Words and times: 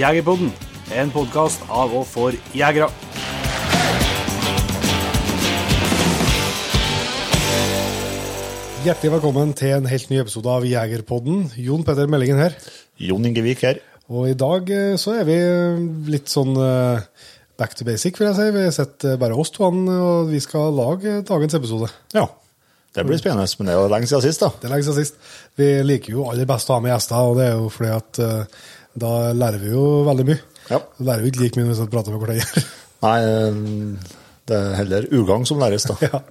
Jegerpodden, 0.00 0.48
en 0.96 1.10
podkast 1.12 1.60
av 1.68 1.90
og 1.92 2.06
for 2.08 2.32
jegere. 2.56 2.86
Hjertelig 8.80 9.10
velkommen 9.18 9.52
til 9.58 9.74
en 9.76 9.90
helt 9.90 10.08
ny 10.08 10.22
episode 10.22 10.48
av 10.48 10.64
Jegerpodden. 10.64 11.50
Jon 11.60 11.84
Petter 11.84 12.08
Meldingen 12.08 12.40
her. 12.40 12.56
Jon 12.96 13.28
Ingevik 13.28 13.66
her. 13.66 13.82
Og 14.08 14.30
i 14.30 14.38
dag 14.40 14.72
eh, 14.72 14.96
så 14.96 15.18
er 15.20 15.28
vi 15.28 15.36
litt 16.16 16.32
sånn 16.32 16.56
eh, 16.56 17.04
back 17.60 17.76
to 17.76 17.84
basic, 17.84 18.16
vil 18.16 18.30
jeg 18.30 18.38
si. 18.40 18.50
Vi 18.56 18.66
sitter 18.78 19.20
bare 19.20 19.36
oss 19.36 19.52
to, 19.52 19.68
og 19.68 20.32
vi 20.32 20.40
skal 20.40 20.72
lage 20.80 21.20
dagens 21.28 21.60
episode. 21.60 21.92
Ja. 22.16 22.30
Det 22.90 23.04
blir 23.06 23.20
spennende, 23.20 23.46
men 23.60 23.68
det 23.68 23.74
er 23.76 23.84
jo 23.84 23.90
lenge 23.92 24.08
siden 24.10 24.22
sist, 24.24 24.40
da. 24.42 24.48
Det 24.50 24.66
er 24.66 24.72
lenge 24.72 24.82
siden 24.88 25.04
sist. 25.04 25.20
Vi 25.60 25.66
liker 25.84 26.16
jo 26.16 26.24
aller 26.26 26.48
best 26.48 26.72
å 26.72 26.74
ha 26.74 26.82
med 26.82 26.90
gjester, 26.90 27.20
og 27.22 27.36
det 27.38 27.44
er 27.46 27.52
jo 27.60 27.68
fordi 27.70 27.92
at 27.94 28.20
eh, 28.24 28.62
da 28.98 29.32
lærer 29.36 29.62
vi 29.62 29.70
jo 29.74 29.84
veldig 30.08 30.26
mye. 30.28 30.40
Ja. 30.70 30.80
Da 30.98 31.06
lærer 31.10 31.24
vi 31.24 31.32
ikke 31.32 31.44
like 31.44 31.60
mye 31.60 31.70
når 31.70 31.82
vi 31.84 31.92
prater 31.94 32.14
med 32.14 32.24
hverandre. 32.24 32.64
Nei, 33.06 33.16
eh, 33.24 34.18
det 34.50 34.58
er 34.58 34.76
heller 34.80 35.08
ugagn 35.14 35.46
som 35.48 35.60
læres, 35.62 35.86
da. 35.88 35.96
ja. 36.08 36.22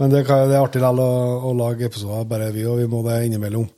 Men 0.00 0.12
det, 0.14 0.24
kan, 0.28 0.46
det 0.50 0.58
er 0.58 0.64
artig 0.64 0.82
likevel 0.82 1.02
å, 1.04 1.10
å 1.50 1.56
lage 1.58 1.86
episoder, 1.86 2.28
bare 2.30 2.50
vi, 2.54 2.66
og 2.68 2.80
vi 2.82 2.88
må 2.90 3.04
det 3.06 3.22
innimellom. 3.28 3.68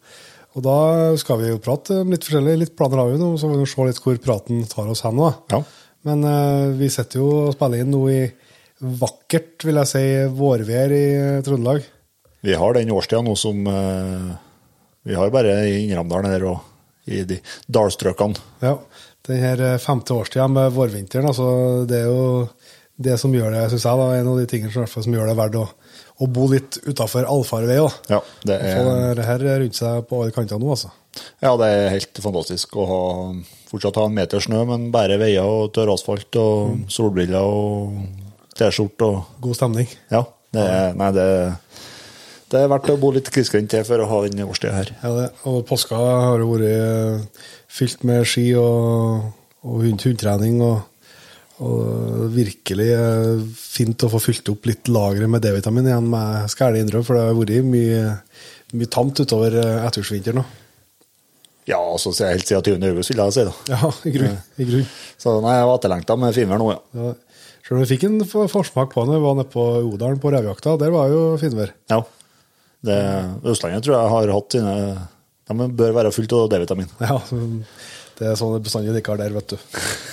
Og 0.53 0.65
da 0.65 0.79
skal 1.21 1.41
vi 1.41 1.49
jo 1.49 1.61
prate 1.65 2.03
litt 2.05 2.27
forskjellig. 2.27 2.59
Litt 2.61 2.75
planer 2.77 3.01
har 3.01 3.13
vi 3.13 3.21
nå, 3.21 3.31
så 3.41 3.49
får 3.49 3.63
vi 3.63 3.69
se 3.71 3.87
litt 3.89 4.01
hvor 4.05 4.19
praten 4.21 4.67
tar 4.69 4.91
oss 4.93 5.05
hen 5.07 5.17
nå. 5.17 5.31
Ja. 5.53 5.63
Men 6.09 6.27
uh, 6.27 6.73
vi 6.77 6.91
sitter 6.93 7.23
jo 7.23 7.29
og 7.47 7.55
spiller 7.55 7.85
inn 7.85 7.93
nå 7.95 8.03
i 8.13 8.21
vakkert, 8.83 9.63
vil 9.65 9.79
jeg 9.81 9.89
si, 9.89 10.05
vårvær 10.37 10.93
i 10.97 11.05
Trøndelag. 11.47 11.87
Vi 12.43 12.57
har 12.59 12.75
den 12.75 12.91
årstida 12.93 13.23
nå 13.23 13.37
som 13.39 13.63
uh, 13.71 14.33
Vi 15.07 15.15
har 15.15 15.31
bare 15.31 15.61
i 15.71 15.85
Innramdalen 15.85 16.33
her 16.35 16.47
og 16.51 16.72
i 17.07 17.23
de 17.29 17.39
dalstrøkene. 17.73 18.39
Ja. 18.63 18.77
Den 19.27 19.43
her 19.43 19.61
eh, 19.63 19.79
femte 19.83 20.15
årstida 20.15 20.49
med 20.51 20.73
vårvinteren, 20.75 21.29
altså, 21.31 21.49
det 21.89 22.03
er 22.03 22.11
jo 22.11 22.49
det 23.03 23.19
som 23.19 23.33
gjør 23.35 23.55
det, 23.55 23.69
syns 23.73 23.87
jeg, 23.87 23.99
da, 23.99 24.09
en 24.19 24.33
av 24.33 24.41
de 24.41 24.49
tingene 24.51 24.73
som, 24.75 24.87
som 24.87 25.15
gjør 25.15 25.31
det 25.31 25.37
verdt 25.39 25.59
å, 25.59 25.65
å 26.23 26.29
bo 26.31 26.49
litt 26.53 26.79
utafor 26.85 27.27
allfarvei. 27.31 27.79
Ja, 28.11 28.21
det 28.47 28.59
Få 28.63 28.93
er, 28.93 29.15
det 29.19 29.27
her 29.27 29.47
rundt 29.63 29.79
seg 29.79 30.05
på 30.11 30.23
alle 30.23 30.35
kanter 30.35 30.61
nå, 30.63 30.75
altså. 30.75 30.93
ja, 31.43 31.55
det 31.59 31.71
er 31.71 31.95
helt 31.97 32.23
fantastisk 32.25 32.77
å 32.79 32.87
ha, 32.91 33.01
fortsatt 33.71 33.99
ha 34.03 34.07
en 34.11 34.19
meter 34.19 34.45
snø, 34.45 34.63
men 34.69 34.91
bare 34.95 35.19
veier 35.23 35.49
og 35.49 35.73
tørr 35.75 35.95
asfalt 35.95 36.39
og 36.43 36.85
solbriller 36.93 37.43
og 37.43 37.99
T-skjorte 38.59 39.09
og 39.09 39.43
God 39.43 39.59
stemning. 39.59 39.91
Ja. 40.13 40.27
Det 40.53 40.61
er, 40.69 40.91
nei, 41.01 41.09
det, 41.17 41.27
det 42.53 42.61
er 42.61 42.71
verdt 42.71 42.91
å 42.93 42.99
bo 43.01 43.11
litt 43.15 43.31
grisgrendt 43.33 43.73
til 43.73 43.85
for 43.89 44.03
å 44.03 44.09
ha 44.11 44.23
den 44.27 44.45
årstida 44.45 44.75
her. 44.77 44.95
Ja, 45.01 45.13
det. 45.17 45.29
Og 45.49 45.63
påska 45.69 45.97
har 45.97 46.43
vært 46.45 46.69
eh, 46.69 47.45
fylt 47.73 48.05
med 48.09 48.27
ski 48.29 48.51
og, 48.61 49.31
og 49.65 49.85
hund, 49.87 50.05
hundtrening. 50.05 50.61
Og, 50.67 50.83
og 51.63 52.27
virkelig 52.35 52.89
eh, 52.93 53.45
fint 53.57 54.05
å 54.05 54.11
få 54.13 54.21
fylt 54.21 54.53
opp 54.53 54.69
litt 54.69 54.91
lageret 54.93 55.31
med 55.33 55.45
D-vitamin 55.45 55.89
igjen, 55.89 56.11
med 56.13 56.51
skal 56.53 56.77
jeg 56.77 56.87
innrømme, 56.87 57.07
for 57.09 57.17
det 57.17 57.25
har 57.29 57.39
vært 57.39 57.69
mye, 57.73 58.17
mye 58.77 58.93
tamt 58.93 59.25
utover 59.25 59.57
eh, 59.63 59.85
ettervinteren. 59.87 60.45
Ja, 61.71 61.79
altså 61.79 62.11
så 62.11 62.27
jeg 62.27 62.41
helt 62.41 62.49
siden 62.51 62.83
20. 62.83 62.89
august, 62.91 63.13
vil 63.13 63.21
jeg 63.23 63.37
si. 63.37 63.45
da. 63.47 63.53
Ja, 63.77 63.93
i 64.09 64.15
grunn. 64.17 64.41
I 64.59 64.67
grunn. 64.67 64.89
Så 65.23 65.37
nei, 65.45 65.53
jeg 65.55 65.69
var 65.69 65.79
etterlengta 65.79 66.17
med 66.19 66.35
finvær 66.37 66.61
nå, 66.61 66.73
ja. 66.75 66.81
Ja. 66.99 67.13
Selv 67.63 67.79
om 67.79 67.85
vi 67.85 67.93
fikk 67.93 68.09
en 68.09 68.19
forsmak 68.27 68.91
på 68.91 69.05
det, 69.07 69.15
vi 69.15 69.23
var 69.23 69.37
nede 69.39 69.53
på 69.53 69.63
Odalen 69.87 70.19
på 70.21 70.33
revejakta, 70.35 70.75
der 70.81 70.91
var 70.93 71.13
jo 71.15 71.31
finvær. 71.41 71.73
ja. 71.93 72.03
Det, 72.83 72.99
Østlandet 73.47 73.85
tror 73.87 73.97
jeg 73.97 74.13
har 74.13 74.33
hatt 74.35 74.55
sine 74.57 74.77
De 75.53 75.67
bør 75.79 75.97
være 76.01 76.13
fullt 76.15 76.37
av 76.39 76.49
D-vitamin. 76.53 76.91
Ja, 77.09 77.19
det 78.19 78.29
er 78.29 78.37
sånn 78.39 78.53
det 78.55 78.65
bestandig 78.67 78.93
ikke 79.01 79.15
har 79.15 79.23
der, 79.23 79.33
vet 79.35 79.55
du. 79.55 79.57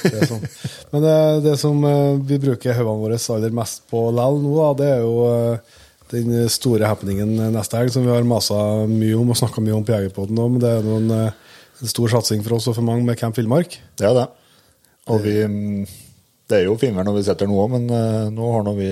Det 0.05 0.29
sånn. 0.29 0.45
Men 0.93 1.03
det, 1.03 1.17
det 1.45 1.55
som 1.61 1.83
eh, 1.85 2.15
vi 2.25 2.39
bruker 2.41 2.77
hodene 2.77 3.03
våre 3.03 3.19
aller 3.35 3.53
mest 3.53 3.83
på 3.91 4.05
lell 4.15 4.39
nå, 4.41 4.55
det 4.79 4.87
er 4.95 5.03
jo 5.03 5.27
eh, 5.27 5.75
den 6.13 6.49
store 6.49 6.89
happeningen 6.89 7.35
neste 7.53 7.77
helg, 7.77 7.93
som 7.93 8.05
vi 8.05 8.13
har 8.13 8.25
masa 8.25 8.57
mye 8.89 9.17
om 9.19 9.29
og 9.29 9.37
snakka 9.37 9.61
mye 9.61 9.75
om 9.77 9.85
på 9.85 9.93
Jegerpoden. 9.93 10.39
Men 10.39 10.63
det 10.63 10.71
er 10.71 10.87
noen, 10.87 11.11
eh, 11.13 11.59
en 11.83 11.91
stor 11.91 12.11
satsing 12.15 12.41
for 12.45 12.57
oss 12.57 12.69
og 12.71 12.79
for 12.79 12.87
mange 12.87 13.05
med 13.05 13.19
Camp 13.19 13.37
Villmark. 13.37 13.77
Det 13.99 14.07
er 14.09 14.15
det. 14.17 14.27
Og 15.09 15.21
vi 15.25 15.35
mm, 15.45 15.85
Det 16.49 16.57
er 16.57 16.65
jo 16.65 16.79
finvær 16.81 17.05
når 17.05 17.19
vi 17.19 17.27
sitter 17.27 17.49
nå 17.49 17.59
òg, 17.61 17.75
men 17.75 17.91
eh, 17.93 18.31
nå 18.33 18.53
har 18.55 18.65
nå 18.65 18.73
vi 18.79 18.89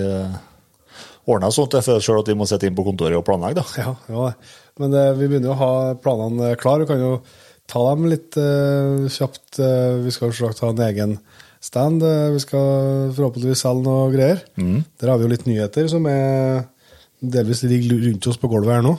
ordna 1.28 1.50
sånt 1.52 1.76
føler 1.76 2.04
selv 2.04 2.24
at 2.24 2.32
vi 2.32 2.38
må 2.40 2.48
sitte 2.50 2.70
inn 2.70 2.78
på 2.78 2.86
kontoret 2.88 3.20
og 3.20 3.26
planlegge, 3.28 3.62
da. 3.62 3.66
Ja, 3.84 3.96
ja. 4.14 4.32
Men 4.80 4.94
det, 4.94 5.04
vi 5.18 5.28
begynner 5.28 5.52
jo 5.52 5.58
å 5.58 5.62
ha 5.62 5.74
planene 6.00 6.54
klare. 6.62 6.86
Vi 6.86 6.92
kan 6.92 7.02
jo 7.02 7.12
ta 7.68 7.82
dem 7.90 8.08
litt 8.08 8.38
uh, 8.40 9.08
kjapt. 9.12 9.58
Eh, 9.60 9.98
vi 10.06 10.14
skal 10.14 10.32
selvsagt 10.32 10.62
ha 10.64 10.70
en 10.72 10.84
egen 10.86 11.18
stand. 11.64 12.04
Eh, 12.04 12.30
vi 12.36 12.42
skal 12.44 13.12
forhåpentligvis 13.18 13.64
selge 13.66 13.86
noe 13.86 14.12
greier. 14.14 14.44
Der 15.02 15.12
har 15.12 15.20
vi 15.20 15.28
jo 15.28 15.34
litt 15.34 15.48
nyheter 15.50 15.90
som 15.92 16.06
er 16.12 16.68
delvis 17.18 17.64
ligger 17.66 17.98
rundt 18.06 18.30
oss 18.30 18.38
på 18.38 18.50
gulvet 18.52 18.78
her 18.78 18.86
nå. 18.86 18.96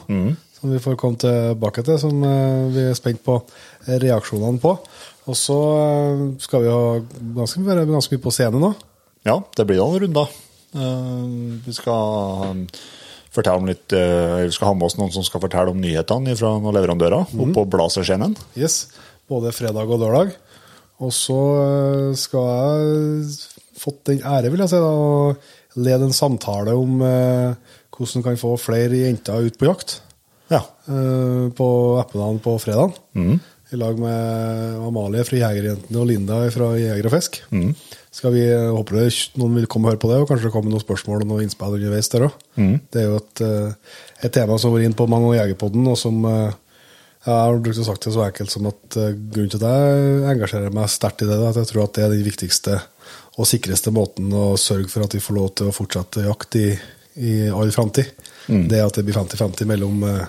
Som 0.58 0.72
vi 0.74 0.80
får 0.82 0.98
komme 0.98 1.20
tilbake 1.22 1.84
til, 1.86 2.00
som 2.02 2.18
eh, 2.26 2.66
vi 2.74 2.88
er 2.88 2.98
spent 2.98 3.22
på 3.24 3.38
reaksjonene 3.86 4.58
på. 4.62 4.74
Og 5.28 5.38
så 5.38 5.58
eh, 5.84 6.26
skal 6.42 6.64
vi 6.64 6.72
ha 6.72 6.82
ganske, 7.38 7.62
ganske 7.62 8.16
mye 8.16 8.26
på 8.26 8.34
scenen 8.34 8.64
nå. 8.66 8.74
Ja, 9.28 9.38
det 9.56 9.68
blir 9.68 9.82
noen 9.82 10.06
runder. 10.06 10.34
Eh, 10.76 11.28
vi 11.64 11.72
skal 11.72 12.50
um, 12.52 12.64
fortelle 13.32 13.56
om 13.56 13.68
litt 13.68 13.92
eh, 13.96 14.44
Vi 14.44 14.52
skal 14.52 14.70
ha 14.70 14.74
med 14.76 14.88
oss 14.88 14.98
noen 14.98 15.12
som 15.14 15.24
skal 15.24 15.40
fortelle 15.40 15.72
om 15.72 15.80
nyhetene 15.80 16.34
fra 16.36 16.52
noen 16.58 16.76
leverandører 16.76 17.30
mm. 17.30 17.44
oppå 17.46 17.64
Blazerscenen. 17.72 18.36
Yes, 18.58 18.86
både 19.30 19.54
fredag 19.56 19.88
og 19.88 20.02
lørdag. 20.04 20.34
Og 21.04 21.14
så 21.14 21.38
eh, 21.62 22.10
skal 22.18 22.50
jeg 22.52 23.78
fått 23.78 24.02
den 24.10 24.24
ære, 24.26 24.50
vil 24.52 24.64
jeg 24.64 24.74
si, 24.74 24.82
å 24.82 25.78
lede 25.78 26.08
en 26.08 26.16
samtale 26.16 26.74
om 26.74 26.98
hvordan 26.98 27.56
hvordan 27.98 28.22
kan 28.22 28.36
få 28.38 28.52
flere 28.62 28.94
jenter 28.94 29.46
ut 29.46 29.56
på 29.58 29.66
jakt 29.66 29.96
Ja. 30.50 30.60
på 30.86 31.68
Eppeland 31.98 32.38
på 32.42 32.52
fredag. 32.62 32.94
I 33.14 33.78
lag 33.78 33.98
med 33.98 34.76
Amalie 34.86 35.24
fra 35.26 35.40
Jegerjentene 35.40 35.98
og 35.98 36.06
Linda 36.06 36.38
fra 36.54 36.68
Jeger 36.78 37.08
og 37.10 37.14
Fisk. 37.16 37.40
Skal 38.18 38.34
vi, 38.34 38.42
jeg 38.42 38.70
håper 38.74 38.98
det, 38.98 39.08
noen 39.38 39.58
vil 39.60 39.68
komme 39.70 39.86
og 39.86 39.94
høre 39.94 40.02
på 40.02 40.08
det, 40.10 40.20
og 40.22 40.30
kanskje 40.30 40.48
det 40.48 40.54
kommer 40.56 40.72
noen 40.74 40.82
spørsmål 40.82 41.22
og 41.22 41.30
noen 41.30 41.44
innspill 41.46 41.76
underveis 41.78 42.10
der 42.10 42.26
òg. 42.26 42.38
Det 42.90 43.02
er 43.02 43.06
jo 43.06 43.20
et, 43.20 43.42
eh, 43.46 43.98
et 44.26 44.34
tema 44.34 44.58
som 44.58 44.72
har 44.72 44.80
vært 44.80 44.90
inn 44.90 44.96
på 44.98 45.06
mange 45.10 45.30
på 45.30 45.36
Jegerpodden, 45.38 45.86
og 45.86 45.98
som 46.00 46.18
eh, 46.26 46.56
jeg 47.28 47.34
har 47.34 47.58
brukt 47.60 47.80
å 47.82 47.84
sagt 47.86 48.06
det 48.06 48.14
så 48.14 48.24
enkelt 48.24 48.52
som 48.54 48.68
at 48.70 48.98
eh, 48.98 49.14
grunnen 49.14 49.52
til 49.52 49.62
at 49.62 49.66
jeg 49.68 50.22
engasjerer 50.34 50.74
meg 50.74 50.90
sterkt 50.92 51.22
i 51.22 51.28
det, 51.28 51.36
er 51.38 51.50
at 51.50 51.60
jeg 51.60 51.70
tror 51.72 51.84
at 51.84 51.94
det 51.94 52.04
er 52.06 52.14
den 52.14 52.26
viktigste 52.26 52.78
og 53.38 53.46
sikreste 53.46 53.92
måten 53.94 54.32
å 54.34 54.56
sørge 54.58 54.90
for 54.90 55.06
at 55.06 55.14
vi 55.14 55.22
får 55.22 55.36
lov 55.36 55.50
til 55.58 55.70
å 55.70 55.74
fortsette 55.74 56.24
jakt 56.26 56.58
i, 56.58 56.68
i 57.22 57.34
all 57.54 57.70
framtid. 57.74 58.10
Det 58.48 58.78
er 58.78 58.86
at 58.86 58.96
det 58.96 59.04
blir 59.04 59.18
50-50 59.18 59.68
mellom, 59.68 60.02
eh, 60.08 60.24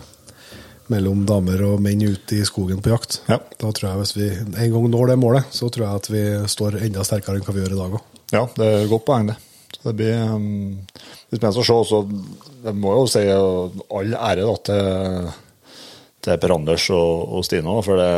mellom 0.89 1.25
damer 1.29 1.61
og 1.67 1.81
menn 1.85 2.01
ute 2.05 2.39
i 2.39 2.45
skogen 2.47 2.79
på 2.83 2.89
jakt. 2.93 3.19
Ja. 3.29 3.37
Da 3.61 3.69
tror 3.75 3.91
jeg 3.91 3.99
Hvis 4.03 4.15
vi 4.17 4.29
en 4.33 4.73
gang 4.73 4.87
når 4.89 5.11
det 5.13 5.19
målet, 5.21 5.51
så 5.53 5.69
tror 5.69 5.85
jeg 5.85 6.01
at 6.03 6.09
vi 6.13 6.23
står 6.49 6.79
enda 6.83 7.03
sterkere 7.05 7.37
enn 7.39 7.45
hva 7.45 7.53
vi 7.55 7.61
gjør 7.65 7.75
i 7.75 7.81
dag 7.83 7.99
òg. 7.99 8.07
ja, 8.33 8.43
det 8.57 8.65
er 8.71 8.83
et 8.85 8.89
godt 8.93 9.05
poeng, 9.09 9.29
det. 9.31 9.37
Så 9.79 9.91
det 9.91 9.95
blir 9.99 10.15
um, 10.33 10.79
litt 11.29 11.39
spennende 11.39 11.61
å 11.61 11.67
se. 11.67 11.75
Så 11.91 11.99
jeg 12.65 12.73
må 12.81 12.95
jo 12.97 13.05
si 13.07 13.21
all 13.29 14.15
ære 14.17 14.47
da, 14.49 14.55
til, 14.67 15.29
til 16.25 16.39
Per 16.41 16.53
Anders 16.57 16.87
og, 16.91 17.35
og 17.37 17.45
Stine, 17.47 17.75
for 17.85 18.01
det, 18.01 18.09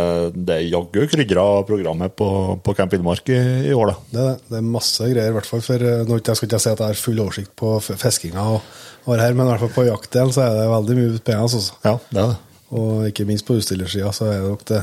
det 0.47 0.57
jaggu 0.71 1.03
krydra 1.11 1.43
programmet 1.67 2.15
på, 2.17 2.29
på 2.65 2.75
Camp 2.79 2.95
Innmark 2.97 3.29
i, 3.35 3.41
i 3.69 3.75
år, 3.77 3.91
da. 3.91 3.97
Det, 4.15 4.27
det. 4.47 4.61
er 4.61 4.69
masse 4.73 5.05
greier, 5.11 5.29
i 5.29 5.35
hvert 5.37 5.49
fall. 5.51 5.61
For 5.65 5.83
nå 5.83 6.05
nå 6.17 6.21
skal 6.23 6.47
ikke 6.49 6.61
si 6.63 6.71
at 6.71 6.79
jeg 6.81 6.87
har 6.95 7.03
full 7.03 7.19
oversikt 7.27 7.53
på 7.61 7.75
f- 7.83 7.91
fiskinga, 8.01 8.47
og, 8.55 8.71
og 9.05 9.19
her, 9.21 9.35
men 9.35 9.45
i 9.45 9.51
hvert 9.53 9.65
fall 9.67 9.75
på 9.75 9.85
jaktdelen 9.91 10.33
så 10.33 10.47
er 10.47 10.55
det 10.63 10.71
veldig 10.71 10.97
mye 11.01 11.19
spennende. 11.19 11.51
Altså. 11.51 11.77
Ja, 11.85 11.97
det 12.09 12.23
er 12.23 12.31
det. 12.31 12.39
Og 12.77 13.07
ikke 13.09 13.27
minst 13.27 13.47
på 13.47 13.57
utstillersida 13.59 14.11
så 14.15 14.29
er 14.31 14.39
det 14.39 14.51
nok 14.51 14.65
det, 14.69 14.81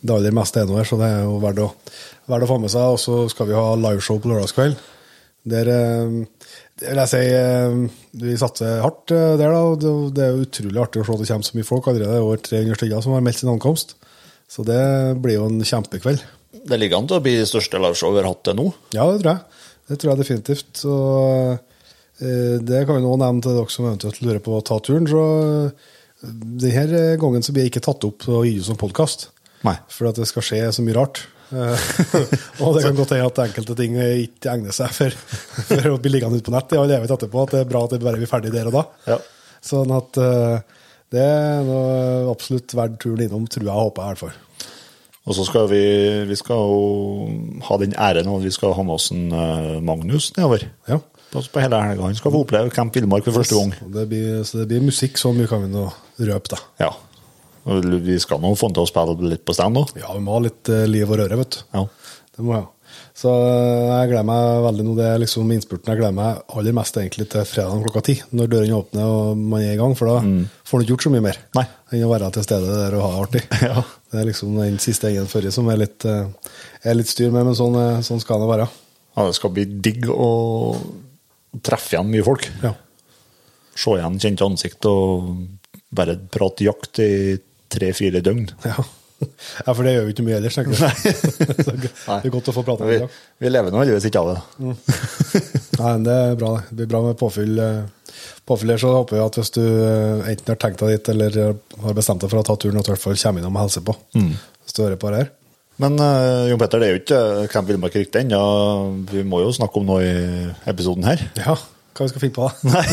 det 0.00 0.16
aller 0.16 0.34
meste 0.36 0.62
ennå 0.62 0.78
her, 0.78 0.88
så 0.88 0.98
det 1.00 1.08
er 1.10 1.24
jo 1.26 1.38
verdt 1.42 1.62
å, 1.64 1.70
verdt 2.30 2.46
å 2.46 2.50
få 2.50 2.60
med 2.62 2.72
seg. 2.74 2.94
Og 2.94 3.00
så 3.02 3.22
skal 3.32 3.50
vi 3.50 3.58
ha 3.58 3.66
liveshow 3.78 4.20
på 4.22 4.30
lørdagskveld. 4.30 4.78
Der 5.54 5.68
eh, 5.68 6.20
det 6.80 6.88
vil 6.88 7.00
jeg 7.02 7.10
si 7.10 7.18
eh, 7.36 7.74
Vi 8.22 8.36
satser 8.40 8.80
hardt 8.82 9.12
eh, 9.14 9.34
der, 9.38 9.52
da. 9.52 9.90
det, 10.14 10.24
er 10.24 10.40
utrolig 10.42 10.80
artig 10.80 11.02
å 11.02 11.04
se 11.06 11.14
at 11.14 11.20
det 11.22 11.28
kommer 11.30 11.48
så 11.48 11.58
mye 11.58 11.68
folk. 11.68 11.90
Allerede 11.90 12.22
over 12.22 12.40
300 12.42 12.80
stykker 12.80 13.04
som 13.04 13.14
har 13.14 13.22
meldt 13.24 13.42
sin 13.42 13.52
ankomst. 13.52 13.94
Så 14.50 14.64
det 14.66 14.80
blir 15.22 15.38
jo 15.38 15.46
en 15.50 15.62
kjempekveld. 15.64 16.24
Det 16.64 16.78
ligger 16.80 17.00
an 17.00 17.10
til 17.10 17.18
å 17.18 17.24
bli 17.24 17.36
det 17.38 17.46
største 17.50 17.80
liveshowet 17.82 18.16
vi 18.16 18.22
har 18.22 18.30
hatt 18.30 18.42
til 18.46 18.58
nå. 18.58 18.66
Ja, 18.96 19.06
det 19.10 19.22
tror 19.22 19.30
jeg. 19.34 19.62
Det 19.88 19.98
tror 20.00 20.10
jeg 20.10 20.22
definitivt. 20.22 20.70
Så 20.80 20.94
eh, 22.18 22.56
det 22.64 22.84
kan 22.88 22.98
vi 22.98 23.04
nå 23.04 23.14
nevne 23.20 23.44
til 23.44 23.58
dere 23.58 23.74
som 23.74 23.88
eventuelt 23.88 24.22
lurer 24.24 24.42
på 24.42 24.56
å 24.58 24.64
ta 24.66 24.80
turen. 24.82 25.06
Så 25.10 25.24
eh, 25.44 25.92
denne 26.24 27.06
gangen 27.20 27.44
så 27.44 27.54
blir 27.54 27.66
jeg 27.66 27.74
ikke 27.74 27.84
tatt 27.84 28.06
opp 28.08 28.26
og 28.30 28.44
gitt 28.48 28.62
ut 28.62 28.68
som 28.70 28.80
podkast. 28.80 29.28
For 29.64 30.10
at 30.10 30.20
det 30.20 30.28
skal 30.28 30.44
skje 30.44 30.60
så 30.76 30.84
mye 30.84 30.96
rart. 30.96 31.22
Eh, 31.54 31.88
og 32.64 32.76
det 32.76 32.84
kan 32.86 32.96
godt 32.96 33.14
hende 33.14 33.28
at 33.28 33.42
enkelte 33.46 33.76
ting 33.78 33.96
ikke 33.98 34.52
egner 34.54 34.74
seg 34.76 34.92
for, 34.96 35.18
for 35.70 35.90
å 35.92 35.98
bli 36.02 36.14
liggende 36.16 36.40
ute 36.40 36.48
på 36.48 36.54
nett 36.54 36.74
i 36.74 36.80
all 36.80 36.90
evighet 36.90 37.16
etterpå. 37.18 37.44
At 37.44 37.54
det 37.56 37.62
er 37.64 37.70
bra 37.70 37.84
at 37.86 37.96
det 37.96 38.02
bare 38.04 38.20
blir 38.20 38.30
ferdig 38.30 38.54
der 38.54 38.70
og 38.70 38.78
da. 38.78 38.86
Ja. 39.14 39.20
Sånn 39.64 39.92
at 39.96 40.20
eh, 40.20 40.80
det 41.14 41.22
er 41.22 41.68
absolutt 42.32 42.74
verdt 42.74 42.98
turen 43.04 43.22
innom, 43.24 43.46
tror 43.48 43.68
jeg 43.68 43.74
og 43.74 43.88
håper 43.88 44.02
jeg 44.02 44.06
i 44.06 44.14
hvert 44.14 44.24
fall. 44.24 44.40
Og 45.24 45.36
så 45.38 45.46
skal 45.48 45.68
vi, 45.70 45.84
vi 46.28 46.36
skal 46.36 46.74
ha 47.64 47.76
den 47.80 47.94
æren 47.96 48.28
at 48.28 48.42
vi 48.44 48.52
skal 48.52 48.74
ha 48.76 48.84
med 48.84 48.98
oss 48.98 49.08
en 49.14 49.30
eh, 49.32 49.76
Magnus 49.84 50.32
nedover. 50.36 50.66
Ja. 50.90 51.00
På, 51.34 51.42
på 51.50 51.62
hele 51.64 51.80
helga. 51.82 52.06
Han 52.06 52.14
skal 52.18 52.30
få 52.32 52.44
oppleve 52.44 52.70
Camp 52.74 52.94
Villmark 52.94 53.26
for 53.26 53.40
første 53.40 53.58
gang. 53.58 53.72
Det 53.98 54.06
blir, 54.12 54.44
så 54.46 54.60
det 54.62 54.68
blir 54.70 54.84
musikk, 54.86 55.18
så 55.20 55.32
mye 55.34 55.50
kan 55.50 55.64
vi 55.66 55.72
nå 55.74 55.88
røpe, 56.30 56.54
da. 56.54 56.60
Ja. 56.86 56.92
Vi 57.64 58.18
skal 58.20 58.42
nå 58.44 58.50
få 58.60 58.68
han 58.68 58.74
til 58.76 58.84
å 58.84 58.90
spille 58.90 59.30
litt 59.32 59.42
på 59.48 59.54
stand 59.56 59.78
òg. 59.80 59.94
Ja, 59.98 60.12
vi 60.14 60.22
må 60.22 60.34
ha 60.36 60.44
litt 60.44 60.68
eh, 60.70 60.84
liv 60.90 61.10
og 61.10 61.18
røre, 61.22 61.38
vet 61.40 61.56
du. 61.58 61.60
Ja. 61.74 61.84
Det 62.36 62.44
må 62.44 62.54
jeg 62.58 62.62
ha. 62.66 62.70
Så 63.16 63.30
eh, 63.30 63.88
jeg 63.88 64.10
gleder 64.10 64.26
meg 64.28 64.60
veldig 64.66 64.84
nå. 64.86 64.94
Det 64.98 65.06
er 65.08 65.20
liksom 65.22 65.50
innspurten 65.54 65.90
jeg 65.90 66.00
gleder 66.02 66.14
meg 66.14 66.42
aller 66.58 66.76
mest 66.76 66.98
egentlig 67.00 67.26
til 67.32 67.46
fredag 67.48 67.82
klokka 67.86 68.02
ti, 68.10 68.16
når 68.36 68.50
dørene 68.52 68.76
åpner 68.78 69.08
og 69.10 69.40
man 69.40 69.64
er 69.64 69.72
i 69.74 69.78
gang, 69.80 69.94
for 69.98 70.10
da 70.12 70.18
får 70.68 70.76
du 70.78 70.84
ikke 70.84 70.92
gjort 70.94 71.06
så 71.08 71.12
mye 71.16 71.24
mer 71.24 71.40
Mm. 71.40 71.58
Nei. 71.58 71.64
enn 71.94 72.04
å 72.06 72.10
være 72.12 72.28
til 72.36 72.46
stede 72.46 72.74
der 72.74 72.96
og 72.98 73.04
ha 73.06 73.10
det 73.14 73.24
artig. 73.24 73.42
Ja. 73.70 73.82
Det 74.12 74.20
er 74.20 74.28
liksom 74.28 74.54
den 74.60 74.78
siste 74.82 75.08
egen 75.10 75.26
forrige 75.30 75.54
som 75.56 75.70
er 75.72 75.80
litt, 75.80 76.04
eh, 76.06 76.52
er 76.84 76.98
litt 77.00 77.10
styr 77.10 77.32
med, 77.34 77.48
men 77.48 77.56
sånn, 77.58 77.80
sånn 78.06 78.22
skal 78.22 78.44
det 78.44 78.50
være. 78.52 78.68
ja, 79.16 79.26
det 79.30 79.34
skal 79.40 79.54
bli 79.56 79.64
digg 79.88 80.06
å 80.10 80.30
treffe 81.62 81.94
igjen 81.94 82.10
mye 82.10 82.24
folk. 82.26 82.48
Ja. 82.62 82.74
Se 83.78 83.96
igjen 83.98 84.18
kjente 84.22 84.46
ansikt 84.46 84.86
og 84.90 85.32
bare 85.94 86.16
prate 86.32 86.66
jakt 86.66 86.98
i 87.04 87.10
tre-fire 87.74 88.22
døgn. 88.24 88.46
Ja. 88.66 88.76
ja, 89.24 89.70
for 89.72 89.82
det 89.86 89.94
gjør 89.94 90.06
vi 90.08 90.14
ikke 90.14 90.24
mye 90.26 90.38
ellers, 90.40 90.56
tenker 90.58 90.74
det 90.74 91.90
er 92.18 92.32
godt 92.34 92.50
å 92.50 92.54
få 92.54 92.64
prate 92.66 92.86
Vi, 92.86 92.96
med 92.98 93.04
deg. 93.06 93.18
vi 93.42 93.52
lever 93.52 93.72
nå 93.74 93.82
heldigvis 93.82 94.08
ikke 94.10 94.22
av 94.24 94.32
det. 94.32 94.40
Nei, 95.78 95.92
det 96.06 96.16
er 96.28 96.38
bra, 96.40 96.50
det. 96.58 96.74
Blir 96.80 96.90
bra 96.90 97.02
med 97.08 97.18
påfyll. 97.20 97.54
Påfyller 97.58 98.02
Påfyll 98.44 98.74
så 98.78 98.90
håper 98.92 99.16
jeg 99.16 99.24
at 99.30 99.36
hvis 99.40 99.52
du 99.56 99.62
eh, 99.64 100.26
enten 100.34 100.50
har 100.52 100.58
tenkt 100.60 100.82
deg 100.82 100.90
dit, 100.92 101.08
eller 101.14 101.38
eh, 101.40 101.54
har 101.80 101.96
bestemt 101.96 102.20
deg 102.20 102.30
for 102.30 102.42
å 102.42 102.44
ta 102.46 102.56
turen, 102.60 102.76
at 102.76 102.84
du 102.84 102.90
i 102.90 102.94
hvert 102.94 103.04
fall 103.06 103.16
kommer 103.22 103.40
innom 103.40 103.56
og 103.56 103.64
hilser 103.64 103.84
på. 103.86 103.94
Hvis 104.12 104.76
du 104.76 104.82
hører 104.84 105.00
på 105.00 105.12
det 105.14 105.22
her. 105.22 105.30
Men 105.82 105.98
uh, 105.98 106.46
Jon 106.46 106.60
Petter, 106.60 106.80
det 106.82 106.86
er 106.86 106.92
jo 106.94 107.00
ikke 107.02 107.20
Camp 107.50 107.70
Villmark 107.70 107.96
riktig 107.98 108.22
ennå. 108.22 108.42
Vi 109.10 109.24
må 109.26 109.40
jo 109.42 109.54
snakke 109.54 109.80
om 109.80 109.88
noe 109.88 110.04
i 110.06 110.14
episoden 110.70 111.06
her. 111.08 111.24
Ja, 111.40 111.56
hva 111.58 112.06
vi 112.06 112.12
skal 112.12 112.22
finne 112.22 112.36
på? 112.36 112.46
Nei, 112.74 112.84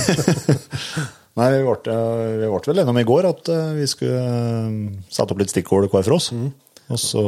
Nei 1.38 1.50
vi, 1.54 1.62
ble, 1.68 1.94
eh, 1.94 2.34
vi 2.42 2.50
ble 2.50 2.62
vel 2.72 2.82
enige 2.82 2.94
om 2.94 3.00
i 3.02 3.08
går 3.08 3.30
at 3.30 3.52
eh, 3.54 3.70
vi 3.78 3.86
skulle 3.90 4.26
eh, 4.26 4.74
sette 5.14 5.34
opp 5.34 5.44
litt 5.44 5.54
stikkord 5.54 5.88
hver 5.92 6.08
for 6.08 6.18
oss. 6.18 6.32
Og 6.92 7.00
så 7.00 7.24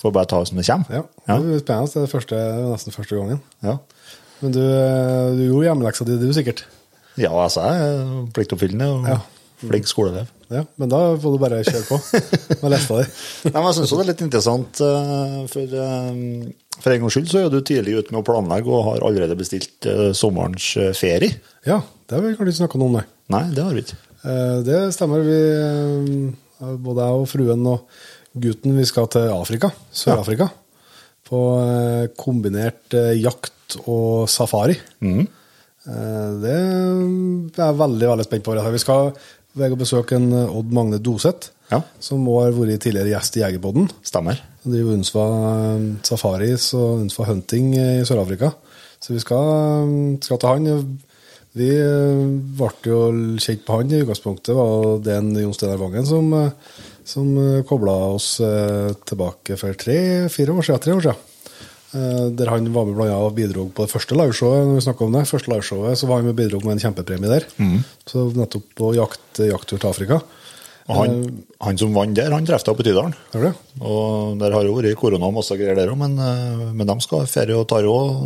får 0.00 0.12
vi 0.12 0.16
bare 0.16 0.30
ta 0.30 0.40
det 0.40 0.48
som 0.48 0.60
det 0.60 0.68
kommer. 0.70 1.02
Ja, 1.26 1.34
det 1.34 1.40
blir 1.44 1.60
spennende. 1.64 1.92
Det 1.92 2.06
er 2.06 2.14
første, 2.14 2.44
nesten 2.70 2.96
første 2.96 3.18
gangen. 3.18 3.42
Ja. 3.66 3.76
Men 4.40 4.54
du, 4.56 4.62
eh, 4.62 5.26
du 5.36 5.42
gjorde 5.50 5.66
hjemmeleksa 5.68 6.06
di, 6.08 6.16
du 6.22 6.30
sikkert. 6.32 6.64
Ja, 7.20 7.34
altså, 7.34 7.66
jeg 7.66 7.90
er 7.90 8.26
pliktoppfyllende 8.36 8.88
og 8.94 9.10
Ja. 9.10 9.18
Flink 9.60 9.88
skoleelev. 9.90 10.28
Ja, 10.50 10.64
men 10.80 10.90
da 10.90 10.98
får 11.22 11.34
du 11.36 11.38
bare 11.42 11.60
kjøre 11.66 11.86
på 11.86 11.98
med 12.64 12.72
lesta 12.74 12.98
di. 12.98 13.06
Jeg 13.52 13.74
syns 13.76 13.92
det 13.94 14.00
er 14.02 14.08
litt 14.08 14.24
interessant, 14.26 14.80
eh, 14.82 15.36
for, 15.52 15.74
eh, 15.84 16.76
for 16.80 16.94
en 16.94 17.04
gangs 17.04 17.16
skyld 17.16 17.30
så 17.30 17.42
er 17.44 17.50
du 17.52 17.60
tidlig 17.62 17.98
ute 18.00 18.14
med 18.14 18.22
å 18.22 18.26
planlegge 18.26 18.72
og 18.72 18.86
har 18.88 19.06
allerede 19.06 19.36
bestilt 19.38 19.86
eh, 19.90 20.10
sommerens 20.16 20.72
ferie. 20.98 21.36
Ja, 21.68 21.78
det 22.08 22.16
har 22.18 22.24
vi 22.26 22.32
kanskje 22.34 22.54
ikke 22.54 22.60
snakka 22.64 22.80
noe 22.82 22.90
om, 22.90 22.98
nei. 22.98 23.06
Nei, 23.30 23.44
det 23.54 23.62
har 23.66 23.76
vi 23.76 23.84
ikke. 23.86 24.00
Det 24.66 24.78
stemmer. 24.92 25.22
Vi, 25.24 25.36
både 26.82 27.06
jeg 27.06 27.20
og 27.22 27.28
fruen 27.30 27.62
og 27.70 28.00
gutten, 28.42 28.74
vi 28.76 28.84
skal 28.88 29.06
til 29.12 29.30
Afrika, 29.32 29.70
Sør-Afrika. 29.96 30.50
På 31.30 31.40
eh, 31.62 32.08
kombinert 32.18 32.96
jakt 33.20 33.78
og 33.86 34.26
safari. 34.28 34.74
Eh, 35.06 36.30
Det 36.42 36.56
er 36.58 37.62
jeg 37.62 37.78
veldig 37.80 38.08
veldig 38.10 38.26
spent 38.26 38.44
på. 38.44 38.56
Vi 38.74 38.82
skal 38.82 39.12
ved 39.58 39.74
å 39.74 39.78
besøke 39.80 40.18
en 40.18 40.30
eh, 40.32 40.56
Odd 40.58 40.70
Magne 40.74 41.00
Doseth, 41.02 41.50
Ja. 41.70 41.82
som 42.02 42.24
også 42.26 42.44
har 42.48 42.56
vært 42.56 42.82
tidligere 42.82 43.12
gjest 43.14 43.36
i 43.38 43.42
Jegerpodden. 43.44 43.88
Stemmer. 44.06 44.40
Han 44.64 44.72
driver 44.74 44.96
Unsva 44.98 45.26
eh, 45.76 45.84
Safaris 46.06 46.72
og 46.78 47.04
Unsva 47.04 47.28
Hunting 47.30 47.74
i 47.78 47.86
Sør-Afrika. 48.06 48.52
Så 49.00 49.14
vi 49.14 49.22
skal, 49.22 50.18
skal 50.20 50.38
til 50.42 50.50
han. 50.50 50.98
Vi 51.56 51.70
eh, 51.72 52.24
ble 52.58 52.70
jo 52.86 53.00
kjent 53.42 53.64
på 53.66 53.80
han 53.80 53.90
i 53.94 54.02
utgangspunktet. 54.04 54.54
var 54.54 55.00
det 55.06 55.16
en 55.18 55.32
Jon 55.38 55.54
Steinar 55.56 55.80
Vangen 55.82 56.06
som, 56.06 56.30
eh, 56.34 56.52
som 57.04 57.32
kobla 57.66 57.96
oss 58.14 58.36
eh, 58.44 58.92
tilbake 59.08 59.56
for 59.58 59.74
tre-fire 59.78 60.54
år 60.54 60.66
siden. 60.68 60.84
Tre 60.84 60.94
år 60.98 61.06
siden. 61.08 61.26
Eh, 61.90 62.26
Der 62.38 62.50
han 62.52 62.68
var 62.72 62.86
med 62.86 62.94
blant 62.94 63.10
annet 63.10 63.30
og 63.30 63.34
bidro 63.34 63.64
på 63.74 63.86
det 63.86 63.92
første 63.92 64.14
liveshowet. 64.14 64.66
når 64.66 64.98
vi 64.98 65.04
om 65.04 65.12
det, 65.12 65.28
første 65.28 65.50
liveshowet, 65.50 65.98
så 65.98 66.06
var 66.06 66.16
han 66.16 66.24
med 66.24 66.34
og 66.34 66.36
bidro 66.36 66.60
med 66.64 66.72
en 66.72 66.84
kjempepremie 66.84 67.30
der. 67.30 67.46
Så 68.06 68.30
nettopp 68.34 68.68
på 68.76 68.94
jakt, 68.94 69.38
jakttur 69.38 69.78
til 69.78 69.88
Afrika. 69.88 70.20
Og 70.90 70.96
han, 70.96 71.44
han 71.62 71.78
som 71.78 71.94
vant 71.94 72.16
der, 72.16 72.32
han 72.34 72.46
traff 72.46 72.64
deg 72.66 72.76
på 72.78 72.82
Tydalen. 72.86 73.14
Det? 73.32 73.52
Og 73.86 74.38
der 74.40 74.54
har 74.56 74.66
jo 74.66 74.74
vært 74.74 74.98
korona 74.98 75.28
og 75.28 75.36
masse 75.36 75.54
greier 75.58 75.78
der 75.78 75.92
òg, 75.92 75.98
men, 76.00 76.16
eh, 76.18 76.70
men 76.74 76.88
de 76.88 76.96
skal 77.04 77.28
ferie 77.30 77.58
og 77.58 77.68
tar 77.70 77.86
òg 77.86 78.24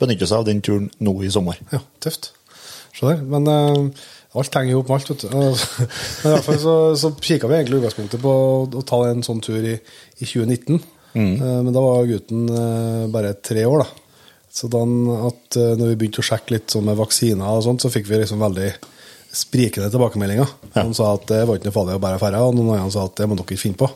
benytte 0.00 0.28
seg 0.28 0.40
av 0.40 0.46
den 0.48 0.62
turen 0.64 0.88
nå 1.04 1.16
i 1.24 1.32
sommer. 1.32 1.58
Ja, 1.74 1.82
tøft. 2.00 2.32
Se 2.96 3.06
der. 3.06 3.20
Men 3.28 3.48
uh, 3.48 4.06
alt 4.38 4.56
henger 4.56 4.72
jo 4.72 4.80
opp 4.82 4.92
med 4.92 4.98
alt, 4.98 5.10
vet 5.12 5.24
du. 5.24 5.28
Men 6.22 6.30
i 6.30 6.34
hvert 6.34 6.46
fall 6.46 6.60
så, 6.62 6.76
så 6.98 7.12
kikka 7.14 7.50
vi 7.50 7.58
egentlig 7.58 7.78
i 7.78 7.82
utgangspunktet 7.82 8.22
på 8.24 8.32
å 8.80 8.84
ta 8.88 9.02
en 9.08 9.22
sånn 9.26 9.42
tur 9.44 9.60
i, 9.60 9.76
i 10.18 10.24
2019. 10.24 10.80
Eh, 11.12 11.62
men 11.62 11.72
da 11.72 11.80
var 11.80 12.06
gutten 12.08 12.48
eh, 12.48 13.08
bare 13.12 13.34
tre 13.34 13.64
år, 13.66 13.84
da. 13.84 13.88
Så 14.52 14.68
da 14.72 14.82
eh, 14.82 15.74
når 15.78 15.92
vi 15.92 15.96
begynte 15.96 16.22
å 16.22 16.28
sjekke 16.28 16.56
litt 16.56 16.74
sånn 16.74 16.86
med 16.88 16.98
vaksiner 16.98 17.58
og 17.58 17.64
sånt, 17.66 17.84
så 17.84 17.92
fikk 17.92 18.08
vi 18.10 18.20
liksom 18.22 18.42
veldig 18.42 18.70
sprikende 19.38 19.90
tilbakemeldinger. 19.92 20.54
Noen 20.78 20.96
sa 20.96 21.12
at 21.14 21.26
det 21.30 21.42
var 21.46 21.58
ikke 21.58 21.68
noe 21.68 21.76
farlig 21.76 21.98
å 21.98 22.04
bære 22.04 22.22
ferja, 22.22 22.44
og 22.44 22.56
noen 22.56 22.78
andre 22.78 22.94
sa 22.94 23.04
at 23.08 23.18
det 23.20 23.28
må 23.28 23.36
dere 23.36 23.48
ikke 23.48 23.60
finne 23.60 23.80
på. 23.80 23.90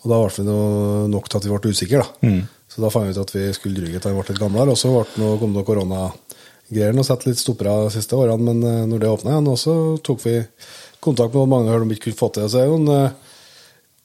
Og 0.00 0.08
da 0.08 0.18
ble 0.22 0.32
vi 0.38 0.46
noe, 0.48 1.06
nok 1.12 1.28
til 1.28 1.40
at 1.40 1.46
vi 1.46 1.52
ble 1.52 1.74
usikre, 1.74 2.04
da. 2.04 2.32
Så 2.70 2.80
da 2.84 2.88
fant 2.92 3.04
vi 3.04 3.12
ut 3.12 3.18
at 3.20 3.32
vi 3.34 3.48
skulle 3.52 3.76
dryge 3.76 3.98
til 3.98 4.12
han 4.12 4.20
ble 4.20 4.30
litt 4.30 4.40
gamlere, 4.40 4.72
og 4.72 4.78
så 4.80 4.92
noe, 5.20 5.38
kom 5.40 5.56
det 5.56 5.66
koronagreiene 5.68 7.02
og 7.02 7.06
satte 7.08 7.28
litt 7.28 7.40
stoppere 7.42 7.74
de 7.84 7.90
siste 7.92 8.16
årene, 8.16 8.54
men 8.54 8.88
når 8.88 9.02
det 9.02 9.10
åpna 9.10 9.34
igjen, 9.34 9.50
så 9.60 9.74
tok 10.06 10.22
vi 10.24 10.36
kontakt 11.02 11.34
med 11.34 11.50
mange 11.50 11.68
og 11.68 11.74
hørte 11.74 11.88
om 11.88 11.92
vi 11.92 11.98
ikke 11.98 12.08
kunne 12.08 12.20
få 12.22 12.30
til 12.32 12.46
det. 12.46 12.52
Så 12.52 12.60
det 12.60 12.64
er 12.64 12.70
jo 12.70 12.78
en 12.80 13.28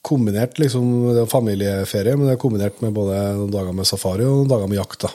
kombinert 0.05 0.59
liksom, 0.61 0.85
det 1.15 1.23
er 1.23 1.31
familieferie, 1.31 2.15
men 2.17 2.29
det 2.29 2.35
er 2.35 2.41
kombinert 2.41 2.77
med 2.83 2.93
både 2.95 3.17
noen 3.39 3.53
dager 3.53 3.75
med 3.75 3.89
safari 3.89 4.25
og 4.27 4.43
noen 4.43 4.51
dager 4.51 4.69
med 4.71 4.79
jakt. 4.79 5.07
da. 5.07 5.11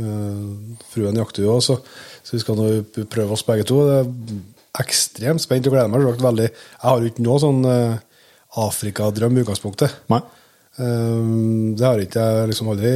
Eh, 0.00 0.82
fruen 0.92 1.18
jakter 1.20 1.46
jo 1.46 1.56
også, 1.56 1.80
så 2.22 2.36
vi 2.36 2.42
skal 2.42 2.58
nå 2.58 2.68
prøve 3.10 3.36
oss 3.36 3.46
begge 3.46 3.66
to. 3.68 3.80
Det 3.88 3.96
er 4.00 4.84
ekstremt 4.84 5.42
spent 5.42 5.66
og 5.66 5.74
gleder 5.74 5.90
meg. 5.90 6.06
veldig. 6.22 6.50
Jeg 6.50 6.86
har 6.86 7.00
jo 7.00 7.10
ikke 7.10 7.26
noe 7.26 7.40
sånn 7.42 7.64
eh, 7.66 7.96
Afrikadrøm 8.60 9.36
i 9.36 9.44
utgangspunktet. 9.44 10.04
Nei. 10.12 10.22
Um, 10.80 11.74
det 11.76 11.84
har 11.84 12.00
ikke 12.00 12.22
jeg 12.22 12.50
liksom 12.52 12.70
aldri 12.72 12.90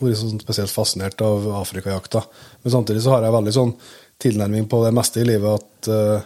vært 0.00 0.20
sånn 0.20 0.38
spesielt 0.40 0.72
fascinert 0.72 1.20
av 1.26 1.48
afrikajakta. 1.60 2.22
Men 2.62 2.74
samtidig 2.76 3.02
så 3.04 3.16
har 3.16 3.26
jeg 3.26 3.34
veldig 3.34 3.54
sånn 3.54 3.74
tilnærming 4.22 4.68
på 4.70 4.80
det 4.84 4.92
meste 4.96 5.20
i 5.20 5.26
livet 5.28 5.58
at 5.58 5.90
uh, 5.90 6.22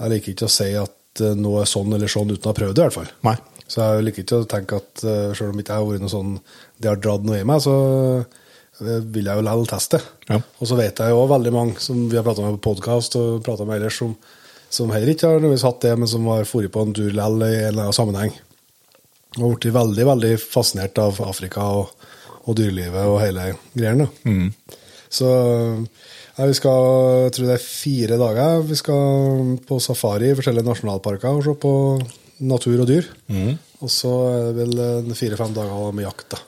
jeg 0.00 0.14
liker 0.14 0.34
ikke 0.34 0.48
å 0.48 0.52
si 0.52 0.72
at 0.80 1.22
uh, 1.22 1.36
noe 1.38 1.62
er 1.62 1.70
sånn 1.70 1.94
eller 1.94 2.10
sånn 2.10 2.32
uten 2.32 2.48
å 2.48 2.54
ha 2.54 2.56
prøvd 2.56 2.74
det, 2.74 2.82
i 2.82 2.88
hvert 2.88 2.98
fall. 2.98 3.12
Nei. 3.28 3.36
Så 3.68 3.84
jeg 3.84 4.06
liker 4.06 4.24
ikke 4.24 4.40
å 4.42 4.48
tenke 4.48 4.80
at 4.80 5.04
uh, 5.04 5.30
selv 5.36 5.52
om 5.52 5.60
ikke 5.60 5.74
jeg 5.74 5.82
har 5.82 5.88
vært 5.90 6.04
noe 6.04 6.12
sånn 6.12 6.34
det 6.78 6.88
har 6.88 7.00
dratt 7.02 7.26
noe 7.26 7.40
i 7.40 7.46
meg, 7.48 7.60
så 7.60 7.74
uh, 8.24 8.98
vil 9.12 9.28
jeg 9.28 9.40
jo 9.40 9.44
likevel 9.44 9.68
teste. 9.68 10.00
Ja. 10.30 10.40
Og 10.40 10.70
så 10.70 10.78
vet 10.78 11.02
jeg 11.02 11.12
jo 11.12 11.22
veldig 11.28 11.54
mange 11.54 11.84
som 11.84 12.06
vi 12.08 12.16
har 12.16 12.26
prata 12.26 12.44
med 12.44 12.58
på 12.58 12.72
podkast 12.72 13.18
og 13.20 13.42
prata 13.46 13.66
med 13.68 13.80
ellers, 13.80 14.00
som, 14.00 14.14
som 14.72 14.92
heller 14.94 15.12
ikke 15.12 15.28
har 15.28 15.40
nødvendigvis 15.40 15.66
hatt 15.68 15.82
det, 15.84 15.94
men 16.00 16.10
som 16.10 16.28
har 16.32 16.48
dratt 16.48 16.72
på 16.72 16.84
en 16.84 16.94
tur 16.96 17.10
likevel 17.10 17.48
i 17.48 17.54
en 17.58 17.70
eller 17.72 17.88
annen 17.88 17.98
sammenheng. 17.98 18.36
Og 19.38 19.58
blitt 19.58 19.74
veldig 19.74 20.06
veldig 20.08 20.34
fascinert 20.40 20.98
av 21.02 21.18
Afrika 21.26 21.66
og, 21.82 22.06
og 22.48 22.56
dyrelivet 22.56 23.10
og 23.10 23.20
hele 23.20 23.50
greiene. 23.74 24.08
Mm. 24.24 24.48
Så 25.12 25.28
ja, 26.38 26.46
vi 26.46 26.54
skal, 26.54 26.88
jeg 27.26 27.34
tror 27.34 27.50
det 27.50 27.56
er 27.56 27.66
fire 27.66 28.18
dager. 28.20 28.62
Vi 28.68 28.78
skal 28.78 29.52
på 29.68 29.80
safari 29.82 30.30
i 30.30 30.38
forskjellige 30.38 30.68
nasjonalparker 30.68 31.38
og 31.40 31.44
se 31.44 31.54
på 31.58 31.72
natur 32.40 32.84
og 32.84 32.88
dyr. 32.90 33.08
Og 33.78 33.90
så 33.92 34.12
er 34.30 34.46
det 34.56 34.66
vel 34.66 35.14
fire-fem 35.18 35.52
dager 35.56 35.92
med 35.94 36.06
jakt. 36.08 36.28
da. 36.34 36.40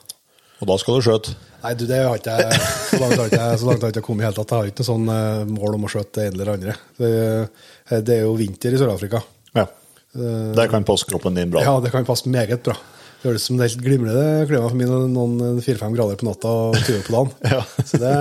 Og 0.61 0.69
da 0.69 0.75
skal 0.77 0.99
du 0.99 1.05
skjøte. 1.05 1.33
Nei, 1.61 1.71
du, 1.77 1.83
det 1.89 1.99
har 2.01 2.17
ikke 2.17 2.35
jeg, 2.41 2.61
så 2.89 2.97
langt 3.01 3.17
har 3.17 3.29
ikke 3.29 3.39
jeg, 3.41 3.59
så 3.61 3.67
langt 3.69 3.83
har 3.85 3.91
ikke 3.93 4.01
jeg 4.01 4.05
kommet 4.05 4.23
i 4.23 4.27
hele 4.27 4.37
tatt. 4.37 4.51
Jeg 4.53 4.57
har 4.61 4.69
ikke 4.71 4.81
noe 4.81 4.89
sånn 4.91 5.11
eh, 5.13 5.43
mål 5.49 5.77
om 5.77 5.85
å 5.85 5.91
skjøte 5.93 6.15
det 6.17 6.25
ene 6.27 6.35
eller 6.37 6.49
det 6.49 6.55
andre. 6.57 6.75
Det, 7.01 8.01
det 8.09 8.15
er 8.17 8.23
jo 8.25 8.33
vinter 8.39 8.73
i 8.73 8.81
Sør-Afrika. 8.81 9.21
Ja. 9.57 9.67
Der 10.13 10.71
kan 10.71 10.85
passe 10.87 11.07
kroppen 11.09 11.37
din 11.37 11.53
bra. 11.53 11.63
Ja, 11.65 11.77
det 11.81 11.93
kan 11.93 12.05
passe 12.07 12.29
meget 12.29 12.65
bra. 12.65 12.75
Det 13.21 13.29
høres 13.29 13.43
som 13.45 13.57
det 13.59 13.67
helt 13.69 13.83
glimrende 13.85 14.47
klima 14.49 14.65
for 14.65 14.77
meg 14.79 14.89
noen 15.13 15.61
fire-fem 15.61 15.93
grader 15.93 16.17
på 16.17 16.25
natta 16.25 16.53
og 16.71 16.77
20 16.79 17.03
på 17.05 17.13
dagen. 17.13 17.35
Ja. 17.53 17.61
Så 17.85 17.99
det, 18.01 18.15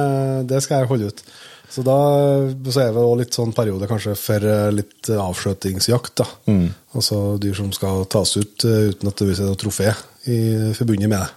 det 0.52 0.60
skal 0.64 0.82
jeg 0.82 0.90
holde 0.92 1.08
ut. 1.12 1.22
Så 1.70 1.84
da 1.86 1.96
så 2.70 2.82
er 2.82 2.94
det 2.94 3.02
også 3.02 3.18
litt 3.20 3.36
sånn 3.36 3.52
periode 3.54 3.86
kanskje 3.90 4.16
for 4.18 4.46
eh, 4.46 4.70
litt 4.74 5.10
avskjøtingsjakt. 5.14 6.14
da. 6.22 6.26
Altså 6.98 7.20
dyr 7.42 7.54
som 7.58 7.70
skal 7.74 8.06
tas 8.10 8.34
ut 8.40 8.66
eh, 8.66 8.90
uten 8.90 9.10
at 9.12 9.20
det 9.22 9.28
viser 9.30 9.46
noe 9.46 9.60
trofé 9.60 9.92
i 10.30 10.40
forbundet 10.76 11.10
med 11.12 11.20
det. 11.22 11.30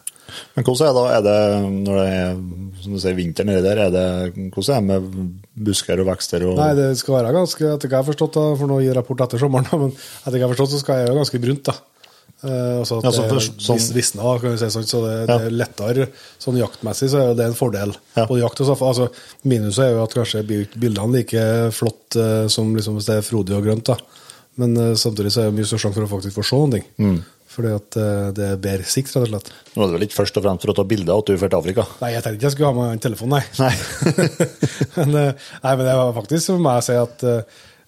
Men 0.55 0.65
hvordan 0.65 0.89
er 0.89 0.95
det? 0.97 1.03
Er 1.13 1.23
det 1.27 1.71
når 1.85 1.99
det 1.99 2.07
er 2.17 2.37
som 2.83 2.95
du 2.95 2.99
sier, 2.99 3.15
vinter 3.15 3.47
nedi 3.47 3.63
der, 3.63 3.79
er 3.85 3.93
det, 3.93 4.07
hvordan 4.51 4.89
er 4.89 5.01
det 5.03 5.13
med 5.13 5.31
busker 5.69 6.01
og 6.01 6.09
vekster? 6.09 6.45
Og, 6.49 6.57
Nei, 6.59 6.73
det 6.77 6.89
skal 6.99 7.19
være 7.19 7.33
ganske, 7.35 7.69
etter 7.69 7.91
hva 7.91 7.99
jeg 7.99 8.01
har 8.01 8.09
forstått, 8.09 8.37
da, 8.39 8.45
for 8.59 8.71
nå 8.71 8.79
gir 8.81 8.89
jeg 8.91 8.97
rapport 8.97 9.23
etter 9.27 9.41
sommeren, 9.41 9.69
men 9.85 9.93
etter 9.93 10.33
hva 10.33 10.41
jeg 10.41 10.47
har 10.47 10.55
forstått, 10.55 10.73
så 10.73 10.81
skal 10.81 10.99
jeg 10.99 11.11
være 11.11 11.19
ganske 11.21 11.43
brunt. 11.45 11.69
da. 11.69 11.77
Eh, 12.43 12.79
altså 12.81 12.97
at 12.99 13.05
Ja, 13.07 13.11
sånn 13.15 13.29
det 13.29 13.43
sånn- 13.63 13.93
visna, 13.95 14.39
kan 14.41 14.51
vi 14.51 14.57
si 14.57 14.65
sånn, 14.65 14.83
så 14.83 14.99
det, 15.05 15.29
Ja. 15.29 15.37
det 15.37 15.45
er 15.47 15.51
lettere 15.51 16.09
sånn 16.39 16.59
jaktmessig, 16.59 17.09
så 17.09 17.31
er 17.31 17.35
det 17.35 17.45
en 17.45 17.53
fordel. 17.53 17.95
Ja. 18.17 18.25
Både 18.25 18.41
jakt 18.41 18.59
og. 18.59 18.81
Altså, 18.81 19.09
minuset 19.45 19.85
er 19.85 19.91
jo 19.93 20.03
at 20.03 20.13
kanskje 20.13 20.45
blir 20.45 20.67
ikke 20.67 20.79
bildene 20.79 21.13
like 21.13 21.71
flott 21.71 22.17
uh, 22.17 22.47
som 22.49 22.75
liksom 22.75 22.97
hvis 22.97 23.05
det 23.05 23.15
er 23.15 23.21
frodig 23.21 23.55
og 23.55 23.63
grønt, 23.63 23.85
da. 23.85 23.95
Men 24.57 24.75
uh, 24.75 24.93
samtidig 24.93 25.31
så 25.31 25.41
er 25.41 25.51
det 25.51 25.55
mye 25.55 25.65
større 25.65 25.87
sjanse 25.87 25.95
for 25.95 26.03
å 26.03 26.19
faktisk 26.19 26.35
få 26.35 26.43
se 26.43 26.55
noen 26.55 26.71
ting. 26.71 26.85
Mm. 26.99 27.23
Fordi 27.53 27.75
at 27.75 27.91
det 28.33 28.45
er 28.49 28.57
bedre 28.57 28.83
sikt, 28.83 29.13
rett 29.13 29.27
og 29.27 29.29
slett. 29.29 29.49
Nå 29.75 29.83
er 29.83 29.87
det 29.87 29.93
vel 29.93 30.07
ikke 30.07 30.25
først 30.25 30.37
og 30.37 30.43
fremst 30.43 30.63
for 30.65 30.73
å 30.73 30.75
ta 30.75 30.83
bilder 30.83 31.19
at 31.19 31.27
du 31.27 31.37
drar 31.37 31.49
til 31.49 31.59
Afrika? 31.59 31.85
Nei, 32.01 32.09
jeg 32.15 32.23
tenkte 32.23 32.39
ikke 32.39 32.49
jeg 32.49 32.55
skulle 32.55 32.71
ha 32.73 32.73
med 32.73 32.91
en 32.91 33.03
telefon, 33.05 33.29
nei. 33.29 33.43
Nei. 33.61 33.75
men, 34.97 35.11
nei, 35.13 35.75
men 35.77 35.85
det 35.85 35.93
var 35.93 36.15
faktisk 36.17 36.49
for 36.49 36.57
meg 36.65 36.81
å 36.81 36.83
si 36.83 36.97
at 36.97 37.23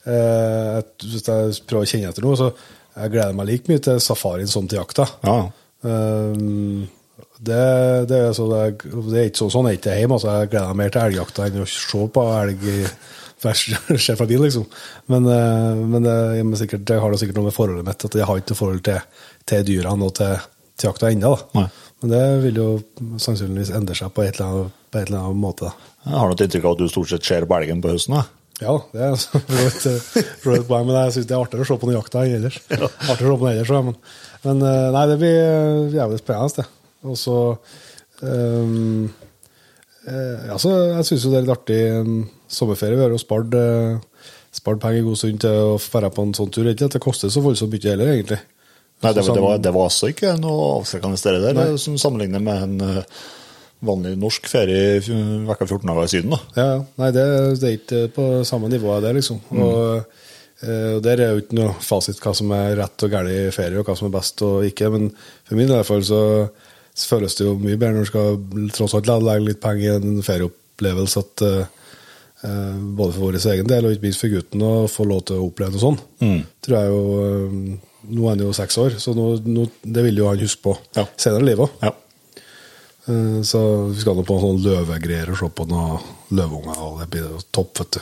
at 0.06 1.02
hvis 1.02 1.26
jeg 1.26 1.66
prøver 1.66 1.82
å 1.82 1.90
kjenne 1.90 2.12
etter 2.12 2.22
noe, 2.22 2.38
så 2.38 2.52
jeg 2.96 3.12
gleder 3.12 3.36
meg 3.36 3.50
like 3.50 3.72
mye 3.72 3.84
til 3.84 4.00
safarien 4.04 4.50
som 4.52 4.68
til 4.70 4.80
jakta. 4.80 5.08
Ja. 5.26 5.40
Um, 5.86 6.86
det, 7.38 7.60
det, 8.10 8.18
er 8.18 8.34
så 8.34 8.48
det, 8.50 8.62
det 9.12 9.20
er 9.20 9.28
ikke 9.30 9.44
sånn, 9.44 9.54
sånn 9.54 9.70
er 9.70 9.78
ikke 9.78 9.98
hjemme. 10.00 10.18
Altså, 10.18 10.32
jeg 10.40 10.52
gleder 10.54 10.72
meg 10.72 10.80
mer 10.80 10.94
til 10.96 11.04
elgjakta 11.10 11.48
enn 11.50 11.64
å 11.66 11.70
se 11.70 12.08
på 12.16 12.26
elg 12.40 12.68
skjer 13.46 14.16
fra 14.20 14.28
bil, 14.30 14.42
liksom. 14.46 14.66
Men, 15.12 15.28
eh, 15.30 15.82
men 15.82 16.06
det, 16.06 16.14
jeg, 16.38 16.46
men 16.48 16.60
sikkert, 16.60 16.86
det 16.88 17.00
har 17.02 17.12
det 17.12 17.20
sikkert 17.22 17.40
noe 17.40 17.50
med 17.50 17.56
forholdet 17.58 17.88
mitt 17.88 18.06
at 18.08 18.18
jeg 18.18 18.28
har 18.30 18.40
ikke 18.40 18.54
noe 18.54 18.62
forhold 18.62 18.86
til, 18.88 19.26
til 19.52 19.68
dyrene 19.68 20.08
og 20.08 20.16
til, 20.18 20.48
til 20.76 20.90
jakta 20.90 21.12
ennå. 21.12 21.34
Men 21.54 22.14
det 22.14 22.24
vil 22.46 22.62
jo 22.62 22.70
sannsynligvis 23.22 23.74
endre 23.76 23.98
seg 23.98 24.14
på 24.16 24.26
et 24.26 24.40
eller 24.40 24.48
annet, 24.48 24.80
på 24.90 25.02
et 25.02 25.12
eller 25.12 25.22
annet 25.22 25.44
måte. 25.44 25.70
Da. 25.70 25.94
Jeg 26.08 26.18
har 26.22 26.32
noe 26.32 26.48
inntrykk 26.48 26.66
av 26.66 26.78
at 26.78 26.82
du 26.82 26.90
stort 26.92 27.12
sett 27.12 27.28
ser 27.28 27.48
på 27.50 27.60
elgen 27.60 27.84
på 27.84 27.94
høsten? 27.94 28.18
da. 28.18 28.26
Ja, 28.62 28.78
det 28.94 29.02
er 29.02 29.12
altså 29.12 29.42
for 30.44 30.56
et 30.56 30.68
poeng, 30.70 30.86
men 30.88 30.96
jeg 30.96 31.18
syns 31.18 31.28
det 31.28 31.36
er 31.36 31.44
artigere 31.44 31.66
å 31.66 31.68
se 31.68 31.76
på 31.82 31.90
den 31.90 31.98
jakta 31.98 32.24
enn 32.24 32.38
ellers. 32.38 32.62
Ja. 32.72 32.88
Artigere 32.88 33.34
å 33.34 33.36
se 33.36 33.42
på 33.42 33.50
den 33.50 33.58
ellers, 33.58 33.74
men, 33.90 34.00
men 34.46 34.66
eh, 34.70 34.88
nei, 34.96 35.04
det 35.12 35.20
blir 35.20 35.40
eh, 35.42 35.98
jævlig 35.98 36.22
spennende, 36.22 36.64
det. 36.64 36.68
Og 37.06 37.20
så 37.20 37.38
um, 38.24 39.04
eh, 40.08 40.48
altså, 40.56 40.72
Jeg 40.96 41.06
syns 41.10 41.28
jo 41.28 41.34
det 41.34 41.38
er 41.38 41.46
litt 41.46 41.54
artig 41.54 41.82
um, 42.00 42.18
sommerferie. 42.50 42.98
Vi 42.98 43.06
har 43.06 43.14
jo 43.14 43.22
spart, 43.22 43.60
eh, 43.60 44.32
spart 44.56 44.82
penger 44.82 45.04
en 45.04 45.08
god 45.12 45.22
stund 45.22 45.44
til 45.44 45.62
å 45.76 45.78
dra 45.78 46.12
på 46.16 46.26
en 46.26 46.36
sånn 46.38 46.54
tur. 46.56 46.72
Ikke 46.72 46.90
at 46.90 46.98
det 46.98 47.04
koster 47.04 47.34
så 47.34 47.44
voldsomt 47.46 47.76
mye 47.76 47.92
heller, 47.92 48.14
egentlig. 48.16 48.42
Nei, 49.04 49.12
det, 49.12 49.26
det, 49.28 49.42
var, 49.44 49.58
det 49.60 49.74
var 49.76 49.90
altså 49.90 50.10
ikke 50.10 50.38
noe 50.40 50.70
avskrekkende 50.80 51.20
sted 51.20 51.44
der, 51.44 51.76
som 51.82 51.98
sammenligner 52.00 52.42
med 52.42 52.64
en 52.64 52.86
eh, 52.86 53.26
vanlig 53.88 54.14
norsk 54.22 54.48
ferie 54.52 55.00
vekka 55.48 55.68
14 55.68 55.90
dager 55.92 56.12
siden. 56.12 56.36
Da. 56.36 56.40
Ja, 56.60 56.68
ja. 56.76 56.84
Nei, 57.02 57.10
det, 57.16 57.26
det 57.62 57.70
er 57.72 57.78
ikke 57.80 58.04
på 58.16 58.28
samme 58.48 58.70
nivå, 58.72 58.94
det, 59.06 59.14
liksom. 59.20 59.40
Og, 59.56 60.06
eh, 60.66 60.92
og 60.98 61.02
der 61.06 61.22
er 61.24 61.34
jo 61.36 61.44
ikke 61.46 61.60
noe 61.60 61.74
fasit 61.86 62.20
hva 62.24 62.34
som 62.38 62.52
er 62.58 62.76
rett 62.82 63.06
og 63.08 63.14
galt 63.14 63.56
ferie, 63.56 63.80
og 63.82 63.86
hva 63.90 63.96
som 64.00 64.10
er 64.10 64.16
best 64.18 64.42
og 64.48 64.66
ikke. 64.68 64.92
Men 64.94 65.10
for 65.46 65.56
min 65.60 65.68
del 65.70 65.78
i 65.78 65.82
hvert 65.84 65.92
fall 65.94 66.06
så 66.08 66.22
så 66.96 67.10
føles 67.18 67.34
det 67.36 67.44
jo 67.44 67.58
mye 67.60 67.76
bedre 67.76 67.92
når 67.98 68.06
du 68.06 68.08
skal 68.08 68.70
tross 68.72 68.94
alt 68.96 69.10
legge 69.12 69.50
litt 69.50 69.58
penger 69.60 69.84
i 69.84 69.96
en 69.98 70.22
ferieopplevelse. 70.24 71.20
at 71.26 71.42
eh, 71.44 71.66
Både 72.96 73.12
for 73.16 73.26
vår 73.26 73.36
egen 73.52 73.68
del 73.68 73.88
og 73.88 73.96
ikke 73.96 74.06
minst 74.06 74.22
for 74.22 74.32
gutten 74.32 74.62
å 74.64 74.70
få 74.88 75.04
lov 75.10 75.26
til 75.28 75.42
å 75.42 75.48
oppleve 75.50 75.74
noe 75.76 75.82
sånn. 75.82 75.98
Tror 76.64 76.78
jeg 76.78 76.94
jo, 76.94 77.02
Nå 78.06 78.22
er 78.22 78.30
han 78.36 78.44
jo 78.46 78.52
seks 78.54 78.78
år, 78.78 78.96
så 79.02 79.16
nå, 79.18 79.24
nå, 79.50 79.64
det 79.82 80.04
vil 80.06 80.20
jo 80.22 80.28
han 80.30 80.38
huske 80.40 80.62
på 80.68 80.76
Ja. 80.96 81.04
senere 81.18 81.42
i 81.42 81.48
livet 81.50 81.66
òg. 81.66 81.72
Ja. 81.84 81.92
Eh, 83.08 83.42
Så 83.46 83.60
vi 83.92 84.00
skal 84.02 84.16
nå 84.18 84.24
på 84.26 84.40
sånn 84.42 84.62
løvegreier 84.66 85.30
og 85.34 85.38
se 85.42 85.50
på 85.54 85.68
noen 85.70 86.00
løveunger, 86.32 86.80
og 86.82 87.00
det 87.04 87.10
blir 87.14 87.36
topp, 87.54 87.80
vet 87.84 88.00
du. 88.00 88.02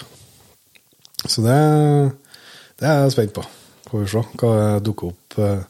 Så 1.28 1.44
det, 1.44 1.58
det 2.80 2.88
er 2.90 3.04
jeg 3.06 3.12
spent 3.16 3.34
på. 3.36 3.44
Får 3.90 4.00
vi 4.04 4.08
se 4.12 4.24
hva 4.42 4.54
dukker 4.84 5.12
opp. 5.14 5.38
eh, 5.40 5.64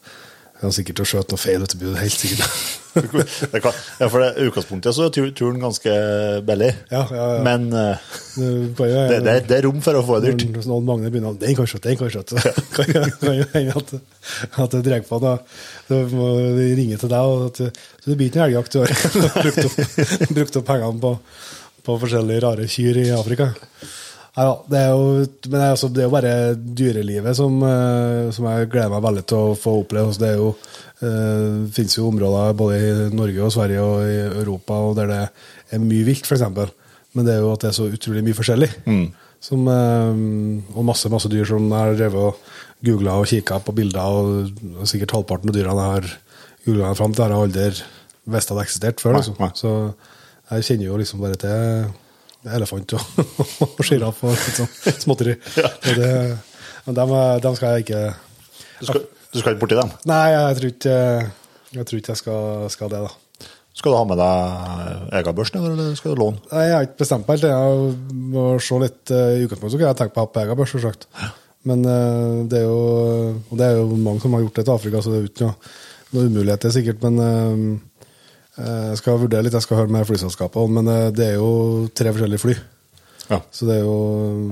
Jeg 0.53 0.69
har 0.69 0.71
sikkert 0.77 0.99
skjøt 1.09 1.33
noe 1.33 1.41
feil, 1.41 1.59
vet 1.65 1.73
blir 1.81 1.97
helt 1.99 2.13
sikkert. 2.23 2.47
Det 2.93 3.59
kan, 3.63 3.73
ja, 3.99 4.07
for 4.11 4.21
det, 4.21 4.27
utgangspunktet 4.45 4.93
så 4.93 5.07
er 5.07 5.31
turen 5.33 5.57
ganske 5.61 5.93
billig, 6.45 6.69
Ja, 6.91 7.01
ja, 7.09 7.23
ja. 7.37 7.39
men 7.45 7.65
uh, 7.73 7.97
Det, 8.35 8.49
bare- 8.77 9.07
det, 9.09 9.19
det, 9.25 9.33
det 9.49 9.57
er 9.57 9.65
rom 9.67 9.79
for 9.81 9.97
å 9.97 10.03
få 10.05 10.19
det 10.21 10.35
dyrt. 10.37 10.51
Når 10.59 10.67
noen 10.69 10.85
Magne 10.87 11.09
begynner 11.13 11.37
Den 11.41 11.57
kan 11.57 11.69
skjøtte, 11.69 11.89
den 11.89 11.97
kan 12.01 12.11
skjøtte, 12.13 12.53
Kan 12.75 12.91
jo 12.93 13.03
kan 13.23 13.39
hende 13.55 13.75
at, 13.81 13.93
at 14.65 14.75
det 14.77 14.83
drar 14.85 15.03
på. 15.09 15.19
Da. 15.23 15.33
Da 15.89 15.99
må 16.13 16.29
de 16.59 16.69
ringe 16.77 16.99
til 17.01 17.11
deg. 17.11 17.33
Og 17.33 17.47
at, 17.49 17.81
så 18.03 18.11
det 18.11 18.19
blir 18.19 18.29
ikke 18.29 18.41
noen 18.43 18.47
elgjakt 18.51 18.77
i 18.77 18.83
år. 18.83 18.95
brukt, 19.43 19.65
opp, 19.65 20.31
brukt 20.37 20.61
opp 20.61 20.67
pengene 20.69 21.03
på, 21.03 21.13
på 21.89 21.97
forskjellige 22.05 22.45
rare 22.45 22.69
kyr 22.71 23.01
i 23.03 23.09
Afrika. 23.17 23.49
Da, 24.33 24.45
det 24.65 24.79
er 24.79 24.87
jo, 24.89 25.09
men 25.45 25.53
det 25.53 25.61
er, 25.61 25.71
også, 25.75 25.87
det 25.93 26.01
er 26.01 26.07
jo 26.07 26.13
bare 26.15 26.37
dyrelivet 26.57 27.37
som, 27.37 27.59
eh, 27.67 28.31
som 28.33 28.47
jeg 28.49 28.69
gleder 28.73 28.89
meg 28.89 29.03
veldig 29.05 29.23
til 29.29 29.51
å 29.51 29.57
få 29.59 29.75
oppleve. 29.83 30.09
Altså, 30.09 30.23
det 30.23 30.31
er 30.31 30.39
jo, 30.39 30.47
eh, 31.05 31.59
finnes 31.75 31.97
jo 31.99 32.07
områder 32.09 32.55
både 32.57 32.79
i 32.79 33.11
Norge 33.13 33.43
og 33.45 33.53
Sverige 33.53 33.83
og 33.85 34.07
i 34.09 34.17
Europa 34.41 34.79
og 34.87 34.97
der 34.97 35.11
det 35.11 35.19
er 35.77 35.85
mye 35.85 36.07
vilt, 36.09 36.25
f.eks. 36.25 36.47
Men 37.13 37.27
det 37.27 37.35
er 37.35 37.45
jo 37.45 37.53
at 37.53 37.61
det 37.61 37.69
er 37.69 37.77
så 37.77 37.85
utrolig 37.93 38.25
mye 38.25 38.39
forskjellig. 38.39 38.71
Som, 39.43 39.67
eh, 39.69 40.19
og 40.73 40.87
masse 40.87 41.13
masse 41.13 41.29
dyr 41.29 41.45
som 41.45 41.69
jeg 41.69 41.77
har 41.77 41.97
drevet 41.99 42.31
og 42.31 42.53
googla 42.83 43.19
og 43.21 43.29
kikka 43.29 43.61
på 43.61 43.75
bilder, 43.77 44.17
og, 44.17 44.87
sikkert 44.89 45.13
halvparten 45.13 45.53
av 45.53 45.59
dyrene 45.59 45.83
jeg 45.85 45.97
har 45.99 46.13
googla 46.65 46.89
meg 46.89 46.97
fram 46.97 47.13
til, 47.13 47.27
har 47.27 47.35
jeg 47.35 47.45
aldri 47.45 47.83
visst 48.33 48.49
hadde 48.49 48.65
eksistert 48.65 49.03
før. 49.03 49.19
Liksom. 49.19 49.37
Så 49.53 49.75
jeg 50.49 50.65
kjenner 50.71 50.89
jo 50.89 50.97
liksom 50.97 51.21
bare 51.21 51.37
til 51.37 51.91
elefant 52.51 52.95
og, 52.97 53.23
og 53.67 53.83
sjiraff 53.85 54.23
og 54.27 54.33
litt 54.35 54.59
sånn 54.59 54.99
småtteri. 55.05 55.35
Og 55.63 55.99
det, 55.99 56.11
men 56.87 56.97
dem, 56.99 57.13
dem 57.45 57.57
skal 57.59 57.77
jeg 57.77 57.85
ikke 57.85 58.01
Du 58.81 58.87
skal, 58.89 59.03
du 59.31 59.39
skal 59.39 59.53
ikke 59.53 59.63
borti 59.63 59.77
dem. 59.79 59.93
Nei, 60.09 60.23
jeg 60.35 60.57
tror 60.59 60.71
ikke 60.73 60.97
jeg, 61.73 61.85
tror 61.89 61.99
ikke 62.01 62.13
jeg 62.13 62.21
skal, 62.21 62.65
skal 62.73 62.91
det, 62.91 63.03
da. 63.07 63.47
Skal 63.73 63.89
du 63.89 63.97
ha 63.97 64.03
med 64.05 64.19
deg 64.21 65.15
egen 65.17 65.37
børs, 65.37 65.51
eller 65.57 65.95
skal 65.97 66.13
du 66.13 66.19
låne? 66.21 66.43
Nei, 66.51 66.65
Jeg 66.67 66.75
har 66.75 66.83
ikke 66.85 66.99
bestemt 67.01 67.25
meg 67.29 67.39
helt. 67.39 67.47
Jeg 67.49 68.27
må 68.35 68.43
se 68.61 68.77
litt 68.83 69.13
eh, 69.15 69.39
I 69.39 69.47
utgangspunktet 69.47 69.81
jeg 69.87 69.97
tenkt 70.01 70.13
på 70.13 70.21
å 70.21 70.27
ha 70.27 70.29
på 70.29 70.43
egen 70.43 70.59
børs, 70.59 70.75
selvsagt. 70.75 71.07
Men 71.65 71.81
eh, 71.89 72.35
det 72.51 72.59
er 72.59 72.67
jo 72.67 72.83
og 73.39 73.55
det 73.57 73.65
er 73.65 73.79
jo 73.79 73.87
mange 73.97 74.21
som 74.21 74.35
har 74.37 74.43
gjort 74.43 74.59
det 74.59 74.67
til 74.67 74.75
Afrika, 74.75 75.01
så 75.01 75.13
det 75.13 75.17
er 75.17 75.25
jo 75.25 75.31
ikke 75.31 75.47
noe, 75.47 75.73
noe 76.13 76.29
umuligheter, 76.29 76.75
sikkert. 76.75 77.01
Men 77.07 77.17
eh, 77.25 77.65
jeg 78.57 78.99
skal 78.99 79.17
vurdere 79.23 79.45
litt. 79.45 79.55
Jeg 79.57 79.65
skal 79.65 79.81
høre 79.81 79.93
med 79.93 80.05
flyselskapene. 80.07 80.77
Men 80.77 80.93
eh, 80.93 81.09
det 81.15 81.31
er 81.31 81.35
jo 81.39 81.89
tre 81.95 82.13
forskjellige 82.13 82.43
fly. 82.43 82.55
Ja. 83.29 83.39
Så 83.55 83.65
det 83.65 83.77
er 83.79 83.85
jo 83.85 83.95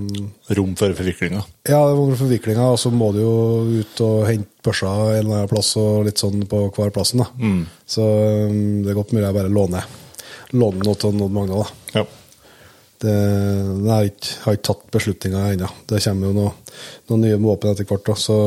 mm, 0.07 0.29
Rom 0.57 0.75
for 0.79 0.93
forviklinga? 0.95 1.41
Ja, 1.67 1.81
det 1.89 1.97
var 1.97 2.13
forviklinga, 2.21 2.69
og 2.71 2.79
så 2.79 2.91
må 2.93 3.11
du 3.13 3.19
jo 3.19 3.33
ut 3.81 4.03
og 4.05 4.23
hente 4.29 4.63
børsa 4.63 4.93
en 5.11 5.17
eller 5.19 5.41
annen 5.41 5.51
plass 5.51 5.73
og 5.81 6.05
litt 6.07 6.21
sånn 6.21 6.45
på 6.49 6.63
hver 6.77 6.93
plassen. 6.95 7.23
da. 7.23 7.51
Så 7.89 8.05
um, 8.47 8.79
det 8.85 8.93
er 8.93 8.97
godt 8.97 9.11
mulig 9.11 9.25
jeg 9.27 9.37
bare 9.37 9.51
låner, 9.51 9.91
låner 10.55 10.87
noe 10.87 10.99
til 11.01 11.17
noen 11.17 11.35
Magne. 11.35 11.59
da. 11.59 11.99
Ja. 11.99 12.05
Det, 13.01 13.11
jeg 13.11 13.89
har 13.89 14.07
ikke, 14.07 14.31
har 14.43 14.55
ikke 14.55 14.67
tatt 14.69 14.81
beslutninga 14.93 15.43
ennå. 15.55 15.69
Det 15.89 16.01
kommer 16.05 16.29
jo 16.29 16.33
noe, 16.37 16.55
noen 17.09 17.23
nye 17.25 17.39
våpen 17.41 17.73
etter 17.73 17.89
hvert, 17.89 18.05
da, 18.07 18.17
så 18.23 18.39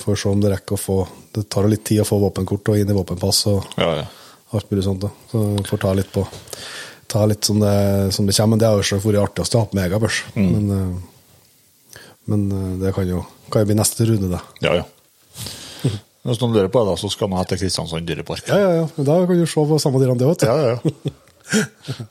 får 0.00 0.14
vi 0.14 0.18
se 0.22 0.32
om 0.32 0.42
det 0.42 0.52
rekker 0.54 0.78
å 0.78 0.80
få 0.80 0.98
Det 1.32 1.46
tar 1.50 1.66
litt 1.68 1.84
tid 1.88 2.02
å 2.02 2.06
få 2.06 2.18
våpenkort 2.22 2.72
og 2.72 2.78
inn 2.78 2.90
i 2.92 2.96
våpenpass 2.96 3.46
og 3.52 3.78
Ja, 3.80 3.92
ja. 4.02 4.08
Alt 4.52 4.70
mulig 4.70 4.84
sånt. 4.86 5.00
da. 5.04 5.10
Så 5.32 5.42
får 5.68 5.82
ta 5.86 5.92
litt 5.98 6.12
på 6.14 6.26
ta 7.12 7.26
litt 7.28 7.44
som 7.44 7.58
det, 7.60 7.72
som 8.16 8.24
det 8.28 8.32
kommer. 8.36 8.54
Men 8.56 8.60
det 8.62 8.68
har 8.70 8.78
jo 8.80 8.86
selvsagt 8.88 9.08
vært 9.10 9.22
artigst 9.26 9.54
å 9.56 9.60
ha 9.64 9.68
på 9.68 9.76
med 9.76 9.84
egen 9.90 10.00
børs. 10.00 10.22
Men, 10.38 10.70
eh, 10.72 12.00
men 12.32 12.46
eh, 12.56 12.70
det 12.86 12.94
kan 12.96 13.08
jo, 13.08 13.20
kan 13.52 13.64
jo 13.64 13.68
bli 13.72 13.76
neste 13.76 14.06
runde, 14.08 14.30
det. 14.32 14.42
ja, 14.64 14.78
ja. 14.80 14.88
Hvis 16.22 16.38
noen 16.38 16.52
lurer 16.54 16.68
på 16.70 16.84
det, 16.86 16.92
så 17.00 17.08
skal 17.10 17.26
man 17.32 17.42
til 17.50 17.58
Kristiansand 17.58 18.06
dyrepark. 18.06 18.44
Ja, 18.46 18.56
ja, 18.62 18.70
ja. 18.78 18.84
Da 19.02 19.16
kan 19.26 19.40
du 19.40 19.42
se 19.50 19.64
på 19.66 19.78
samme 19.82 19.98
dyrene, 19.98 20.20
det 20.20 20.28
òg. 20.30 20.44
Ja, 20.46 20.54
ja, 20.54 20.76
ja. 20.78 22.04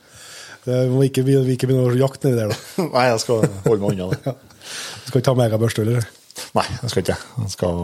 Det 0.62 0.76
må 0.92 1.00
ikke, 1.02 1.24
begynne- 1.26 1.46
vi 1.48 1.56
ikke 1.56 1.66
begynne 1.66 1.88
å 1.90 1.96
jakte 1.98 2.28
nedi 2.30 2.38
der, 2.38 2.52
da. 2.52 2.84
Nei, 2.94 3.06
jeg 3.08 3.22
skal 3.24 3.40
holde 3.64 3.80
meg 3.82 3.96
unna 3.96 4.10
det. 4.12 4.34
Du 5.02 5.08
skal 5.08 5.18
ikke 5.18 5.26
ta 5.26 5.34
megabørste, 5.40 5.82
heller? 5.82 6.04
Nei, 6.54 6.66
jeg 6.84 6.92
skal 6.92 7.02
ikke. 7.02 7.16
Jeg 7.40 7.50
skal 7.56 7.80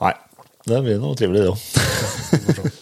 Nei. 0.00 0.14
Det 0.66 0.80
blir 0.88 0.98
noe 1.04 1.14
trivelig, 1.20 1.44
det 1.44 1.52
òg. 1.52 2.79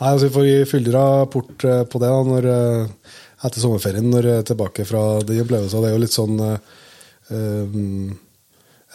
Nei, 0.00 0.14
altså 0.14 0.28
Vi 0.28 0.34
får 0.34 0.70
fyldig 0.70 0.94
rapport 0.96 1.64
eh, 1.68 1.82
på 1.84 2.00
det 2.00 2.08
da, 2.08 2.24
når, 2.24 2.48
eh, 2.48 3.14
etter 3.44 3.62
sommerferien, 3.62 4.08
når 4.12 4.28
jeg 4.28 4.42
er 4.42 4.48
tilbake 4.50 4.86
fra 4.88 5.04
den 5.26 5.42
opplevelsen. 5.44 5.84
Det 5.84 5.90
er 5.90 5.96
jo 5.96 6.02
litt 6.02 6.16
sånn 6.16 6.42
eh, 6.44 6.76
um, 7.30 8.18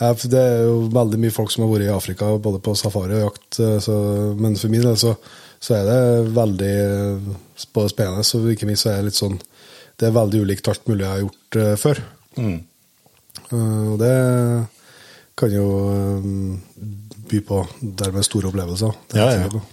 Det 0.02 0.42
er 0.42 0.66
jo 0.66 0.80
veldig 0.94 1.20
mye 1.22 1.34
folk 1.34 1.54
som 1.54 1.66
har 1.66 1.72
vært 1.72 1.88
i 1.88 1.94
Afrika, 1.94 2.32
både 2.42 2.62
på 2.66 2.76
safari 2.78 3.20
og 3.20 3.28
jakt. 3.28 3.60
eh, 3.62 3.78
Så, 3.86 3.98
men 4.38 4.58
for 4.58 4.74
min 4.74 4.86
del 4.86 4.98
så, 5.02 5.16
så 5.62 5.78
er 5.78 5.90
det 5.90 6.34
veldig 6.36 6.74
eh, 6.86 7.30
både 7.74 7.94
spennende, 7.94 8.26
og 8.26 8.54
ikke 8.54 8.70
minst 8.70 8.86
så 8.86 8.94
er 8.94 9.02
det 9.02 9.12
litt 9.12 9.22
sånn 9.22 9.38
Det 9.96 10.10
er 10.10 10.18
veldig 10.18 10.42
ulikt 10.44 10.68
alt 10.68 10.90
mulig 10.90 11.06
jeg 11.06 11.14
har 11.14 11.22
gjort 11.24 11.58
uh, 11.62 11.76
før. 11.80 12.02
Mm. 12.36 12.58
Uh, 13.54 13.94
og 13.94 13.96
det 14.02 14.16
kan 15.40 15.54
jo 15.54 15.70
um, 16.20 16.58
by 17.32 17.40
på 17.48 17.62
dermed 18.02 18.28
store 18.28 18.50
opplevelser. 18.52 19.00
Det 19.14 19.22
er 19.22 19.32
Ja, 19.40 19.46
ja. 19.46 19.64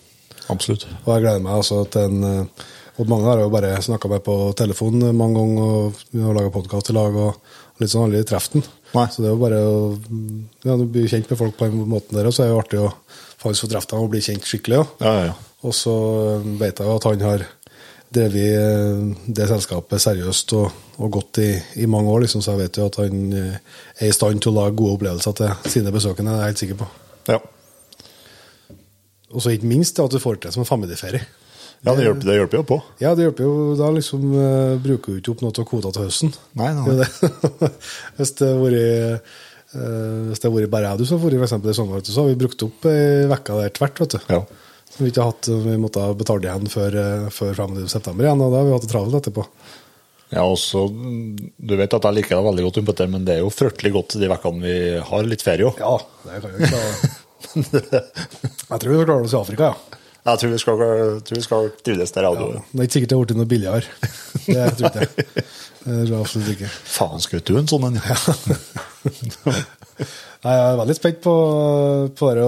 Absolutt. 0.51 0.89
Og 1.05 1.15
jeg 1.15 1.27
gleder 1.27 1.45
meg 1.45 1.61
altså 1.61 1.85
til 1.93 2.09
en 2.09 2.49
Odd 2.93 3.09
Og 3.09 3.09
mange 3.09 3.25
har 3.25 3.41
jo 3.41 3.53
bare 3.53 3.73
snakka 3.81 4.09
med 4.11 4.21
på 4.27 4.35
telefon 4.59 4.99
mange 5.17 5.39
ganger, 5.39 5.63
og 5.63 6.01
vi 6.13 6.21
har 6.21 6.35
laga 6.37 6.51
podkast 6.53 6.91
i 6.93 6.97
lag, 6.97 7.15
og 7.17 7.81
litt 7.81 7.93
sånn 7.93 8.05
aldri 8.05 8.21
treffet 8.29 8.59
den. 8.59 8.67
Nei. 8.93 9.07
Så 9.09 9.23
det 9.25 9.31
er 9.31 9.33
jo 9.33 9.41
bare 9.41 9.61
å 9.65 9.79
ja, 10.67 10.77
du 10.77 10.85
blir 10.85 11.09
kjent 11.09 11.31
med 11.33 11.41
folk 11.41 11.57
på 11.57 11.71
den 11.71 11.89
måten 11.89 12.19
der, 12.19 12.29
og 12.29 12.37
så 12.37 12.45
er 12.45 12.51
det 12.51 12.53
jo 12.53 12.61
artig 12.61 12.83
å 12.83 12.91
faktisk 13.41 13.65
få 13.65 13.71
treffe 13.73 13.91
dem 13.95 14.05
og 14.05 14.13
bli 14.13 14.21
kjent 14.27 14.47
skikkelig. 14.49 14.83
Ja. 14.83 14.85
Ja, 15.01 15.15
ja, 15.17 15.25
ja. 15.31 15.39
Og 15.63 15.75
så 15.79 15.95
vet 16.61 16.83
jeg 16.83 16.91
jo 16.91 16.99
at 16.99 17.09
han 17.09 17.25
har 17.25 17.47
drevet 18.13 18.59
eh, 18.61 19.33
det 19.39 19.49
selskapet 19.49 20.03
seriøst 20.05 20.53
og, 20.59 20.85
og 21.01 21.13
godt 21.17 21.41
i, 21.41 21.51
i 21.81 21.89
mange 21.89 22.13
år, 22.13 22.27
liksom, 22.27 22.45
så 22.45 22.53
jeg 22.53 22.67
vet 22.67 22.83
jo 22.83 22.91
at 22.91 23.01
han 23.01 23.25
eh, 23.39 23.75
er 23.97 24.13
i 24.13 24.15
stand 24.15 24.43
til 24.43 24.53
å 24.53 24.59
lage 24.61 24.77
gode 24.77 24.99
opplevelser 24.99 25.39
til 25.41 25.73
sine 25.79 25.95
besøkende, 25.95 26.35
det 26.35 26.43
er 26.43 26.45
jeg 26.45 26.53
helt 26.53 26.65
sikker 26.67 26.81
på. 26.85 26.93
ja. 27.33 27.43
Og 29.33 29.45
så 29.45 29.55
ikke 29.55 29.71
minst 29.71 30.01
at 30.03 30.13
du 30.13 30.21
får 30.23 30.37
det 30.39 30.47
til 30.47 30.57
som 30.57 30.65
en 30.65 30.69
familieferie. 30.69 31.23
ja 31.83 31.95
det, 31.97 32.05
hjelper, 32.07 32.27
det 32.29 32.37
hjelper 32.39 32.61
jo 32.61 32.65
på. 32.69 32.81
Ja, 33.03 33.15
det 33.19 33.27
hjelper 33.27 33.49
jo. 33.49 33.55
Da 33.79 33.91
liksom 33.95 34.27
uh, 34.35 34.81
bruker 34.83 35.15
du 35.15 35.23
ikke 35.23 35.35
opp 35.35 35.45
noe 35.45 35.55
av 35.55 35.69
kvota 35.69 35.95
til 35.95 36.07
høsten. 36.07 36.35
Nei, 36.59 36.73
nei. 36.77 36.85
Det 36.91 37.07
det. 37.07 37.73
hvis 38.19 38.35
det 38.41 38.51
har 38.51 38.61
vært 38.63 38.83
uh, 38.83 39.39
hvis 40.29 40.43
det 40.43 40.49
har 40.49 40.57
vært 40.59 40.75
bare 40.75 40.91
jeg 40.91 41.01
du 41.01 41.07
som 41.09 41.23
har 41.23 41.33
vært 41.33 41.73
i 41.73 41.79
sommer, 41.79 42.05
så 42.05 42.21
har 42.21 42.33
vi 42.33 42.41
brukt 42.45 42.67
opp 42.69 42.91
ei 42.91 43.31
uke 43.33 43.61
der 43.63 43.77
tvert. 43.79 44.05
vet 44.05 44.19
du. 44.19 44.35
Ja. 44.37 44.43
Som 44.93 45.07
vi 45.07 45.13
ikke 45.13 45.25
har 45.25 45.33
hatt, 45.33 45.49
vi 45.49 45.79
måtte 45.81 46.03
ha 46.05 46.13
betalt 46.13 46.45
igjen 46.45 46.69
før, 46.69 46.99
før 47.33 47.55
fram 47.57 47.79
til 47.79 47.89
september 47.89 48.27
igjen, 48.27 48.43
og 48.45 48.53
da 48.53 48.61
har 48.61 48.69
vi 48.69 48.75
hatt 48.77 48.85
det 48.85 48.93
travelt 48.93 49.17
etterpå. 49.23 49.47
Ja, 50.33 50.45
også, 50.49 50.87
Du 50.89 51.75
vet 51.77 51.93
at 51.93 52.07
jeg 52.09 52.17
liker 52.17 52.39
deg 52.39 52.47
veldig 52.47 52.65
godt, 52.69 53.01
men 53.13 53.25
det 53.27 53.37
er 53.37 53.43
jo 53.43 53.53
fryktelig 53.53 53.93
godt 53.93 54.17
de 54.21 54.31
ukene 54.33 54.65
vi 54.65 54.77
har 55.05 55.29
litt 55.29 55.45
ferie 55.45 55.69
òg. 55.69 55.81
Ja, 55.81 55.97
det 56.25 56.41
kan 56.45 56.55
jo 56.55 56.69
ikke 56.69 57.11
Jeg 58.73 58.79
tror 58.81 58.89
vi 58.93 58.97
skal 58.97 59.09
klare 59.09 59.27
oss 59.27 59.35
i 59.35 59.41
Afrika, 59.41 59.73
ja. 59.73 59.99
Jeg 60.23 60.39
tror 60.39 60.51
vi 60.53 60.59
skal, 60.63 60.83
tror 61.27 61.35
vi 61.41 61.43
skal 61.43 61.71
trives 61.83 62.13
der. 62.15 62.27
Ja. 62.29 62.33
Det 62.71 62.79
er 62.79 62.87
ikke 62.87 62.95
sikkert 62.95 63.11
det 63.11 63.17
har 63.19 63.25
blitt 63.27 63.39
noe 63.41 63.51
billigere. 63.51 63.83
Det 64.47 64.67
tror 64.79 64.89
ikke 64.93 65.03
jeg. 65.03 65.47
Det 65.83 65.97
tror 66.07 66.13
jeg 66.13 66.21
absolutt 66.23 66.51
ikke. 66.53 66.69
Faen, 66.95 67.23
skjøt 67.25 67.49
du 67.49 67.57
en 67.59 67.67
sånn 67.67 67.89
en? 67.89 67.97
Ja. 68.07 69.57
Nei, 70.43 70.53
Jeg 70.53 70.61
er 70.69 70.79
veldig 70.79 70.95
spent 70.95 71.19
på, 71.25 71.33
på 72.19 72.29
det. 72.35 72.45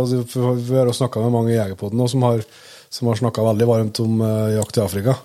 Vi 0.68 0.76
har 0.78 0.92
snakka 0.94 1.22
med 1.24 1.34
mange 1.34 1.50
i 1.50 1.56
Jegerpoden 1.58 2.02
som 2.10 2.22
har, 2.26 2.44
som 2.94 3.10
har 3.10 3.18
snakka 3.18 3.42
veldig 3.48 3.66
varmt 3.70 4.00
om 4.04 4.22
uh, 4.22 4.52
jakt 4.54 4.78
i 4.78 4.84
Afrika. 4.84 5.16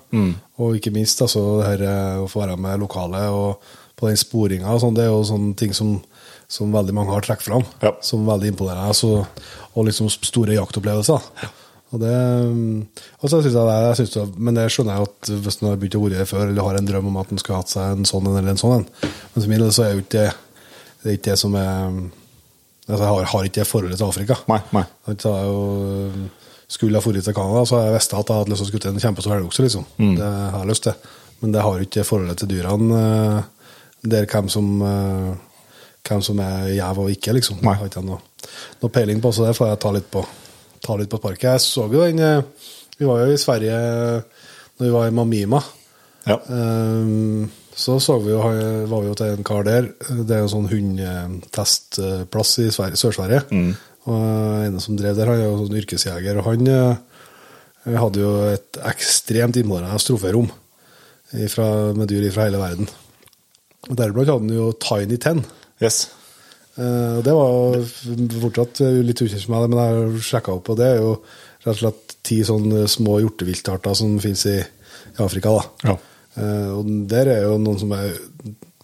Og 0.58 0.74
ikke 0.78 0.92
minst 0.94 1.22
altså, 1.22 1.44
det 1.60 1.68
her, 1.70 1.84
eh, 1.86 2.18
å 2.24 2.26
få 2.30 2.42
være 2.42 2.58
med 2.60 2.82
lokale 2.82 3.22
og 3.30 3.62
på 3.98 4.10
den 4.10 4.18
sporinga. 4.20 4.74
sånn, 4.82 4.94
Det 4.98 5.06
er 5.06 5.12
jo 5.12 5.22
sånne 5.30 5.54
ting 5.56 5.72
som, 5.76 5.94
som 6.50 6.74
veldig 6.74 6.94
mange 6.96 7.14
har 7.14 7.22
trukket 7.24 7.46
fram, 7.46 7.64
Ja. 7.84 7.94
som 8.04 8.26
veldig 8.28 8.50
imponerer. 8.52 8.90
Altså, 8.90 9.26
og 9.74 9.86
liksom 9.86 10.08
store 10.10 10.56
jaktopplevelser. 10.56 11.26
Og 11.90 11.98
det, 11.98 12.10
og 13.18 13.26
så 13.30 13.40
synes 13.40 13.54
jeg 13.54 13.66
det, 13.66 13.78
jeg 13.82 13.96
synes 13.98 14.12
det, 14.14 14.24
Men 14.38 14.54
det 14.54 14.68
skjønner 14.70 14.94
jeg 14.94 15.08
at 15.08 15.30
hvis 15.42 15.56
en 15.58 15.68
har 15.68 15.78
begynt 15.80 15.96
å 15.98 16.02
være 16.04 16.20
det 16.20 16.26
før, 16.30 16.44
eller 16.46 16.62
har 16.68 16.78
en 16.78 16.86
drøm 16.86 17.08
om 17.10 17.16
at 17.18 17.32
en 17.34 17.40
skulle 17.42 17.58
hatt 17.58 17.72
seg 17.72 17.96
en 17.96 18.06
sånn 18.06 18.28
en 18.30 18.36
eller 18.38 18.52
en 18.54 18.60
sånn 18.60 18.76
en 18.76 18.84
Men 19.02 19.42
for 19.42 19.48
min 19.50 19.64
del 19.64 19.72
så 19.74 19.86
er 19.88 19.96
jo 19.96 20.04
ikke 20.04 20.14
det 20.20 20.28
det 21.00 21.08
er 21.08 21.16
ikke 21.16 21.30
det 21.30 21.38
som 21.40 21.54
er 21.56 21.72
altså 22.90 23.00
Jeg 23.00 23.08
har, 23.08 23.24
har 23.32 23.44
ikke 23.48 23.60
det 23.62 23.66
forholdet 23.70 23.98
til 23.98 24.06
Afrika. 24.10 24.36
Nei, 24.50 24.58
nei. 24.76 24.82
Så 25.14 25.30
jeg 25.32 25.46
jo, 25.48 26.28
skulle 26.70 26.98
jeg 26.98 27.14
dratt 27.14 27.24
til 27.24 27.34
Canada, 27.36 27.62
så 27.66 27.78
har 27.78 27.86
jeg 27.86 27.94
visst 27.96 28.14
at 28.14 28.30
jeg 28.32 28.36
hadde 28.40 28.52
lyst 28.52 28.60
til 28.60 28.66
å 28.66 28.70
skutte 28.70 28.90
en 28.90 29.02
kjempestor 29.04 29.34
elgokse. 29.36 29.64
Liksom. 29.64 29.86
Mm. 29.98 30.14
Det 30.18 30.30
har 30.30 30.58
jeg 30.60 30.70
lyst 30.70 30.86
til. 30.88 31.12
Men 31.40 31.54
det 31.54 31.62
har 31.64 31.78
jo 31.78 31.86
ikke 31.86 32.04
forholdet 32.04 32.42
til 32.42 32.50
dyrene. 32.50 33.00
eh, 33.00 33.70
Der 34.14 34.26
hvem 34.26 34.48
som 34.52 34.68
eh, 34.82 35.30
hvem 36.08 36.22
som 36.24 36.38
er 36.44 36.68
gjev 36.74 37.00
og 37.02 37.10
ikke, 37.14 37.34
liksom. 37.36 37.58
Nei. 37.64 37.74
Har 37.80 37.90
ikke 37.90 38.02
noe, 38.04 38.20
noe 38.80 38.92
peiling 38.92 39.20
på, 39.22 39.32
så 39.32 39.46
det 39.46 39.56
får 39.58 39.72
jeg 39.72 39.82
ta 39.82 39.90
litt 39.96 40.08
på, 40.12 40.24
ta 40.84 40.96
litt 40.98 41.10
på 41.12 41.20
sparket. 41.20 41.48
Jeg 41.52 41.64
så 41.66 41.86
jo 41.90 42.04
den 42.04 42.22
eh, 42.24 42.68
Vi 42.98 43.08
var 43.08 43.22
jo 43.24 43.32
i 43.32 43.40
Sverige 43.40 43.76
når 44.80 44.84
vi 44.86 44.92
var 44.92 45.08
i 45.08 45.14
Mamima. 45.14 45.60
Ja. 46.28 46.36
Ehm, 46.52 47.50
så 47.76 48.00
så 48.00 48.18
vi 48.20 48.30
jo, 48.32 48.40
var 48.40 49.00
vi 49.00 49.08
jo 49.08 49.14
til 49.16 49.26
en 49.36 49.44
kar 49.46 49.64
der. 49.64 49.88
Det 50.08 50.36
er 50.36 50.42
jo 50.44 50.52
sånn 50.52 50.68
hundetestplass 50.68 52.50
i 52.60 52.68
Sør-Sverige. 52.72 53.42
Og 54.10 54.64
en 54.66 54.80
som 54.80 54.96
drev 54.98 55.16
der, 55.16 55.28
han 55.30 55.40
er 55.40 55.48
jo 55.48 55.60
sånn 55.62 55.78
yrkesjeger. 55.80 56.40
Og 56.40 56.44
han 56.48 56.68
eh, 56.72 57.96
hadde 57.96 58.20
jo 58.20 58.32
et 58.50 58.80
ekstremt 58.90 59.56
imponerende 59.60 60.00
stroferom 60.02 60.48
med 61.30 62.08
dyr 62.10 62.26
fra 62.34 62.48
hele 62.48 62.60
verden. 62.60 62.88
Deriblant 63.88 64.28
hadde 64.28 64.44
han 64.44 64.56
jo 64.56 64.72
Tiny 64.82 65.16
Ten. 65.20 65.44
Yes. 65.80 66.08
Eh, 66.78 67.16
det 67.26 67.34
var 67.34 67.78
fortsatt 68.40 68.82
litt 69.06 69.22
ukjent 69.24 69.46
for 69.46 69.54
meg, 69.56 69.70
men 69.72 69.80
jeg 69.80 69.96
har 69.96 70.28
sjekka 70.30 70.58
opp, 70.58 70.70
og 70.72 70.78
det 70.80 70.90
er 70.90 71.00
jo 71.02 71.14
rett 71.64 71.74
og 71.74 71.80
slett 71.82 72.14
ti 72.26 72.40
sånne 72.46 72.84
små 72.90 73.18
hjorteviltarter 73.22 73.96
som 73.98 74.18
finnes 74.22 74.46
i, 74.50 74.60
Afrika. 75.20 75.50
da. 75.52 75.90
Ja. 75.90 75.96
Eh, 76.40 76.68
og 76.78 76.86
der 77.10 77.28
er 77.32 77.42
jo 77.48 77.56
noen 77.60 77.80
som 77.80 77.90
er 77.96 78.14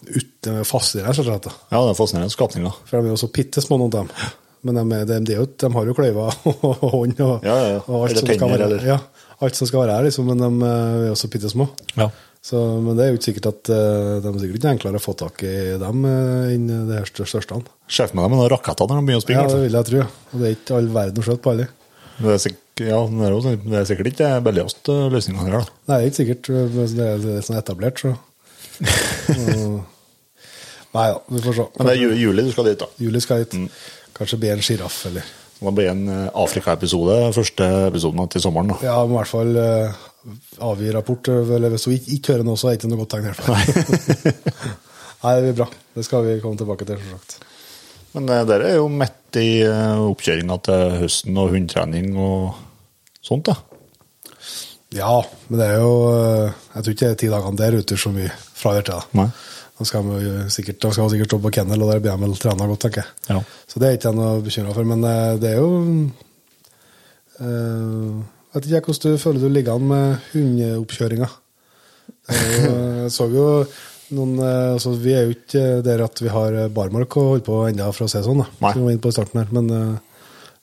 ute 0.07 0.65
fascinerende, 0.67 1.13
rett 1.13 1.23
og 1.23 1.29
slett. 1.29 1.47
da. 1.47 1.55
ja, 1.73 1.79
det 1.79 1.93
er 1.93 2.01
fascinerende 2.01 2.35
skapninger. 2.35 2.83
For 2.85 2.99
de 2.99 3.09
er 3.09 3.15
jo 3.15 3.23
så 3.23 3.31
bitte 3.33 3.63
små, 3.65 3.79
noen 3.81 3.95
av 3.95 4.03
dem. 4.05 4.35
Men 4.67 4.81
de, 4.81 5.01
de, 5.07 5.19
de, 5.29 5.39
de 5.63 5.71
har 5.77 5.89
jo 5.89 5.95
kløyver 5.95 6.39
og 6.51 6.85
hånd 6.91 7.21
og, 7.23 7.47
Ja, 7.47 7.57
ja, 7.71 7.81
og 7.87 8.09
alt, 8.09 8.19
som 8.19 8.27
skal 8.27 8.41
tenner, 8.43 8.77
være, 8.77 8.99
alt 9.47 9.59
som 9.59 9.69
skal 9.71 9.85
være 9.85 9.99
her, 9.99 10.09
liksom, 10.09 10.31
men 10.33 10.43
de 10.43 10.71
er 10.71 11.05
jo 11.13 11.19
så 11.21 11.31
bitte 11.33 11.53
små. 11.53 11.69
Ja. 11.95 12.11
Så, 12.47 12.61
men 12.79 12.95
det 12.95 13.03
er 13.03 13.09
jo 13.11 13.19
ikke 13.19 13.27
sikkert 13.27 13.49
at 13.51 13.71
uh, 13.75 14.21
de 14.23 14.31
er 14.31 14.37
sikkert 14.39 14.61
ikke 14.61 14.75
enklere 14.77 15.01
å 15.01 15.03
få 15.03 15.17
tak 15.19 15.43
i 15.43 15.55
dem 15.83 16.05
uh, 16.07 16.53
enn 16.53 16.69
det 16.71 17.01
her 17.01 17.09
stør- 17.09 17.27
største. 17.33 17.59
Sjef 17.91 18.15
med 18.15 18.23
dem 18.23 18.37
med 18.37 18.39
noen 18.39 18.53
raketter 18.53 18.87
når 18.87 19.01
de 19.01 19.09
begynner 19.09 19.23
å 19.23 19.25
springe. 19.25 19.41
Ja, 19.41 19.49
det 19.49 19.57
altså. 19.57 19.65
vil 19.65 19.79
jeg 19.79 19.89
tro. 19.89 20.05
Og 20.31 20.37
det 20.39 20.47
er 20.47 20.55
ikke 20.55 20.77
all 20.79 20.91
verden 20.95 21.19
å 21.19 21.27
skjøte 21.27 21.43
på 21.43 21.55
alle. 21.57 21.67
det, 22.21 22.31
er 22.37 22.41
sikkert, 22.45 22.85
ja, 22.87 23.01
det, 23.11 23.27
er 23.27 23.35
jo, 23.35 23.41
det 23.65 23.81
er 23.81 23.91
sikkert 23.91 24.13
ikke 24.13 24.31
billigst 24.47 24.79
billigste 24.87 25.17
løsninga 25.17 25.43
her. 25.43 25.57
da. 25.57 25.65
Nei, 25.91 25.99
det 25.99 25.99
er 25.99 26.09
ikke 26.13 26.21
sikkert. 26.21 26.53
Det 26.77 26.87
er, 26.87 27.19
det 27.25 27.35
er 27.35 27.47
sånn 27.49 27.59
etablert, 27.59 28.05
så. 28.05 28.15
Nei 30.97 31.07
da, 31.11 31.21
vi 31.27 31.43
får 31.45 31.57
se. 31.59 31.69
Men 31.77 31.91
det 31.91 31.97
er 31.97 32.21
juli 32.23 32.47
du 32.47 32.53
skal 32.55 32.71
dit, 32.71 32.79
da. 32.81 32.89
Juli 33.03 33.23
skal 33.25 33.43
hit. 33.43 33.57
Kanskje 34.17 34.39
bli 34.41 34.55
en 34.55 34.63
sjiraff, 34.65 35.03
eller 35.11 35.27
Det 35.59 35.73
blir 35.75 35.91
en 35.91 36.07
eh, 36.13 36.29
Afrika-episode, 36.37 37.17
første 37.37 37.67
episoden 37.89 38.29
til 38.33 38.45
sommeren. 38.45 38.71
da. 38.71 38.79
Ja, 38.87 38.97
i 39.03 39.11
hvert 39.11 39.29
fall 39.29 39.57
uh, 39.57 40.07
avgi 40.69 40.93
rapport. 40.95 41.29
Eller 41.29 41.73
hvis 41.75 41.87
hun 41.89 41.97
ikke, 41.97 42.13
ikke 42.19 42.35
hører 42.35 42.49
noe, 42.49 42.61
så 42.61 42.71
er 42.71 42.77
det 42.77 42.81
ikke 42.81 42.93
noe 42.93 43.03
godt 43.03 43.15
tegn. 43.15 43.27
i 43.27 43.33
hvert 43.33 43.45
fall. 43.45 43.57
Nei, 45.23 45.35
det 45.37 45.45
blir 45.47 45.59
bra. 45.63 45.69
Det 45.97 46.07
skal 46.07 46.27
vi 46.27 46.39
komme 46.43 46.61
tilbake 46.61 46.89
til, 46.89 47.01
selvsagt. 47.03 47.39
Men 48.17 48.31
eh, 48.33 48.45
dere 48.49 48.71
er 48.73 48.79
jo 48.81 48.91
midt 48.93 49.41
i 49.41 49.49
eh, 49.67 50.05
oppkjøringa 50.11 50.61
til 50.69 51.01
høsten 51.03 51.41
og 51.41 51.51
hundetrening 51.53 52.15
og 52.17 52.57
sånt, 53.25 53.51
da. 53.51 53.59
Ja, 54.95 55.19
men 55.49 55.59
det 55.59 55.67
er 55.67 55.81
jo 55.83 55.95
eh, 56.15 56.55
Jeg 56.77 56.85
tror 56.85 56.95
ikke 56.95 57.07
det 57.09 57.15
er 57.15 57.21
ti 57.21 57.31
dagene 57.33 57.61
der 57.61 57.77
ute 57.81 57.99
som 58.01 58.17
vi 58.17 58.29
fra 58.31 58.77
til. 58.79 58.95
da. 59.13 59.27
Da 59.77 59.85
skal 59.85 60.07
vi 60.09 60.31
sikkert, 60.53 60.79
da 60.81 60.93
skal 60.95 61.11
sikkert 61.13 61.29
stå 61.29 61.39
på 61.43 61.53
kennel, 61.53 61.83
og 61.85 61.91
der 61.93 62.01
blir 62.01 62.15
de 62.15 62.23
vel 62.23 62.39
trena 62.41 62.69
godt, 62.69 62.87
tenker 62.87 63.03
jeg. 63.03 63.11
Ja. 63.29 63.43
Så 63.69 63.81
det 63.83 63.89
er 63.89 63.99
ikke 63.99 64.09
jeg 64.09 64.17
noe 64.17 64.45
bekymra 64.47 64.77
for. 64.77 64.89
Men 64.89 65.05
eh, 65.05 65.35
det 65.43 65.51
er 65.51 65.59
jo 65.61 65.71
uh, 67.45 68.23
Vet 68.57 68.67
ikke 68.71 68.89
hvordan 68.89 69.13
du 69.17 69.21
føler 69.21 69.43
du 69.45 69.51
ligger 69.53 69.77
an 69.77 69.85
med 69.91 70.31
hundeoppkjøringa. 70.33 71.29
Jo- 72.33 73.05
Jeg 73.07 73.13
så 73.15 73.27
jo 73.31 73.47
noen 74.17 74.39
eh, 74.43 74.73
altså 74.75 74.93
Vi 74.99 75.13
er 75.15 75.27
jo 75.29 75.35
ikke 75.37 75.65
der 75.87 76.03
at 76.07 76.19
vi 76.23 76.31
har 76.33 76.57
barmark 76.75 77.17
å 77.21 77.27
holde 77.33 77.45
på 77.47 77.59
ennå, 77.69 77.91
for 77.95 78.07
å 78.07 78.11
si 78.11 78.19
det 78.19 78.25
sånn. 78.27 78.41
da, 78.43 78.49
som 78.73 78.81
vi 78.81 78.87
var 78.89 78.95
inne 78.97 79.05
på 79.05 79.13
i 79.13 79.17
starten 79.17 79.41
her. 79.43 79.49
Men, 79.55 79.71
eh, 79.71 80.23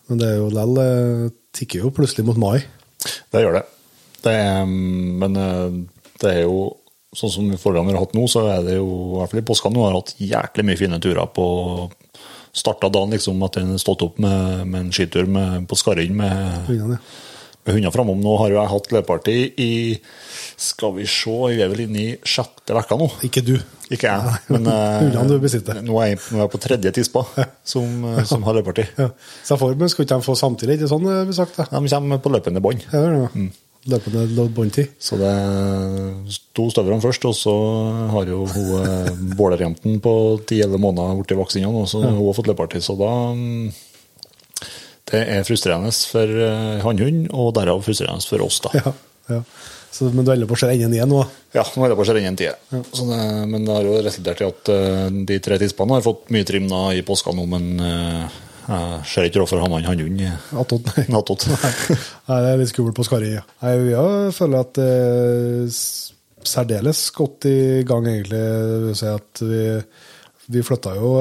men 0.10 0.20
det 0.20 0.28
er 0.32 0.38
jo 0.42 0.50
likevel 0.52 0.82
eh, 0.84 1.30
tikker 1.54 1.84
jo 1.86 1.92
plutselig 1.96 2.26
mot 2.28 2.38
mai. 2.42 2.64
Det 3.32 3.44
gjør 3.44 3.60
det. 3.60 3.66
det 4.24 4.32
er, 4.40 4.66
men 4.66 5.36
eh, 5.38 5.76
det 6.24 6.32
er 6.34 6.42
jo 6.48 6.72
sånn 7.14 7.30
som 7.30 7.52
forholdene 7.62 7.92
vi 7.92 7.98
har 7.98 8.04
hatt 8.08 8.16
nå, 8.18 8.24
så 8.32 8.48
er 8.50 8.64
det 8.66 8.78
jo 8.80 8.88
i 8.90 9.18
hvert 9.20 9.30
fall 9.36 9.40
i 9.44 9.46
påskene 9.52 9.76
nå 9.78 9.84
har 9.86 9.94
hatt 10.00 10.16
jæklig 10.18 10.66
mye 10.66 10.80
fine 10.80 11.00
turer 11.04 11.28
på 11.36 11.46
Starta 12.54 12.86
dagen 12.90 13.10
liksom 13.10 13.40
at 13.46 13.56
en 13.58 13.72
stått 13.82 14.04
opp 14.06 14.20
med, 14.22 14.68
med 14.70 14.80
en 14.84 14.92
skitur 14.94 15.26
med, 15.26 15.64
på 15.70 15.74
Skarinn 15.78 16.14
med, 16.20 16.68
Hundene, 16.68 17.00
ja. 17.00 17.22
Hunder 17.72 17.94
framom. 17.94 18.20
Nå 18.20 18.36
har 18.42 18.52
jo 18.52 18.60
jeg 18.60 18.72
hatt 18.74 18.92
løpeparty 18.94 19.38
i 19.64 19.72
Skal 20.60 20.94
vi 20.98 21.08
se, 21.10 21.32
vi 21.54 21.64
er 21.64 21.72
vel 21.72 21.86
inne 21.86 22.02
i 22.02 22.12
sjette 22.28 22.76
uka 22.76 22.98
nå. 23.00 23.08
Ikke 23.28 23.44
du. 23.46 23.56
Ikke 23.94 24.10
jeg, 24.10 24.38
men 24.52 24.70
eh, 24.72 25.00
Hundene 25.04 25.28
du 25.30 25.44
besitter. 25.44 25.82
nå 25.86 25.98
er 26.02 26.14
jeg, 26.14 26.22
nå 26.32 26.40
er 26.40 26.46
jeg 26.46 26.54
på 26.54 26.62
tredje 26.64 26.94
tispa 26.96 27.26
som, 27.74 28.00
eh, 28.12 28.24
som 28.28 28.46
har 28.48 28.58
løpeparty. 28.58 28.88
Ja. 29.00 29.10
Så 29.46 29.60
formen 29.62 29.92
skulle 29.92 30.08
ikke 30.08 30.20
de 30.20 30.28
få 30.28 30.38
samtidig, 30.40 30.80
ikke 30.80 30.90
sånn 30.92 31.06
vi 31.06 31.20
blir 31.30 31.38
sagt? 31.38 31.60
da? 31.60 31.68
De 31.72 31.92
kommer 31.92 32.24
på 32.24 32.34
løpende 32.34 32.64
bånd. 32.64 32.88
Ja, 32.94 33.04
ja. 33.24 33.30
Mm. 33.36 33.52
Løpende 33.92 34.46
båndtid. 34.56 34.94
Så 35.04 35.18
det 35.20 35.32
sto 36.32 36.70
støvlene 36.72 37.04
først, 37.04 37.26
og 37.28 37.34
så 37.36 37.56
har 38.14 38.30
jo 38.32 38.46
hun 38.48 39.34
Bålerjenten 39.36 39.98
på 40.04 40.14
10-11 40.40 40.80
måneder 40.80 41.20
blitt 41.20 41.36
vaksinert, 41.36 41.82
og 41.82 41.90
så 41.92 42.00
hun 42.06 42.22
har 42.22 42.38
fått 42.38 42.48
løpeparty. 42.48 42.80
Så 42.86 42.96
da 42.96 43.12
mm, 43.36 43.74
Det 45.12 45.22
er 45.36 45.46
frustrerende 45.48 45.92
for 46.10 46.44
eh, 46.48 46.82
hannhund, 46.84 47.26
og 47.36 47.54
derav 47.58 47.82
frustrerende 47.86 48.26
for 48.28 48.44
oss, 48.46 48.62
da. 48.64 48.72
Ja, 48.80 48.94
ja. 49.34 49.42
Så, 49.94 50.08
men 50.10 50.26
du 50.26 50.32
holder 50.32 50.50
på 50.50 50.56
å 50.56 50.58
se 50.58 50.72
enden 50.74 50.94
igjen 50.96 51.12
nå? 51.12 51.20
Ja, 51.54 51.62
nå 51.76 51.84
holder 51.84 51.98
på 52.00 52.02
å 52.02 52.08
se 52.08 52.16
enden 52.16 52.32
en 52.32 52.40
Ja. 52.42 52.54
Så 52.96 53.06
det, 53.06 53.20
men 53.52 53.68
det 53.68 53.76
har 53.76 53.86
jo 53.86 54.00
resultert 54.02 54.42
i 54.42 54.48
at 54.48 54.72
eh, 54.74 55.20
de 55.30 55.38
tre 55.44 55.60
tispene 55.62 56.00
har 56.00 56.06
fått 56.06 56.32
mye 56.34 56.48
trim 56.50 56.66
da 56.72 56.88
i 56.96 57.04
påska 57.06 57.36
nå, 57.36 57.46
men 57.52 57.68
eh, 57.84 58.40
jeg 58.64 59.04
ser 59.12 59.28
ikke 59.28 59.44
råd 59.44 59.52
for 59.52 59.62
han 59.62 59.76
hannhund 59.86 60.24
i 60.24 60.32
Attåt, 60.56 60.88
nei. 60.88 61.04
Attåt. 61.20 61.46
Nei, 61.52 62.40
det 62.40 62.54
er 62.54 62.62
litt 62.62 62.72
skummelt 62.72 62.96
på 62.98 63.06
Skari. 63.06 63.36
Jeg 63.36 64.34
føler 64.40 64.64
at 64.64 64.74
det 64.80 64.88
er 64.88 65.78
særdeles 66.48 67.04
godt 67.16 67.48
i 67.52 67.58
gang, 67.88 68.08
egentlig. 68.08 68.96
Si 68.98 69.08
at 69.12 69.44
vi 69.44 69.64
vi 70.52 70.64
flytta 70.64 70.96
jo 70.98 71.14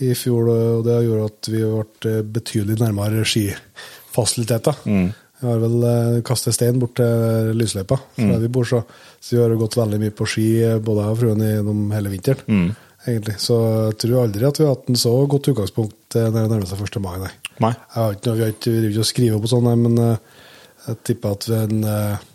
i 0.00 0.12
fjor, 0.16 0.48
og 0.50 0.84
det 0.86 0.98
gjorde 1.06 1.26
at 1.30 1.48
vi 1.52 1.62
ble 2.00 2.12
betydelig 2.36 2.78
nærmere 2.80 3.24
skifasiliteter. 3.28 4.78
Vi 5.40 5.48
har 5.48 5.60
vel 5.62 5.76
eh, 5.88 6.18
kastet 6.26 6.52
stein 6.56 6.78
bort 6.82 6.98
til 7.00 7.54
lysløypa, 7.56 7.96
fra 8.16 8.26
der 8.34 8.42
vi 8.42 8.50
bor, 8.52 8.66
så, 8.68 8.82
så 9.20 9.36
vi 9.36 9.40
har 9.42 9.54
gått 9.60 9.78
veldig 9.78 10.00
mye 10.02 10.12
på 10.16 10.26
ski, 10.28 10.46
eh, 10.66 10.78
både 10.84 11.06
jeg 11.06 11.14
og 11.14 11.20
fruen, 11.22 11.44
gjennom 11.46 11.78
hele 11.96 12.12
vinteren. 12.12 12.74
egentlig. 13.08 13.38
Så 13.40 13.56
jeg 13.88 13.96
tror 14.02 14.18
aldri 14.26 14.44
at 14.44 14.60
vi 14.60 14.66
har 14.66 14.74
hatt 14.74 14.90
en 14.92 15.00
så 15.00 15.14
godt 15.32 15.48
utgangspunkt 15.54 16.16
eh, 16.20 16.28
når 16.28 16.42
det 16.44 16.50
nærmer 16.52 16.68
seg 16.68 16.82
1. 16.84 17.00
mai, 17.00 17.14
nei. 17.22 17.32
Nei. 17.64 17.72
Jeg 17.72 17.96
har 17.96 18.18
ikke, 18.18 18.34
vi 18.36 18.44
har 18.44 18.52
ikke, 18.56 18.74
ikke 18.90 19.04
og 19.06 19.08
skriver 19.08 19.38
opp 19.38 19.48
og 19.48 19.52
sånn, 19.54 19.70
men 19.86 19.98
eh, 20.04 20.44
jeg 20.90 21.00
tipper 21.08 21.36
at 21.38 21.48
vi 21.48 21.56
er 21.56 21.72
en 21.72 21.88
eh, 21.88 22.28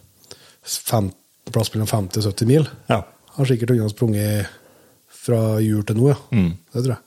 fem, 0.66 1.12
plass 1.54 1.70
mellom 1.76 1.90
50 1.94 2.24
og 2.26 2.32
70 2.34 2.50
mil 2.50 2.66
Ja. 2.90 3.04
har 3.38 3.46
sikkert 3.52 3.76
ungene 3.76 3.94
sprunget 3.94 4.50
fra 5.26 5.44
jul 5.62 5.86
til 5.86 5.98
nå, 6.02 6.10
ja. 6.10 6.18
Det 6.74 6.82
tror 6.82 6.96
jeg. 6.96 7.02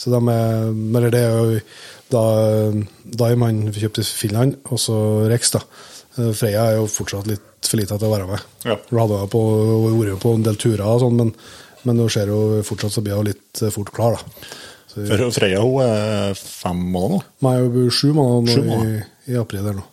Så 0.00 0.08
de 0.12 0.20
er, 0.32 0.68
eller 0.96 1.12
det 1.12 1.20
er 1.20 1.34
jo 1.36 1.58
da 2.10 2.22
Daim 3.20 3.44
kjøpte 3.74 4.04
Finland, 4.06 4.56
og 4.72 4.80
så 4.80 4.96
Rex, 5.30 5.52
da. 5.54 5.60
Eh, 6.16 6.30
Freya 6.36 6.70
er 6.70 6.78
jo 6.80 6.86
fortsatt 6.90 7.28
litt 7.30 7.68
for 7.68 7.78
lita 7.78 7.98
til 8.00 8.08
å 8.08 8.14
være 8.14 8.28
med. 8.30 8.46
Ja. 8.64 8.78
Hun 8.88 9.02
hadde 9.02 9.20
på, 9.30 9.42
vært 9.98 10.22
på 10.22 10.32
en 10.38 10.46
del 10.46 10.56
turer 10.60 10.86
og 10.88 11.02
sånn, 11.04 11.20
men, 11.20 11.34
men 11.84 12.00
hun 12.02 12.10
ser 12.12 12.32
jo 12.32 12.40
fortsatt 12.66 12.96
så 12.96 13.04
blir 13.04 13.20
hun 13.20 13.28
litt 13.28 13.60
eh, 13.62 13.72
fort 13.74 13.92
klar, 13.94 14.16
da. 14.16 14.48
Så, 14.90 15.04
For 15.06 15.28
Freya 15.36 15.60
hun 15.62 15.84
er 15.84 16.32
fem 16.40 16.80
måneder 16.96 17.20
nå. 17.20 17.20
Nei, 17.46 17.54
hun 17.60 17.70
blir 17.76 17.92
sju 17.94 18.08
måneder 18.16 18.56
Sju 18.56 18.64
nå 18.64 18.64
i, 18.64 18.70
måneder. 18.72 19.04
i 19.30 19.38
april 19.38 19.68
der 19.68 19.78
nå. 19.78 19.84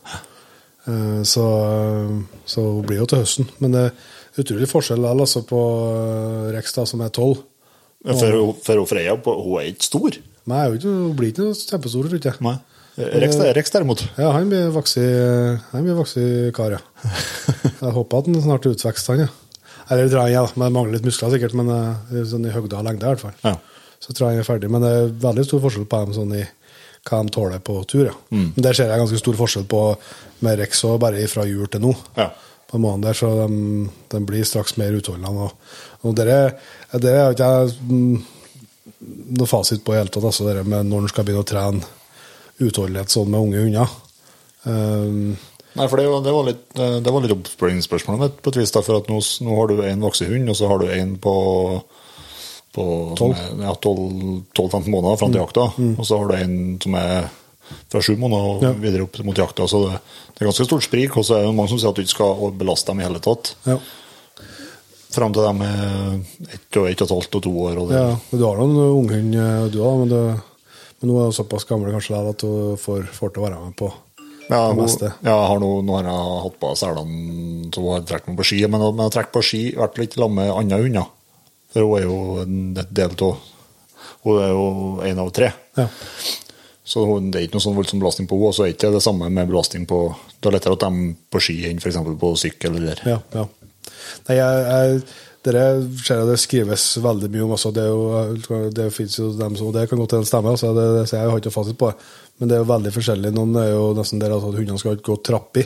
Eh, 0.88 1.20
Så, 1.28 1.44
så 2.48 2.64
hun 2.72 2.88
blir 2.88 3.04
jo 3.04 3.10
til 3.12 3.22
høsten. 3.22 3.52
Men 3.62 3.76
det 3.76 3.84
er 3.92 4.42
utrolig 4.42 4.72
forskjell 4.72 5.06
altså, 5.12 5.44
på 5.46 5.62
Rex, 6.56 6.74
da, 6.80 6.88
som 6.90 7.04
er 7.06 7.14
tolv. 7.14 7.44
For, 8.06 8.54
for 8.64 8.86
Freya 8.90 9.16
hun 9.18 9.62
er 9.62 9.72
ikke 9.72 9.88
stor. 9.88 10.18
Nei, 10.48 10.64
hun 10.70 11.16
blir 11.18 11.34
ikke 11.34 11.48
noe 11.48 11.58
kjempestor, 11.58 12.10
tror 12.12 12.30
jeg. 12.30 12.44
Nei. 12.46 12.58
Rex, 12.98 13.38
Rex 13.54 13.74
derimot. 13.74 14.02
Ja, 14.18 14.32
han 14.34 14.50
blir 14.50 14.72
voksen 14.74 16.54
kar, 16.58 16.78
ja. 16.78 16.80
Jeg 17.84 17.94
håper 17.94 18.24
at 18.24 18.30
han 18.30 18.40
snart 18.42 18.66
er 18.66 18.74
utvekst, 18.74 19.12
han, 19.12 19.28
ja. 19.28 19.28
Eller 19.88 20.10
tror 20.10 20.26
jeg, 20.26 20.34
ja. 20.34 20.46
Mangler 20.58 20.96
litt 20.96 21.06
muskler 21.06 21.36
sikkert, 21.36 21.54
men 21.58 21.70
eh, 21.72 22.24
sånn 22.28 22.48
i 22.48 22.54
høgda 22.54 22.82
og 22.82 22.88
lengde 22.88 23.06
i 23.06 23.12
hvert 23.12 23.22
fall. 23.22 23.36
Ja. 23.46 23.54
Så 24.02 24.14
tror 24.14 24.32
jeg 24.32 24.40
han 24.40 24.46
er 24.46 24.48
ferdig. 24.48 24.72
Men 24.74 24.84
det 24.84 24.94
er 24.96 25.14
veldig 25.28 25.46
stor 25.46 25.62
forskjell 25.64 25.86
på 25.90 26.02
dem 26.06 26.16
sånn 26.18 26.34
i 26.40 26.44
hva 27.08 27.22
de 27.24 27.32
tåler 27.32 27.62
på 27.64 27.78
tur, 27.88 28.10
ja. 28.10 28.16
Mm. 28.34 28.50
Men 28.56 28.66
der 28.66 28.76
ser 28.76 28.92
jeg 28.92 29.04
ganske 29.04 29.22
stor 29.22 29.38
forskjell 29.40 29.68
på 29.70 29.84
med 30.44 30.60
Rex 30.60 30.84
og 30.90 30.98
bare 31.06 31.30
fra 31.32 31.46
jul 31.48 31.70
til 31.72 31.86
nå. 31.86 31.94
Ja. 32.18 32.32
På 32.68 32.76
en 32.78 32.84
måned 32.84 33.06
der, 33.08 33.14
så 33.16 33.30
de, 33.48 33.90
de 34.12 34.20
blir 34.28 34.44
straks 34.44 34.76
mer 34.78 34.92
utholdende. 34.98 35.30
Og, 35.48 35.52
og 36.04 36.16
dere, 36.20 36.40
dere 37.00 37.22
har 37.24 37.36
ikke 37.36 37.52
jeg 37.54 37.78
mm, 37.88 38.26
noe 39.40 39.48
fasit 39.48 39.84
på 39.88 39.94
i 39.96 40.00
hele 40.02 40.12
tatt, 40.12 40.26
altså 40.28 40.48
det 40.50 40.66
med 40.68 40.90
når 40.90 41.06
en 41.06 41.12
skal 41.14 41.24
begynne 41.28 41.46
å 41.46 41.48
trene 41.48 41.94
utholdenhet 42.60 43.14
sånn 43.14 43.30
med 43.32 43.40
unge 43.46 43.62
hunder. 43.64 43.94
Um, 44.68 45.38
Nei, 45.78 45.86
for 45.88 46.02
det, 46.02 46.08
var- 46.10 46.24
det 46.26 46.32
var 46.34 46.46
litt, 46.48 46.64
eh, 46.82 46.96
det 47.06 47.12
var 47.14 47.22
litt 47.22 47.36
oppspørringsspørsmålet 47.36 48.20
mitt 48.24 48.38
på 48.42 48.50
et 48.50 48.56
vis. 48.64 48.72
da, 48.74 48.82
For 48.82 48.98
at 48.98 49.08
nå, 49.12 49.20
nå 49.46 49.58
har 49.60 49.68
du 49.70 49.82
en 49.86 50.02
voksen 50.02 50.32
hund, 50.32 50.50
og 50.50 50.56
så 50.58 50.68
har 50.72 50.80
du 50.82 50.88
en 50.90 51.12
på, 51.22 51.34
på 52.74 52.86
Tolv. 53.20 53.36
som 53.38 53.62
er- 53.62 53.68
Ja, 53.68 53.76
12-15 53.76 54.90
måneder 54.90 55.20
fram 55.22 55.32
til 55.32 55.42
jakta. 55.44 55.68
Og 56.00 56.06
så 56.06 56.18
har 56.18 56.28
du 56.28 56.36
en 56.36 56.58
som 56.82 56.96
er 56.96 57.30
fra 57.92 58.02
sju 58.04 58.16
måneder 58.20 58.50
og 58.58 58.64
Ja. 58.68 58.72
videre 58.74 59.04
opp 59.08 59.18
mot 59.28 59.38
jakta. 59.38 59.68
Så 59.68 59.84
det, 59.86 60.00
det 60.36 60.42
er 60.44 60.50
ganske 60.52 60.66
stort 60.68 60.84
sprik. 60.86 61.16
Og 61.18 61.26
så 61.26 61.38
er 61.38 61.46
det 61.48 61.56
mange 61.56 61.70
som 61.70 61.80
sier 61.80 61.90
at 61.90 61.96
du 61.96 62.04
ikke 62.04 62.16
skal 62.16 62.52
belaste 62.58 62.92
dem 62.92 63.00
i 63.02 63.08
hele 63.08 63.20
tatt. 63.24 63.56
ja. 63.68 63.78
Fram 65.18 65.32
til 65.34 65.42
de 65.42 65.64
er 65.66 66.18
ett 66.54 66.78
og 66.78 66.90
ett 66.92 67.02
og 67.02 67.08
et 67.08 67.14
halvt 67.16 67.36
og 67.40 67.44
to 67.46 67.52
år. 67.64 67.78
Og 67.80 67.88
det, 67.90 67.96
ja, 67.98 68.10
men 68.32 68.40
du 68.42 68.44
har 68.46 68.58
noen 68.60 68.76
unghund, 69.00 69.36
eh, 69.40 69.68
du 69.72 69.78
òg, 69.82 70.02
men, 70.04 70.42
men 71.00 71.10
nå 71.10 71.16
er 71.24 71.32
du 71.32 71.38
såpass 71.38 71.66
gammel 71.66 71.94
kanskje 71.96 72.20
at 72.20 72.44
du 72.44 72.76
får, 72.78 73.08
får 73.16 73.32
til 73.34 73.42
å 73.42 73.46
være 73.48 73.62
med 73.64 73.76
på 73.80 73.88
Ja, 74.50 74.60
det 74.68 74.78
meste. 74.78 75.14
ja 75.24 75.32
jeg 75.34 75.48
har 75.54 75.60
nå, 75.64 75.70
nå 75.88 75.96
har 75.98 76.10
jeg 76.12 76.44
hatt 76.44 76.60
på 76.60 76.74
selene 76.80 77.72
så 77.74 77.82
hun 77.82 77.94
har 77.96 78.04
trukket 78.12 78.28
meg 78.34 78.38
på 78.38 78.46
ski, 78.52 78.60
men, 78.68 78.84
jeg 78.84 79.00
har 79.08 79.16
trukket 79.16 79.34
på 79.40 79.44
ski 79.48 79.62
i 79.72 79.76
hvert 79.80 79.96
fall 79.96 80.06
ikke 80.06 80.20
sammen 80.22 80.38
med 80.44 80.54
andre 80.60 80.82
hunder. 80.84 81.08
For 81.74 81.88
hun 81.88 81.98
er 81.98 82.06
jo 82.06 82.20
en 82.44 82.60
del 82.76 83.18
av 83.32 83.42
Hun 84.28 84.38
er 84.44 84.52
jo 84.52 84.68
en 85.08 85.20
av 85.24 85.32
tre. 85.32 85.50
Ja. 85.80 85.88
Så 86.88 87.04
det 87.04 87.36
er 87.36 87.46
ikke 87.48 87.58
noe 87.58 87.66
sånn 87.66 87.76
voldsom 87.76 88.02
belastning 88.02 88.28
på 88.30 88.38
henne. 88.40 88.50
Og 88.50 88.56
så 88.56 88.64
er 88.64 88.72
det 88.72 88.78
ikke 88.78 88.94
det 88.96 89.04
samme 89.04 89.28
med 89.34 89.50
belastning 89.50 89.84
på 89.90 90.02
Det 90.38 90.48
er 90.48 90.56
lettere 90.56 90.78
at 90.78 90.86
de 90.86 91.08
på 91.34 91.42
ski 91.44 91.58
enn 91.68 91.82
f.eks. 91.84 91.98
på 92.22 92.34
sykkel. 92.40 92.78
eller 92.80 93.02
Ja, 93.04 93.18
ja. 93.36 93.48
Nei, 94.28 94.38
jeg, 94.38 94.62
jeg, 94.64 95.02
dere 95.48 95.66
ser 96.00 96.22
jeg 96.22 96.30
det 96.30 96.38
skrives 96.40 96.86
veldig 97.04 97.30
mye 97.34 97.44
om 97.44 97.54
også. 97.58 97.74
Det, 97.76 97.84
er 97.84 97.92
jo, 97.92 98.70
det 98.78 98.88
finnes 98.96 99.20
jo 99.20 99.34
dem 99.36 99.58
som 99.60 99.68
og 99.68 99.76
Det 99.76 99.88
kan 99.90 100.00
godt 100.00 100.16
hende 100.16 100.30
stemme, 100.30 100.54
altså, 100.56 100.72
det, 100.78 100.88
det, 100.96 101.04
så 101.10 101.20
jeg 101.20 101.34
har 101.34 101.44
ikke 101.44 101.54
fasit 101.58 101.80
på 101.80 101.92
det. 101.92 102.10
Men 102.38 102.50
det 102.50 102.56
er 102.56 102.64
jo 102.64 102.72
veldig 102.72 102.94
forskjellig. 102.96 103.34
Noen 103.36 103.60
er 103.60 103.70
jo 103.74 103.84
nesten 103.98 104.24
der 104.24 104.36
altså, 104.36 104.54
at 104.54 104.60
hundene 104.62 104.80
skal 104.82 104.96
ikke 104.96 105.10
gå 105.12 105.20
trapp 105.28 105.60
i 105.60 105.66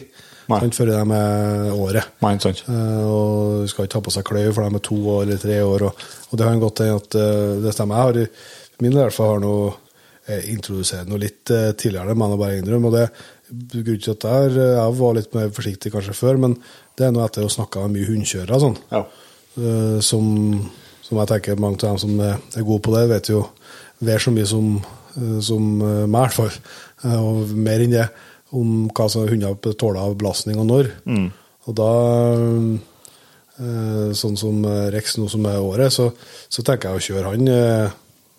sant, 0.50 0.76
før 0.76 0.90
de 0.90 0.98
er 0.98 1.76
året. 1.76 2.18
Nei, 2.24 2.34
sant? 2.44 2.64
Uh, 2.66 3.04
og 3.06 3.70
skal 3.72 3.88
ikke 3.88 4.02
ha 4.02 4.06
på 4.08 4.16
seg 4.16 4.26
kløy 4.28 4.50
for 4.50 4.66
de 4.66 4.82
er 4.82 4.86
to 4.90 4.98
år 5.14 5.24
eller 5.28 5.42
tre 5.42 5.62
år. 5.64 5.88
Og, 5.88 6.10
og 6.32 6.42
det 6.42 6.50
kan 6.50 6.66
godt 6.66 6.84
hende 6.84 6.98
at 7.04 7.20
uh, 7.22 7.62
det 7.64 7.76
stemmer. 7.76 8.02
Jeg 8.02 8.28
har 8.28 8.82
min 8.82 8.96
i 8.96 9.02
hvert 9.04 9.16
fall 9.16 9.36
har 9.36 9.44
noe 9.44 9.72
eh, 10.28 10.50
introdusert 10.54 11.08
noe 11.10 11.20
litt 11.22 11.50
eh, 11.54 11.72
tidligere, 11.74 12.16
må 12.16 12.30
jeg 12.34 12.42
bare 12.42 12.60
innrømme. 12.62 12.92
Og 12.92 12.98
det 12.98 13.08
grunnen 13.84 14.00
til 14.06 14.14
at 14.16 14.24
jeg, 14.30 14.52
er- 14.52 14.76
jeg 14.78 14.98
var 15.02 15.16
litt 15.18 15.34
mer 15.36 15.50
forsiktig 15.56 15.92
kanskje 15.92 16.14
før, 16.16 16.38
men 16.40 16.56
det 16.98 17.08
er 17.08 17.12
noe 17.16 17.26
etter 17.28 17.44
å 17.48 17.52
snakke 17.52 17.82
med 17.88 17.98
mye 17.98 18.10
hundekjørere 18.12 18.60
sånn. 18.64 18.78
Ja. 18.92 19.04
Eh, 19.60 19.98
som, 20.06 20.30
som 21.04 21.18
jeg 21.20 21.28
tenker 21.34 21.60
mange 21.60 21.82
av 21.82 21.90
dem 21.90 22.00
som 22.06 22.20
er 22.24 22.38
er 22.56 22.64
gode 22.68 22.84
på 22.86 22.94
det, 22.96 23.08
vet 23.12 23.30
jo 23.34 23.46
vel 24.02 24.20
så 24.24 24.32
mye 24.34 24.48
som, 24.50 24.70
eh, 25.18 25.40
som 25.44 25.66
eh, 25.82 26.06
meg, 26.08 26.22
i 26.22 26.24
hvert 26.28 26.38
fall. 26.40 26.54
Eh, 27.04 27.20
Og 27.22 27.52
mer 27.58 27.82
enn 27.84 27.92
det 27.98 28.08
om 28.52 28.88
hva 28.92 29.06
som 29.10 29.28
hunder 29.28 29.56
tåler 29.80 30.00
av 30.04 30.16
belastning 30.20 30.58
og 30.60 30.66
når. 30.68 30.90
Og 31.68 31.76
da 31.78 31.92
eh, 33.60 34.12
Sånn 34.18 34.38
som 34.40 34.64
eh, 34.66 34.88
Rex 34.94 35.18
nå 35.20 35.28
som 35.32 35.46
er 35.50 35.60
året, 35.62 35.94
så, 35.94 36.10
så 36.50 36.64
tenker 36.66 36.90
jeg 36.92 36.98
å 37.02 37.06
kjøre 37.08 37.34
han 37.36 37.52
eh, 37.52 37.92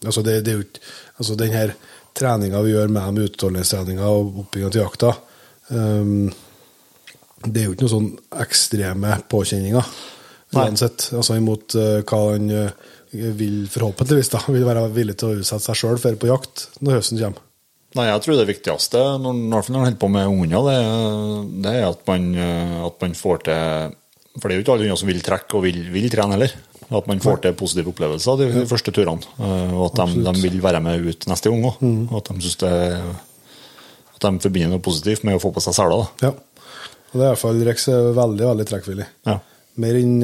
altså 0.02 0.24
det, 0.26 0.40
det 0.46 0.52
er 0.54 0.58
jo 0.58 0.64
ikke 0.66 0.82
altså 1.22 1.38
Den 1.40 1.54
her 1.54 1.74
treninga 2.18 2.62
vi 2.64 2.74
gjør 2.74 2.90
med 2.92 3.06
dem, 3.08 3.28
utholdenhetstreninga 3.28 4.08
og 4.08 4.42
oppbygginga 4.44 4.72
til 4.74 4.82
jakta 4.84 5.12
um, 5.72 6.26
Det 7.46 7.62
er 7.62 7.68
jo 7.68 7.76
ikke 7.76 7.86
noen 7.86 7.94
sånn 7.94 8.10
ekstreme 8.44 9.16
påkjenninger 9.32 9.94
uansett. 10.52 11.06
Altså 11.16 11.38
imot 11.38 11.78
uh, 11.80 12.02
hva 12.04 12.18
han 12.34 12.50
uh, 12.52 12.90
vil 13.12 13.64
forhåpentligvis 13.72 14.32
da, 14.32 14.42
vil 14.52 14.66
være 14.66 14.84
villig 14.92 15.16
til 15.20 15.30
å 15.30 15.40
utsette 15.40 15.64
seg 15.64 15.78
sjøl 15.78 15.98
for 16.00 16.18
på 16.20 16.28
jakt 16.30 16.66
når 16.80 16.98
høsten 16.98 17.20
kommer. 17.20 17.48
Nei, 17.92 18.06
jeg 18.08 18.22
tror 18.24 18.38
det 18.38 18.48
viktigste 18.48 19.00
når, 19.20 19.40
når 19.52 19.66
man 19.68 19.82
holder 19.82 19.98
på 20.00 20.08
med 20.12 20.28
hunder, 20.30 20.68
det, 20.68 20.76
det 21.64 21.72
er 21.76 21.88
at 21.90 22.06
man, 22.08 22.30
eh, 22.40 22.78
at 22.86 23.02
man 23.04 23.16
får 23.18 23.42
til 23.48 23.98
For 24.38 24.48
det 24.48 24.54
er 24.54 24.60
jo 24.60 24.64
ikke 24.64 24.74
alle 24.76 24.86
hunder 24.86 25.00
som 25.02 25.10
vil 25.10 25.24
trekke 25.26 25.58
og 25.58 25.66
vil, 25.66 25.82
vil 25.92 26.08
trene 26.12 26.38
heller. 26.38 26.54
At 26.92 27.06
man 27.08 27.20
får 27.24 27.40
til 27.42 27.54
positive 27.58 27.92
opplevelser 27.94 28.40
de, 28.40 28.48
de 28.60 28.64
første 28.68 28.92
turene. 28.94 29.24
eh, 29.38 29.74
Og 29.74 29.86
at 29.90 30.00
de, 30.02 30.24
de 30.28 30.34
vil 30.44 30.60
være 30.64 30.80
med 30.84 31.06
ut 31.08 31.28
neste 31.30 31.50
gang 31.52 31.64
òg. 31.70 31.82
Og 32.12 32.16
at 32.20 32.32
At 34.12 34.26
de 34.26 34.38
forbinder 34.44 34.70
noe 34.74 34.84
positivt 34.84 35.24
med 35.26 35.38
å 35.38 35.42
få 35.42 35.50
på 35.54 35.62
seg 35.64 35.74
seler. 35.74 36.06
Ja. 36.22 36.32
Og 37.12 37.16
det 37.18 37.24
er 37.24 37.26
i 37.26 37.32
hvert 37.32 37.42
fall 37.42 37.64
Rex 37.66 37.88
er 37.92 38.12
veldig, 38.16 38.44
veldig 38.52 38.66
trekkvillig. 38.68 39.08
Ja. 39.28 39.38
Mer 39.82 39.98
enn 39.98 40.14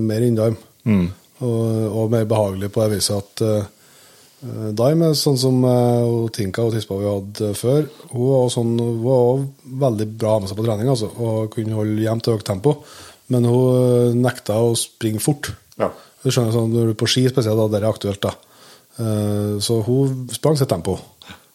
mer 0.00 0.24
enn 0.24 0.36
Dime. 0.36 0.58
Mm. 0.84 1.06
Og, 1.44 1.62
og 2.00 2.10
mer 2.12 2.26
behagelig 2.28 2.68
på 2.72 2.82
det 2.84 2.98
viset 2.98 3.16
at 3.16 3.42
uh, 3.44 4.68
Dime 4.76 5.08
er 5.10 5.16
sånn 5.16 5.38
som 5.40 5.56
uh, 5.64 6.28
Tinka 6.34 6.66
og 6.66 6.74
Tispa 6.74 6.98
vi 7.00 7.08
hadde 7.08 7.52
før. 7.56 7.86
Hun 8.12 8.26
var, 8.28 8.50
sånn, 8.52 8.74
hun 8.80 9.00
var 9.04 9.22
også 9.32 9.74
veldig 9.84 10.06
bra 10.20 10.34
med 10.40 10.50
seg 10.50 10.58
på 10.60 10.66
trening 10.66 10.90
altså, 10.92 11.08
og 11.16 11.48
kunne 11.54 11.78
holde 11.78 12.04
jevnt 12.04 12.28
og 12.28 12.36
høyt 12.38 12.48
tempo. 12.50 12.74
Men 13.32 13.48
hun 13.48 14.20
nekta 14.20 14.58
å 14.60 14.74
springe 14.76 15.22
fort. 15.24 15.48
Ja. 15.80 15.88
Du 16.24 16.30
skjønner, 16.32 16.52
sånn, 16.56 16.72
Når 16.72 16.90
du 16.90 16.94
er 16.94 17.00
på 17.04 17.08
ski 17.10 17.26
spesielt, 17.28 17.58
da, 17.60 17.68
der 17.68 17.84
er 17.86 17.92
aktuelt. 17.92 18.20
da. 18.24 18.34
Uh, 18.98 19.58
så 19.60 19.80
hun 19.84 20.28
sprang 20.32 20.56
sitt 20.58 20.68
tempo. 20.70 20.98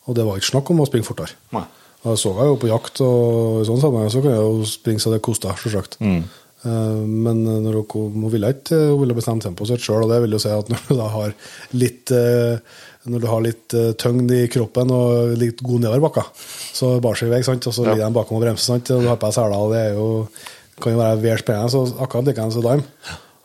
Og 0.07 0.15
det 0.17 0.25
var 0.27 0.37
ikke 0.39 0.51
snakk 0.53 0.69
om 0.73 0.81
å 0.83 0.87
springe 0.89 1.07
fortere. 1.07 1.33
Nei. 1.55 1.65
Og 2.03 2.13
jeg 2.13 2.19
så 2.21 2.31
henne 2.35 2.51
jo 2.53 2.59
på 2.61 2.69
jakt, 2.71 3.01
og 3.03 3.61
i 3.61 3.65
sånn 3.67 3.81
sammenheng 3.81 4.11
så 4.13 4.21
kan 4.23 4.31
jeg 4.31 4.43
jo 4.45 4.67
springe 4.69 5.01
så 5.03 5.11
det 5.11 5.21
kosta, 5.25 5.51
selvsagt. 5.59 5.97
Mm. 5.99 6.21
Eh, 6.63 7.01
Men 7.27 7.41
når 7.65 7.79
hun, 7.81 8.13
hun 8.15 8.29
ville 8.31 8.49
ikke 8.55 8.77
hun 8.93 9.01
ville 9.01 9.15
bestemme 9.17 9.41
tempoet 9.43 9.67
sitt 9.73 9.83
sjøl, 9.83 10.05
og 10.05 10.11
det 10.13 10.21
vil 10.23 10.31
jo 10.37 10.39
si 10.43 10.49
at 10.53 10.69
når 10.71 10.85
du 10.87 10.93
da 10.99 11.07
har 11.11 11.33
litt 11.75 12.11
eh, 12.15 12.59
når 13.09 13.19
du 13.23 13.27
har 13.31 13.41
litt 13.43 13.73
eh, 13.79 13.91
tyngd 13.99 14.31
i 14.35 14.41
kroppen 14.51 14.91
og 14.91 15.35
litt 15.39 15.61
god 15.63 15.85
nedoverbakka, 15.85 16.23
så 16.75 16.97
bar 17.03 17.15
seg 17.19 17.29
i 17.31 17.35
vei, 17.37 17.41
sant? 17.47 17.67
og 17.67 17.73
så 17.75 17.83
Ja. 17.85 17.93
ligger 17.93 18.07
de 18.09 18.17
bakom 18.19 18.37
og 18.39 18.43
bremser, 18.43 18.65
sant? 18.73 18.91
og 18.91 19.01
du 19.03 19.07
har 19.07 19.17
på 19.19 19.27
deg 19.27 19.37
seler, 19.39 19.55
og 19.59 19.71
det 19.75 19.79
er 19.85 19.93
jo, 19.99 20.07
kan 20.83 20.93
jo 20.95 20.99
være 20.99 21.21
vel 21.23 21.39
spennende. 21.39 21.71
Så 21.71 21.83
akkurat 21.99 22.27
likeens 22.31 22.53
som 22.59 22.63
Dime. 22.63 22.83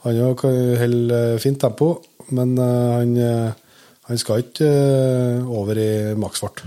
Han 0.04 0.20
òg 0.20 0.34
kan 0.42 0.52
jo 0.52 0.76
holde 0.76 1.18
eh, 1.32 1.40
fint 1.40 1.60
tempo, 1.60 1.94
men 2.36 2.56
eh, 2.60 2.88
han, 2.98 3.12
eh, 3.16 3.52
han 4.10 4.20
skal 4.20 4.42
ikke 4.44 4.68
over 5.48 5.80
i 5.80 5.92
maksfart. 6.20 6.64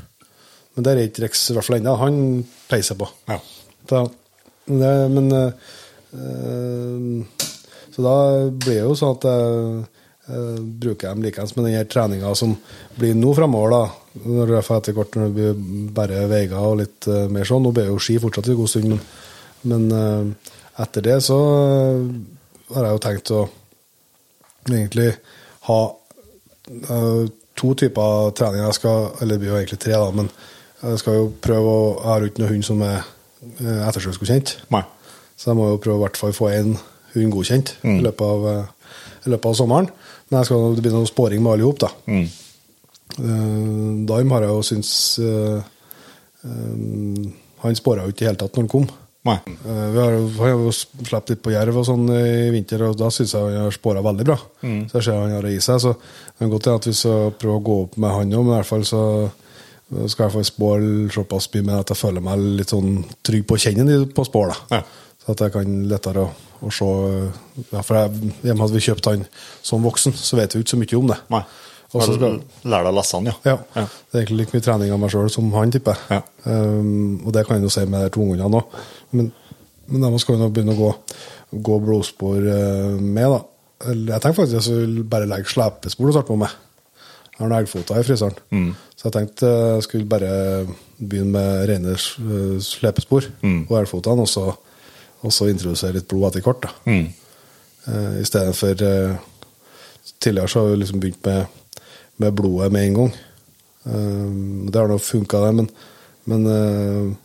Men 0.76 0.86
der 0.86 0.97
er 0.97 1.10
ikke 1.10 1.23
Rex 1.26 1.50
i 1.50 1.58
hvert 1.58 1.65
fall 1.65 1.78
ennå. 1.80 1.93
Han 2.02 2.17
peiser 2.69 2.97
på. 2.97 3.10
Ja. 3.30 3.38
Da, 3.89 4.04
det, 4.67 4.93
men 5.13 5.32
eh, 5.38 5.52
Så 7.93 8.04
da 8.06 8.15
blir 8.50 8.76
det 8.76 8.84
jo 8.84 8.97
sånn 8.97 9.15
at 9.15 9.28
jeg, 9.30 9.86
øh, 10.34 10.58
bruker 10.82 11.13
dem 11.13 11.23
likeens. 11.26 11.56
med 11.56 11.69
den 11.69 11.89
treninga 11.89 12.34
som 12.38 12.56
blir 12.97 13.13
nå 13.17 13.34
framover, 13.38 13.73
da, 13.73 13.84
når 14.26 14.52
det 14.52 14.58
er 14.60 14.71
etter 14.78 14.97
hvert 14.97 15.15
når 15.17 15.28
det 15.28 15.36
blir 15.38 15.54
bare 15.97 16.26
veier 16.30 16.58
og 16.58 16.80
litt 16.82 17.10
øh, 17.10 17.26
mer 17.30 17.45
sånn 17.47 17.63
Nå 17.65 17.73
blir 17.73 17.89
jo 17.89 18.02
ski 18.02 18.17
fortsatt 18.21 18.50
en 18.50 18.60
god 18.60 18.73
stund, 18.73 18.89
men, 18.91 19.02
men 19.88 20.36
etter 20.78 21.06
det 21.06 21.21
så 21.26 21.39
har 22.74 22.88
jeg 22.88 22.98
jo 22.98 23.04
tenkt 23.04 23.32
å 23.32 23.42
egentlig 24.68 25.10
ha 25.68 25.80
uh, 25.88 27.24
to 27.58 27.74
typer 27.80 28.32
trening. 28.38 28.64
Jeg 28.66 28.78
skal, 28.78 29.12
eller 29.22 29.36
det 29.36 29.42
blir 29.42 29.54
jo 29.54 29.60
egentlig 29.60 29.80
tre, 29.82 29.96
da, 29.98 30.10
men 30.14 30.30
jeg 30.78 31.02
skal 31.02 31.16
jo 31.18 31.30
prøve 31.42 31.72
å 31.72 31.86
Jeg 31.96 32.08
har 32.08 32.20
jo 32.22 32.30
ikke 32.30 32.44
noen 32.44 32.54
hund 32.54 32.66
som 32.68 32.82
er 32.86 32.98
eh, 33.00 33.80
ettersøksgodkjent. 33.88 34.52
Så 35.38 35.50
jeg 35.50 35.58
må 35.58 35.72
jo 35.72 35.80
prøve 35.82 35.98
å 35.98 36.02
i 36.02 36.06
hvert 36.06 36.20
fall 36.20 36.36
få 36.38 36.52
én 36.54 36.76
hund 37.16 37.34
godkjent 37.34 37.72
i, 37.82 37.96
løpet 38.06 38.26
av, 38.28 38.46
eh, 38.52 38.92
i 39.26 39.34
løpet 39.34 39.50
av 39.50 39.58
sommeren. 39.58 39.90
Men 40.28 40.40
jeg 40.40 40.50
skal 40.50 40.78
det 40.78 40.84
blir 40.86 40.94
noe 40.94 41.10
sporing 41.10 41.42
med 41.42 41.56
alle 41.56 41.66
i 41.66 41.68
hop, 41.68 41.82
da. 41.82 41.90
Mm. 42.06 42.28
Uh, 43.18 44.06
Daim 44.06 44.34
har 44.36 44.44
jeg 44.44 44.52
jo 44.52 44.64
syntes 44.68 44.90
uh, 45.24 45.62
um, 46.44 47.30
Han 47.64 47.78
spora 47.80 48.04
jo 48.04 48.12
ikke 48.12 48.20
i 48.20 48.26
det 48.26 48.28
hele 48.28 48.42
tatt 48.44 48.58
når 48.58 48.66
han 48.66 48.74
kom. 48.74 48.90
Nei. 49.28 49.38
Eh, 49.48 49.88
vi 49.94 50.00
har, 50.00 50.12
jo- 50.16 50.30
han 50.40 50.54
har 50.63 50.76
sluppet 50.78 51.34
litt 51.34 51.42
på 51.44 51.52
jerv 51.54 51.78
og 51.82 51.86
sånn 51.88 52.06
i 52.16 52.50
vinter, 52.56 52.84
og 52.88 52.96
da 53.00 53.10
syns 53.13 53.34
jeg 53.36 53.44
han 53.44 53.66
har 53.68 53.76
spora 53.76 54.02
veldig 54.06 54.26
bra. 54.30 54.38
Så 54.62 54.98
jeg 55.00 55.04
ser 55.10 55.20
han 55.20 55.36
har 55.36 55.44
det 55.48 55.52
i 55.58 55.60
seg. 55.63 55.82
Så 55.84 55.94
det 55.98 56.38
kan 56.40 56.54
godt 56.54 56.70
hende 56.70 56.82
at 56.82 56.88
vi 56.90 56.96
skal 57.02 57.32
prøve 57.42 57.60
å 57.60 57.66
gå 57.68 57.78
opp 57.88 57.98
med 58.00 58.16
han 58.16 58.32
òg, 58.38 58.46
men 58.46 58.54
i 58.54 58.58
hvert 58.62 58.72
fall 58.72 58.86
så 58.88 59.02
skal 60.12 60.26
jeg 60.28 60.34
få 60.36 60.42
spåre 60.44 60.88
såpass 61.16 61.46
mye 61.54 61.63
med 61.63 61.80
at 61.80 61.92
jeg 61.94 62.00
føler 62.02 62.24
meg 62.24 62.42
litt 62.60 62.72
sånn 62.74 63.06
trygg 63.24 63.46
på 63.48 63.56
å 63.56 63.62
kjenne 63.62 64.00
på 64.16 64.26
spår. 64.28 64.52
da. 64.52 64.80
Ja. 64.80 64.82
Så 65.24 65.32
at 65.36 65.40
jeg 65.46 65.54
kan 65.54 65.78
lettere 65.92 66.26
å, 66.26 66.32
å 66.63 66.72
se 66.72 66.88
ja, 67.72 67.82
For 67.84 67.96
jeg, 68.00 68.34
hadde 68.58 68.74
vi 68.76 68.84
kjøpt 68.84 69.08
han 69.12 69.24
som 69.63 69.84
voksen, 69.84 70.13
så 70.16 70.40
vet 70.40 70.56
vi 70.56 70.63
ikke 70.63 70.74
så 70.76 70.80
mye 70.82 71.00
om 71.00 71.08
det. 71.13 71.18
Nei. 71.32 71.44
Og 71.93 72.02
så 72.04 72.15
skal- 72.17 72.41
Lær 72.67 72.84
deg 72.84 72.93
lasagne. 72.93 73.34
ja. 73.45 73.58
Ja. 73.76 73.84
Det 74.12 74.13
er 74.13 74.19
egentlig 74.26 74.38
like 74.41 74.54
mye 74.58 74.62
trening 74.65 74.91
av 74.91 75.00
meg 75.00 75.10
sjøl 75.13 75.30
som 75.32 75.52
han, 75.54 75.71
tipper 75.71 75.95
jeg. 76.10 76.21
Ja. 76.45 76.52
Um, 76.52 77.21
og 77.26 77.32
det 77.34 77.45
kan 77.47 77.56
jeg 77.58 77.63
jo 77.63 77.69
si 77.69 77.86
med 77.86 78.04
de 78.04 78.10
to 78.10 78.21
ungene 78.21 78.43
òg. 78.60 78.63
Men, 79.12 79.32
men 79.88 80.02
de 80.12 80.19
skal 80.19 80.36
jo 80.36 80.41
nå 80.43 80.50
begynne 80.54 80.76
å 80.76 80.82
gå, 80.82 80.89
gå 81.63 81.78
blodspor 81.86 82.38
eh, 82.43 82.97
med, 83.00 83.30
da. 83.32 83.39
Jeg 83.88 84.21
tenker 84.21 84.34
faktisk 84.41 84.56
at 84.56 84.58
jeg 84.58 84.63
skulle 84.67 85.04
bare 85.08 85.28
legge 85.30 85.47
slepespor 85.54 86.08
og 86.10 86.13
starte 86.17 86.28
på 86.28 86.38
med. 86.41 86.50
Jeg 87.38 87.39
har 87.39 87.47
noen 87.52 87.60
elgfoter 87.62 88.00
i 88.02 88.04
fryseren. 88.04 88.36
Mm. 88.52 88.71
Så 88.97 89.06
jeg 89.08 89.13
tenkte 89.13 89.52
jeg 89.54 89.84
skulle 89.86 90.10
bare 90.10 90.32
begynne 90.97 91.32
med 91.32 91.69
rene 91.69 91.93
eh, 91.93 92.60
slepespor 92.65 93.30
Mm. 93.43 93.67
og 93.69 93.78
elgfotene, 93.80 94.21
og 94.26 94.28
så, 94.28 94.47
og 95.23 95.32
så 95.32 95.47
introdusere 95.47 95.93
litt 95.93 96.08
blod 96.10 96.32
etter 96.36 96.41
hvert. 96.43 96.67
Mm. 96.86 97.08
Uh, 97.88 98.19
I 98.19 98.26
stedet 98.28 98.56
for 98.58 98.76
uh, 98.84 99.15
Tidligere 100.19 100.50
så 100.50 100.60
har 100.60 100.71
vi 100.73 100.80
liksom 100.82 101.00
begynt 101.00 101.26
med, 101.26 101.45
med 102.22 102.36
blodet 102.38 102.72
med 102.74 102.88
en 102.88 102.98
gang. 102.98 103.16
Eh, 103.88 104.28
det 104.72 104.82
har 104.82 104.92
nå 104.92 105.00
funka, 105.02 105.42
det, 105.46 105.54
men, 105.62 105.72
men 106.30 106.52
eh, 106.52 107.16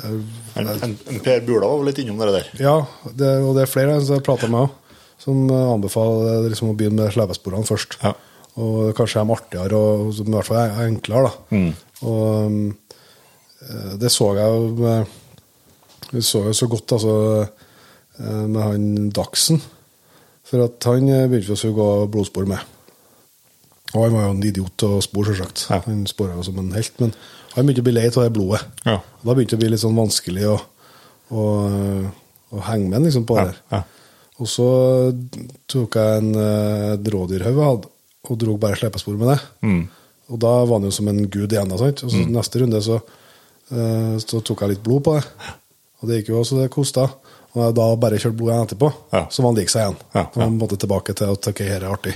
En, 0.00 0.64
en, 0.64 0.94
en 1.12 1.18
Per 1.20 1.42
Bula 1.44 1.68
var 1.68 1.84
litt 1.84 1.98
innom 2.00 2.16
det 2.22 2.30
der. 2.32 2.46
Ja, 2.56 2.76
det, 3.12 3.34
og 3.44 3.52
det 3.52 3.66
er 3.66 3.68
flere 3.68 3.98
som 4.00 4.16
jeg 4.16 4.24
prater 4.24 4.48
med 4.48 4.62
òg, 4.64 4.94
som 5.20 5.42
eh, 5.44 5.66
anbefaler 5.74 6.46
liksom, 6.48 6.70
å 6.72 6.76
begynne 6.78 7.02
med 7.02 7.12
slepesporene 7.12 7.68
først. 7.68 7.98
Ja. 8.00 8.14
Og 8.60 8.94
kanskje 8.96 9.20
de 9.20 9.28
er 9.28 9.34
artigere 9.36 9.76
og 9.78 10.16
i 10.16 10.24
hvert 10.32 10.48
fall 10.48 10.62
er 10.62 10.86
enklere. 10.86 11.28
da. 11.28 11.60
Og 12.08 12.46
um, 12.48 12.56
eh, 13.66 13.92
det 14.00 14.10
så 14.10 14.32
jeg 14.38 14.56
jo 14.56 14.94
Vi 16.10 16.22
så 16.26 16.40
jo 16.48 16.56
så 16.56 16.66
godt 16.66 16.96
altså, 16.96 17.12
med 18.18 18.62
han 18.62 19.10
Dagsen. 19.14 19.60
For 20.48 20.64
at 20.64 20.88
han 20.88 21.06
begynte 21.06 21.52
vi 21.52 21.54
å 21.54 21.60
suge 21.60 21.90
blodspor 22.10 22.48
med. 22.50 22.64
Og 23.94 24.04
han 24.04 24.12
var 24.14 24.24
jo 24.28 24.32
en 24.36 24.42
idiot 24.46 24.84
å 24.86 25.00
spore, 25.02 25.32
selvsagt. 25.34 25.64
Ja. 25.70 25.80
Han 25.86 26.04
spora 26.06 26.36
jo 26.38 26.44
som 26.46 26.58
en 26.62 26.72
helt. 26.76 26.92
Men 27.02 27.10
han 27.56 27.66
begynte 27.66 27.82
å 27.82 27.88
bli 27.88 27.94
lei 27.96 28.06
av 28.10 28.20
det 28.22 28.32
blodet. 28.36 28.60
Ja. 28.86 28.98
Da 29.24 29.34
begynte 29.34 29.56
det 29.56 29.58
å 29.58 29.62
bli 29.64 29.70
litt 29.72 29.82
sånn 29.82 29.96
vanskelig 29.98 30.44
å, 30.52 30.58
å, 31.34 31.46
å 32.54 32.62
henge 32.68 32.90
med 32.92 33.08
liksom, 33.08 33.24
på 33.26 33.38
det 33.38 33.46
Ja, 33.48 33.50
der. 33.50 33.62
ja. 33.74 33.82
Og 34.40 34.48
så 34.48 34.66
tok 35.68 35.96
jeg 36.00 36.20
en 36.22 36.30
uh, 36.32 36.94
rådyrhaug 37.12 37.58
jeg 37.58 37.66
hadde, 37.66 37.90
og 38.30 38.38
dro 38.40 38.54
bare 38.62 38.78
slepespor 38.80 39.18
med 39.20 39.28
det. 39.34 39.38
Mm. 39.66 39.82
Og 40.30 40.38
da 40.40 40.52
var 40.64 40.78
han 40.78 40.86
jo 40.88 40.92
som 40.94 41.10
en 41.10 41.18
gud 41.28 41.52
igjen. 41.52 41.72
Og 41.74 41.82
så 41.82 42.22
neste 42.30 42.62
runde 42.62 42.80
så, 42.86 43.00
uh, 43.74 44.14
så 44.22 44.40
tok 44.46 44.62
jeg 44.64 44.76
litt 44.76 44.84
blod 44.86 45.04
på 45.08 45.16
det. 45.18 45.26
Og 46.00 46.08
det 46.08 46.20
gikk 46.22 46.30
jo 46.32 46.38
også, 46.40 46.60
det 46.62 46.70
kosta. 46.72 47.08
Og 47.52 47.74
da 47.76 47.88
bare 48.00 48.16
kjørte 48.22 48.38
blod 48.38 48.52
igjen 48.54 48.64
etterpå, 48.68 48.88
Ja. 49.12 49.24
så 49.28 49.42
var 49.42 49.50
han 49.50 49.58
lik 49.60 49.72
seg 49.74 49.82
igjen. 49.84 49.98
Ja, 50.14 50.22
Og 50.30 50.40
han 50.44 50.56
måtte 50.62 50.78
tilbake 50.80 51.12
til 51.18 51.34
at 51.34 51.50
ok, 51.50 51.60
her 51.66 51.82
er 51.82 51.90
artig. 51.92 52.14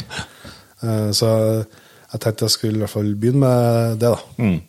Eh, 0.84 1.10
så 1.16 1.30
jeg 1.64 2.20
tenkte 2.22 2.46
jeg 2.46 2.54
skulle 2.54 2.78
i 2.78 2.84
hvert 2.84 2.92
fall 2.94 3.10
begynne 3.18 3.42
med 3.42 3.98
det, 4.02 4.12
da. 4.12 4.44
Mm. 4.44 4.60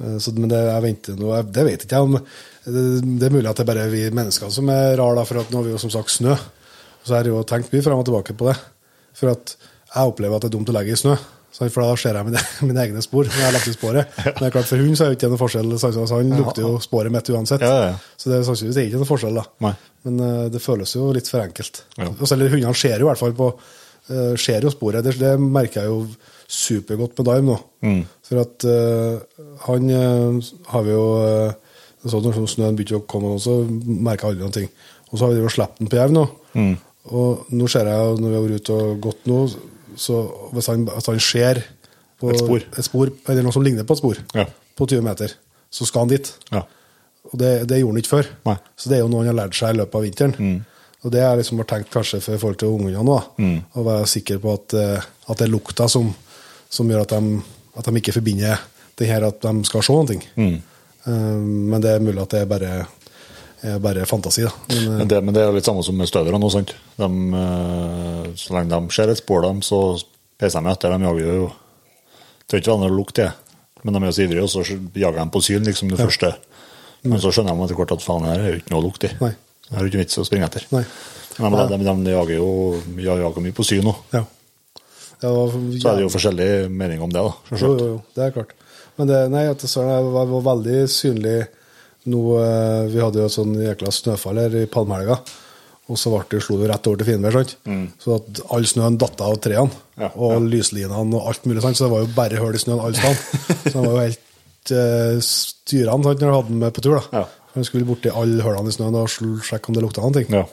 Eh, 0.00 0.16
Så, 0.22 0.32
men 0.38 0.48
det, 0.52 0.60
jeg 0.70 0.84
venter 0.86 1.18
nå, 1.20 1.32
det 1.52 1.66
vet 1.66 1.84
ikke 1.86 1.98
jeg 1.98 2.08
om 2.08 2.16
det, 2.20 3.26
er 3.26 3.32
mulig 3.34 3.48
at 3.50 3.56
det 3.58 3.64
er 3.64 3.70
bare 3.72 3.88
vi 3.92 4.02
mennesker 4.14 4.50
som 4.52 4.68
er 4.72 4.94
rare, 5.00 5.24
for 5.28 5.40
at 5.40 5.50
nå 5.50 5.60
har 5.60 5.66
vi 5.66 5.74
jo 5.74 5.80
som 5.80 5.92
sagt 5.92 6.12
snø. 6.12 6.34
Så 7.02 7.14
jeg 7.14 7.22
har 7.22 7.30
jo 7.32 7.42
tenkt 7.48 7.72
mye 7.72 7.82
frem 7.84 8.00
og 8.00 8.06
tilbake 8.06 8.34
på 8.36 8.50
det. 8.50 8.56
For 9.16 9.32
at 9.32 9.54
jeg 9.56 10.10
opplever 10.12 10.36
at 10.36 10.44
det 10.44 10.50
er 10.50 10.56
dumt 10.58 10.68
å 10.70 10.74
legge 10.76 10.92
i 10.94 10.98
snø. 11.00 11.16
For 11.56 11.82
da 11.82 11.96
ser 11.98 12.14
jeg 12.14 12.28
mine, 12.28 12.42
mine 12.68 12.82
egne 12.84 13.00
spor 13.02 13.26
når 13.26 13.34
jeg 13.40 13.46
har 13.48 13.56
lagt 13.56 13.70
i 13.72 13.74
sporet. 13.74 14.12
Men 14.28 14.36
det 14.38 14.46
er 14.50 14.54
klart 14.54 14.68
for 14.68 14.84
hund 14.84 14.96
så 15.00 15.06
er 15.06 15.10
det 15.14 15.18
ikke 15.18 15.32
noe 15.32 15.40
forskjell. 15.40 15.72
Så 15.82 16.04
han 16.12 16.30
lukter 16.36 16.62
jo 16.68 16.74
sporet 16.84 17.12
mitt 17.16 17.32
uansett. 17.32 17.64
Ja, 17.64 17.88
ja. 17.88 17.96
Så 18.20 18.30
det 18.30 18.38
er 18.38 18.46
sannsynligvis 18.46 18.82
ikke 18.92 19.00
noe 19.02 19.08
forskjell. 19.08 19.40
da. 19.40 19.46
Nei. 19.66 19.72
Men 20.06 20.22
eh, 20.28 20.44
det 20.54 20.62
føles 20.62 20.94
jo 20.94 21.08
litt 21.16 21.28
for 21.32 21.42
enkelt. 21.42 21.82
Ja. 21.98 22.10
Og 22.12 22.22
så, 22.28 22.36
eller 22.36 22.52
Hundene 22.54 22.76
ser 22.78 23.00
jo 23.00 23.08
i 23.08 23.10
hvert 23.10 23.20
fall 23.24 23.34
på 23.40 23.50
uh, 24.10 24.34
skjer 24.38 24.66
jo 24.66 24.72
sporet. 24.74 25.04
Det, 25.06 25.16
det 25.20 25.32
merker 25.40 25.84
jeg 25.84 25.90
jo 25.90 26.04
supergodt 26.50 27.16
med 27.18 27.28
Daim 27.30 27.48
nå. 27.50 27.56
Mm. 27.86 28.00
For 28.26 28.42
at 28.42 28.66
uh, 28.68 29.46
han 29.66 29.90
uh, 29.90 30.52
har 30.74 30.86
vi 30.86 30.94
jo 30.96 31.04
så 32.00 32.16
Når 32.24 32.46
snøen 32.48 32.76
begynte 32.78 32.96
å 32.96 33.04
komme, 33.04 33.34
så 33.36 33.58
merka 33.68 34.24
jeg 34.24 34.32
aldri 34.32 34.44
noen 34.46 34.54
ting. 34.54 34.70
Og 35.10 35.18
så 35.18 35.26
har 35.26 35.34
vi 35.34 35.42
jo 35.42 35.50
sluppet 35.52 35.82
den 35.82 35.90
på 35.92 35.98
jerv 35.98 36.14
nå. 36.16 36.22
Mm. 36.56 36.70
Og 37.12 37.50
nå 37.52 37.66
ser 37.68 37.90
jeg 37.90 38.06
jo, 38.06 38.14
når 38.22 38.30
vi 38.30 38.38
har 38.38 38.46
vært 38.46 38.62
ute 38.62 38.78
og 38.78 39.02
gått 39.04 39.28
nå, 39.28 39.40
så 40.00 40.20
hvis 40.54 40.70
han, 40.70 40.86
hvis 40.88 41.10
han 41.10 41.20
ser 41.26 41.60
på 42.20 42.30
Et 42.32 42.40
spor. 42.40 42.64
et 42.64 42.86
spor, 42.88 43.12
eller 43.28 43.44
noe 43.44 43.52
som 43.52 43.64
ligner 43.64 43.84
på 43.84 43.96
et 43.96 44.00
spor, 44.00 44.20
Ja. 44.36 44.46
på 44.76 44.86
20 44.88 45.04
meter, 45.04 45.34
så 45.68 45.84
skal 45.88 46.06
han 46.06 46.12
dit. 46.14 46.32
Ja. 46.52 46.62
Og 47.30 47.36
det, 47.40 47.52
det 47.68 47.82
gjorde 47.82 47.92
han 47.92 48.02
ikke 48.02 48.14
før. 48.14 48.32
Nei. 48.48 48.56
Så 48.80 48.88
det 48.88 48.96
er 48.96 49.04
jo 49.04 49.12
noe 49.12 49.24
han 49.24 49.32
har 49.34 49.38
lært 49.44 49.60
seg 49.60 49.74
i 49.74 49.78
løpet 49.82 50.00
av 50.00 50.06
vinteren. 50.08 50.64
Og 51.04 51.10
det 51.14 51.20
jeg 51.22 51.38
liksom 51.40 51.60
har 51.62 51.64
tenkt 51.70 51.90
kanskje 51.94 52.20
for 52.20 52.34
i 52.36 52.38
forhold 52.42 52.58
til 52.60 52.68
ungene 52.76 53.02
nå, 53.06 53.18
Mm. 53.38 53.60
å 53.74 53.84
være 53.86 54.06
sikker 54.06 54.38
på 54.42 54.52
at, 54.52 54.74
eh, 54.74 55.00
at 55.30 55.38
det 55.38 55.46
er 55.46 55.52
lukta 55.54 55.88
som, 55.88 56.10
som 56.68 56.88
gjør 56.90 57.02
at 57.06 57.14
de, 57.16 57.40
at 57.78 57.84
de 57.88 57.94
ikke 58.02 58.12
forbinder 58.18 58.58
det 59.00 59.08
her 59.08 59.24
at 59.24 59.40
de 59.40 59.64
skal 59.64 59.82
se 59.82 59.92
noe. 59.96 60.20
Mm. 60.36 60.60
men 61.70 61.80
det 61.80 61.94
er 61.94 62.00
mulig 62.04 62.20
at 62.20 62.28
det 62.34 62.40
er 62.42 62.46
bare, 62.50 62.86
er 63.64 63.78
bare 63.80 64.04
fantasi, 64.06 64.44
da. 64.44 64.52
Men, 64.68 64.76
eh, 64.84 64.98
Men 64.98 65.08
det, 65.08 65.22
men 65.24 65.34
det 65.34 65.42
er 65.42 65.52
litt 65.56 65.64
samme 65.64 65.82
som 65.82 65.96
med 65.96 66.08
støverne. 66.08 66.52
De, 66.98 67.08
eh, 67.40 68.30
så 68.36 68.52
lenge 68.58 68.68
de 68.76 68.92
ser 68.92 69.08
et 69.08 69.18
spor, 69.18 69.42
dem, 69.42 69.62
så 69.62 70.02
peiser 70.38 70.60
de 70.60 70.68
etter. 70.68 70.90
De 70.98 71.04
jager 71.08 71.34
jo 71.34 71.50
er 72.52 72.60
ikke 72.60 72.72
vanlig 72.74 72.90
å 72.90 72.96
lukte 72.98 73.24
det, 73.24 73.32
men 73.84 73.94
de 73.94 74.00
er 74.02 74.10
jo 74.10 74.16
så 74.18 74.24
ivrige, 74.26 74.42
og 74.42 74.50
så 74.50 74.64
jager 75.00 75.18
de 75.24 75.30
på 75.30 75.42
syn, 75.42 75.64
liksom 75.64 75.88
det 75.90 75.98
første. 76.02 76.34
Men 77.04 77.20
så 77.22 77.30
skjønner 77.32 77.56
de 77.56 77.64
etter 77.64 77.78
hvert 77.78 77.92
at 77.96 78.02
faen, 78.04 78.24
her 78.28 78.40
er 78.42 78.52
jo 78.52 78.58
ikke 78.60 78.74
noe 78.74 78.82
lukt 78.84 79.04
i. 79.08 79.10
Nei. 79.22 79.32
Det 79.70 79.78
er 79.78 79.86
jo 79.86 79.92
ikke 79.92 80.02
vits 80.02 80.18
å 80.18 80.26
springe 80.26 80.50
etter. 80.50 80.66
Nei. 80.74 80.82
Men 81.40 81.56
de, 81.56 81.78
de, 81.78 81.94
de, 82.04 82.12
jager 82.12 82.36
jo 82.36 82.50
jager 83.00 83.44
mye 83.44 83.56
på 83.56 83.66
syn 83.66 83.86
nå. 83.86 83.94
ja. 84.16 84.26
Ja, 85.20 85.28
var, 85.36 85.50
Så 85.52 85.90
er 85.90 85.98
det 85.98 86.04
jo 86.06 86.12
forskjellig 86.14 86.48
mening 86.72 87.02
om 87.04 87.10
det, 87.12 87.20
da. 87.20 87.56
Jo, 87.60 87.74
jo, 87.76 87.88
jo, 87.90 87.96
det 88.16 88.22
er 88.24 88.30
klart. 88.32 88.54
Men 88.96 89.10
det, 89.10 89.18
nei, 89.32 89.42
at 89.50 89.60
det 89.60 89.68
var, 89.76 90.28
var 90.30 90.46
veldig 90.46 90.78
synlig 90.88 91.34
nå 92.08 92.20
eh, 92.40 92.86
Vi 92.88 93.02
hadde 93.02 93.20
jo 93.20 93.26
et 93.28 93.34
sånn 93.34 93.52
jækla 93.60 93.92
snøfall 93.92 94.40
her 94.40 94.56
i 94.62 94.64
palmehelga, 94.72 95.18
og 95.90 95.98
så 96.00 96.12
ble 96.14 96.22
det, 96.32 96.40
slo 96.46 96.56
det 96.60 96.70
rett 96.70 96.88
over 96.88 97.02
til 97.02 97.10
finvær. 97.10 97.36
sant? 97.36 97.52
Så 98.00 98.16
at 98.16 98.40
all 98.56 98.64
snøen 98.68 98.96
datt 99.00 99.20
av 99.26 99.36
trærne, 99.44 99.76
Ja, 100.00 100.08
og 100.16 100.46
lyslinene 100.48 101.18
og 101.18 101.28
alt 101.28 101.44
mulig. 101.44 101.60
sant? 101.66 101.76
Så 101.76 101.84
det 101.84 101.92
var 101.92 102.06
jo 102.06 102.12
bare 102.16 102.40
hull 102.40 102.56
i 102.56 102.62
snøen 102.62 102.80
alle 102.80 102.96
steder. 102.96 103.20
så 103.72 103.74
de 103.74 103.84
var 103.84 103.90
jo 103.90 104.06
helt 104.06 104.72
uh, 104.72 105.20
styrende 105.26 106.08
når 106.08 106.16
du 106.16 106.26
hadde 106.30 106.48
den 106.48 106.62
med 106.64 106.72
på 106.76 106.86
tur. 106.86 106.96
da. 106.96 107.20
Ja. 107.20 107.26
Han 107.54 107.64
skulle 107.66 107.86
borti 107.88 108.10
alle 108.14 108.42
hullene 108.44 108.70
i 108.70 108.74
snøen 108.76 108.94
og 109.00 109.08
sjekke 109.10 109.70
om 109.70 109.76
det 109.76 109.82
lukta 109.84 110.04
noe. 110.04 110.24
Ja. 110.30 110.44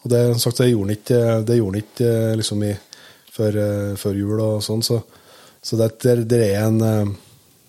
Og 0.00 0.10
det, 0.10 0.20
sagt, 0.40 0.58
det 0.62 0.70
gjorde 0.70 0.88
han 0.88 0.96
ikke, 0.96 1.20
det 1.46 1.58
gjorde 1.60 1.82
ikke 1.84 2.08
eh, 2.10 2.36
liksom 2.40 2.62
i, 2.66 2.70
før, 3.34 3.58
eh, 3.60 3.90
før 4.00 4.16
jul 4.16 4.40
og 4.40 4.62
sånn, 4.64 4.82
så, 4.86 5.02
så 5.62 5.76
det, 5.76 5.90
det, 6.02 6.14
det, 6.30 6.40
er 6.54 6.64
en, 6.70 6.80
eh, 6.80 7.12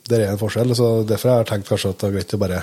det 0.10 0.22
er 0.22 0.32
en 0.32 0.40
forskjell. 0.42 0.72
Så 0.78 0.90
derfor 1.10 1.34
har 1.34 1.44
jeg 1.44 1.52
tenkt 1.52 1.70
kanskje 1.70 1.92
at 1.92 2.00
det 2.02 2.08
er 2.10 2.16
greit 2.18 2.36
å 2.38 2.42
bare 2.42 2.62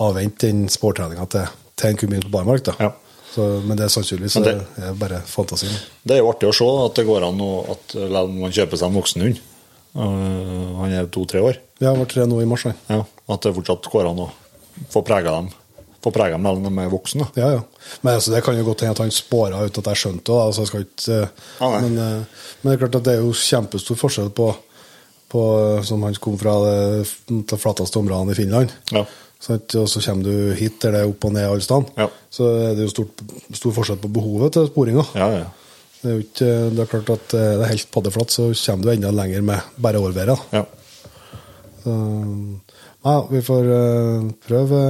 avvente 0.00 0.46
den 0.48 0.62
sportreninga 0.72 1.26
til, 1.34 1.50
til 1.76 1.90
en 1.90 1.98
kunne 2.00 2.14
begynne 2.14 2.28
på 2.30 2.36
barmark. 2.38 2.64
da. 2.70 2.76
Ja. 2.80 2.92
Så, 3.30 3.44
men 3.62 3.76
det 3.78 3.84
er 3.86 3.92
sannsynligvis 3.94 4.38
det- 4.42 4.56
det 4.74 4.86
er 4.88 4.94
bare 4.98 5.20
fantasien. 5.26 5.74
Det 6.02 6.16
er 6.16 6.22
jo 6.22 6.30
artig 6.32 6.48
å 6.48 6.54
se 6.56 6.66
at 6.86 6.96
det 6.98 7.04
går 7.06 7.26
an 7.28 7.42
å, 7.44 7.50
at 7.76 7.94
man 8.30 8.50
kjøper 8.54 8.78
seg 8.80 8.88
en 8.88 8.96
voksen 8.98 9.22
hund. 9.26 9.42
Uh, 9.90 10.78
han 10.80 10.92
er 10.94 11.06
to-tre 11.10 11.42
år. 11.42 11.58
Ja, 11.82 11.90
han 11.92 11.98
ble 12.00 12.06
tre 12.10 12.26
nå 12.30 12.40
i 12.42 12.46
mars. 12.46 12.64
Ja, 12.88 13.00
at 13.04 13.42
det 13.46 13.52
fortsatt 13.56 13.86
går 13.90 14.08
an 14.10 14.22
å 14.22 14.28
få 14.90 15.02
prega 15.06 15.34
dem 15.38 15.50
få 16.00 16.12
prega 16.14 16.36
dem 16.36 16.46
når 16.46 16.62
de 16.64 16.72
er 16.80 16.92
voksne. 16.92 17.28
Ja, 17.36 17.52
ja. 17.56 17.60
Men 18.00 18.16
altså, 18.16 18.32
det 18.32 18.42
kan 18.44 18.56
jo 18.56 18.64
godt 18.64 18.84
hende 18.84 18.96
at 18.96 19.02
han 19.04 19.12
spåra 19.14 19.60
ut 19.66 19.80
at 19.82 19.90
jeg 19.92 20.02
skjønte 20.02 20.32
det. 20.32 20.40
Altså, 20.46 20.64
jeg 20.64 20.70
skal 20.70 20.86
ikke, 20.86 21.16
eh, 21.16 21.48
Ja, 21.60 21.70
men, 21.80 21.98
eh, 21.98 22.44
men 22.60 22.70
det 22.70 22.76
er 22.76 22.82
klart 22.84 23.00
at 23.00 23.08
det 23.08 23.14
er 23.16 23.24
jo 23.24 23.36
kjempestor 23.36 24.00
forskjell 24.00 24.30
på, 24.36 24.48
på 25.32 25.42
eh, 25.58 25.82
som 25.84 26.06
han 26.06 26.16
kom 26.16 26.38
fra 26.40 26.56
det, 26.64 27.04
de 27.28 27.60
flateste 27.60 28.00
områdene 28.00 28.32
i 28.32 28.38
Finland. 28.38 28.72
Ja. 28.96 29.04
Sant? 29.40 29.76
Og 29.80 29.88
så 29.88 30.02
kommer 30.04 30.24
du 30.24 30.56
hit 30.56 30.80
der 30.82 30.96
det 30.96 31.04
er 31.04 31.12
opp 31.12 31.24
og 31.24 31.36
ned 31.36 31.48
alle 31.48 31.64
steder. 31.64 31.92
Ja. 32.00 32.08
Så 32.32 32.48
er 32.48 32.74
det 32.76 32.88
jo 32.88 32.94
stort, 32.94 33.24
stor 33.52 33.76
forskjell 33.76 34.00
på 34.00 34.12
behovet 34.12 34.56
til 34.56 34.68
sporinga. 34.72 35.04
Ja, 35.16 35.30
ja. 35.42 35.46
Det 36.00 36.08
er 36.08 36.16
jo 36.16 36.24
ikke, 36.24 36.50
det 36.72 36.80
er 36.80 36.88
klart 36.88 37.10
at 37.12 37.32
det 37.36 37.46
er 37.60 37.72
helt 37.74 37.90
paddeflatt, 37.92 38.32
så 38.32 38.46
kommer 38.56 38.86
du 38.86 38.92
enda 38.94 39.10
lenger 39.12 39.44
med 39.44 39.72
bare 39.76 40.00
årværet. 40.00 40.48
ja. 40.56 40.64
Så, 41.80 41.92
ja, 43.02 43.26
vi 43.30 43.42
får 43.42 43.68
eh, 43.74 44.30
prøve, 44.46 44.80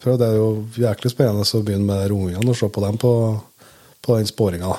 prøve. 0.00 0.18
Det 0.20 0.26
er 0.28 0.36
jo 0.38 0.50
jæklig 0.84 1.12
spennende 1.12 1.46
å 1.46 1.62
begynne 1.66 1.88
med 1.88 2.14
ungene 2.14 2.52
og 2.52 2.58
se 2.58 2.68
på 2.70 2.84
dem 2.84 2.98
på, 3.00 3.12
på 4.00 4.18
den 4.18 4.28
sporinga. 4.30 4.74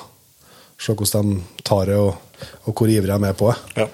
Se 0.80 0.94
hvordan 0.96 1.34
de 1.34 1.66
tar 1.66 1.90
det, 1.92 1.98
og, 2.00 2.46
og 2.64 2.72
hvor 2.72 2.90
ivrige 2.90 3.18
de 3.18 3.28
er 3.28 3.36
på 3.38 3.50
det. 3.52 3.82
Ja. 3.82 3.90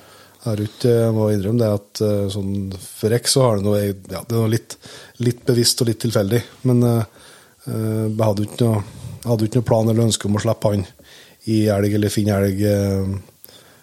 Jeg 0.49 1.11
må 1.13 1.27
innrømme 1.35 1.61
det 1.61 1.73
at 1.75 2.03
eh, 2.07 2.29
sånn, 2.33 2.53
for 2.79 3.13
Rex 3.13 3.35
så 3.35 3.45
har 3.45 3.59
det 3.59 3.67
noe, 3.67 3.81
ja, 3.83 4.23
det 4.23 4.37
er 4.37 4.39
noe 4.39 4.53
litt, 4.53 4.79
litt 5.27 5.43
bevisst 5.49 5.83
og 5.83 5.91
litt 5.91 6.01
tilfeldig. 6.05 6.41
Men 6.71 6.87
eh, 6.87 7.03
jeg 7.67 8.23
hadde 8.23 8.47
ikke 8.47 8.69
noe, 8.69 8.85
hadde 9.27 9.49
ikke 9.49 9.61
noe 9.61 9.69
plan 9.75 9.91
eller 9.91 10.07
ønske 10.07 10.31
om 10.31 10.39
å 10.39 10.45
slippe 10.47 10.73
han 10.73 10.87
i 11.49 11.65
elg 11.73 11.97
eller 11.97 12.13
finne 12.13 12.37
elg 12.37 12.61
uh, 12.61 13.17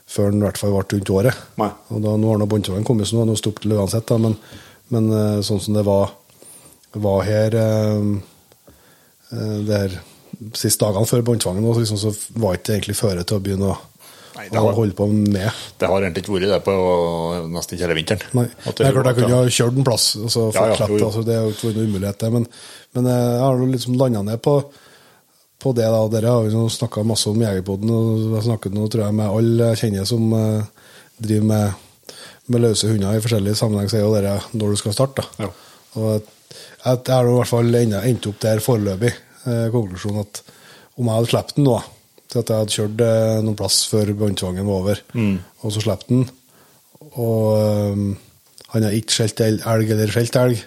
før 0.09 0.29
han 0.29 0.41
i 0.41 0.45
hvert 0.45 0.59
fall 0.61 0.73
ble 0.73 0.83
rundt 0.93 1.11
året. 1.13 1.43
Nei. 1.61 1.69
Og 1.93 2.01
da, 2.03 2.13
nå 2.19 2.31
har 2.31 2.41
nå 2.41 2.47
båndtvangen 2.49 2.85
kommet, 2.87 3.09
så 3.09 3.17
nå 3.17 3.25
er 3.25 3.31
det 3.33 3.41
stoppet 3.41 3.67
uansett. 3.73 4.05
Da, 4.09 4.19
men 4.21 4.37
men 4.93 5.09
eh, 5.11 5.39
sånn 5.45 5.61
som 5.63 5.73
det 5.77 5.85
var, 5.87 6.11
var 6.93 7.23
her 7.25 7.55
eh, 7.55 8.05
eh, 9.31 9.57
der 9.67 9.97
siste 10.55 10.83
dagene 10.85 11.07
før 11.09 11.23
båndtvangen, 11.25 11.65
liksom, 11.79 11.97
så 11.97 12.11
var 12.35 12.53
det 12.55 12.61
ikke 12.63 12.73
egentlig 12.77 12.97
føre 12.99 13.23
til 13.23 13.37
å 13.37 13.43
begynne 13.43 13.69
å, 13.71 13.77
Nei, 14.35 14.49
det 14.51 14.59
har- 14.59 14.73
holde 14.75 14.93
på 14.97 15.05
med. 15.07 15.51
Det 15.79 15.87
har 15.87 16.01
egentlig 16.03 16.25
ikke 16.25 16.33
vært 16.35 16.49
det 16.51 16.63
på 16.65 16.73
nesten 17.53 17.79
hele 17.79 17.95
vinteren. 17.95 18.25
Nei, 18.35 18.47
det 18.65 18.83
er 18.83 18.91
klart 18.91 19.07
jeg 19.13 19.15
kunne 19.23 19.37
ha 19.39 19.45
kjørt 19.47 19.77
en 19.79 19.85
plass. 19.87 20.07
Altså, 20.19 20.41
Ja, 20.53 20.65
ja, 20.73 20.87
jo, 20.89 20.97
jo. 20.99 21.05
altså, 21.07 21.23
det 21.25 21.37
har 21.39 21.47
ikke 21.47 21.69
ikke 21.69 21.77
noen 21.77 21.87
umulighet, 21.93 22.17
det. 22.19 22.31
Men, 22.33 22.47
men 22.93 23.05
jeg 23.05 23.39
har 23.45 23.63
liksom 23.71 23.95
landa 23.97 24.21
ned 24.27 24.41
på, 24.43 24.57
på 25.63 25.73
det. 25.73 25.87
da, 25.87 26.01
Dere 26.11 26.33
har 26.35 26.49
jo 26.51 26.65
snakka 26.67 27.05
masse 27.07 27.29
om 27.31 27.39
Jegerpoden, 27.39 27.89
og 27.95 28.19
jeg 28.25 28.33
har 28.35 28.45
snakket 28.49 28.75
nå, 28.75 28.89
tror 28.91 29.05
jeg, 29.05 29.15
med 29.21 29.31
alle 29.39 29.69
jeg 29.71 29.81
kjenner 29.85 30.05
som 30.11 30.33
eh, 30.33 30.67
driver 31.17 31.47
med, 31.53 31.73
med 32.51 32.61
løse 32.61 32.89
hunder 32.89 33.17
i 33.17 33.23
forskjellige 33.23 33.57
sammenheng, 33.59 33.89
så 33.89 33.99
er 33.99 34.05
jo 34.05 34.15
det 34.21 34.35
når 34.53 34.73
du 34.73 34.79
skal 34.81 34.95
starte. 34.95 35.25
Ja. 35.41 35.49
Og 35.97 36.09
jeg, 36.13 36.23
jeg 36.85 37.15
har 37.15 37.29
i 37.29 37.35
hvert 37.39 37.51
fall 37.51 37.77
endt 37.81 38.29
opp 38.29 38.39
der 38.43 38.61
foreløpig. 38.63 39.13
Eh, 39.45 39.67
konklusjonen 39.73 40.23
at 40.23 40.41
om 40.95 41.09
jeg 41.09 41.17
hadde 41.17 41.31
sluppet 41.31 41.57
den 41.57 41.67
nå, 41.67 41.75
til 42.31 42.41
at 42.41 42.51
jeg 42.51 42.63
hadde 42.63 42.75
kjørt 42.77 43.03
eh, 43.05 43.41
noen 43.45 43.57
plass 43.59 43.81
før 43.91 44.13
båndtvangen 44.17 44.67
var 44.69 44.81
over, 44.83 45.01
og 45.61 45.73
så 45.73 45.83
sluppet 45.83 46.13
den, 46.13 46.23
og 47.15 47.93
um, 47.93 48.07
han 48.73 48.85
har 48.87 48.95
ikke 48.95 49.13
skjelt 49.13 49.43
elg 49.45 49.91
eller 49.93 50.11
skjelt 50.11 50.37
elg, 50.39 50.63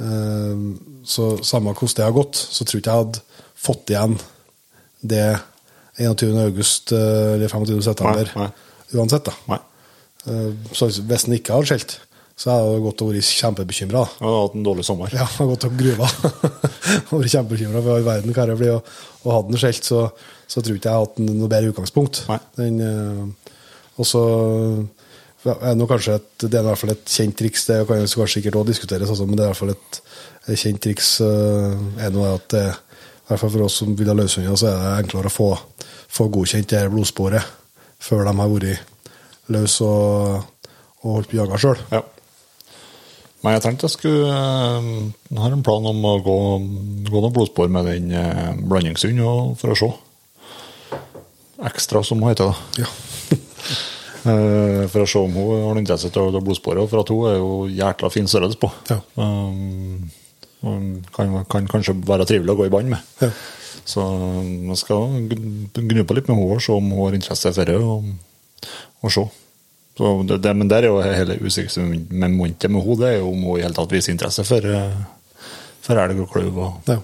um, 0.00 0.64
så 1.06 1.30
samme 1.46 1.74
hvordan 1.76 1.96
det 2.00 2.06
har 2.08 2.16
gått, 2.16 2.40
så 2.40 2.66
tror 2.66 2.78
jeg 2.78 2.82
ikke 2.82 2.96
jeg 2.96 3.04
hadde 3.04 3.22
fått 3.60 3.92
igjen 3.92 4.18
det 5.00 5.24
21. 6.00 6.36
august 6.40 6.92
eh, 6.96 7.34
eller 7.36 7.48
25. 7.52 7.82
september 7.84 8.30
Nei, 8.36 8.48
uansett. 8.96 9.28
da. 9.28 9.34
Nei. 9.52 9.60
Eh, 10.28 10.52
Så 10.76 10.90
hvis 10.90 11.26
han 11.26 11.36
ikke 11.36 11.56
hadde 11.56 11.70
skjelt, 11.70 11.96
så 12.40 12.54
hadde 12.54 12.72
jeg 12.72 12.84
gått 12.86 13.02
og 13.04 13.10
vært 13.12 13.30
kjempebekymra. 13.36 14.02
Han 14.20 14.28
har 14.30 14.42
hatt 14.46 14.54
en 14.56 14.64
dårlig 14.64 14.84
sommer. 14.88 15.12
Ja, 15.12 15.26
han 15.36 15.50
gått 15.50 15.66
og 15.68 15.74
gruva. 15.76 16.08
vært 17.10 17.34
kjempebekymra 17.34 17.82
for 17.84 17.96
all 17.98 18.06
verden 18.06 18.36
hva 18.36 18.46
det 18.48 18.56
blir. 18.60 18.78
Og, 18.78 18.94
og 19.24 19.34
hadde 19.34 19.52
den 19.52 19.60
skjelt, 19.60 19.84
så, 19.90 20.06
så 20.48 20.62
tror 20.64 20.78
ikke 20.78 20.88
jeg 20.88 21.04
hatt 21.04 21.20
noe 21.26 21.50
bedre 21.52 21.74
utgangspunkt. 21.74 22.22
Den, 22.56 22.80
eh, 22.80 23.52
og 24.00 24.08
så 24.08 24.22
er 25.44 25.76
nå 25.76 25.86
kanskje 25.88 26.18
et, 26.18 26.30
det 26.44 26.56
er 26.56 26.64
i 26.64 26.68
hvert 26.68 26.80
fall 26.80 26.92
et 26.92 27.12
kjent 27.12 27.36
triks, 27.36 27.64
det 27.68 27.80
kan 27.88 28.02
kanskje 28.04 28.26
sikkert 28.38 28.58
også 28.60 28.72
diskuteres, 28.74 29.08
altså, 29.12 29.26
men 29.28 29.38
det 29.38 29.44
er 29.44 29.48
i 29.48 29.52
hvert 29.54 29.60
fall 29.62 29.72
et, 29.72 30.00
et 30.52 30.60
kjent 30.60 30.80
triks 30.84 31.14
eh, 31.24 31.76
er 32.04 32.12
nå 32.12 32.26
at 32.28 32.48
det, 32.52 32.64
i 32.68 33.30
hvert 33.30 33.40
fall 33.40 33.52
for 33.54 33.64
oss 33.64 33.78
som 33.80 33.94
vil 33.96 34.10
ha 34.10 34.16
løshunder, 34.18 34.56
så 34.60 34.68
er 34.68 34.80
det 34.82 34.90
enklere 35.06 35.30
å 35.30 35.32
få, 35.32 35.48
få 36.12 36.28
godkjent 36.32 36.68
det 36.72 36.82
her 36.82 36.92
blodsporet 36.92 37.56
før 38.00 38.26
de 38.28 38.34
har 38.36 38.52
vært 38.52 38.84
løse 39.54 39.84
og, 39.86 40.44
og 41.02 41.14
holdt 41.18 41.30
på 41.32 41.38
jaga 41.40 41.58
sjøl. 41.60 41.80
Ja. 41.92 42.02
Men 43.40 43.54
jeg 43.56 43.62
tenkte 43.64 43.86
jeg 43.88 43.94
skulle 43.94 44.32
eh, 44.36 44.88
Jeg 45.30 45.40
har 45.40 45.54
en 45.56 45.62
plan 45.64 45.86
om 45.88 46.02
å 46.04 46.14
gå, 46.20 46.34
gå 47.08 47.22
noen 47.24 47.32
blodspor 47.36 47.70
med 47.72 47.86
den 47.88 48.10
eh, 48.12 48.50
blandingshunden 48.68 49.54
for 49.60 49.72
å 49.72 49.78
se. 49.80 49.88
Ekstra, 51.70 52.02
som 52.04 52.20
hun 52.22 52.30
heter. 52.32 52.52
da. 52.52 52.84
Ja. 52.84 52.90
Eh, 54.20 54.82
For 54.92 55.00
å 55.00 55.06
se 55.08 55.16
om 55.16 55.32
hun 55.32 55.62
har 55.64 55.78
interesse 55.80 56.10
av 56.20 56.34
blodsporet. 56.44 56.90
For 56.92 57.00
at 57.00 57.08
hun 57.08 57.22
er 57.30 57.38
jo 57.38 57.52
jækla 57.72 58.10
fin 58.12 58.26
størrelse 58.28 58.58
på. 58.60 58.68
Ja. 58.90 58.98
Um, 59.16 60.10
og 60.60 61.06
kan, 61.16 61.32
kan 61.48 61.64
kanskje 61.72 61.94
være 62.04 62.26
trivelig 62.28 62.52
å 62.52 62.58
gå 62.58 62.66
i 62.68 62.72
bånd 62.74 62.92
med. 62.92 63.00
Ja. 63.24 63.30
Så 63.88 64.04
jeg 64.44 64.76
skal 64.76 65.06
gn- 65.30 65.72
gnu 65.72 66.02
på 66.04 66.18
litt 66.18 66.28
med 66.28 66.36
henne 66.36 66.52
og 66.52 66.60
se 66.60 66.76
om 66.76 66.90
hun 66.92 67.00
har 67.06 67.16
interesse 67.16 67.54
for 67.56 67.72
det. 67.72 67.78
Og, 67.80 68.12
og 69.02 69.12
se. 69.14 69.24
Så 69.96 70.10
det, 70.28 70.38
det, 70.44 70.52
men 70.56 70.68
der 70.70 70.86
er 70.86 70.92
jo 70.92 71.00
hele 71.02 71.36
usikkerheten 71.42 72.06
med 72.10 72.30
momentet 72.36 72.70
med 72.72 72.84
henne, 72.84 72.98
det 73.00 73.08
er 73.08 73.18
jo 73.18 73.32
om 73.32 73.42
hun 73.44 73.58
i 73.58 73.64
hele 73.64 73.76
tatt 73.76 73.92
viser 73.92 74.14
interesse 74.14 74.44
for, 74.48 74.64
eh, 74.64 74.94
for 75.84 76.00
elg 76.00 76.22
og 76.22 76.30
klauv 76.32 76.58
og, 76.58 76.78
Ja. 76.88 76.98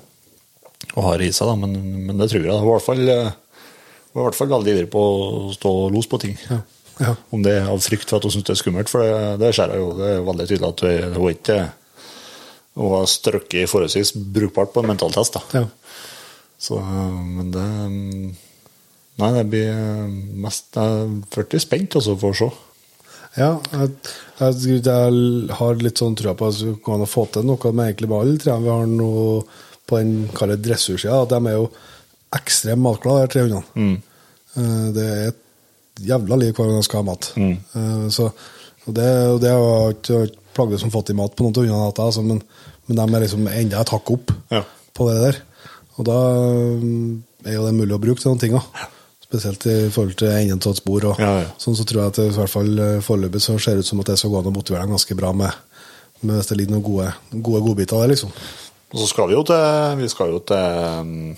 og 0.95 1.03
har 1.11 1.25
i 1.27 1.33
seg. 1.35 1.53
Men, 1.61 1.75
men 2.07 2.17
det 2.21 2.31
tror 2.31 2.47
jeg. 2.47 2.57
Hun 2.57 2.71
var 2.71 3.03
eh, 3.03 3.33
hun 4.13 4.23
var 4.23 4.23
i 4.23 4.29
hvert 4.31 4.39
fall 4.39 4.49
veldig 4.55 4.73
ivrig 4.73 4.91
på 4.95 5.03
å 5.03 5.53
stå 5.53 5.73
og 5.85 5.93
lose 5.93 6.09
på 6.09 6.21
ting. 6.23 6.39
Ja. 6.49 6.61
Ja. 6.97 7.13
Om 7.29 7.43
det 7.45 7.53
er 7.59 7.67
av 7.69 7.83
frykt 7.85 8.09
for 8.09 8.17
at 8.17 8.25
hun 8.25 8.33
syns 8.33 8.47
det 8.49 8.55
er 8.55 8.61
skummelt, 8.63 8.89
for 8.89 9.05
det, 9.05 9.17
det 9.43 9.51
jeg 9.53 9.77
jo. 9.77 9.91
Det 9.99 10.07
er 10.15 10.23
veldig 10.25 10.47
tydelig 10.49 10.71
at 10.71 10.85
hun, 10.87 11.27
er 11.27 11.35
ikke 11.35 11.59
Hun 12.77 12.93
har 12.93 13.07
strøkket 13.09 13.71
forholdsvis 13.73 14.15
brukbart 14.17 14.73
på 14.73 14.81
en 14.81 14.91
mentaltest. 14.95 15.37
da. 15.37 15.61
Ja. 15.61 15.67
Så, 16.59 16.79
øh, 16.81 17.21
men 17.37 17.51
det 17.53 17.67
øh, 17.67 18.46
Nei, 19.17 19.31
det 19.33 19.45
blir 19.49 19.71
øh, 19.73 20.09
mest 20.45 20.77
Jeg 20.77 20.97
er 21.03 21.13
først 21.33 21.63
spent 21.65 21.95
også 21.97 22.17
for 22.21 22.35
å 22.35 22.39
se. 22.41 22.49
Ja, 23.37 23.51
jeg, 23.73 23.91
jeg, 24.41 24.77
jeg 24.85 25.57
har 25.59 25.81
litt 25.85 26.01
sånn 26.01 26.17
trua 26.17 26.35
på 26.37 26.49
at 26.51 26.61
vi 26.65 26.75
kan 26.85 27.05
få 27.09 27.27
til 27.33 27.45
noe 27.49 27.73
med 27.73 27.91
egentlig 27.91 28.09
med 28.09 28.19
alle 28.23 28.61
vi 28.65 28.71
har 28.73 28.87
noe 28.89 29.43
på 29.87 29.99
den 30.01 30.29
kallet 30.37 30.63
dressursida. 30.65 31.23
De 31.31 31.41
er 31.51 31.57
jo 31.59 31.67
ekstremt 32.37 32.83
matglade, 32.85 33.27
de 33.27 33.33
tre 33.35 33.45
hundene. 33.45 33.65
Mm. 33.77 33.97
Det 34.97 35.05
er 35.05 35.29
et 35.31 35.43
jævla 36.09 36.39
liv 36.41 36.53
hver 36.57 36.67
gang 36.73 36.81
de 36.81 36.87
skal 36.89 37.03
ha 37.03 37.07
mat. 37.11 37.29
Mm. 37.37 38.09
Så, 38.13 38.31
og 38.89 38.97
det, 38.97 39.11
og 39.35 39.39
det 39.45 39.53
har 39.53 39.95
ikke 39.95 40.23
plagget 40.57 40.83
som 40.83 40.93
fått 40.93 41.13
i 41.13 41.17
mat 41.21 41.37
på 41.37 41.45
noen 41.45 41.55
av 41.61 41.69
hundene, 41.69 42.09
altså, 42.09 42.25
men, 42.25 42.41
men 42.89 42.99
de 42.99 43.07
er 43.07 43.25
liksom 43.27 43.47
enda 43.53 43.85
et 43.85 43.93
hakk 43.95 44.13
opp 44.17 44.33
Ja. 44.53 44.65
på 44.97 45.07
det 45.13 45.17
der. 45.23 45.41
Og 46.01 46.09
da 46.09 46.19
er 47.47 47.57
jo 47.61 47.65
det 47.69 47.77
mulig 47.79 47.95
å 47.97 48.03
bruke 48.03 48.21
til 48.25 48.33
noen 48.33 48.43
ting 48.43 48.57
òg. 48.59 48.67
Spesielt 49.27 49.67
i 49.67 49.91
forhold 49.91 50.15
til 50.15 50.75
spor. 50.79 51.05
Og, 51.11 51.19
Ja, 51.19 51.33
ja. 51.43 51.49
Sånn 51.59 51.75
så 51.75 51.85
tror 51.85 52.03
jeg 52.05 52.13
at 52.13 52.21
det 52.21 52.27
i 52.31 52.37
hvert 52.37 52.53
fall 52.53 52.79
eh, 52.79 53.01
foreløpig 53.03 53.43
så 53.43 53.59
ser 53.59 53.75
det 53.75 53.83
ut 53.83 53.91
som 53.91 54.01
at 54.01 54.07
det 54.13 54.19
skal 54.21 54.31
gå 54.31 54.39
an 54.39 54.53
å 54.53 54.55
motivere 54.55 54.87
dem 54.87 54.95
ganske 54.95 55.17
bra 55.19 55.33
med, 55.35 55.51
med 56.23 56.39
hvis 56.39 56.53
det 56.53 56.59
ligger 56.61 56.77
noen 56.77 56.87
gode, 56.87 57.11
gode 57.35 57.63
godbiter 57.67 58.05
der, 58.05 58.13
liksom. 58.15 58.31
Og 58.95 59.01
så 59.03 59.09
skal 59.11 59.29
vi 59.29 59.35
jo 59.35 59.43
til, 59.43 59.97
vi 59.99 60.09
skal 60.13 60.31
jo 60.31 60.39
til, 60.47 61.35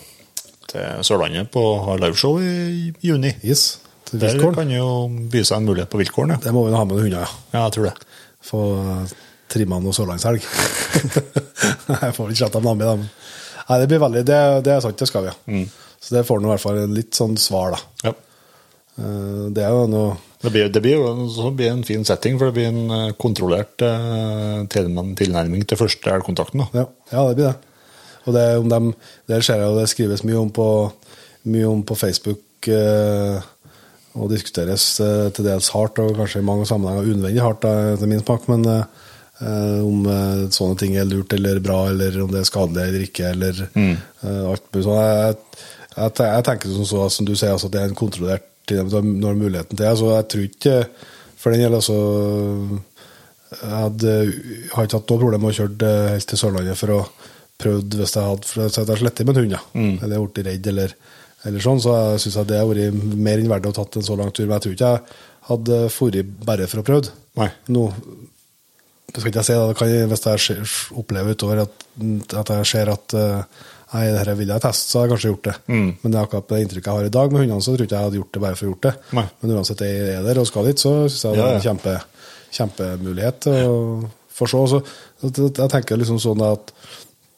til 0.69 1.07
Sørlandet 1.09 1.49
på 1.55 1.65
liveshow 2.03 2.37
i 2.45 2.93
juni. 3.01 3.33
Yes. 3.41 3.81
Til 4.09 4.21
Der 4.21 4.37
kan 4.53 4.71
jo 4.73 5.09
by 5.09 5.41
seg 5.41 5.63
en 5.63 5.69
mulighet 5.69 5.89
på 5.93 6.01
vilkårene. 6.03 6.37
Ja. 6.37 6.45
Det 6.45 6.53
må 6.57 6.67
vi 6.69 6.77
ha 6.77 6.85
med 6.85 6.97
noen 6.97 7.09
hunder, 7.09 7.25
ja. 7.25 7.43
ja, 7.57 7.65
jeg 7.65 7.77
tror 7.79 7.89
det. 7.89 7.97
Få 8.45 8.63
eh, 8.85 9.19
trimma 9.49 9.81
noe 9.81 9.97
sørlandshelg. 9.97 10.45
jeg 12.05 12.13
får 12.13 12.21
vel 12.21 12.37
ikke 12.37 12.45
slett 12.45 12.61
dem 12.61 12.69
med, 12.69 12.85
da. 12.85 12.97
Nei, 13.69 13.77
det 13.83 13.89
blir 13.91 14.01
veldig 14.01 14.25
Det, 14.25 14.39
det 14.65 14.73
er 14.77 14.81
sant, 14.85 15.01
det 15.01 15.09
skal 15.09 15.27
vi, 15.27 15.33
ja. 15.33 15.67
Så 16.01 16.15
det 16.15 16.27
får 16.29 16.41
nå 16.41 16.49
i 16.49 16.53
hvert 16.55 16.63
fall 16.65 16.81
en 16.85 16.97
litt 16.97 17.17
sånn 17.19 17.37
svar, 17.41 17.75
da. 17.75 18.11
Ja. 18.11 18.15
Eh, 18.99 19.45
Det 19.55 19.65
er 19.65 19.75
jo 19.75 19.87
noe 19.91 20.17
Det 20.43 20.53
blir, 20.55 20.69
det 20.71 20.83
blir 20.85 21.01
jo 21.01 21.51
blir 21.51 21.73
en 21.73 21.85
fin 21.87 22.05
setting, 22.07 22.39
for 22.39 22.47
det 22.51 22.55
blir 22.59 22.69
en 22.71 22.91
eh, 22.95 23.15
kontrollert 23.19 23.83
eh, 23.83 24.61
tilnærming 24.71 25.67
til 25.67 25.81
første 25.81 26.13
elgkontakten. 26.15 26.63
Ja, 26.77 26.87
ja 27.11 27.25
det 27.29 27.37
blir 27.41 27.49
det. 27.51 27.57
Og 28.29 28.35
det, 28.37 28.47
om 28.61 28.69
dem, 28.71 28.93
det 29.27 29.43
ser 29.45 29.63
jeg 29.65 29.75
det 29.75 29.89
skrives 29.91 30.23
mye 30.23 30.39
om 30.39 30.51
på, 30.55 30.69
mye 31.49 31.67
om 31.67 31.83
på 31.83 31.97
Facebook, 31.99 32.69
eh, 32.69 33.41
og 34.19 34.31
diskuteres 34.31 34.85
eh, 35.03 35.29
til 35.35 35.47
dels 35.47 35.71
hardt, 35.75 35.99
og 36.03 36.15
kanskje 36.19 36.43
i 36.43 36.47
mange 36.47 36.67
sammenhenger 36.69 37.09
unødvendig 37.09 37.43
hardt, 37.43 37.65
etter 37.65 38.11
min 38.11 38.23
smak, 38.23 38.47
men 38.53 38.67
eh, 38.69 39.81
om 39.87 40.07
sånne 40.55 40.79
ting 40.79 40.97
er 40.99 41.07
lurt 41.07 41.33
eller 41.35 41.61
bra, 41.63 41.85
eller 41.93 42.21
om 42.25 42.31
det 42.31 42.41
er 42.43 42.49
skadelig 42.49 42.85
eller 42.89 43.05
ikke, 43.07 43.33
eller 43.35 43.65
eh, 43.71 44.45
alt 44.53 44.65
mulig 44.75 44.87
sånn. 44.87 45.03
Jeg, 45.03 45.37
jeg, 45.99 46.15
jeg 46.23 46.45
tenker 46.49 46.75
som 46.77 46.87
så, 46.89 47.05
som 47.13 47.27
du 47.29 47.35
sier, 47.37 47.53
altså, 47.55 47.69
at 47.71 47.75
det 47.77 47.81
er 47.83 47.91
en 47.93 47.99
kontrollert 47.99 48.47
tid 48.69 48.93
når 48.93 49.39
muligheten 49.41 49.77
til 49.77 49.85
det, 49.85 49.95
så 50.01 50.11
jeg 50.15 50.29
tror 50.33 50.47
ikke, 50.49 50.77
for 51.39 51.55
den 51.55 51.63
gjelder 51.63 51.81
altså 51.81 51.99
jeg 53.49 53.71
hadde, 53.73 54.15
har 54.75 54.85
ikke 54.89 54.99
hatt 54.99 55.13
noe 55.13 55.21
problem 55.23 55.41
med 55.47 55.55
å 55.55 55.57
kjøre 55.57 55.93
helt 56.13 56.29
til 56.29 56.41
Sørlandet 56.41 56.77
for 56.77 56.93
å 56.93 56.99
prøve 57.59 57.81
hvis 58.03 58.13
jeg 58.15 58.27
hadde 58.29 58.47
for 58.51 58.67
jeg 58.67 58.91
har 58.91 59.01
slettet 59.01 59.27
med 59.27 59.39
en 59.39 59.43
hund, 59.47 59.55
ja. 59.57 59.63
eller 60.05 60.27
blitt 60.27 60.47
redd, 60.47 60.69
eller, 60.75 60.93
eller 61.49 61.65
sånn, 61.65 61.81
så 61.83 61.95
syns 62.21 62.27
synes 62.37 62.51
det 62.51 62.61
har 62.61 62.69
vært 62.69 62.99
mer 63.17 63.41
enn 63.41 63.49
verdt 63.51 63.71
å 63.71 63.75
tatt 63.79 63.97
en 63.99 64.05
så 64.07 64.19
lang 64.21 64.35
tur. 64.37 64.45
Men 64.47 64.59
jeg 64.59 64.67
tror 64.67 64.77
ikke 64.77 64.91
jeg 64.93 65.17
hadde 65.49 65.81
dratt 65.97 66.35
bare 66.51 66.69
for 66.69 66.83
å 66.83 66.87
prøve. 66.91 67.15
Nei. 67.41 67.49
Nå 67.73 67.87
det 69.09 69.23
skal 69.23 69.31
ikke 69.31 69.41
jeg 69.41 69.49
si, 69.49 69.57
da. 69.57 69.67
Det 69.71 69.77
kan, 69.79 69.89
jeg- 69.89 70.09
hvis 70.11 70.25
jeg 70.29 70.69
opplever 71.01 71.33
utover 71.33 71.63
at, 71.65 71.85
at 72.43 72.51
jeg 72.53 72.67
ser 72.69 72.91
at 72.93 73.15
uh, 73.17 73.65
nei, 73.95 74.05
dette 74.13 74.35
vil 74.39 74.53
jeg 74.53 74.65
teste, 74.65 74.91
så 74.91 74.99
har 75.01 75.07
jeg 75.07 75.13
kanskje 75.15 75.33
gjort 75.33 75.49
det. 75.49 75.57
Men 75.73 76.13
det 76.13 76.15
er 76.19 76.23
akkurat 76.27 76.49
det 76.53 76.61
inntrykket 76.65 76.91
jeg 76.91 76.99
har 77.01 77.09
i 77.09 77.17
dag 77.19 77.33
med 77.35 77.43
hundene, 77.45 77.65
så 77.65 77.73
tror 77.73 77.85
jeg 77.85 77.89
ikke 77.89 77.99
jeg 77.99 78.09
hadde 78.09 78.21
gjort 78.21 78.33
det 78.37 78.43
bare 78.45 78.59
for 78.59 78.67
å 78.69 78.71
gjort 78.73 78.87
det. 78.89 78.95
Nei. 79.19 79.27
Men 79.41 79.57
uansett 79.57 79.85
jeg 79.87 80.07
er 80.15 80.23
der 80.29 80.41
og 80.43 80.49
skal 80.51 80.69
dit, 80.69 80.85
så 80.85 80.95
syns 81.09 81.25
jeg 81.25 81.39
det 81.39 81.45
er 81.47 81.59
en 81.59 81.67
kjempe, 81.69 81.97
kjempemulighet 82.59 83.51
å 83.55 83.75
få 84.39 84.49
se. 84.51 84.65
Så, 84.73 84.81
jeg 85.49 85.73
tenker 85.73 86.01
liksom 86.01 86.21
sånn 86.23 86.45
at 86.47 86.73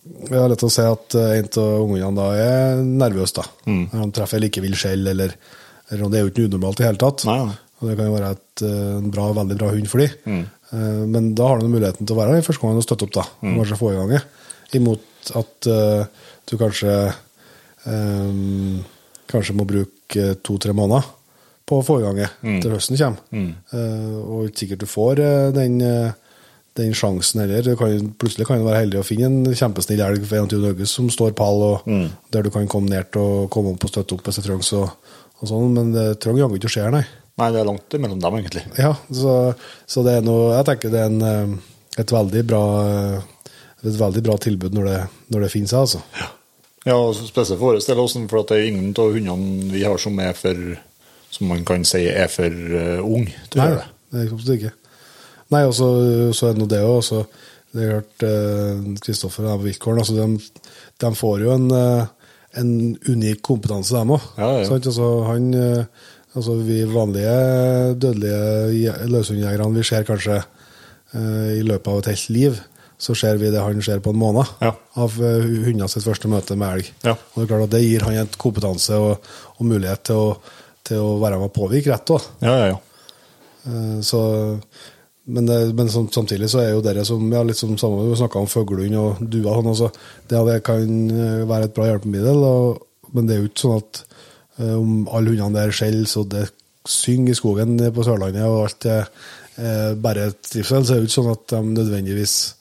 jeg 0.01 0.39
har 0.41 0.49
lett 0.49 0.63
å 0.65 0.71
se 0.73 0.85
at 0.89 1.15
eh, 1.19 1.33
en 1.39 1.49
av 1.61 1.83
ungene 1.85 2.13
da 2.17 2.29
er 2.41 2.79
nervøs, 2.85 3.35
da. 3.37 3.45
Mm. 3.69 3.83
Når 3.93 3.99
han 4.01 4.15
treffer 4.17 4.41
like 4.43 4.63
vill 4.65 4.77
skjell, 4.79 5.05
eller, 5.13 5.35
eller 5.91 6.13
det 6.13 6.19
er 6.21 6.25
jo 6.25 6.31
ikke 6.33 6.47
unormalt 6.49 6.81
i 6.81 6.87
hele 6.89 7.01
tatt. 7.01 7.27
Nei, 7.29 7.37
nei. 7.51 7.59
Og 7.81 7.89
det 7.89 7.97
kan 7.99 8.09
jo 8.09 8.15
være 8.17 8.31
et, 8.37 8.63
eh, 8.65 8.89
en 8.97 9.13
bra, 9.13 9.27
veldig 9.37 9.59
bra 9.61 9.69
hund 9.75 9.91
for 9.93 10.03
dem. 10.03 10.17
Mm. 10.25 10.41
Eh, 10.71 11.05
Men 11.15 11.29
da 11.37 11.51
har 11.53 11.61
du 11.61 11.69
muligheten 11.69 12.09
til 12.09 12.17
å 12.17 12.21
være 12.21 12.39
der 12.39 12.49
første 12.49 12.65
gang 12.65 12.81
og 12.81 12.87
støtte 12.87 13.07
opp, 13.09 13.15
da. 13.19 13.27
Mm. 13.45 13.55
Kanskje 13.61 13.81
få 13.81 13.93
i 13.93 13.99
gang 14.01 14.15
det. 14.17 14.23
Imot 14.81 15.33
at 15.37 15.71
du 16.51 16.57
kanskje 16.61 16.95
um, 17.87 18.81
Kanskje 19.31 19.55
må 19.55 19.63
bruke 19.69 20.33
to-tre 20.43 20.73
måneder 20.75 21.05
på 21.71 21.77
å 21.79 21.85
få 21.87 22.01
i 22.01 22.03
gang 22.03 22.17
det 22.19 22.31
Mm. 22.43 22.57
til 22.65 22.73
høsten 22.75 22.97
kommer. 22.99 23.21
Eh, 23.31 24.17
og 24.27 24.49
ikke 24.49 24.59
sikkert 24.65 24.81
du 24.83 24.87
får 24.91 25.21
eh, 25.23 25.51
den, 25.55 25.77
eh, 25.81 26.11
den 26.75 26.91
sjansen 26.99 27.39
heller. 27.45 27.77
Kan, 27.79 28.09
plutselig 28.19 28.47
kan 28.49 28.59
du 28.59 28.65
være 28.67 28.81
heldig 28.83 28.99
å 28.99 29.07
finne 29.07 29.27
en 29.47 29.55
kjempesnill 29.55 30.03
elg 30.03 30.27
for 30.27 30.37
21. 30.49 30.67
august 30.73 30.97
som 30.99 31.07
står 31.09 31.31
pall, 31.39 31.63
og 31.63 31.87
Mm. 31.87 32.09
der 32.33 32.43
du 32.43 32.51
kan 32.51 32.67
komme 32.67 32.89
ned 32.91 33.13
til 33.13 33.21
å 33.23 33.49
komme 33.49 33.71
opp 33.77 33.85
og 33.85 33.91
støtte 33.93 34.15
opp 34.19 34.25
hvis 34.27 34.41
det 34.41 34.45
trengs. 34.49 34.73
Og, 34.73 34.91
og 35.41 35.49
sånn, 35.49 35.71
men 35.73 35.93
det 35.93 36.19
trenger 36.19 36.43
jaggu 36.49 36.59
ikke 36.59 36.67
å 36.73 36.75
skje, 36.75 36.91
nei. 36.91 37.05
Nei, 37.39 37.53
det 37.53 37.61
er 37.61 37.71
langt 37.71 37.89
mellom 38.03 38.19
dem, 38.21 38.35
egentlig. 38.43 38.65
Ja, 38.77 38.97
så, 39.13 39.55
så 39.87 40.03
det 40.05 40.17
er 40.19 40.23
noe 40.27 40.57
Jeg 40.59 40.67
tenker 40.67 40.91
det 40.91 41.01
er 41.01 41.07
en, 41.07 41.61
et 41.97 42.11
veldig 42.11 42.43
bra 42.51 42.65
et 43.87 43.95
veldig 43.97 44.23
bra 44.27 44.37
tilbud 44.37 44.75
når 44.75 44.85
det, 44.91 44.99
når 45.31 45.41
det 45.47 45.51
finnes, 45.55 45.73
altså. 45.73 46.03
Ja, 46.19 46.27
og 46.89 47.15
spesielt 47.15 47.59
for 47.61 47.67
vår 47.75 47.81
del 47.85 48.29
for 48.31 48.41
at 48.41 48.49
det 48.49 48.57
er 48.59 48.69
ingen 48.71 48.95
av 48.97 49.13
hundene 49.13 49.73
vi 49.73 49.83
har 49.85 49.99
som 50.01 50.19
er 50.19 50.33
for 50.33 50.57
Som 51.31 51.47
man 51.47 51.65
kan 51.65 51.85
si 51.87 52.07
er 52.11 52.27
for 52.27 52.51
uh, 52.51 52.99
ung 53.07 53.27
til 53.53 53.61
å 53.61 53.63
Nei, 53.63 53.67
gjøre 53.71 53.83
det. 53.85 54.19
er 54.19 54.33
absolutt 54.35 54.57
ikke. 54.59 54.73
Nei, 55.55 55.61
og 55.69 55.75
så, 55.77 55.89
så 56.35 56.49
er 56.49 56.57
det 56.57 56.63
nå 56.63 56.67
det 56.73 56.81
òg. 56.83 57.27
Det 57.71 57.85
er 57.85 57.93
klart 57.93 58.25
Kristoffer 59.05 59.47
og 59.53 59.63
Vilkårn 59.63 60.01
altså 60.03 60.17
de, 60.17 60.27
de 61.05 61.11
får 61.15 61.45
jo 61.45 61.53
en, 61.55 61.69
eh, 61.71 62.33
en 62.59 62.73
unik 63.07 63.45
kompetanse, 63.47 63.95
dem 63.95 64.11
òg. 64.17 64.27
Ja, 64.43 64.49
ja. 64.59 64.67
Altså, 64.75 65.07
han, 65.29 65.47
eh, 65.55 65.85
altså, 66.35 66.57
vi 66.67 66.81
vanlige 66.91 67.37
dødelige 68.03 68.43
je- 68.81 68.99
løshundjegerne 69.15 69.77
vi 69.79 69.87
ser 69.87 70.03
kanskje 70.11 70.41
uh, 70.43 71.51
i 71.55 71.63
løpet 71.63 71.93
av 71.95 71.99
et 72.03 72.11
helt 72.11 72.29
liv, 72.35 72.59
så 73.01 73.15
ser 73.17 73.39
vi 73.41 73.49
det 73.51 73.63
han 73.65 73.81
ser 73.83 74.03
på 74.05 74.13
en 74.13 74.19
måned 74.21 74.45
Ja. 74.61 74.75
av 75.01 75.15
uh, 75.17 75.41
hundene 75.65 75.89
sitt 75.89 76.05
første 76.05 76.29
møte 76.29 76.57
med 76.61 76.75
elg. 76.77 76.93
Ja. 77.07 77.15
Og 77.17 77.37
det 77.41 77.47
er 77.47 77.51
klart 77.55 77.67
at 77.71 77.75
det 77.75 77.83
gir 77.87 78.05
han 78.05 78.19
en 78.21 78.33
kompetanse 78.37 78.99
og, 79.01 79.31
og 79.57 79.67
mulighet 79.71 80.03
til 80.11 80.21
å, 80.21 80.31
til 80.85 81.01
å 81.01 81.15
være 81.23 81.39
med 81.41 81.49
og 81.49 81.55
påvirke 81.57 81.95
rett 81.95 82.13
òg. 82.13 82.27
Ja, 82.45 82.57
ja, 82.61 82.67
ja. 82.75 82.79
Eh, 83.71 83.97
Så, 84.05 84.21
men 85.31 85.47
det, 85.47 85.59
men 85.79 85.89
sam- 85.93 86.11
samtidig 86.13 86.49
så 86.51 86.61
er 86.63 86.71
jo 86.75 86.83
dere 86.85 87.05
som 87.07 87.25
ja, 87.33 87.43
litt 87.47 87.57
som 87.61 87.73
samme, 87.79 88.07
Vi 88.11 88.17
snakka 88.21 88.41
om 88.41 88.49
fuglehund 88.51 88.97
og 89.01 89.21
duer. 89.31 89.51
Sånn, 89.61 89.69
altså, 89.73 89.91
det, 90.29 90.45
det 90.53 90.61
kan 90.67 91.11
eh, 91.11 91.43
være 91.49 91.69
et 91.71 91.75
bra 91.77 91.89
hjelpemiddel, 91.91 92.41
og, 92.45 92.87
men 93.15 93.27
det 93.29 93.37
er 93.37 93.43
jo 93.45 93.51
ikke 93.51 93.65
sånn 93.65 93.81
at 93.81 94.03
eh, 94.61 94.75
om 94.77 94.95
alle 95.09 95.33
hundene 95.35 95.57
der 95.61 95.73
skjeller 95.77 96.09
så 96.11 96.25
det 96.29 96.47
synger 96.89 97.33
i 97.35 97.37
skogen 97.37 97.77
på 97.95 98.05
Sørlandet, 98.07 98.45
og 98.49 98.65
alt 98.69 98.87
er 98.89 99.05
eh, 99.61 99.93
bare 100.01 100.31
trivsel, 100.41 100.85
så 100.85 100.95
er 100.97 101.01
det 101.01 101.07
jo 101.07 101.11
ikke 101.11 101.19
sånn 101.21 101.33
at 101.35 101.45
de 101.53 101.61
nødvendigvis 101.77 102.37
eh, 102.41 102.57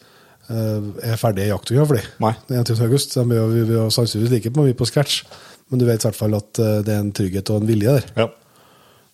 er 0.49 1.19
ferdige 1.21 1.57
dem. 1.69 2.09
Nei. 2.23 2.33
21. 2.49 2.81
august. 2.87 3.15
De 3.15 3.23
er 3.25 3.37
jo, 3.39 3.47
vi 3.53 3.77
jo 3.77 3.87
sannsynligvis 3.93 4.33
like 4.33 4.53
mye 4.55 4.75
på 4.77 4.87
scratch, 4.89 5.23
men 5.69 5.81
du 5.81 5.85
vet 5.85 6.01
i 6.01 6.07
hvert 6.09 6.17
fall 6.17 6.37
at 6.37 6.61
eh, 6.61 6.79
det 6.85 6.95
er 6.95 7.03
en 7.03 7.13
trygghet 7.15 7.51
og 7.53 7.61
en 7.61 7.69
vilje 7.69 7.95
der 7.99 8.07
ja. 8.17 8.27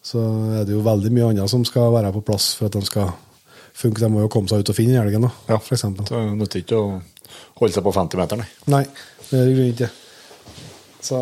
så 0.05 0.23
er 0.61 0.67
det 0.67 0.75
jo 0.75 0.83
veldig 0.85 1.11
mye 1.15 1.29
annet 1.33 1.51
som 1.51 1.65
skal 1.67 1.93
være 1.95 2.13
på 2.15 2.23
plass 2.29 2.53
for 2.59 2.69
at 2.69 2.77
de 2.77 2.83
skal 2.87 3.11
funke. 3.75 3.99
De 3.99 4.11
må 4.11 4.23
jo 4.23 4.31
komme 4.31 4.51
seg 4.51 4.63
ut 4.63 4.71
og 4.71 4.77
finne 4.77 5.01
elgen, 5.01 5.27
da, 5.27 5.33
Ja. 5.51 5.59
eksempel. 5.59 6.07
Det 6.07 6.25
nytter 6.39 6.63
ikke 6.63 6.79
å 6.79 6.89
holde 7.59 7.75
seg 7.75 7.83
på 7.83 7.95
50 7.95 8.21
meter, 8.21 8.39
nei. 8.39 8.49
Nei, 8.71 8.83
det 9.31 9.47
gjør 9.51 9.71
ikke. 9.73 9.91
Så 11.05 11.17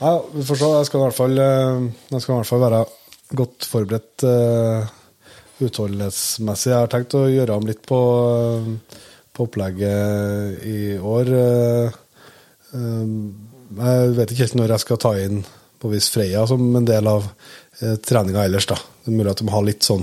ja, 0.00 0.14
vi 0.32 0.42
får 0.48 0.56
se. 0.56 0.72
Jeg 0.78 0.88
skal 0.88 1.00
i 1.00 1.04
hvert 1.04 1.18
fall, 1.18 1.38
eh, 1.44 1.84
jeg 2.10 2.22
skal 2.24 2.34
i 2.34 2.38
hvert 2.40 2.50
fall 2.50 2.64
være 2.64 2.84
godt 3.36 3.66
forberedt 3.68 4.24
uh, 4.26 4.88
utholdenhetsmessig. 5.62 6.72
Jeg 6.72 6.78
har 6.78 6.90
tenkt 6.90 7.14
å 7.18 7.26
gjøre 7.30 7.58
om 7.60 7.68
litt 7.68 7.82
på, 7.86 8.00
eh, 8.56 8.98
på 9.40 9.48
opplegget 9.48 10.60
i 10.68 10.98
år. 11.00 11.32
eh, 11.40 11.98
eh, 12.76 13.16
jeg 13.80 14.14
vet 14.18 14.30
ikke 14.34 14.44
helt 14.44 14.56
når 14.60 14.74
jeg 14.74 14.84
skal 14.84 15.00
ta 15.00 15.14
inn 15.24 15.42
på 15.80 15.88
vis 15.88 16.10
Freya 16.12 16.44
som 16.50 16.60
en 16.76 16.84
del 16.84 17.06
av 17.08 17.24
uh, 17.24 17.94
treninga 18.04 18.42
ellers. 18.44 18.66
da. 18.68 18.76
Det 18.76 19.08
er 19.08 19.16
mulig 19.16 19.30
at 19.32 19.40
de 19.40 19.46
har 19.48 19.62
litt 19.64 19.86
sånn 19.86 20.02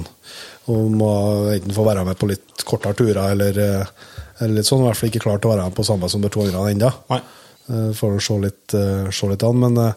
og 0.67 0.87
må 0.99 1.09
enten 1.53 1.75
få 1.75 1.83
være 1.87 2.05
med 2.07 2.17
på 2.19 2.27
litt 2.31 2.63
kortere 2.67 2.97
turer 2.97 3.31
eller, 3.31 3.59
eh, 3.61 3.91
eller 4.41 4.57
litt 4.57 4.67
sånn. 4.67 4.81
I 4.83 4.87
hvert 4.89 4.99
fall 4.99 5.11
ikke 5.11 5.21
klart 5.23 5.45
å 5.47 5.51
være 5.53 5.67
med 5.67 5.75
på 5.77 5.85
samme 5.87 6.09
som 6.11 6.23
de 6.23 6.31
to 6.33 6.41
andre 6.43 6.63
ennå. 6.73 6.89
Eh, 7.69 7.91
Får 7.95 8.17
se 8.23 8.39
litt, 8.43 8.73
eh, 8.73 9.11
se 9.11 9.29
litt 9.29 9.43
an. 9.47 9.59
Men 9.59 9.77
eh, 9.77 9.93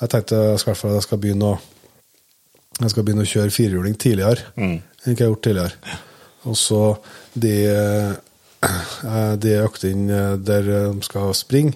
jeg 0.00 0.12
tenkte 0.14 0.40
jeg 0.52 0.62
skal, 0.62 0.78
jeg 0.94 1.02
skal 1.08 1.18
begynne 1.18 1.50
å 1.54 1.58
jeg 2.80 2.90
skal 2.90 3.04
begynne 3.06 3.22
å 3.22 3.30
kjøre 3.30 3.52
firehjuling 3.54 3.94
tidligere 3.94 4.48
enn 4.58 5.12
jeg 5.14 5.18
har 5.20 5.28
gjort 5.28 5.44
tidligere. 5.46 5.98
Og 6.50 6.56
så 6.58 6.80
de, 7.34 7.52
eh, 8.64 9.62
økt 9.64 9.84
inn 9.88 10.06
der 10.08 10.66
de 10.68 11.02
skal 11.06 11.32
springe, 11.36 11.74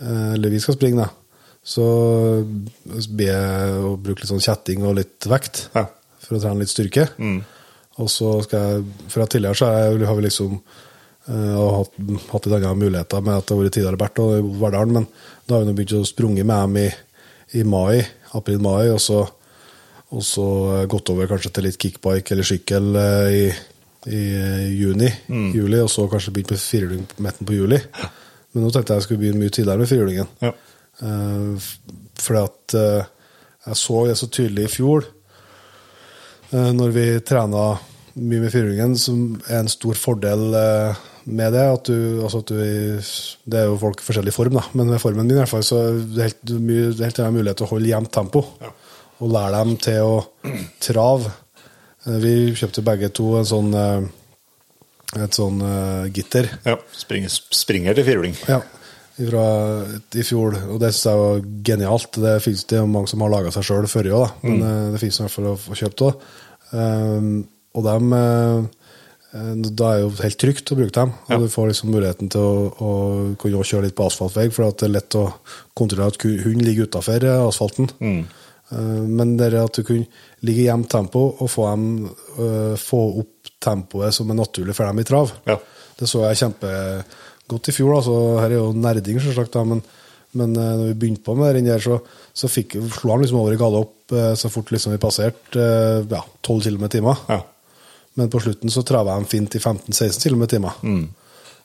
eh, 0.00 0.34
eller 0.34 0.52
vi 0.52 0.60
skal 0.62 0.76
springe, 0.76 1.06
da, 1.06 1.08
så 1.64 1.84
ber 3.10 3.26
jeg 3.30 3.80
å 3.84 3.96
bruke 4.00 4.22
litt 4.24 4.30
sånn 4.32 4.42
kjetting 4.42 4.84
og 4.88 4.96
litt 4.98 5.26
vekt 5.28 5.66
Ja. 5.74 5.86
for 6.18 6.36
å 6.36 6.40
trene 6.42 6.62
litt 6.64 6.72
styrke. 6.72 7.08
Og 8.00 8.08
så 8.08 8.42
skal 8.46 8.60
jeg, 8.60 8.84
For 9.08 9.22
at 9.22 9.30
tidligere 9.34 9.58
så 9.58 9.66
har, 9.66 9.90
jeg, 9.90 10.06
har 10.08 10.16
vi 10.16 10.22
liksom 10.24 10.60
og 11.30 11.68
hatt, 11.76 11.98
hatt 12.32 12.46
litt 12.46 12.54
andre 12.56 12.74
muligheter 12.74 13.20
med 13.22 13.36
at 13.36 13.46
det 13.46 13.54
har 13.54 13.60
vært 13.62 13.74
tidligere 13.76 13.98
Bert 14.00 14.18
og 14.18 14.48
Verdalen, 14.58 14.92
men 14.96 15.06
da 15.46 15.54
har 15.54 15.62
vi 15.62 15.68
nå 15.68 15.74
begynt 15.76 15.92
å 16.00 16.08
sprunge 16.08 16.42
med 16.48 16.62
dem 16.64 16.78
i, 16.80 16.88
i 17.60 17.62
mai, 17.62 18.00
april-mai, 18.34 18.88
og 18.90 18.98
og 20.10 20.24
så 20.26 20.44
eh, 20.74 20.86
gått 20.90 21.10
over 21.12 21.28
kanskje 21.30 21.52
til 21.54 21.68
litt 21.68 21.78
kickbike 21.78 22.34
eller 22.34 22.46
sykkel 22.46 22.96
eh, 22.98 23.28
i, 23.30 23.42
i 24.08 24.20
juni, 24.80 25.10
juni, 25.28 25.52
juli, 25.58 25.80
og 25.84 25.90
så 25.92 26.06
kanskje 26.08 26.32
begynt 26.32 26.54
med 26.54 26.62
firehjuling 26.62 27.06
midten 27.20 27.48
på 27.48 27.56
juli. 27.58 27.80
Men 28.50 28.64
nå 28.64 28.72
tenkte 28.72 28.94
jeg 28.94 29.02
jeg 29.02 29.06
skulle 29.06 29.22
begynne 29.22 29.42
mye 29.42 29.52
tidligere 29.54 29.82
med 29.82 29.90
firhjulingen. 29.90 30.30
Ja. 30.40 30.52
Eh, 31.04 31.68
fordi 32.20 32.40
at 32.42 32.76
eh, 32.80 33.10
jeg 33.66 33.76
så 33.76 34.06
det 34.08 34.16
så 34.18 34.30
tydelig 34.32 34.66
i 34.66 34.72
fjor, 34.72 35.06
eh, 36.50 36.70
når 36.76 36.96
vi 36.96 37.06
trena 37.26 37.66
mye 38.16 38.42
med 38.42 38.52
firhjulingen, 38.52 38.96
som 38.98 39.20
er 39.46 39.60
en 39.60 39.70
stor 39.70 39.98
fordel 39.98 40.56
eh, 40.56 41.02
med 41.30 41.54
det. 41.54 41.66
At 41.76 41.90
du, 41.90 42.22
altså 42.24 42.42
at 42.42 42.50
du, 42.50 42.56
det 43.52 43.60
er 43.60 43.68
jo 43.68 43.78
folk 43.80 44.00
i 44.00 44.06
forskjellig 44.06 44.34
form, 44.34 44.58
da, 44.58 44.64
men 44.74 44.90
med 44.90 45.02
formen 45.02 45.26
min 45.26 45.36
i 45.36 45.40
hvert 45.42 45.52
fall, 45.52 45.66
så 45.66 45.82
er 45.84 46.00
det 46.00 46.28
helt, 46.30 46.54
mye, 46.58 46.90
det 46.90 47.04
er 47.04 47.12
helt 47.12 47.36
mulighet 47.36 47.60
til 47.60 47.68
å 47.68 47.72
holde 47.74 47.92
jevnt 47.92 48.14
tempo. 48.16 48.44
Og 49.20 49.32
lære 49.34 49.60
dem 49.60 49.76
til 49.84 50.00
å 50.08 50.18
trave. 50.86 51.32
Eh, 52.10 52.18
Vi 52.22 52.34
kjøpte 52.58 52.82
begge 52.86 53.08
to 53.14 53.36
en 53.38 53.46
sånn, 53.48 53.70
eh, 53.74 55.22
et 55.24 55.34
sånn 55.34 55.62
uh, 55.62 56.04
gitter. 56.14 56.46
ja. 56.66 56.76
Springer, 56.94 57.30
springer 57.50 57.94
til 57.98 58.04
firhjuling. 58.06 58.36
Ja, 58.48 58.60
fra 59.20 59.46
i 60.16 60.22
fjor, 60.24 60.54
og 60.70 60.78
det 60.80 60.92
synes 60.94 61.06
jeg 61.10 61.18
var 61.20 61.40
genialt. 61.66 62.12
Det 62.22 62.34
finnes 62.44 62.62
det 62.70 62.78
er 62.78 62.86
mange 62.86 63.10
som 63.10 63.20
har 63.24 63.32
laga 63.32 63.50
seg 63.52 63.66
sjøl 63.66 63.88
før 63.90 64.06
òg, 64.14 64.22
da. 64.22 64.30
men 64.48 64.62
eh, 64.62 64.92
det 64.94 65.00
finnes 65.02 65.18
i 65.18 65.24
hvert 65.24 65.34
fall 65.34 65.48
å 65.50 65.56
få 65.60 65.74
kjøpt 65.82 66.04
òg. 66.06 66.22
og 67.74 67.84
dem 67.84 68.12
eh, 68.12 68.62
eh, 69.34 69.54
Da 69.66 69.90
er 69.90 69.98
det 69.98 70.04
jo 70.06 70.10
helt 70.22 70.38
trygt 70.40 70.72
å 70.72 70.78
bruke 70.78 70.94
dem. 70.94 71.10
Og 71.26 71.30
Ja. 71.34 71.38
du 71.38 71.48
får 71.48 71.68
liksom 71.72 71.90
muligheten 71.90 72.30
til 72.30 72.40
å, 72.40 72.70
å 72.78 73.36
kunne 73.38 73.64
kjøre 73.66 73.88
litt 73.88 73.96
på 73.98 74.06
asfaltvei, 74.06 74.48
for 74.54 74.68
at 74.68 74.78
det 74.78 74.88
er 74.88 74.94
lett 75.00 75.18
å 75.18 75.26
kontrollere 75.74 76.14
at 76.14 76.22
hunden 76.22 76.64
ligger 76.64 76.86
utafor 76.86 77.26
asfalten. 77.48 77.90
Eh, 78.00 79.02
Men 79.10 79.36
det 79.36 79.52
er 79.52 79.64
at 79.64 79.74
du 79.74 79.82
kunne 79.82 80.06
ligge 80.46 80.64
i 80.64 80.68
jevnt 80.68 80.90
tempo 80.92 81.26
og 81.36 81.50
få, 81.50 81.66
dem, 81.72 82.08
uh, 82.38 82.74
få 82.80 83.00
opp 83.22 83.52
tempoet 83.60 84.16
som 84.16 84.30
er 84.32 84.38
naturlig 84.38 84.76
for 84.76 84.88
dem 84.88 85.02
i 85.02 85.06
trav. 85.06 85.32
Ja. 85.48 85.58
Det 85.98 86.08
så 86.08 86.24
jeg 86.24 86.40
kjempegodt 86.40 87.70
i 87.70 87.76
fjor. 87.76 87.96
Altså, 87.98 88.16
her 88.40 88.48
er 88.48 88.58
jo 88.58 88.70
nerding, 88.72 89.20
selvsagt, 89.20 89.52
da, 89.56 89.64
men, 89.68 89.84
men 90.38 90.56
uh, 90.56 90.64
når 90.80 90.84
vi 90.90 90.98
begynte 91.04 91.24
på 91.26 91.36
med 91.38 91.58
den 91.58 91.68
der, 91.68 91.82
så, 91.84 92.00
så 92.32 92.50
fikk, 92.50 92.78
slo 92.96 93.14
han 93.14 93.24
liksom 93.24 93.40
over 93.42 93.56
i 93.56 93.60
galopp 93.60 94.14
uh, 94.16 94.32
så 94.38 94.52
fort 94.52 94.72
liksom 94.72 94.96
vi 94.96 95.02
passerte 95.02 95.60
uh, 95.60 96.08
ja, 96.08 96.24
12 96.46 96.68
km 96.68 96.88
i 96.88 96.92
timen. 96.96 97.24
Ja. 97.28 97.42
Men 98.18 98.30
på 98.32 98.40
slutten 98.42 98.72
så 98.72 98.82
trava 98.86 99.16
de 99.20 99.28
fint 99.30 99.54
i 99.54 99.62
15-16 99.62 100.24
km 100.24 100.44
i 100.44 100.52
timen. 100.56 101.10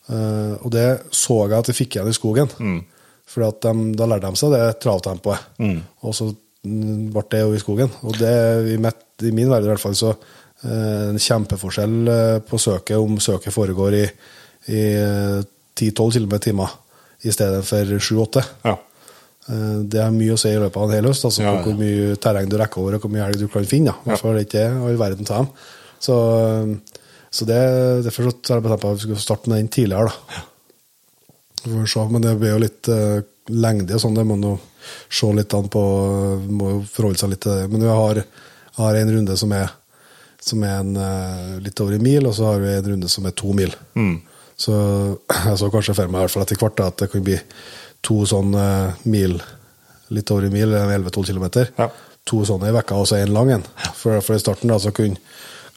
Eh, 0.05 0.53
og 0.61 0.69
det 0.73 0.87
så 1.15 1.39
jeg 1.47 1.57
at 1.57 1.69
de 1.69 1.75
fikk 1.75 1.97
igjen 1.97 2.11
i 2.11 2.15
skogen. 2.15 2.51
For 3.25 3.47
at 3.47 3.65
da 3.65 4.07
lærte 4.07 4.29
de 4.29 4.39
seg 4.39 4.53
det 4.53 4.65
travtempoet. 4.83 5.47
Og 6.05 6.13
så 6.15 6.29
mm, 6.29 6.35
ble 6.65 7.23
det 7.31 7.41
jo 7.43 7.53
i 7.55 7.61
skogen. 7.61 7.91
Og 8.03 8.17
det, 8.19 8.31
i, 8.73 8.77
mitt, 8.81 9.03
i 9.23 9.31
min 9.35 9.49
verden 9.51 9.69
i 9.69 9.73
hvert 9.73 9.83
fall, 9.83 9.95
så 9.97 10.13
eh, 10.15 11.11
en 11.11 11.21
kjempeforskjell 11.21 11.95
eh, 12.11 12.39
på 12.47 12.59
søket 12.61 12.97
om 13.01 13.19
søket 13.23 13.53
foregår 13.55 13.99
i, 14.01 14.05
i 14.73 14.81
eh, 14.97 15.39
10-12 15.75 16.17
km 16.17 16.35
i 16.37 16.41
timen 16.49 16.75
i 17.25 17.31
stedet 17.33 17.61
for 17.67 17.95
7-8. 17.99 18.43
Ja. 18.65 18.75
Eh, 19.49 19.77
Det 19.91 20.01
har 20.03 20.11
mye 20.15 20.33
å 20.35 20.41
si 20.41 20.49
i 20.53 20.59
løpet 20.61 20.77
av 20.81 20.89
en 20.89 20.95
hel 20.97 21.09
høst, 21.11 21.25
altså 21.29 21.43
Ja, 21.45 21.53
ja. 21.57 21.63
hvor 21.65 21.77
mye 21.79 22.17
terreng 22.21 22.49
du 22.51 22.57
rekker 22.59 22.81
over, 22.83 22.97
og 22.97 23.05
hvor 23.05 23.13
mye 23.13 23.25
elg 23.29 23.39
du 23.41 23.47
kan 23.53 23.65
finne. 23.69 23.93
I 24.03 24.09
hvert 24.11 24.21
fall 24.23 24.35
er 24.39 24.45
ikke 24.47 24.65
all 24.89 24.99
verden 25.01 25.25
til 25.27 25.35
dem. 25.43 25.49
Så, 26.05 26.15
så 27.33 27.47
det, 27.49 27.61
derfor 28.05 28.27
så 28.27 28.33
har 28.53 28.59
jeg 28.59 28.65
bestemt 28.67 28.75
meg 28.75 28.83
for 28.83 28.91
at 28.91 28.99
vi 28.99 29.07
skal 29.07 29.23
starte 29.23 29.49
med 29.51 29.61
den 29.63 29.71
tidligere. 29.73 30.11
da. 30.11 30.43
Vi 31.65 31.73
får 31.79 31.87
se, 31.95 32.03
men 32.13 32.21
det 32.25 32.35
blir 32.41 32.51
jo 32.53 32.61
litt 32.61 32.89
eh, 32.93 33.23
lengde 33.49 33.95
og 33.97 34.01
sånn, 34.03 34.17
det 34.17 34.25
må 34.29 34.35
jo 34.41 34.55
se 35.09 35.31
litt 35.33 35.53
an 35.57 35.69
på. 35.71 35.81
Må 36.49 36.75
jo 36.75 36.83
forholde 36.91 37.21
seg 37.21 37.33
litt 37.33 37.43
til 37.45 37.57
det. 37.57 37.67
Men 37.71 37.85
vi 37.85 37.91
har, 37.91 38.21
har 38.79 39.01
en 39.01 39.11
runde 39.17 39.37
som 39.39 39.53
er, 39.55 39.73
som 40.43 40.63
er 40.65 40.79
en, 40.81 40.95
eh, 41.01 41.51
litt 41.65 41.81
over 41.83 41.97
en 41.97 42.05
mil, 42.05 42.29
og 42.29 42.35
så 42.37 42.51
har 42.51 42.63
vi 42.63 42.73
en 42.73 42.89
runde 42.93 43.11
som 43.11 43.27
er 43.27 43.35
to 43.37 43.53
mil. 43.57 43.73
Så 44.55 44.73
jeg 45.49 45.59
så 45.61 45.71
kanskje 45.73 45.97
for 45.97 46.11
meg 46.11 46.21
i 46.21 46.25
hvert 46.25 46.35
fall 46.35 46.45
etter 46.45 46.61
hvert 46.61 46.85
at 46.85 47.01
det 47.03 47.11
kan 47.11 47.25
bli 47.25 47.39
to 48.05 48.21
sånne 48.29 48.65
mil, 49.09 49.39
litt 50.13 50.31
over 50.31 50.47
en 50.47 50.53
mil, 50.53 50.75
11-12 50.77 51.31
km. 51.33 51.47
Ja. 51.79 51.89
To 52.29 52.41
sånne 52.45 52.69
i 52.69 52.73
vekka, 52.73 52.97
og 52.97 53.09
så 53.09 53.19
en 53.19 53.33
lang 53.33 53.51
en. 53.57 53.67
For, 53.97 54.21
for 54.25 54.37
i 54.37 54.41
starten 54.41 54.71
da, 54.71 54.79
så 54.81 54.93
kun, 54.95 55.17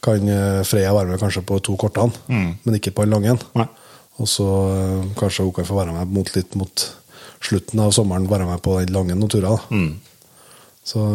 kan 0.05 0.31
eh, 0.31 0.61
Freya 0.67 0.93
være 0.95 1.11
med 1.11 1.21
kanskje 1.21 1.43
på 1.45 1.59
to 1.65 1.75
kortene, 1.79 2.13
men 2.63 2.77
ikke 2.77 2.93
på 2.95 3.05
en 3.05 3.13
lang 3.13 3.27
en. 3.33 3.41
Og 4.19 4.27
så 4.27 4.47
eh, 4.75 5.11
kanskje 5.19 5.45
hun 5.47 5.53
kan 5.55 5.67
få 5.67 5.77
være 5.79 5.95
med 5.95 6.15
mot, 6.15 6.31
litt 6.35 6.55
mot 6.59 6.85
slutten 7.43 7.81
av 7.83 7.91
sommeren, 7.95 8.29
være 8.29 8.47
med 8.49 8.63
på 8.65 8.79
den 8.81 8.95
lange 8.95 9.29
turer. 9.31 9.55
Da. 9.55 9.81
Så 10.83 11.05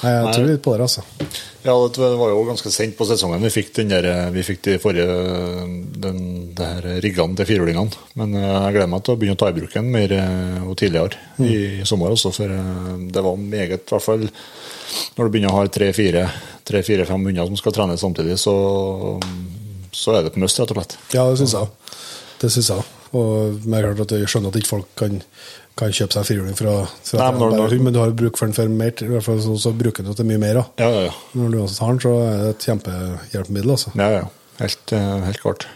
Nei, 0.00 0.12
jeg 0.14 0.32
tror 0.32 0.46
litt 0.48 0.62
på 0.64 0.72
det, 0.78 0.86
altså. 0.86 1.02
Ja, 1.60 1.74
det 1.92 2.10
var 2.16 2.30
jo 2.32 2.44
ganske 2.48 2.70
sent 2.72 2.94
på 2.96 3.04
sesongen 3.04 3.42
vi 3.44 3.50
fikk 3.52 3.72
den 3.76 3.90
der, 3.92 4.06
vi 4.32 4.44
fikk 4.46 4.62
de 4.64 4.76
forrige 4.80 5.16
den, 6.00 6.20
det 6.56 6.68
her 6.68 6.86
riggene 7.04 7.36
til 7.36 7.48
firehjulingene. 7.50 8.04
Men 8.16 8.36
eh, 8.38 8.46
jeg 8.46 8.76
gleder 8.76 8.92
meg 8.94 9.02
til 9.04 9.12
å 9.12 9.20
begynne 9.20 9.36
å 9.36 9.40
ta 9.42 9.50
i 9.50 9.56
bruk 9.58 9.74
den 9.76 9.90
mer 9.92 10.14
eh, 10.16 10.62
og 10.64 10.78
tidligere 10.80 11.20
i, 11.44 11.82
i 11.82 11.88
sommer 11.88 12.14
også, 12.14 12.32
for 12.32 12.54
eh, 12.54 12.94
det 13.12 13.24
var 13.26 13.42
meget, 13.42 13.84
i 13.84 13.92
hvert 13.92 14.06
fall 14.06 14.24
når 14.24 15.26
du 15.26 15.34
begynner 15.34 15.52
å 15.52 15.58
ha 15.58 15.66
tre-fire-fem 15.68 17.28
hunder 17.28 17.50
som 17.50 17.60
skal 17.60 17.76
trene 17.76 17.98
samtidig, 18.00 18.38
så, 18.40 18.54
så 19.92 20.16
er 20.16 20.24
det 20.24 20.32
på 20.34 20.40
must, 20.42 20.62
rett 20.62 20.72
og 20.72 20.80
slett. 20.80 20.96
Ja, 21.12 21.28
det 21.28 21.42
syns 21.42 21.58
jeg. 21.58 22.00
Det 22.40 22.50
syns 22.56 22.72
jeg. 22.72 22.88
Og 23.12 23.56
det 23.64 23.74
er 23.74 23.86
klart 23.94 24.00
at 24.06 24.12
jeg 24.20 24.28
skjønner 24.30 24.52
at 24.52 24.56
ikke 24.60 24.70
folk 24.70 24.86
kan, 24.96 25.16
kan 25.76 25.90
kjøpe 25.96 26.12
seg 26.14 26.20
en 26.22 26.28
firehjuling 26.28 26.58
fra, 26.58 26.74
fra 27.08 27.18
Nei, 27.24 27.30
men 27.40 27.56
når- 27.58 27.80
men 27.82 27.92
du 27.96 27.98
har 27.98 28.10
bruk 28.14 28.36
for 28.38 28.46
den 28.46 28.54
for 28.54 28.68
mer, 28.68 28.92
i 29.02 29.08
hvert 29.10 29.24
fall 29.26 29.40
så, 29.42 29.56
så 29.58 29.72
bruker 29.76 30.02
du 30.04 30.10
den 30.12 30.18
til 30.20 30.26
mye 30.30 30.38
mer. 30.38 30.54
Da. 30.60 30.64
Ja, 30.84 30.90
ja, 30.94 31.00
ja. 31.08 31.14
Når 31.34 31.50
du 31.50 31.58
også 31.64 31.80
har 31.86 31.92
den, 31.96 32.00
så 32.04 32.12
er 32.22 32.38
det 32.44 32.50
et 32.54 32.66
kjempehjelpemiddel. 32.68 33.70
Altså. 33.74 33.90
ja, 33.96 34.08
ja. 34.20 34.24
Helt, 34.60 34.92
eh, 34.92 35.20
helt 35.24 35.40
klart. 35.40 35.66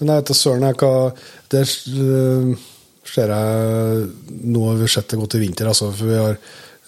Men 0.00 0.08
jeg 0.08 0.16
vet 0.22 0.28
da 0.30 0.34
søren 0.34 0.62
hva 0.80 0.92
Der 1.50 1.64
øh, 1.98 2.56
ser 3.04 3.32
jeg 3.32 4.08
Nå 4.44 4.62
har 4.68 4.76
vi 4.78 4.88
sett 4.88 5.08
det 5.10 5.18
godt 5.18 5.34
i 5.34 5.40
vinter, 5.42 5.66
altså, 5.68 5.90
for 5.92 6.06
vi 6.06 6.14
har 6.14 6.36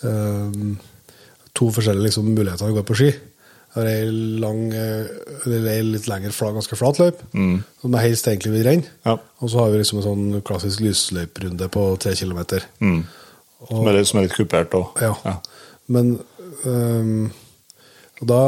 øh, 0.05 0.77
to 1.55 1.71
forskjellige 1.75 2.07
liksom, 2.09 2.25
muligheter 2.35 2.71
å 2.71 2.75
gå 2.77 2.83
på 2.89 2.97
ski. 2.97 3.11
Har 3.77 3.87
ei 3.87 4.07
lang, 4.43 4.65
eller 4.75 5.67
ei 5.71 5.83
litt 5.87 6.09
lengre, 6.11 6.33
flat, 6.35 6.57
ganske 6.57 6.75
flat 6.75 6.99
løype, 6.99 7.23
som 7.81 7.93
jeg 7.95 8.03
helst 8.09 8.27
egentlig 8.27 8.51
vil 8.57 8.65
renne. 8.67 8.89
Ja. 9.07 9.15
Og 9.39 9.51
så 9.53 9.61
har 9.63 9.71
vi 9.71 9.79
liksom 9.79 10.01
en 10.01 10.07
sånn 10.09 10.41
klassisk 10.43 10.83
lysløyperunde 10.83 11.69
på 11.71 11.85
tre 12.03 12.17
kilometer. 12.19 12.67
Som 12.81 13.87
er 13.87 13.95
litt, 14.01 14.09
som 14.11 14.19
er 14.19 14.27
litt 14.27 14.35
kupert 14.35 14.75
òg. 14.75 14.99
Ja. 15.05 15.37
Men 15.87 16.17
um, 16.65 17.31
da 18.21 18.41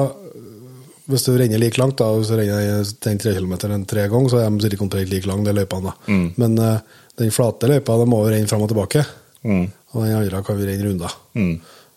Hvis 1.10 1.24
du 1.26 1.32
renner 1.36 1.58
like 1.58 1.78
langt, 1.80 1.98
da, 1.98 2.06
hvis 2.16 2.28
du 2.30 2.36
renner 2.38 2.82
den 3.02 3.18
tre 3.18 3.32
kilometeren 3.34 3.82
tre 3.86 4.04
ganger, 4.08 4.30
så 4.30 4.38
er 4.38 4.50
de 4.50 4.62
sikkert 4.62 4.84
omtrent 4.86 5.10
like 5.10 5.26
lang, 5.28 5.42
de 5.44 5.52
løypene. 5.54 5.90
da. 5.90 6.18
Men 6.38 6.58
uh, 6.58 6.78
den 7.18 7.30
flate 7.34 7.68
løypa 7.68 7.96
de 7.98 8.06
må 8.08 8.20
vi 8.24 8.34
renne 8.36 8.48
fram 8.50 8.62
og 8.62 8.70
tilbake. 8.70 9.02
Og 9.44 9.98
den 10.06 10.14
andre 10.16 10.42
kan 10.46 10.56
vi 10.58 10.66
renne 10.70 10.86
runder. 10.88 11.16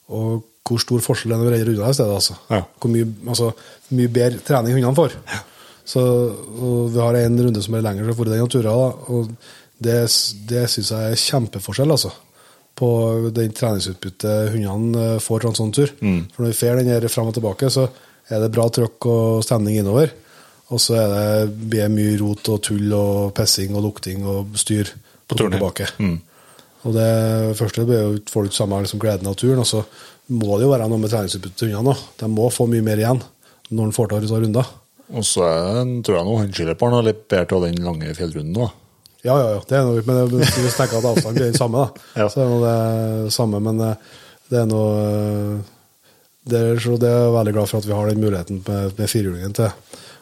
Og 0.10 0.44
hvor 0.66 0.82
stor 0.82 1.04
forskjell 1.06 1.32
det 1.32 1.36
er 1.38 1.44
når 1.44 1.50
vi 1.50 1.54
renner 1.56 1.70
runder 1.72 1.90
i 1.94 1.98
stedet? 1.98 2.16
altså. 2.16 2.38
Ja. 2.50 2.62
Hvor 2.82 2.94
mye, 2.94 3.10
altså, 3.30 3.52
mye 3.94 4.14
bedre 4.18 4.42
trening 4.48 4.74
hundene 4.74 4.98
får. 4.98 5.18
Så 5.86 6.02
og 6.02 6.94
Vi 6.94 7.00
har 7.00 7.16
en 7.20 7.42
runde 7.46 7.62
som 7.62 7.76
er 7.78 7.86
lengre, 7.86 8.08
så 8.10 8.18
får 8.18 8.32
den 8.32 8.48
turer. 8.50 8.70
da, 8.72 8.88
og 9.14 9.36
Det, 9.78 9.98
det 10.50 10.70
syns 10.72 10.92
jeg 10.92 11.12
er 11.12 11.16
kjempeforskjell. 11.20 11.92
altså 11.92 12.12
på 12.76 12.90
den 13.32 13.54
treningsutbyttet 13.56 14.52
hundene 14.52 15.16
eh, 15.16 15.22
får 15.24 15.46
fra 15.46 15.52
en 15.52 15.56
sånn 15.56 15.74
tur. 15.76 15.94
For 16.36 16.44
når 16.44 16.52
vi 16.52 16.60
får 16.60 16.82
den 16.82 16.92
her 16.92 17.08
fram 17.08 17.30
og 17.32 17.38
tilbake, 17.38 17.70
så 17.72 17.88
er 18.28 18.42
det 18.44 18.52
bra 18.52 18.68
trøkk 18.74 19.08
og 19.12 19.44
stemning 19.46 19.80
innover. 19.80 20.12
Og 20.74 20.82
så 20.82 20.98
er 20.98 21.12
det 21.14 21.56
blir 21.70 21.86
det 21.86 21.92
mye 21.94 22.16
rot 22.20 22.50
og 22.52 22.62
tull 22.66 22.92
og 22.98 23.34
pissing 23.38 23.76
og 23.78 23.86
lukting 23.86 24.26
og 24.28 24.58
styr 24.60 24.90
på 25.26 25.38
turen 25.38 25.54
turen 25.54 25.56
tilbake. 25.56 25.90
Og 26.86 26.94
det 26.94 27.10
første 27.58 27.86
blir 27.88 28.02
jo 28.04 28.16
får 28.30 28.46
du 28.46 28.50
ikke 28.52 28.60
samme 28.62 28.80
liksom, 28.84 29.02
gleden 29.02 29.30
av 29.32 29.36
turen, 29.40 29.62
og 29.64 29.68
så 29.70 29.82
må 30.36 30.56
det 30.58 30.66
jo 30.68 30.72
være 30.72 30.88
noe 30.90 31.02
med 31.02 31.12
treningsutbyttet 31.12 31.58
til 31.60 31.72
hundene 31.74 31.94
òg. 31.96 32.02
De 32.22 32.30
må 32.32 32.50
få 32.54 32.68
mye 32.70 32.86
mer 32.86 33.02
igjen 33.02 33.22
når 33.74 33.90
de 33.92 33.96
får 33.98 34.12
til 34.12 34.28
ta 34.30 34.40
runder. 34.44 34.74
Og 35.16 35.26
så 35.26 35.46
tror 36.06 36.18
jeg 36.20 36.26
nå 36.28 36.36
han 36.40 36.54
skiløperen 36.54 36.96
har 36.98 37.06
litt 37.06 37.24
bedre 37.30 37.48
til 37.50 37.66
den 37.68 37.84
lange 37.86 38.14
fjellrunden 38.18 38.58
da. 38.58 38.68
Ja, 39.26 39.36
ja, 39.42 39.48
ja. 39.56 39.62
Det 39.66 39.78
er 39.80 39.86
noe, 39.88 40.02
men 40.06 40.20
hvis 40.30 40.52
du 40.54 40.66
tenker 40.70 41.00
at 41.00 41.08
avstanden 41.10 41.40
blir 41.40 41.50
den 41.50 41.58
samme, 41.58 41.82
da, 41.88 42.06
Ja. 42.22 42.28
så 42.30 42.44
er 42.44 42.52
noe 42.52 42.74
det 43.26 43.34
samme. 43.34 43.62
Men 43.66 43.82
eh, 43.82 44.12
det 44.54 44.60
er 44.62 44.68
noe 44.70 44.90
eh, 45.02 45.72
det 46.46 46.60
er, 46.62 46.82
så 46.82 46.98
det 47.02 47.10
er 47.10 47.24
jeg 47.24 47.34
veldig 47.34 47.54
glad 47.56 47.70
for 47.72 47.82
at 47.82 47.88
vi 47.90 47.96
har 47.98 48.10
den 48.12 48.22
muligheten 48.22 48.60
med, 48.68 48.92
med 49.00 49.10
firehjulingen 49.10 49.56
til, 49.58 49.72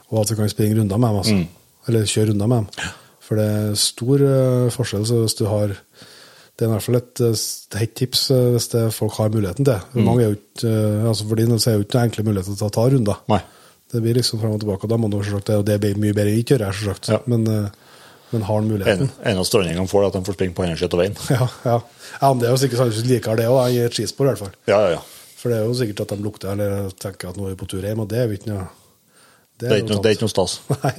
og 0.08 0.22
at 0.22 0.32
vi 0.32 0.38
kan 0.40 0.52
springe 0.54 0.78
runder 0.80 1.02
med 1.04 1.12
dem. 1.12 1.20
Altså. 1.20 1.66
Eller 1.92 2.08
kjøre 2.08 2.30
runder 2.32 2.52
med 2.54 2.64
dem. 2.64 2.92
For 3.24 3.40
det 3.40 3.48
er 3.52 3.76
stor 3.80 4.24
eh, 4.30 4.70
forskjell. 4.72 5.04
så 5.10 5.20
hvis 5.26 5.36
du 5.40 5.44
har 5.52 5.76
Det 6.54 6.68
er 6.68 6.70
i 6.70 6.74
hvert 6.76 6.86
fall 6.86 7.00
et, 7.00 7.22
eh, 7.26 7.80
hett 7.80 7.94
tips 7.98 8.28
eh, 8.32 8.50
hvis 8.54 8.68
det 8.76 8.84
folk 8.94 9.16
har 9.18 9.32
muligheten 9.34 9.66
til. 9.66 10.02
Mange 10.06 10.22
er 10.22 10.28
jo 10.30 10.36
ikke, 10.38 10.70
eh, 10.70 11.08
altså 11.10 11.26
For 11.26 11.40
din 11.40 11.50
del 11.50 11.58
er 11.58 11.64
det 11.66 11.80
jo 11.80 11.86
ikke 11.88 12.04
enkle 12.08 12.26
muligheter 12.28 12.60
til 12.60 12.68
å 12.68 12.74
ta 12.76 12.84
runder. 12.94 13.24
Nei. 13.34 13.40
Det 13.94 14.02
blir 14.02 14.18
liksom 14.18 14.42
fram 14.42 14.54
og 14.54 14.62
tilbake, 14.62 14.86
og 14.86 14.92
da 14.94 14.98
må 15.02 15.10
du 15.10 15.18
selvsagt 15.22 15.50
det, 15.50 15.58
og 15.62 15.66
det 15.66 15.80
blir 15.82 15.98
mye 16.02 16.14
bedre 16.18 16.36
ikke 16.38 16.56
gjøre, 16.56 16.70
selvsagt. 16.78 17.10
Ja. 17.14 17.20
Men, 17.30 17.44
men 17.46 18.46
har 18.46 18.60
han 18.60 18.70
muligheten. 18.70 19.10
En, 19.22 19.34
en 19.34 19.42
av 19.42 19.46
de 19.46 19.88
får, 19.90 20.04
er 20.04 20.08
at 20.08 20.16
de 20.18 20.24
får 20.30 20.38
springe 20.38 20.56
på 20.58 20.66
andre 20.66 20.78
siden 20.78 20.96
av 20.98 21.04
veien. 21.04 21.18
Ja, 21.34 21.48
ja. 21.66 21.76
ja, 22.22 22.30
men 22.30 22.42
det 22.42 22.48
er 22.50 22.56
jo 22.56 22.62
sikkert 22.64 22.82
sannsynligvis 22.82 23.10
likere 23.12 23.36
liker 23.38 23.42
det 23.42 23.50
òg, 23.50 23.66
i 23.74 23.82
et 23.86 23.98
skispor 23.98 24.26
i 24.26 24.32
hvert 24.32 24.42
fall. 24.42 24.56
Ja, 24.70 24.80
ja, 24.86 24.96
ja. 24.98 25.02
For 25.42 25.52
det 25.52 25.60
er 25.60 25.66
jo 25.68 25.76
sikkert 25.78 26.06
at 26.06 26.14
de 26.14 26.24
lukter 26.24 26.54
eller 26.54 26.94
tenker 27.02 27.34
at 27.34 27.38
nå 27.38 27.50
er 27.50 27.54
vi 27.54 27.60
på 27.60 27.70
tur 27.74 27.86
hjem, 27.86 28.02
og 28.06 28.10
det 28.14 28.22
er 28.22 28.30
jo 28.30 28.38
ikke 28.38 28.54
noe 28.54 28.70
Det 29.60 29.70
er 29.70 29.82
ikke 29.82 29.94
noe, 29.94 30.02
det 30.06 30.10
er 30.10 30.16
ikke 30.18 30.26
noe 30.26 30.34
stas. 30.34 30.56
Nei, 30.86 30.94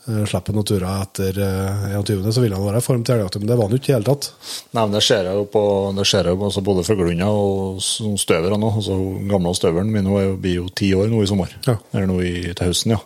uh, 0.08 0.24
han 0.24 0.60
å 0.60 0.64
ture 0.66 0.94
etter 1.02 1.38
uh, 1.38 1.86
21., 1.98 2.28
så 2.34 2.42
ville 2.42 2.58
han 2.58 2.66
være 2.66 2.82
i 2.82 2.84
form 2.84 3.04
til 3.06 3.16
elgjakta, 3.16 3.40
men 3.42 3.50
det 3.50 3.56
var 3.58 3.68
han 3.68 3.74
jo 3.76 3.80
ikke 3.80 3.90
i 3.90 3.92
det 3.92 3.98
hele 3.98 4.08
tatt. 4.08 4.28
Nei, 4.72 4.82
men 4.82 4.96
det 4.96 5.02
ser 5.06 5.28
jeg 5.28 5.38
jo 5.38 5.46
på 5.52 5.64
det 5.98 6.06
ser 6.10 6.28
jeg 6.28 6.34
jo 6.34 6.40
på 6.40 6.48
altså 6.50 6.64
både 6.66 6.84
fuglehunder 6.88 7.40
og 7.42 8.18
støvere 8.20 8.58
nå. 8.60 8.70
Altså, 8.82 8.98
gamle 9.30 9.54
støveren 9.58 9.92
min 9.94 10.10
hun 10.10 10.38
blir 10.42 10.60
jo 10.60 10.68
ti 10.82 10.92
år 10.98 11.10
nå 11.12 11.22
i 11.22 11.30
sommer. 11.30 11.54
Ja. 11.68 11.76
Eller 11.92 12.10
nå 12.10 12.20
i, 12.26 12.34
til 12.50 12.72
høsten, 12.72 12.96
ja. 12.96 13.02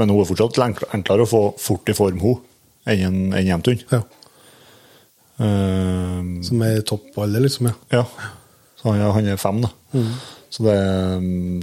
Men 0.00 0.10
hun 0.10 0.22
er 0.22 0.30
fortsatt 0.30 0.60
enklere 0.64 1.26
å 1.26 1.30
få 1.30 1.42
fort 1.62 1.90
i 1.90 1.96
form, 1.96 2.22
hun, 2.22 2.40
enn 2.90 3.04
en 3.08 3.18
enn 3.38 3.50
hjemtun. 3.52 3.82
Ja. 3.92 4.02
Eh, 5.38 6.18
Som 6.46 6.62
er 6.66 6.78
i 6.78 6.86
toppalder, 6.86 7.42
liksom. 7.46 7.70
ja. 7.70 8.02
ja. 8.02 8.32
Så 8.78 8.92
han, 8.92 9.00
han 9.16 9.32
er 9.32 9.40
fem, 9.40 9.62
da. 9.64 9.70
Så 10.52 10.62
det, 10.66 10.76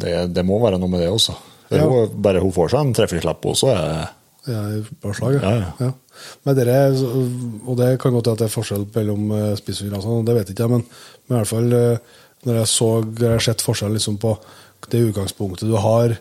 det, 0.01 0.13
det 0.35 0.43
må 0.47 0.57
være 0.63 0.79
noe 0.81 0.91
med 0.91 1.03
det 1.03 1.11
også. 1.11 1.35
Ja. 1.71 1.85
jo 1.85 2.07
bare 2.19 2.41
hun 2.43 2.51
får 2.51 2.73
seg 2.73 2.81
en 2.83 2.95
treffer 2.97 3.21
så 3.23 3.31
også, 3.31 3.69
er 3.71 4.09
Det 4.45 4.55
er 4.57 4.79
i 4.81 5.13
slag, 5.13 5.35
Ja, 5.41 5.51
ja. 5.59 5.69
ja. 5.79 5.91
Men 6.45 6.55
dere, 6.57 6.77
og 7.67 7.77
det 7.77 7.91
kan 8.01 8.13
godt 8.15 8.25
hende 8.25 8.33
at 8.37 8.41
det 8.41 8.47
er 8.49 8.55
forskjell 8.55 8.87
mellom 8.95 9.29
spissfyr 9.59 9.93
og 9.97 10.01
sånn, 10.05 10.25
det 10.25 10.35
vet 10.39 10.49
ikke 10.53 10.65
jeg, 10.65 10.71
men, 10.73 10.83
men 11.27 11.35
i 11.35 11.39
hvert 11.39 11.51
fall 11.51 11.75
eh, 11.77 12.17
når 12.49 12.57
jeg 12.63 12.69
så 12.71 12.89
jeg 13.21 13.29
har 13.35 13.43
sett 13.45 13.61
forskjell 13.61 13.93
liksom 13.93 14.17
på 14.21 14.33
det 14.89 15.03
utgangspunktet 15.11 15.69
du 15.69 15.75
har 15.77 16.15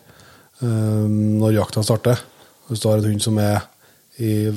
um, 0.61 1.39
når 1.41 1.55
jakta 1.57 1.83
starter 1.87 2.21
Hvis 2.69 2.83
du 2.85 2.89
har 2.91 3.01
en 3.01 3.09
hund 3.09 3.23
som 3.25 3.39
er 3.41 3.63
i 4.21 4.51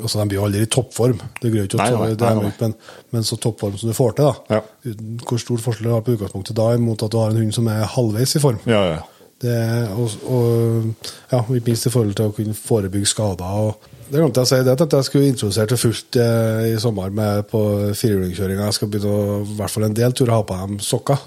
altså 0.00 0.20
De 0.22 0.28
blir 0.30 0.38
jo 0.38 0.44
aldri 0.46 0.62
i 0.64 0.68
toppform, 0.70 1.18
det 1.42 1.50
grør 1.52 1.66
ikke 1.66 1.76
å 1.76 1.80
ta- 1.82 2.06
ikke, 2.14 2.54
men, 2.62 2.74
men 3.12 3.26
så 3.26 3.36
toppform 3.42 3.74
som 3.76 3.90
du 3.90 3.96
får 3.96 4.14
til. 4.16 4.30
da 4.30 4.56
Ja. 4.56 4.94
Hvor 5.28 5.42
stor 5.42 5.58
forskjell 5.60 5.90
du 5.90 5.92
har 5.92 6.00
på 6.06 6.14
utgangspunktet 6.14 6.56
da 6.56 6.70
mot 6.80 7.02
at 7.04 7.10
du 7.12 7.18
har 7.20 7.34
en 7.34 7.42
hund 7.42 7.52
som 7.52 7.68
er 7.68 7.82
halvveis 7.92 8.32
i 8.38 8.40
form. 8.40 8.62
Ja, 8.70 8.80
ja. 8.94 9.02
Det, 9.42 9.56
og, 9.98 10.12
og 10.30 11.10
ja, 11.32 11.40
ikke 11.42 11.66
minst 11.66 11.88
i 11.88 11.92
forhold 11.92 12.14
til 12.16 12.30
å 12.30 12.34
kunne 12.36 12.54
forebygge 12.56 13.10
skader. 13.10 13.58
Og 13.66 13.90
det 14.08 14.20
glemte 14.20 14.42
jeg 14.42 14.46
å 14.46 14.50
si, 14.52 14.60
det 14.64 14.74
at 14.74 14.96
jeg 14.98 15.08
skulle 15.08 15.30
introdusere 15.32 15.70
til 15.72 15.80
fullt 15.80 16.18
eh, 16.22 16.64
i 16.70 16.80
sommer 16.80 17.12
med 17.14 17.46
på 17.50 17.60
firehjulingkjøringa. 17.98 18.68
Jeg 18.68 18.78
skal 18.78 18.90
begynne 18.92 19.12
å, 19.12 19.38
i 19.42 19.56
hvert 19.58 19.74
fall 19.74 19.88
en 19.88 19.96
del 19.96 20.16
turer 20.16 20.36
ha 20.36 20.42
på 20.46 20.58
dem 20.62 20.80
sokker. 20.84 21.24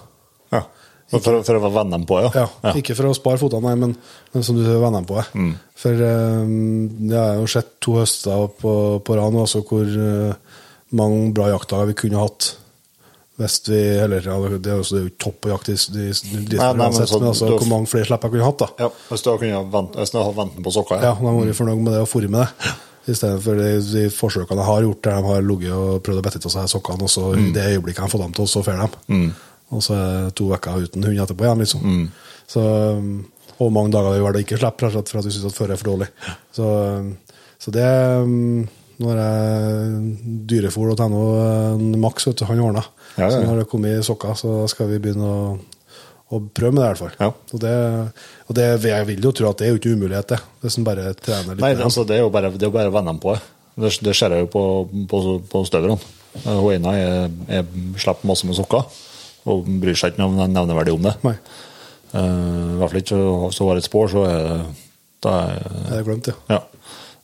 ja. 0.56 0.64
For, 1.08 1.24
for, 1.24 1.40
for 1.48 1.56
å 1.64 1.70
venne 1.72 1.96
dem 1.96 2.04
på, 2.04 2.18
ja. 2.20 2.32
Ja, 2.36 2.74
Ikke 2.76 2.92
for 2.98 3.08
å 3.08 3.16
spare 3.16 3.40
fotene, 3.40 3.70
nei, 3.70 3.78
men, 3.80 3.94
men 4.34 4.44
som 4.44 4.58
du 4.58 4.66
venner 4.66 5.00
dem 5.00 5.06
på. 5.08 5.22
Mm. 5.40 5.54
For 5.80 6.08
eh, 6.08 6.56
jeg 7.08 7.22
har 7.22 7.40
jo 7.40 7.52
sett 7.52 7.78
to 7.84 7.96
høster 8.02 8.50
på, 8.60 8.74
på 9.08 9.16
rad 9.16 9.38
altså, 9.40 9.64
hvor 9.68 9.88
eh, 9.88 10.58
mange 11.00 11.30
bra 11.36 11.48
jaktdager 11.54 11.94
vi 11.94 11.96
kunne 12.04 12.26
hatt. 12.26 12.50
Hvis 13.38 13.60
vi, 13.70 13.78
eller, 14.02 14.22
ja, 14.26 14.36
det 14.58 14.66
er 14.72 14.80
jo 14.80 14.86
ikke 15.06 15.18
topp 15.22 15.36
på 15.46 15.50
jakt, 15.52 15.70
i- 15.70 15.76
men 16.74 16.80
uansett, 16.90 17.12
men 17.20 17.28
altså, 17.30 17.46
hvor 17.60 17.70
mange 17.70 17.88
flere 17.92 18.06
slipper 18.10 18.28
jeg 18.30 18.32
kunne 18.34 18.48
hatt. 18.48 18.58
da. 18.58 18.68
Ja, 18.80 18.90
Hvis 19.12 19.22
du 19.22 19.30
kunne 19.38 19.72
vent, 19.72 19.94
hvis 19.94 20.12
hadde 20.24 20.36
ventet 20.40 20.64
på 20.66 20.74
sokka, 20.74 20.96
Ja, 21.02 21.14
da 21.14 21.22
må 21.22 21.46
vært 21.46 21.56
fornøyd 21.60 21.84
med 21.84 21.94
det 21.94 22.02
og 22.02 22.08
formet 22.10 22.30
med 22.32 22.48
det. 22.48 22.74
I 23.08 23.14
stedet 23.16 23.42
for 23.44 23.56
de, 23.56 23.70
de 23.94 24.10
forsøkene 24.10 24.58
jeg 24.58 24.66
har 24.68 24.82
gjort 24.82 25.02
der 25.04 25.22
de 25.22 25.28
har 25.28 25.42
ligget 25.42 25.72
og 25.72 26.02
prøvd 26.04 26.18
å 26.20 26.24
bette 26.26 26.42
av 26.44 26.52
seg 26.52 26.66
sokkene, 26.74 27.02
og 27.04 27.10
så 27.14 27.38
i 27.38 27.52
det 27.54 27.64
øyeblikket 27.78 28.02
jeg 28.04 28.10
får 28.12 28.20
dem 28.26 28.34
til, 28.34 28.46
så 28.48 28.64
får 28.66 28.82
dem. 28.82 29.34
Og 29.72 29.82
så 29.84 29.94
er 29.94 30.26
det 30.26 30.36
to 30.36 30.50
uker 30.52 30.82
uten 30.84 31.04
hund 31.04 31.18
etterpå 31.20 31.46
igjen, 31.46 31.60
liksom. 31.60 32.12
Så, 32.48 32.60
um, 32.98 33.26
og 33.60 33.72
mange 33.72 33.92
dager 33.92 34.18
i 34.18 34.20
hverdagen 34.24 34.46
ikke 34.48 34.58
slipper, 34.60 34.90
rett 34.90 34.96
og 34.96 35.06
slett 35.06 35.10
for 35.14 35.18
at 35.20 35.26
du 35.26 35.30
syns 35.30 35.46
at 35.46 35.56
føret 35.56 35.72
er 35.72 35.78
for 35.78 35.90
dårlig. 35.94 36.08
Så, 36.58 36.68
um, 36.98 37.18
så 37.60 37.72
det 37.72 37.86
um, 38.24 38.68
Nå 39.00 39.12
har 39.14 39.18
jeg 39.22 40.18
dyrefôr.no, 40.50 41.20
en 41.76 42.00
Max, 42.02 42.26
vet 42.26 42.40
du, 42.40 42.46
han 42.50 42.60
ordna. 42.60 42.82
Ja. 43.18 43.32
Så 43.32 43.42
nå 43.42 43.50
har 43.50 43.60
det 43.62 43.68
kommet 43.72 44.06
sokker, 44.06 44.38
så 44.38 44.54
skal 44.72 44.92
vi 44.92 45.00
begynne 45.02 45.28
å, 45.28 45.42
å 46.30 46.42
prøve 46.46 46.76
med 46.76 46.84
det, 46.84 46.88
i 46.88 46.90
hvert 46.92 47.02
fall. 47.04 47.16
Ja. 47.20 47.30
Og, 47.54 47.62
det, 47.64 47.74
og 48.48 48.58
det, 48.60 48.68
jeg 48.92 49.10
vil 49.10 49.28
jo 49.30 49.34
tro 49.36 49.50
at 49.52 49.62
det 49.62 49.68
er 49.68 49.74
jo 49.74 49.82
ikke 49.82 49.96
umulighet, 49.98 50.34
det. 50.36 50.42
Hvis 50.64 50.78
en 50.80 50.88
bare 50.88 51.12
trener 51.18 51.56
litt. 51.56 51.64
Nei, 51.66 51.74
altså, 51.76 52.06
det 52.08 52.20
er 52.20 52.26
jo 52.26 52.32
bare, 52.34 52.54
det 52.54 52.68
er 52.68 52.72
jo 52.72 52.78
bare 52.78 52.94
å 52.94 52.98
venne 52.98 53.14
dem 53.16 53.22
på 53.24 53.36
det. 53.36 53.42
Det, 53.78 53.94
det 54.08 54.16
ser 54.18 54.34
jeg 54.34 54.46
jo 54.46 54.52
på, 54.54 54.64
på, 55.10 55.24
på 55.52 55.64
støverne. 55.70 55.98
Eh, 56.44 56.52
Hun 56.54 56.74
ene 56.76 56.98
er, 56.98 57.72
slipper 57.98 58.30
masse 58.30 58.50
med 58.50 58.58
sokker 58.58 58.86
og 59.48 59.68
bryr 59.82 59.96
seg 59.96 60.14
ikke 60.14 60.26
noe 60.26 60.48
nevneverdig 60.52 60.98
om 60.98 61.10
det. 61.10 61.18
Nei, 61.28 61.38
Uh, 62.16 62.22
I 62.72 62.78
hvert 62.80 62.92
fall 62.94 63.02
ikke 63.02 63.18
hvis 63.20 63.58
hun 63.60 63.68
har 63.68 63.80
et 63.82 63.84
spår, 63.84 64.06
så 64.14 64.22
er 64.30 64.38
det 64.46 64.54
da 65.26 65.32
er, 65.52 65.66
det 65.90 65.98
er 65.98 66.06
glemt, 66.08 66.30
ja. 66.32 66.36
ja. 66.54 66.60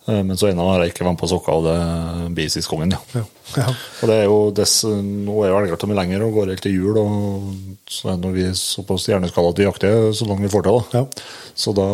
Eh, 0.06 0.24
Men 0.24 0.38
så 0.38 0.50
ennå 0.50 0.66
har 0.68 0.84
jeg 0.84 0.94
ikke 0.94 1.06
vært 1.08 1.22
på 1.22 1.30
sokka, 1.32 1.56
og 1.56 1.68
det 1.68 2.34
blir 2.36 2.50
sist 2.52 2.70
gangen, 2.72 2.92
ja. 2.92 3.00
ja. 3.16 3.24
ja. 3.62 3.70
Og 4.02 4.10
det 4.12 4.18
er 4.18 4.26
jo 4.28 4.40
dess, 4.56 4.76
Nå 4.84 5.38
er 5.44 5.54
jo 5.54 5.62
elgjakta 5.62 5.88
lenger 5.94 6.26
og 6.26 6.36
går 6.40 6.52
helt 6.54 6.66
til 6.66 6.76
jul, 6.76 7.00
og 7.00 7.88
så 7.90 8.14
er 8.14 8.20
når 8.20 8.36
vi 8.36 8.46
er 8.50 8.58
såpass 8.60 9.08
hjerneskada 9.08 9.54
at 9.54 9.62
vi 9.62 9.68
jakter 9.68 10.12
så 10.18 10.28
langt 10.28 10.44
vi 10.44 10.52
får 10.52 10.68
til. 10.68 10.82
da. 10.82 11.00
Ja. 11.00 11.32
Så 11.56 11.74
da, 11.78 11.88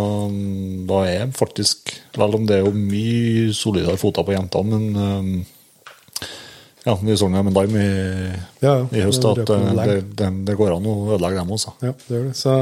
da 0.89 0.99
er 1.09 1.31
faktisk 1.35 1.95
Vel 2.19 2.35
om 2.35 2.45
det 2.47 2.57
er 2.57 2.65
jo 2.65 2.73
mye 2.75 3.53
solidere 3.55 3.99
føtter 3.99 4.25
på 4.27 4.33
jentene, 4.33 4.79
men 4.79 4.85
um, 4.97 5.45
ja, 6.87 6.95
vi 7.03 7.15
så 7.19 7.27
det 7.29 7.39
en 7.43 7.53
dag 7.53 7.75
i, 7.75 7.89
Ja, 8.63 8.73
i 8.95 9.03
høst 9.03 9.25
at 9.27 9.51
eh, 9.53 9.67
det, 9.77 9.97
det, 10.17 10.29
det 10.47 10.55
går 10.57 10.73
an 10.77 10.87
å 10.89 10.95
ødelegge 11.13 11.43
dem 11.43 11.51
også. 11.53 11.75
Ja, 11.83 11.91
det 12.07 12.15
gjør 12.15 12.25
det. 12.29 12.37
Så 12.39 12.55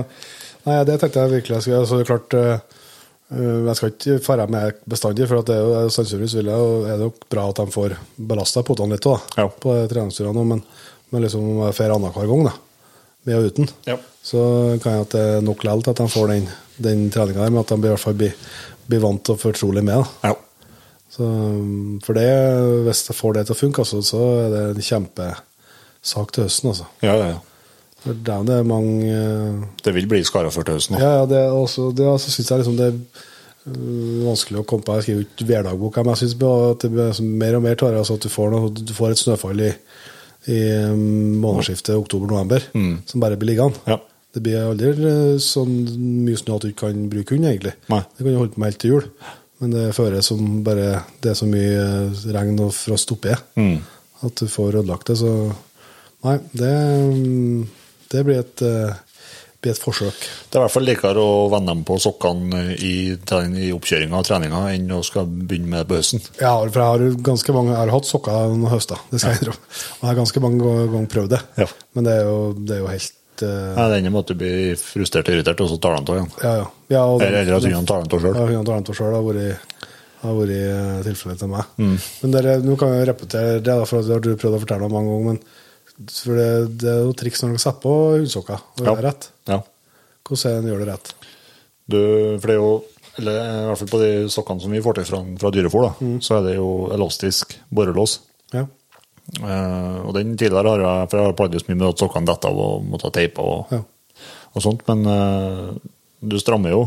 nei, 0.66 0.78
det 0.90 0.98
tenkte 1.00 1.24
jeg 1.24 1.34
virkelig 1.38 1.56
jeg 1.56 1.64
skulle 1.64 1.78
gjøre. 1.78 1.88
Så 1.88 2.00
det 2.00 2.04
er 2.06 2.10
klart 2.12 2.38
Jeg 3.28 3.76
skal 3.76 3.90
ikke 3.92 4.20
fare 4.24 4.46
med 4.48 4.78
bestandig, 4.88 5.26
for 5.28 5.44
det 5.44 5.56
er 5.58 5.66
jo 5.84 5.90
sannsynligvis 5.92 6.36
vil 6.40 6.48
jeg, 6.48 6.56
og 6.68 6.86
er 6.88 6.94
det 6.96 7.08
nok 7.10 7.26
bra 7.34 7.50
at 7.52 7.58
de 7.60 7.66
får 7.74 7.96
belasta 8.30 8.64
potene 8.64 8.96
litt 8.96 9.04
da, 9.04 9.18
Ja. 9.42 9.48
på 9.50 9.74
treningsturene. 9.92 10.46
Men, 10.48 10.62
men 11.12 11.22
liksom 11.26 11.44
om 11.44 11.66
jeg 11.66 11.76
får 11.76 11.92
annenhver 11.98 12.30
gang, 12.32 12.46
da, 12.48 12.54
med 13.28 13.36
og 13.42 13.50
uten, 13.52 13.68
Ja. 13.90 13.98
så 14.24 14.80
kan 14.82 14.94
jeg 14.96 15.02
at 15.02 15.10
det 15.18 15.26
er 15.36 15.42
nok 15.44 15.64
likevel 15.68 15.84
til 15.84 15.92
at 15.92 16.02
de 16.04 16.08
får 16.14 16.28
den, 16.32 16.48
den 16.88 17.10
treninga 17.12 17.44
der, 17.44 17.50
men 17.52 17.60
at 17.66 17.68
de 17.76 17.76
i 17.76 17.90
hvert 17.92 18.00
fall 18.06 18.14
blir, 18.16 18.34
blir 18.88 19.04
vant 19.04 19.30
og 19.36 19.40
fortrolig 19.44 19.84
med. 19.84 20.06
da. 20.24 20.30
Ja. 20.32 20.36
Så, 21.18 21.24
um, 21.28 22.00
for 22.04 22.14
det, 22.14 22.28
hvis 22.88 23.04
jeg 23.10 23.16
får 23.18 23.34
det 23.34 23.46
til 23.48 23.56
å 23.56 23.60
funke, 23.60 23.84
altså, 23.84 24.00
så 24.06 24.24
er 24.46 24.50
det 24.56 24.64
en 24.78 24.88
kjempesak 24.88 26.32
til 26.32 26.44
høsten. 26.48 26.70
Altså. 26.72 26.88
Ja, 27.04 27.16
ja, 27.16 27.28
ja. 27.36 27.40
For 28.08 28.16
det 28.16 28.34
er- 28.34 28.46
det 28.48 28.58
mange 28.66 29.14
uh, 29.14 29.64
Det 29.84 29.94
vil 29.96 30.08
bli 30.08 30.24
skara 30.24 30.50
før 30.54 30.64
til 30.70 30.78
høsten. 30.80 30.98
Ja, 31.02 31.12
ja, 31.20 31.26
det 31.30 31.38
er 31.44 31.52
også, 31.52 31.90
det 31.96 32.08
altså, 32.08 32.32
synes 32.32 32.50
jeg 32.52 32.60
liksom 32.64 32.78
det 32.80 32.88
er 32.88 32.98
øh, 33.68 34.26
vanskelig 34.28 34.60
å 34.62 34.66
komme 34.70 34.84
på. 34.88 34.96
Jeg 34.98 35.04
skriver 35.08 35.22
jo 35.22 35.28
ikke 35.28 35.48
hverdagbok, 35.52 35.98
men 36.02 36.14
jeg 36.14 36.22
synes 36.24 36.36
at 36.48 36.86
det 36.86 36.92
blir 36.94 37.22
mer 37.44 37.58
og 37.60 37.64
mer 37.68 37.76
tar 37.80 37.92
jeg, 37.96 38.00
altså 38.04 38.16
at 38.18 38.24
du 38.28 38.30
får, 38.32 38.52
noe, 38.54 38.70
du 38.72 38.94
får 38.96 39.12
et 39.16 39.22
snøfall 39.26 39.64
i, 39.68 39.72
i 40.48 40.60
um, 40.88 41.02
månedsskiftet 41.44 41.98
oktober-november 42.00 42.64
som 43.12 43.20
bare 43.24 43.36
blir 43.40 43.52
liggende. 43.54 43.82
Ja. 43.90 43.98
Det 44.34 44.44
blir 44.46 44.60
aldri 44.70 44.94
øh, 44.94 45.36
sånn 45.42 45.74
mye 46.28 46.38
snø 46.40 46.56
at 46.58 46.64
du 46.64 46.70
ikke 46.72 46.86
kan 46.88 47.06
bruke 47.12 47.34
hund, 47.36 47.48
egentlig. 47.50 47.74
Nei. 47.92 48.02
Det 48.16 48.24
kan 48.24 48.32
du 48.34 48.38
holde 48.40 48.54
på 48.54 48.62
med 48.62 48.70
helt 48.72 48.80
til 48.84 48.92
jul. 48.96 49.08
Men 49.60 49.72
det 49.74 49.86
fører 49.98 50.22
som 50.22 50.60
bare 50.64 51.00
Det 51.24 51.32
er 51.32 51.38
så 51.40 51.48
mye 51.50 51.80
regn 52.36 52.60
og 52.62 52.76
frost 52.78 53.10
oppi 53.16 53.34
Mm. 53.58 53.80
at 54.28 54.36
du 54.38 54.46
får 54.48 54.76
ødelagt 54.84 55.08
det. 55.10 55.18
Så 55.18 55.32
nei, 56.24 56.36
det, 56.54 56.74
um, 57.10 57.68
det 58.12 58.24
blir 58.28 58.40
et, 58.42 58.64
øh, 58.64 58.96
blir 59.62 59.74
et 59.74 59.82
forsøk. 59.82 60.18
Det 60.48 60.56
er 60.58 60.62
i 60.62 60.64
hvert 60.66 60.76
fall 60.76 60.88
likere 60.88 61.24
å 61.24 61.50
vende 61.52 61.74
dem 61.74 61.84
på 61.88 61.98
sokkene 62.02 62.64
i, 62.78 62.96
trening- 63.28 63.68
i 63.68 63.72
oppkjøringa 63.76 64.20
og 64.22 64.28
treninga 64.28 64.64
enn 64.76 64.90
å 64.96 65.04
skal 65.06 65.28
begynne 65.28 65.72
med 65.74 65.84
det 65.84 65.90
på 65.92 66.00
høsten. 66.00 66.24
Ja, 66.40 66.56
for 66.62 66.80
jeg 66.82 66.88
har 66.94 67.22
ganske 67.32 67.56
mange 67.58 67.74
Jeg 67.74 67.82
har 67.82 67.96
hatt 67.98 68.10
sokker 68.10 68.52
noen 68.54 68.72
høster, 68.72 69.02
det 69.12 69.22
skal 69.22 69.34
jeg 69.36 69.44
innrømme. 69.44 69.72
Og 69.98 70.02
jeg 70.02 70.10
har 70.12 70.20
ganske 70.24 70.44
mange 70.46 70.74
ganger 70.94 71.14
prøvd 71.16 71.34
det. 71.36 71.42
Ja. 71.64 71.72
Men 71.98 72.10
det 72.10 72.18
er 72.18 72.28
jo, 72.30 72.42
det 72.58 72.76
er 72.78 72.84
jo 72.86 72.92
helt 72.96 73.14
ja, 73.42 73.90
den 73.90 74.04
Det 74.04 74.12
med 74.12 74.32
at 74.32 74.80
frustrert 74.82 75.28
og 75.30 75.36
irritert, 75.36 75.62
og 75.62 75.70
så 75.70 75.78
tar 75.78 75.98
han 75.98 76.08
av 76.08 76.16
igjen. 76.16 76.32
Ja, 76.42 76.54
ja. 76.58 76.68
ja 76.96 77.04
Eller 77.22 77.54
at 77.54 77.64
hundene 77.64 77.86
tar 77.86 78.02
dem 78.02 78.10
av 78.18 78.24
sjøl. 78.24 78.34
Ja, 78.34 78.46
hundene 78.50 78.66
tar 78.66 78.74
han 78.80 78.88
av 78.88 78.98
sjøl. 78.98 79.14
har 79.14 79.26
vært, 79.28 79.76
har 80.24 80.38
vært 80.40 80.56
eh, 80.56 80.98
tilfellet 81.06 81.42
til 81.44 81.52
meg. 81.52 81.76
Mm. 81.78 81.96
Men 82.24 82.34
dere, 82.34 82.56
nå 82.66 82.78
kan 82.82 82.96
jeg 82.96 83.10
repetere 83.12 83.60
det, 83.62 83.78
for 83.90 84.02
det 84.02 84.16
har 84.16 84.26
du 84.26 84.32
prøvd 84.34 84.58
å 84.58 84.62
fortelle 84.64 84.88
meg 84.88 84.96
mange 84.96 85.14
ganger. 85.14 85.28
Men 85.30 85.67
for 85.98 86.38
det, 86.38 86.78
det 86.84 86.90
er 86.92 87.02
jo 87.08 87.14
triks 87.18 87.42
når 87.44 87.56
dere 87.56 87.64
setter 87.64 87.82
på 87.82 87.94
hundsokker 88.18 88.60
og 88.62 88.84
gjør 88.86 89.00
det 89.02 89.06
rett. 89.08 89.30
Ja. 89.50 89.60
Hvordan 90.28 90.68
gjør 90.70 90.84
det 90.84 90.88
rett? 90.92 91.14
Du, 91.88 91.98
for 92.42 92.48
det 92.48 92.56
er 92.58 92.62
jo 92.62 92.72
eller 93.18 93.34
i 93.34 93.66
hvert 93.66 93.80
fall 93.82 93.90
på 93.90 94.00
de 94.04 94.10
sokkene 94.30 94.62
som 94.62 94.74
vi 94.76 94.82
får 94.86 94.94
til 95.00 95.06
fra, 95.10 95.20
fra 95.42 95.50
dyrefôr, 95.50 95.88
da, 95.88 95.94
Mm. 96.06 96.20
så 96.22 96.36
er 96.38 96.44
det 96.46 96.56
jo 96.60 96.68
elastisk 96.94 97.56
borrelås. 97.74 98.20
Ja. 98.54 98.68
Eh, 99.42 99.98
og 100.06 100.14
den 100.14 100.36
tidligere 100.38 100.70
har 100.70 100.84
jeg 100.84 101.10
for 101.10 101.18
jeg 101.18 101.26
har 101.26 101.34
plagdes 101.40 101.66
mye 101.68 101.80
med 101.80 101.88
at 101.90 101.98
sokkene 102.04 102.30
detter 102.30 102.50
av 102.54 102.60
og 102.62 102.86
måtte 102.86 103.10
ha 103.10 103.14
teipa 103.18 103.42
og, 103.42 103.74
Ja. 103.74 103.82
og 104.54 104.62
sånt, 104.62 104.86
men 104.88 105.02
eh, 105.10 105.74
du 106.22 106.38
strammer 106.40 106.70
jo 106.76 106.84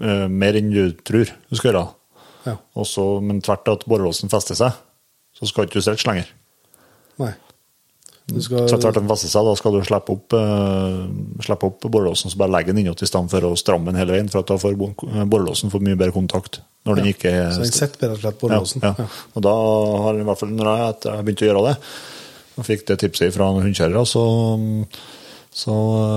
eh, 0.00 0.26
mer 0.28 0.52
enn 0.60 0.70
du 0.70 0.92
tror 1.00 1.24
du 1.48 1.56
skal 1.56 1.72
gjøre. 1.72 1.86
ja. 2.46 2.56
Og 2.76 2.84
så- 2.86 3.22
men 3.22 3.40
tvert 3.40 3.68
at 3.72 3.86
borrelåsen 3.88 4.28
fester 4.28 4.54
seg, 4.54 4.72
så 5.34 5.46
skal 5.48 5.64
ikke 5.64 5.80
du 5.80 5.80
stretche 5.80 6.06
lenger. 6.06 6.26
Nei. 7.18 7.32
Du 8.26 8.40
skal, 8.42 8.64
Så 8.66 8.74
etter 8.74 8.90
til 8.90 9.04
den 9.04 9.10
fester 9.10 9.30
seg, 9.30 9.46
da 9.46 9.52
skal 9.54 9.76
du 9.76 9.84
slippe 9.86 10.14
opp, 10.16 10.34
uh, 10.34 11.04
slippe 11.46 11.68
opp 11.68 11.84
borrelåsen, 11.86 12.32
så 12.32 12.40
bare 12.40 12.56
legge 12.56 12.72
den 12.74 12.82
innåt 12.82 13.04
i 13.04 13.06
stedet 13.06 13.30
for 13.30 13.46
å 13.46 13.52
stramme 13.58 13.92
den 13.92 14.00
hele 14.00 14.16
veien, 14.16 14.30
for 14.32 14.42
at 14.42 14.50
da 14.50 14.56
får 14.58 14.74
borrelåsen 14.80 15.70
for 15.70 15.84
mye 15.84 15.98
bedre 15.98 16.16
kontakt 16.16 16.58
når 16.86 17.00
den 17.00 17.06
Ja. 17.06 17.14
ikke 17.14 17.34
så 17.54 17.62
den 17.62 17.72
sitter 17.74 18.10
rett 18.10 18.16
og 18.16 18.24
slett 18.24 18.40
borrelåsen? 18.40 18.82
ja, 18.82 18.94
ja. 18.98 19.06
ja. 19.06 19.30
Og 19.34 19.46
da 19.46 19.54
har 20.06 20.18
i 20.18 20.26
hvert 20.26 20.42
fall 20.42 20.54
når 20.58 20.70
jeg, 20.72 20.96
jeg 21.06 21.26
begynte 21.28 21.46
å 21.46 21.50
gjøre 21.50 21.64
det, 21.68 21.76
og 22.56 22.66
fikk 22.66 22.86
det 22.90 22.98
tipset 23.04 23.34
fra 23.34 23.50
noen 23.52 23.66
hundekjørere, 23.68 24.02
så, 24.10 24.24
så 25.54 25.76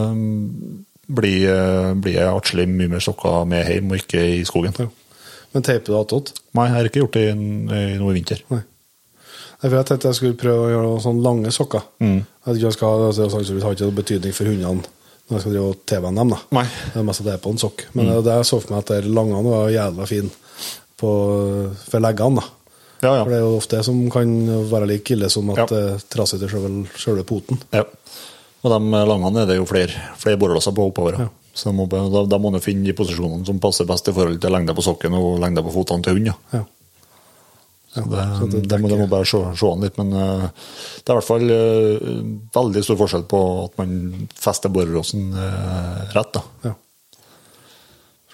um, 0.10 0.86
blir, 1.10 1.46
eh, 1.52 1.94
blir 1.94 2.18
jeg 2.18 2.32
atskillig 2.32 2.68
mye 2.70 2.94
mer 2.96 3.04
sokka 3.04 3.44
med 3.50 3.70
hjem 3.70 3.94
og 3.94 4.02
ikke 4.02 4.26
i 4.40 4.42
skogen. 4.48 4.90
Men 5.54 5.66
teiper 5.66 5.94
du 5.94 5.98
attåt? 6.00 6.34
Nei, 6.58 6.68
jeg 6.70 6.76
har 6.78 6.90
ikke 6.90 7.02
gjort 7.04 7.18
det 7.18 7.26
i, 7.30 7.34
i 7.34 7.98
noe 8.02 8.14
vinter. 8.18 8.44
Nei. 8.54 8.62
Nei, 9.60 9.70
vet 9.70 9.78
Jeg 9.80 9.86
tenkte 9.90 10.08
jeg 10.08 10.16
skulle 10.16 10.38
prøve 10.40 10.66
å 10.68 10.70
gjøre 10.72 11.02
sånne 11.04 11.24
lange 11.26 11.52
sokker. 11.52 11.82
Mm. 12.00 12.20
Jeg 12.48 12.62
jeg 12.64 12.74
skal, 12.78 13.02
altså, 13.10 13.30
sannsynligvis 13.30 13.64
har 13.68 13.76
ikke 13.76 13.90
noe 13.90 13.98
betydning 14.00 14.34
for 14.38 14.46
hundene 14.46 14.84
når 15.30 15.36
jeg 15.38 15.42
skal 15.44 15.52
drive 15.54 15.70
og 15.70 15.82
TV-en 15.86 16.16
dem. 16.16 16.30
da. 16.34 16.38
Nei. 16.58 16.64
Mm. 16.66 16.86
Det 16.94 17.00
er 17.00 17.04
mest 17.06 17.20
at 17.22 17.26
det 17.28 17.34
er 17.36 17.42
på 17.44 17.52
en 17.54 17.60
sokk. 17.62 17.84
Men 17.94 18.08
det, 18.10 18.16
det 18.26 18.38
jeg 18.40 18.46
så 18.50 18.60
for 18.64 18.72
meg 18.74 18.80
at 18.80 18.94
de 19.04 19.12
langene 19.14 19.44
var 19.46 19.68
jævla 19.70 20.08
fine 20.10 20.32
på, 20.98 21.12
for 21.90 22.00
leggene. 22.02 22.40
da. 22.42 22.46
Ja, 23.04 23.12
ja. 23.16 23.24
For 23.24 23.30
det 23.32 23.38
er 23.38 23.44
jo 23.46 23.52
ofte 23.60 23.78
det 23.78 23.86
som 23.88 24.00
kan 24.12 24.32
være 24.72 24.88
like 24.90 25.14
ille 25.16 25.30
som 25.32 25.50
at 25.54 25.62
Ja. 25.62 25.66
det 25.70 26.10
traser 26.10 26.40
til 26.42 26.50
sjøl- 26.50 26.88
sjølve 26.98 27.24
poten. 27.30 27.60
Ja. 27.72 27.84
Og 28.64 28.72
de 28.74 28.80
langene 29.08 29.44
er 29.44 29.46
det 29.46 29.58
jo 29.60 29.66
flere, 29.70 29.94
flere 30.18 30.38
borrelåser 30.38 30.74
på 30.76 30.88
oppover. 30.90 31.20
ja. 31.20 31.30
Så 31.54 31.72
da, 32.30 32.38
må 32.38 32.52
man 32.52 32.62
finne 32.62 32.86
de 32.86 32.94
posisjonene 32.94 33.46
som 33.46 33.60
passer 33.60 33.84
best 33.86 34.08
i 34.08 34.12
forhold 34.14 34.40
til 34.40 34.52
lengda 34.52 34.74
på 34.74 34.82
sokken 34.84 35.14
og 35.14 35.40
lengda 35.42 35.62
på 35.62 35.74
fotene 35.74 36.04
til 36.04 36.14
hund. 36.14 36.34
Ja. 36.54 36.64
Ja. 37.96 38.04
Så 38.04 38.10
det, 38.12 38.26
så 38.38 38.50
det 38.52 38.60
det, 38.70 38.78
må, 38.82 38.92
det 38.92 39.00
må 39.00 39.08
bare 39.10 39.26
se, 39.26 39.40
se 39.58 39.70
an 39.70 39.86
litt, 39.86 39.96
men 39.98 40.14
uh, 40.14 40.46
det 40.50 41.10
er 41.10 41.16
i 41.16 41.18
hvert 41.18 41.30
fall 41.30 41.50
uh, 41.50 42.12
veldig 42.60 42.84
stor 42.86 43.00
forskjell 43.00 43.26
på 43.32 43.40
at 43.64 43.80
man 43.82 43.96
fester 44.38 44.72
borrelåsen 44.74 45.32
uh, 45.34 46.06
rett. 46.14 46.38
da. 46.38 46.46
Ja. 46.70 46.76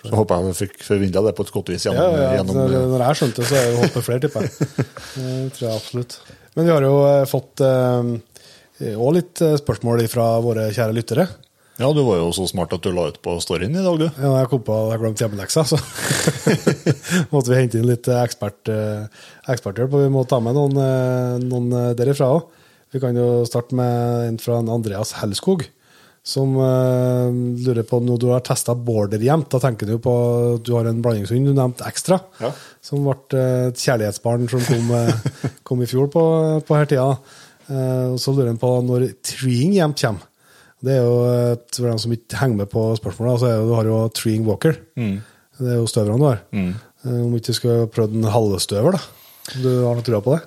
Så 0.06 0.20
håper 0.20 0.42
jeg 0.42 0.52
jeg 0.52 0.58
fikk 0.60 0.84
formidla 0.86 1.24
det 1.26 1.34
på 1.38 1.46
et 1.46 1.54
godt 1.56 1.72
vis 1.74 1.88
Ja, 1.88 1.94
gjennom, 1.96 2.18
ja, 2.20 2.32
gjennom 2.38 2.60
når, 2.60 2.76
eh, 2.78 2.88
når 2.92 3.04
jeg 3.06 3.20
skjønte 3.20 3.42
det, 3.42 3.48
så 3.50 3.58
er 3.58 3.66
det 3.66 3.80
hoppet 3.82 4.08
flere, 4.08 4.24
tipper 4.26 4.46
jeg. 4.46 4.52
Det 5.16 5.56
tror 5.56 5.66
jeg 5.68 5.80
absolutt. 5.80 6.18
Men 6.56 6.68
vi 6.68 6.74
har 6.74 6.86
jo 6.86 6.96
eh, 7.10 7.24
fått 7.30 7.64
òg 7.66 9.12
litt 9.16 9.42
eh, 9.46 9.58
spørsmål 9.62 10.06
fra 10.12 10.28
våre 10.44 10.68
kjære 10.76 10.96
lyttere. 10.98 11.28
Ja, 11.76 11.90
du 11.92 12.02
var 12.08 12.22
jo 12.22 12.30
så 12.32 12.46
smart 12.48 12.72
at 12.72 12.86
du 12.86 12.94
la 12.96 13.10
ut 13.12 13.18
på 13.24 13.34
storyen 13.44 13.74
i 13.76 13.82
dag, 13.84 13.98
du. 14.00 14.06
Ja, 14.08 14.30
jeg 14.40 14.48
kom 14.52 14.62
på 14.64 14.76
at 14.78 14.94
jeg 14.94 15.02
glemte 15.02 15.26
hjemmeleksa, 15.26 15.66
så 15.68 15.80
måtte 17.34 17.52
vi 17.52 17.58
hente 17.58 17.82
inn 17.82 17.90
litt 17.90 18.08
eh, 18.08 18.22
ekspert, 18.24 18.62
eh, 18.72 19.26
eksperthjelp. 19.52 19.98
Og 19.98 20.06
vi 20.06 20.14
må 20.14 20.24
ta 20.30 20.40
med 20.44 20.56
noen, 20.56 20.78
eh, 20.80 21.34
noen 21.44 21.96
derifra 22.00 22.30
òg. 22.38 22.46
Vi 22.96 23.02
kan 23.04 23.18
jo 23.20 23.44
starte 23.44 23.76
med 23.76 24.30
en 24.30 24.38
fra 24.40 24.62
Andreas 24.62 25.12
Hellskog, 25.20 25.66
som 26.26 26.56
uh, 26.58 27.28
lurer 27.62 27.84
på 27.86 28.00
når 28.02 28.22
du 28.22 28.30
har 28.32 28.42
testa 28.46 28.74
borderjevnt. 28.74 29.50
Da 29.52 29.60
tenker 29.62 29.90
du 29.90 29.98
på 30.02 30.14
at 30.56 30.64
du 30.66 30.72
har 30.78 30.88
en 30.90 31.02
blandingshund 31.04 31.50
du 31.50 31.52
nevnte 31.54 31.86
ekstra, 31.86 32.22
Ja. 32.40 32.54
som 32.82 33.04
ble 33.04 33.42
et 33.68 33.84
kjærlighetsbarn 33.84 34.48
som 34.50 34.64
kom, 34.64 34.96
kom 35.68 35.84
i 35.84 35.90
fjor 35.92 36.08
på, 36.14 36.24
på 36.66 36.80
her 36.80 36.88
tida. 36.90 37.10
Uh, 37.68 38.16
og 38.16 38.18
så 38.24 38.32
lurer 38.32 38.54
han 38.54 38.62
på 38.64 38.72
når 38.88 39.10
treeing 39.28 39.76
jevnt 39.76 40.02
kommer. 40.06 40.32
Det 40.86 40.94
er 40.94 41.02
jo, 41.02 41.16
et- 41.56 41.76
for 41.80 41.90
dem 41.90 41.98
som 42.02 42.12
ikke 42.14 42.38
henger 42.40 42.60
med 42.64 42.70
på 42.70 42.82
spørsmålet, 43.00 43.40
så 43.42 43.48
er 43.50 43.56
jo, 43.58 43.68
du 43.70 43.76
har 43.80 43.88
jo 43.90 44.02
treeing 44.14 44.46
walker. 44.46 44.78
Det 44.96 45.72
er 45.72 45.80
jo 45.80 45.88
støverne 45.90 46.20
du 46.22 46.28
har. 46.30 46.42
Mm. 46.54 46.74
Om 47.06 47.34
ikke 47.38 47.52
du 47.54 47.58
skulle 47.58 47.88
prøvd 47.94 48.18
en 48.20 48.30
halvstøver, 48.34 48.98
da? 48.98 49.02
Du 49.62 49.70
har 49.86 49.96
noe 49.98 50.06
trua 50.06 50.22
på 50.26 50.36
det? 50.36 50.44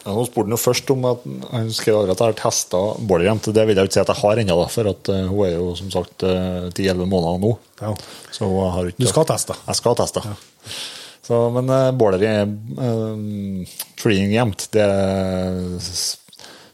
Ja, 0.00 0.14
nå 0.16 0.22
spurte 0.24 0.48
han 0.48 0.54
jo 0.56 0.60
først 0.60 0.90
om 0.94 1.02
at 1.10 1.24
han 1.50 1.66
skrev 1.76 1.98
at 2.00 2.08
jeg 2.08 2.16
har 2.22 2.36
testa 2.38 2.78
Borderjevnt. 3.04 3.50
Det 3.52 3.66
vil 3.68 3.76
jeg 3.76 3.84
jo 3.84 3.88
ikke 3.90 3.96
si 3.98 4.00
at 4.00 4.12
jeg 4.14 4.20
har 4.22 4.40
ennå, 4.40 4.56
for 4.72 4.88
at 4.94 5.10
eh, 5.12 5.26
hun 5.28 5.42
er 5.44 5.52
jo 5.58 5.66
som 5.76 5.90
sagt 5.92 6.24
eh, 6.24 6.70
10-11 6.72 7.04
måneder 7.10 7.42
nå. 7.42 7.50
Ja. 7.82 7.92
Så 8.32 8.48
hun 8.48 8.72
har 8.72 8.88
ikke 8.88 9.04
Du 9.04 9.10
skal 9.10 9.28
teste. 9.28 9.56
Jeg 9.66 9.76
skal 9.76 9.98
teste. 10.00 10.24
Så, 11.30 11.36
men 11.54 11.68
uh, 11.68 11.90
Båler 11.94 12.24
er 12.26 12.48
uh, 12.48 13.68
treeing 14.00 14.32
jevnt. 14.32 14.64
Det 14.72 14.86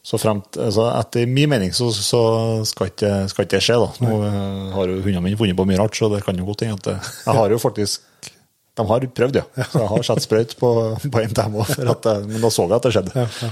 så 0.07 0.19
fremt, 0.23 0.55
altså 0.63 0.85
Etter 0.93 1.27
min 1.27 1.51
mening 1.51 1.73
så, 1.75 1.89
så 1.91 2.21
skal, 2.69 2.93
ikke, 2.93 3.13
skal 3.33 3.47
ikke 3.47 3.57
det 3.57 3.63
skje. 3.67 3.79
da. 3.83 3.89
Nå 4.07 4.19
eh, 4.29 4.75
har 4.77 4.93
jo 4.93 5.01
hundene 5.03 5.25
mine 5.25 5.39
funnet 5.41 5.59
på 5.59 5.67
mye 5.67 5.81
rart, 5.81 5.99
så 5.99 6.11
det 6.13 6.23
kan 6.27 6.39
jo 6.39 6.47
godt 6.47 6.63
hende 6.63 6.79
at 6.79 7.09
Jeg 7.27 7.35
har 7.41 7.55
jo 7.55 7.59
faktisk 7.59 8.05
De 8.79 8.87
har 8.87 9.07
prøvd, 9.19 9.41
ja. 9.41 9.65
Så 9.73 9.81
jeg 9.83 9.91
har 9.91 10.07
satt 10.07 10.23
sprøyt 10.23 10.55
på, 10.61 10.71
på 11.03 11.25
en 11.25 11.35
dem 11.41 11.59
òg, 11.59 11.75
men 11.81 12.39
da 12.45 12.53
så 12.55 12.69
jeg 12.69 12.79
at 12.79 12.87
det 12.87 12.95
skjedde. 12.99 13.17
Ja, 13.17 13.27
ja. 13.49 13.51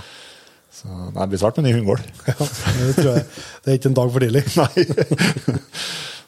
Så 0.75 0.91
nei, 0.91 1.23
det 1.23 1.29
blir 1.33 1.41
svært 1.41 1.59
med 1.59 1.69
ny 1.69 1.75
hundegård. 1.77 2.03
Ja, 2.27 2.35
det 2.35 2.95
tror 2.97 3.13
jeg. 3.13 3.27
Det 3.63 3.71
er 3.71 3.79
ikke 3.79 3.91
en 3.93 3.99
dag 3.99 4.11
for 4.11 4.25
tidlig. 4.25 4.43
Nei. 4.61 5.85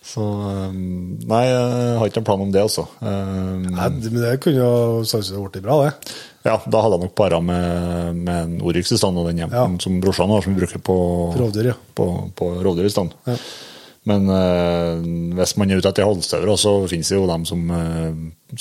Så 0.07 0.23
um, 0.23 1.17
Nei, 1.29 1.43
jeg 1.51 1.97
har 1.99 2.09
ikke 2.09 2.23
en 2.23 2.29
plan 2.29 2.45
om 2.45 2.53
det, 2.55 2.63
altså. 2.63 2.87
Um, 3.03 3.67
Nei, 3.75 3.89
men 4.07 4.21
det 4.23 4.37
kunne 4.45 4.63
jo 4.63 5.03
sannsynligvis 5.03 5.57
blitt 5.57 5.67
bra, 5.67 5.81
det. 5.83 6.15
Ja, 6.47 6.57
da 6.71 6.81
hadde 6.85 6.97
jeg 6.99 7.05
nok 7.09 7.15
para 7.19 7.41
med, 7.43 8.17
med 8.23 8.37
en 8.45 8.59
Oryx 8.63 8.93
i 8.95 8.99
stand, 9.01 9.19
og 9.19 9.27
den 9.31 9.41
jevnten 9.43 9.77
Ja. 9.77 9.83
som 9.83 10.01
brorsan 10.01 10.31
har, 10.31 10.45
som 10.45 10.55
vi 10.55 10.61
bruker 10.63 10.83
på 10.87 10.97
Rovdyr, 11.41 11.73
ja. 11.73 11.77
På, 11.99 12.07
på 12.39 12.53
rovdyr 12.63 12.87
i 12.87 12.93
stand. 12.95 13.17
Ja. 13.27 13.35
Men 14.07 14.29
øh, 14.31 15.01
hvis 15.35 15.57
man 15.59 15.71
er 15.75 15.81
ute 15.81 15.91
etter 15.91 16.07
halvstøvere, 16.07 16.55
så 16.63 16.77
finnes 16.87 17.09
det 17.11 17.17
jo 17.19 17.27
dem 17.27 17.43
som, 17.49 17.65
øh, 17.75 18.13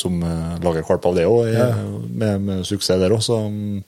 som 0.02 0.16
øh, 0.26 0.56
lager 0.66 0.88
valp 0.90 1.06
av 1.06 1.16
det 1.20 1.28
òg, 1.30 1.52
Ja. 1.54 1.68
med, 2.10 2.42
med 2.42 2.64
suksess 2.66 2.98
der 3.00 3.14
òg. 3.14 3.22
Så 3.22 3.38
mm, 3.46 3.84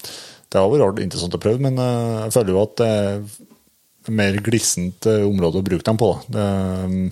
det 0.53 0.61
har 0.61 0.69
vært 0.69 1.01
interessant 1.01 1.33
å 1.33 1.41
prøve, 1.41 1.57
men 1.65 1.81
jeg 1.81 2.35
føler 2.37 2.53
jo 2.53 2.61
at 2.61 2.75
det 2.77 2.89
er 2.93 4.11
mer 4.13 4.37
glissent 4.45 5.09
område 5.09 5.59
å 5.59 5.65
bruke 5.65 5.83
dem 5.83 5.97
på. 5.99 6.11
Da. 6.29 6.37
Det 6.37 6.45
mm, 6.93 7.09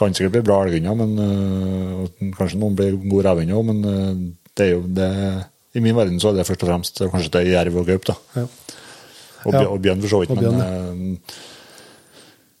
kan 0.00 0.16
sikkert 0.16 0.32
bli 0.38 0.46
bra 0.48 0.62
elghunder, 0.64 0.96
men 1.04 2.32
kanskje 2.40 2.58
noen 2.58 2.74
blir 2.80 2.96
gode 3.04 3.28
revhunder 3.28 3.60
òg, 3.60 3.68
men 3.68 4.32
det 4.56 4.64
er 4.64 4.72
jo 4.72 4.80
det 4.96 5.10
I 5.74 5.80
min 5.82 5.96
verden 5.96 6.20
så 6.22 6.30
er 6.30 6.38
det 6.38 6.46
først 6.46 6.62
og 6.62 6.68
fremst 6.70 7.00
kanskje 7.10 7.30
til 7.34 7.50
jerv 7.52 7.76
og 7.80 7.86
gaup. 7.90 8.04
da. 8.10 8.14
Ja. 8.36 8.46
Og, 9.44 9.52
Ja. 9.52 9.64
og 9.68 9.80
bjørn 9.84 10.00
for 10.00 10.08
så 10.08 10.20
vidt. 10.22 10.34
Men 10.40 10.60
eh, 10.60 11.34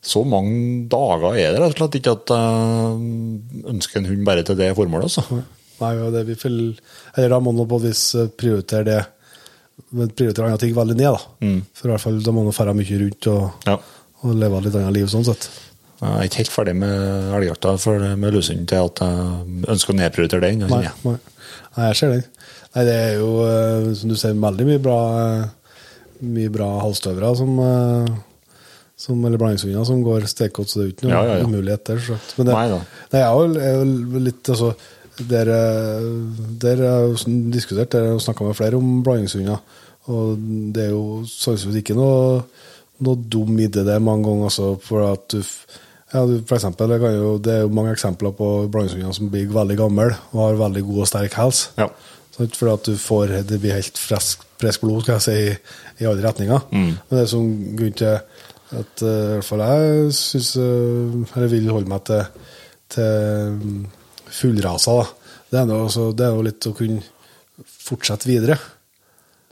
så 0.04 0.20
mange 0.28 0.86
dager 0.92 1.32
er 1.40 1.52
det 1.54 1.60
rett 1.62 1.72
og 1.72 1.78
slett 1.80 1.98
ikke 2.00 2.12
at 2.18 2.32
jeg 2.34 3.68
ønsker 3.72 4.00
en 4.02 4.08
hund 4.10 4.24
bare 4.26 4.42
til 4.44 4.58
det 4.58 4.74
formålet. 4.76 5.08
altså. 5.08 5.42
Nei, 5.80 5.94
det 6.14 6.26
vi 6.28 6.34
vil, 6.42 6.58
eller 7.16 7.28
da 7.32 7.38
må 7.42 7.52
man 7.56 7.66
på 7.70 7.80
et 7.80 7.88
vis 7.88 8.02
eh, 8.14 8.28
prioritere 8.38 8.84
det 8.84 9.02
men 9.94 10.10
prioritere 10.14 10.46
andre 10.46 10.58
ting 10.62 10.74
veldig 10.74 10.94
ned. 10.96 11.16
da. 11.16 11.62
For 11.74 11.88
i 11.88 11.90
hvert 11.94 12.02
fall 12.04 12.18
da 12.22 12.30
må 12.34 12.44
man 12.46 12.54
ferde 12.54 12.74
mye 12.78 12.98
rundt 13.00 13.26
og, 13.32 13.66
Ja. 13.66 13.78
og 14.22 14.34
leve 14.38 14.60
litt 14.62 14.74
annet 14.78 14.92
liv 14.94 15.06
sånn 15.10 15.24
sett. 15.26 15.48
Jeg 16.00 16.10
er 16.10 16.26
ikke 16.28 16.40
helt 16.42 16.52
ferdig 16.52 16.74
med 16.76 17.32
elgjakta 17.38 18.16
med 18.18 18.34
lusehund 18.34 18.68
til 18.68 18.84
at 18.84 19.00
jeg 19.00 19.64
ønsker 19.72 19.94
å 19.94 19.96
nedprioritere 19.98 20.40
det. 20.40 20.52
Nei, 20.58 20.82
nei. 21.04 21.16
nei, 21.76 21.86
jeg 21.88 21.96
ser 21.96 22.10
den. 22.12 22.24
Nei, 22.74 22.84
det 22.88 22.94
er 22.94 23.12
jo, 23.20 23.28
eh, 23.46 23.92
som 23.98 24.10
du 24.10 24.16
ser, 24.18 24.34
veldig 24.42 24.66
mye 24.66 24.82
bra 24.82 25.00
eh, 25.20 25.44
mye 26.24 26.50
bra 26.52 26.68
halvstøvere 26.82 27.30
som, 27.38 27.54
eh, 27.62 28.10
som 29.04 29.24
eller 29.24 29.40
blandingshunder 29.40 29.86
som 29.86 30.02
går 30.04 30.26
stekgodt, 30.30 30.70
så 30.70 30.80
det 30.80 30.84
er 30.84 30.88
jo 30.88 30.94
ikke 30.94 31.06
noen 31.06 31.14
Ja, 31.14 31.22
ja, 31.24 31.38
ja. 31.38 31.46
umulighet 31.46 31.86
der. 31.86 31.98
selvsagt. 31.98 32.36
Men 32.38 32.46
det, 32.46 32.54
Nei 32.54 32.82
det 33.12 33.20
er 33.20 33.30
jo, 33.30 33.48
er 33.60 33.72
jo 33.78 34.24
litt 34.28 34.50
altså, 34.54 34.74
Der, 35.14 35.46
har 35.46 36.80
jeg 36.82 37.10
jo 37.14 37.34
diskutert, 37.54 37.94
har 37.94 38.18
snakka 38.18 38.48
med 38.48 38.56
flere 38.58 38.74
om 38.80 39.02
blandingshunder. 39.06 39.60
Og 40.10 40.38
det 40.74 40.88
er 40.88 40.90
jo 40.90 41.22
sannsynligvis 41.30 41.84
ikke 41.84 41.94
noe, 41.94 42.40
noe 42.98 43.20
dum 43.30 43.54
idé 43.62 43.84
det 43.86 44.00
mange 44.02 44.26
ganger. 44.26 44.48
Altså, 44.50 44.72
for 44.82 45.06
at 45.12 45.28
du, 45.30 45.38
ja, 45.38 46.24
du, 46.26 46.40
for 46.42 46.56
eksempel, 46.58 46.90
det, 46.90 46.98
kan 47.04 47.14
jo, 47.14 47.38
det 47.38 47.52
er 47.54 47.62
jo 47.62 47.70
mange 47.70 47.94
eksempler 47.94 48.34
på 48.34 48.48
blandingshunder 48.66 49.14
som 49.14 49.30
blir 49.30 49.54
veldig 49.54 49.78
gamle 49.78 50.08
og 50.32 50.40
har 50.42 50.58
veldig 50.64 50.82
god 50.90 51.04
og 51.04 51.10
sterk 51.12 51.38
helse. 51.38 51.70
Ja. 51.78 51.86
Sant? 52.34 52.56
For 52.58 52.72
at 52.72 52.88
du 52.88 52.96
får, 52.98 53.38
det 53.48 53.60
blir 53.62 53.76
helt 53.76 54.00
friskt 54.00 54.44
frisk 54.64 54.84
blod 54.84 55.02
skal 55.04 55.18
jeg 55.18 55.24
si, 55.24 55.34
i, 55.50 56.02
i 56.02 56.08
alle 56.08 56.24
retninger. 56.24 56.68
Men 56.72 56.98
det 57.10 57.22
er 57.24 57.30
som 57.30 57.48
grunn 57.78 57.96
til 57.98 58.14
at 58.74 59.02
eh, 59.04 59.24
i 59.24 59.32
hvert 59.36 59.46
fall 59.46 59.62
jeg 59.62 60.14
syns 60.18 60.52
Eller 60.58 61.50
vil 61.52 61.68
holde 61.70 61.90
meg 61.90 62.04
til, 62.08 62.22
til 62.94 63.58
mm, 63.58 63.82
fullrasa. 64.34 64.94
Da. 65.00 65.34
Det, 65.50 65.60
er 65.60 65.68
noe, 65.70 66.06
det 66.16 66.26
er 66.26 66.38
jo 66.38 66.46
litt 66.46 66.70
å 66.70 66.74
kunne 66.76 67.02
fortsette 67.84 68.30
videre. 68.30 68.56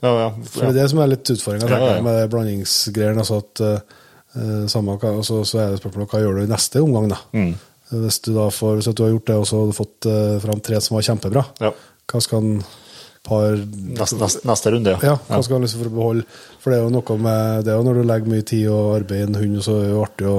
Ja, 0.03 0.11
ja. 0.19 0.29
For 0.49 0.65
det 0.65 0.73
er 0.73 0.79
det 0.81 0.87
som 0.91 0.99
er 0.99 1.13
litt 1.13 1.29
utfordringa 1.31 1.69
Ja, 1.69 1.77
ja, 1.79 1.91
ja. 1.99 2.03
med 2.03 2.25
blandingsgreiene. 2.33 3.23
Altså 3.23 3.39
at, 3.39 3.61
uh, 3.63 4.65
samme, 4.67 4.97
altså, 4.97 5.21
så, 5.23 5.37
så 5.47 5.61
er 5.63 5.71
det 5.71 5.79
spørsmålet 5.79 6.11
hva 6.11 6.23
gjør 6.23 6.39
du 6.39 6.43
i 6.43 6.51
neste 6.51 6.83
omgang. 6.83 7.07
da? 7.13 7.21
Mm. 7.37 7.53
Hvis 7.93 8.19
du 8.25 8.33
da 8.35 8.49
får, 8.51 8.79
hvis 8.79 8.89
du 8.91 9.03
har 9.05 9.13
gjort 9.13 9.29
det 9.29 9.37
og 9.39 9.47
så 9.47 9.61
har 9.61 9.69
du 9.69 9.77
fått 9.77 10.09
uh, 10.09 10.37
fram 10.43 10.63
tre 10.65 10.81
som 10.83 10.97
var 10.97 11.07
kjempebra, 11.07 11.45
Ja. 11.63 11.71
Hva 12.11 12.21
skal 12.21 12.41
han 12.41 12.63
par 13.23 13.55
Neste, 13.55 14.17
neste, 14.19 14.41
neste 14.49 14.71
runde, 14.73 14.97
ja, 15.01 15.13
hva 15.29 15.39
skal 15.45 15.55
han 15.55 15.63
liksom 15.63 15.79
for 15.85 15.91
å 15.91 15.95
beholde 15.95 16.25
For 16.59 16.73
det 16.73 16.79
er 16.79 16.83
jo 16.83 16.91
noe 16.91 17.17
med 17.23 17.63
Det 17.63 17.71
er 17.71 17.77
jo 17.79 17.85
når 17.87 18.01
du 18.01 18.03
legger 18.09 18.33
mye 18.33 18.47
tid 18.49 18.65
og 18.73 18.89
arbeid 18.97 19.21
i 19.21 19.27
en 19.29 19.39
hund, 19.39 19.61
så 19.63 19.77
er 19.79 19.85
det 19.87 19.93
jo 19.93 20.03
artig 20.03 20.27
å, 20.27 20.35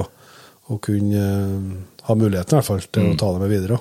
å 0.69 0.77
kunne 0.85 1.23
eh, 1.25 2.05
ha 2.05 2.13
muligheten 2.19 2.53
i 2.53 2.59
hvert 2.61 2.69
fall 2.69 2.85
til 2.85 3.07
Mm. 3.07 3.11
å 3.15 3.17
ta 3.23 3.31
det 3.33 3.41
med 3.41 3.49
videre. 3.55 3.79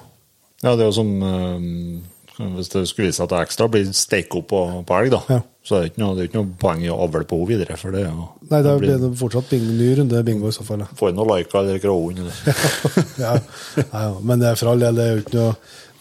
Ja, 0.64 0.72
det 0.72 0.80
er 0.86 0.88
jo 0.88 0.96
som 0.96 1.10
øh, 1.20 2.48
Hvis 2.56 2.70
det 2.72 2.86
skulle 2.88 3.10
vise 3.10 3.20
seg 3.20 3.26
at 3.28 3.30
det 3.34 3.36
er 3.38 3.44
ekstra 3.46 3.66
blir 3.70 3.90
steika 3.94 4.40
på, 4.42 4.60
på 4.88 4.96
elg, 5.02 5.12
da, 5.12 5.20
Ja. 5.30 5.40
så 5.64 5.76
er 5.76 5.84
det 5.84 5.92
ikke 5.92 6.00
noe, 6.02 6.14
det 6.16 6.22
er 6.24 6.28
ikke 6.32 6.40
noe 6.40 6.56
poeng 6.64 6.80
i 6.82 6.88
å 6.90 6.96
avle 7.04 7.20
på 7.28 7.36
henne 7.38 7.50
videre. 7.52 7.76
For 7.78 7.92
det 7.94 8.00
er 8.02 8.08
jo 8.10 8.24
Nei, 8.48 8.58
da 8.64 8.72
det 8.72 8.80
blir 8.80 8.98
det 9.04 9.12
fortsatt 9.20 9.52
bing, 9.52 9.68
ny 9.78 9.90
runde 10.00 10.24
bingo 10.26 10.48
i 10.50 10.56
så 10.56 10.64
fall. 10.66 10.82
ja. 10.82 10.88
Får 10.98 11.12
noe 11.14 11.28
liker 11.38 11.60
eller 11.60 11.78
gråhund. 11.84 12.24
eller- 12.24 12.58
ja, 13.26 13.36
ja, 13.76 13.84
ja. 13.92 14.12
Men 14.24 14.40
det 14.42 14.48
er 14.50 14.58
for 14.58 14.72
all 14.72 14.82
del, 14.82 14.96
det 14.98 15.04
er 15.04 15.14
jo 15.14 15.22
ikke 15.26 15.36
noe 15.38 15.54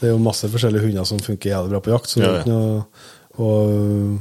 Det 0.03 0.09
er 0.09 0.17
jo 0.17 0.19
masse 0.19 0.49
forskjellige 0.51 0.83
hunder 0.83 1.07
som 1.07 1.21
funker 1.23 1.53
jævlig 1.53 1.71
bra 1.71 1.79
på 1.79 1.93
jakt. 1.93 2.15
Ja, 2.19 2.31
ja. 2.41 2.43
noe 2.49 2.81
og, 3.39 4.17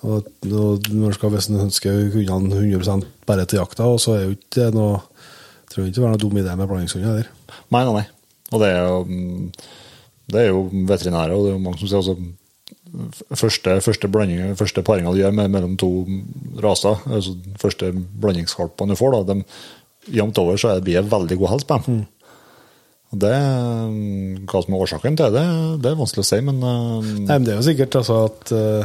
og, 0.00 0.30
og 0.48 0.88
når 0.96 1.18
skal 1.18 1.34
hvis 1.34 1.50
en 1.50 1.60
ønsker 1.66 2.06
hundene 2.14 2.56
100 2.56 3.04
bare 3.28 3.44
til 3.44 3.60
jakta, 3.60 3.84
og 3.84 4.00
så 4.00 4.16
er 4.16 4.24
jo 4.24 4.38
ikke 4.38 4.54
det 4.56 4.70
noe 4.78 5.02
tror 5.70 5.86
ikke 5.86 6.00
det 6.00 6.06
er 6.06 6.14
noe 6.14 6.22
dum 6.24 6.40
idé 6.40 6.56
med 6.58 6.66
blandingshunder. 6.70 7.28
Nei, 7.70 7.82
nei, 7.84 7.94
nei. 8.00 8.06
Og 8.50 8.62
det 8.62 8.70
er 8.74 8.80
jo, 8.88 9.02
mm, 9.06 9.50
det 10.32 10.40
er 10.40 10.48
jo 10.48 10.62
veterinære, 10.88 11.36
og 11.36 11.44
det 11.44 11.52
er 11.52 11.58
jo 11.58 11.64
mange 11.66 11.82
som 11.82 11.90
sier 11.90 12.02
altså 12.02 12.36
Første, 13.38 13.76
første, 13.84 14.08
blanding, 14.10 14.56
første 14.58 14.82
paringa 14.82 15.12
du 15.14 15.20
gjør 15.20 15.34
med, 15.36 15.52
mellom 15.54 15.76
to 15.78 15.90
raser, 16.58 16.98
altså 17.06 17.36
første 17.60 17.92
blandingsvalpene 17.94 18.96
du 18.96 18.98
får, 18.98 19.14
da, 19.14 19.36
de, 19.36 19.44
jevnt 20.16 20.40
over 20.42 20.58
så 20.58 20.72
blir 20.82 20.98
det 20.98 21.12
veldig 21.12 21.36
god 21.38 21.52
helse 21.52 21.68
på 21.68 21.76
dem. 21.84 22.00
Og 23.10 23.18
det, 23.18 23.32
mm, 23.34 24.46
Hva 24.46 24.60
som 24.62 24.74
er 24.76 24.82
årsaken 24.84 25.16
til 25.18 25.32
det, 25.34 25.44
det 25.82 25.90
er 25.90 25.98
vanskelig 25.98 26.22
å 26.22 26.28
si, 26.28 26.38
men 26.46 26.60
mm, 26.62 27.08
Nei, 27.26 27.34
men 27.38 27.46
det 27.48 27.54
er 27.54 27.58
jo 27.58 27.66
sikkert 27.66 27.96
altså 27.98 28.18
at, 28.28 28.52
eh, 28.54 28.84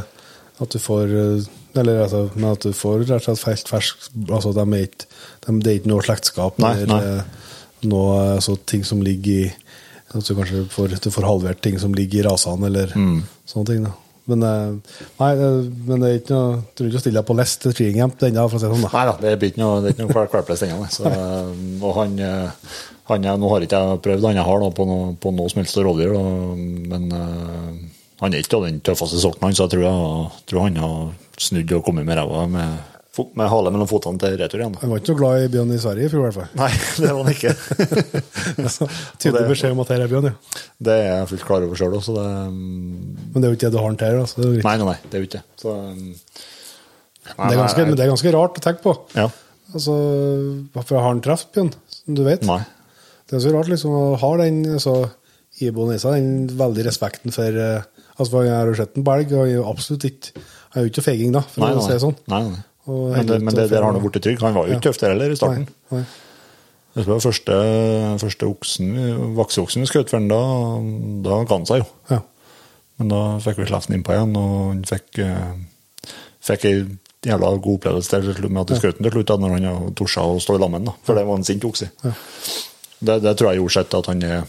At 0.64 0.72
du 0.74 0.78
får 0.82 1.12
eh, 1.20 1.44
Eller 1.78 2.00
altså, 2.06 2.24
men 2.34 2.48
at 2.50 2.64
du 2.66 2.72
får 2.74 3.04
rett 3.04 3.12
og 3.20 3.22
slett 3.28 3.42
fersk, 3.44 3.70
fersk 3.70 4.08
altså 4.32 4.50
de 4.56 4.64
er 4.66 4.86
ikke, 4.88 5.06
de, 5.46 5.54
Det 5.62 5.70
er 5.72 5.78
ikke 5.80 5.92
noe 5.92 6.06
slektskap 6.08 6.58
Nei, 6.64 6.72
eller 6.82 6.90
nei. 6.90 7.12
eh, 7.20 7.52
noe 7.86 8.16
altså, 8.40 8.56
ting 8.66 8.82
som 8.88 9.04
ligger 9.06 9.44
i 9.46 9.52
At 10.16 10.26
du 10.26 10.34
kanskje 10.38 10.64
får, 10.74 10.96
du 11.06 11.10
får 11.12 11.28
halvert 11.28 11.62
ting 11.62 11.78
som 11.82 11.94
ligger 11.94 12.24
i 12.24 12.26
rasene, 12.26 12.66
eller 12.70 12.92
Mm. 12.96 13.22
sånne 13.46 13.66
ting. 13.70 13.82
da. 13.86 13.92
Men, 14.26 14.40
nei, 15.20 15.30
men 15.86 16.00
det 16.02 16.08
er 16.08 16.16
ikke 16.18 16.34
noe 16.34 16.54
Du 16.62 16.80
trenger 16.80 16.90
ikke 16.94 16.98
å 16.98 17.02
stille 17.04 17.20
deg 17.20 17.26
på 17.28 17.36
lest 17.38 17.60
til 17.62 17.74
Treeing 17.78 17.98
ennå, 18.02 18.46
for 18.50 18.56
å 18.56 18.60
si 18.62 18.66
det 18.66 18.72
sånn. 18.74 18.86
Nei 18.94 19.04
da, 19.06 19.12
det 19.22 19.34
blir 19.38 19.52
ikke 19.52 19.60
noe, 19.62 19.76
det 19.84 19.90
er 19.92 19.94
ikke 19.94 20.06
noe 20.08 20.26
kvalplest 20.30 20.64
ennå. 20.66 20.86
Og 21.86 21.92
han, 22.00 22.16
han 23.06 23.26
er, 23.26 23.36
Nå 23.38 23.50
har 23.52 23.62
ikke 23.62 23.78
jeg 23.82 24.00
prøvd 24.02 24.26
han 24.30 24.40
jeg 24.40 24.48
har 24.48 24.62
da, 24.62 24.72
på, 24.74 24.86
noe, 24.88 25.12
på 25.22 25.30
noe 25.34 25.52
som 25.52 25.62
helst 25.62 25.78
rovdyr, 25.78 26.16
men 26.90 27.06
uh, 27.14 27.70
han 28.22 28.34
er 28.34 28.42
ikke 28.42 28.62
den 28.64 28.82
tøffeste 28.84 29.20
sorten, 29.20 29.54
så 29.54 29.66
jeg 29.66 29.76
tror, 29.76 29.86
jeg, 29.86 30.44
tror 30.48 30.66
han 30.66 30.78
har 30.80 31.00
snudd 31.38 31.72
og 31.76 31.84
kommet 31.84 32.06
med 32.08 32.16
ræva 32.16 32.46
med, 32.48 32.78
med 33.36 33.50
hale 33.52 33.72
mellom 33.74 33.88
fotene 33.90 34.20
til 34.20 34.38
retur 34.40 34.62
igjen. 34.62 34.76
Han 34.80 34.92
var 34.92 35.02
ikke 35.02 35.12
noe 35.12 35.20
glad 35.20 35.44
i 35.44 35.50
bjørn 35.52 35.74
i 35.76 35.80
Sverige 35.82 36.08
i 36.08 36.12
fjor, 36.12 36.22
i 36.22 36.26
hvert 36.26 36.38
fall. 36.38 36.50
Nei, 36.56 36.70
det 37.04 37.12
var 37.12 37.26
han 37.26 37.34
ikke. 37.34 37.54
Tydelig 39.22 39.46
beskjed 39.52 39.76
om 39.76 39.82
at 39.84 39.92
her 39.92 40.04
er 40.06 40.12
bjørn, 40.12 40.30
ja. 40.32 40.62
Det 40.88 40.96
er 40.96 41.10
jeg 41.10 41.30
fullt 41.34 41.48
klar 41.48 41.66
over 41.66 41.80
sjøl 41.80 41.98
òg, 41.98 42.08
det 42.16 42.28
mm, 42.52 43.02
Men 43.32 43.36
det 43.36 43.42
er 43.42 43.52
jo 43.52 43.58
ikke 43.58 43.66
det 43.66 43.74
du 43.76 43.80
har 43.82 43.92
den 43.92 44.00
til. 44.02 44.20
Altså. 44.24 44.40
Det, 44.40 44.48
er. 44.48 44.62
Nei, 44.66 44.76
nei, 44.80 44.88
nei, 44.90 44.96
det 45.04 45.18
er 45.18 45.24
jo 45.24 45.28
ikke. 45.28 45.42
Så, 45.60 45.74
nei, 45.76 47.34
det, 47.36 47.50
er 47.50 47.60
ganske, 47.60 47.84
men 47.84 47.98
det 47.98 48.06
er 48.06 48.14
ganske 48.14 48.34
rart 48.38 48.62
å 48.62 48.64
tenke 48.64 48.84
på. 48.86 48.96
Ja. 49.16 49.28
Altså, 49.76 49.98
Hvorfor 50.72 51.02
har 51.02 51.12
han 51.12 51.20
truffet 51.24 51.52
bjørn, 51.52 51.74
som 52.00 52.16
du 52.16 52.24
vet? 52.24 52.48
Nei. 52.48 52.62
Det 53.26 53.38
er 53.38 53.42
så 53.42 53.52
rart 53.54 53.70
liksom 53.70 53.94
å 53.96 54.04
ha 54.22 54.30
den 54.42 54.60
altså, 54.76 54.94
iboende 55.64 55.96
i 55.96 56.02
seg, 56.02 56.20
den 56.20 56.58
veldig 56.58 56.84
respekten 56.86 57.34
for 57.34 57.58
eh, 57.58 57.86
altså, 58.16 58.44
Jeg 58.46 58.54
har 58.54 58.78
sett 58.78 58.98
en 59.00 59.06
belg, 59.06 59.32
og 59.34 59.48
jeg 59.50 59.58
er 59.58 59.70
absolutt 59.72 60.06
ikke 60.06 60.36
Han 60.36 60.78
er 60.78 60.86
jo 60.86 60.92
ikke 60.92 61.06
feiging, 61.08 61.32
da, 61.34 61.42
for 61.42 61.64
Nei, 61.64 61.72
å 61.74 61.82
si 61.82 61.94
det 61.94 62.02
sånn. 62.04 62.16
nei, 62.30 62.42
nei. 62.52 62.62
Men, 62.86 63.26
det, 63.26 63.40
men 63.42 63.56
det, 63.56 63.64
der 63.72 63.82
har 63.82 63.90
han 63.90 63.98
blitt 63.98 64.22
trygg. 64.22 64.38
Han 64.46 64.54
var 64.54 64.68
jo 64.68 64.76
ikke 64.76 64.86
tøff 64.92 65.00
der 65.00 65.10
heller 65.10 65.32
i 65.34 65.38
starten. 65.38 65.64
Nei, 65.90 66.04
nei. 66.04 66.04
Det 66.96 67.04
var 67.08 67.18
første, 67.20 67.56
første 68.22 68.46
oksen, 68.48 68.92
vakseoksen 69.36 69.82
vi 69.82 69.88
skjøt 69.90 70.12
for 70.12 70.20
ham. 70.20 70.28
da, 70.30 70.38
da 71.26 71.40
ga 71.42 71.58
han 71.58 71.66
seg 71.68 71.82
jo. 71.82 71.88
Ja. 72.12 72.20
Men 73.00 73.10
da 73.10 73.18
fikk 73.42 73.58
vi 73.58 73.66
slippe 73.68 73.82
ham 73.90 73.96
innpå 73.98 74.14
igjen, 74.14 74.38
og 74.40 74.54
han 74.70 74.84
fikk, 74.88 75.18
eh, 75.24 76.14
fikk 76.46 76.68
ei 76.70 76.78
jævla 77.26 77.50
god 77.58 77.80
opplevelse 77.80 78.22
der, 78.22 78.48
med 78.48 78.62
at 78.62 78.72
vi 78.72 78.78
skjøt 78.80 79.00
ham 79.00 79.08
til 79.08 79.16
slutt, 79.16 79.34
når 79.42 79.56
han 79.56 79.92
torsa 79.98 80.24
å 80.24 80.38
stå 80.40 80.56
i 80.56 80.62
lammen. 80.62 80.86
da, 80.88 80.94
For 81.04 81.18
det 81.18 81.26
var 81.28 81.40
en 81.40 81.44
sint 81.48 81.66
okse. 81.68 81.90
Det, 83.00 83.18
det 83.22 83.34
tror 83.36 83.50
jeg 83.52 83.60
gjorde 83.60 83.74
sett 83.76 83.94
at 83.98 84.06
han 84.10 84.22
er 84.24 84.44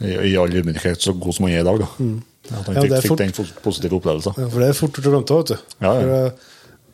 i, 0.00 0.12
i 0.30 0.36
all 0.40 0.52
ydmykhet 0.56 1.02
så 1.04 1.12
god 1.20 1.36
som 1.36 1.46
han 1.48 1.54
er 1.58 1.64
i 1.64 1.66
dag. 1.68 1.82
da. 1.82 1.88
At 1.90 1.98
han 2.00 2.08
Mm. 2.10 2.22
Ja, 2.50 2.60
fikk, 2.64 3.10
fort, 3.10 3.20
fikk 3.20 3.20
den 3.20 3.60
positive 3.62 3.98
opplevelsen. 4.00 4.34
Ja, 4.40 4.46
for 4.48 4.62
det 4.64 4.68
er 4.70 4.78
fort 4.78 4.96
gjort 4.96 5.06
å 5.06 5.10
glemme 5.12 5.26
det, 5.28 5.36
vet 5.36 5.50
du. 5.50 5.84
Ja, 5.84 5.92
ja. 6.00 6.06
Det, 6.08 6.48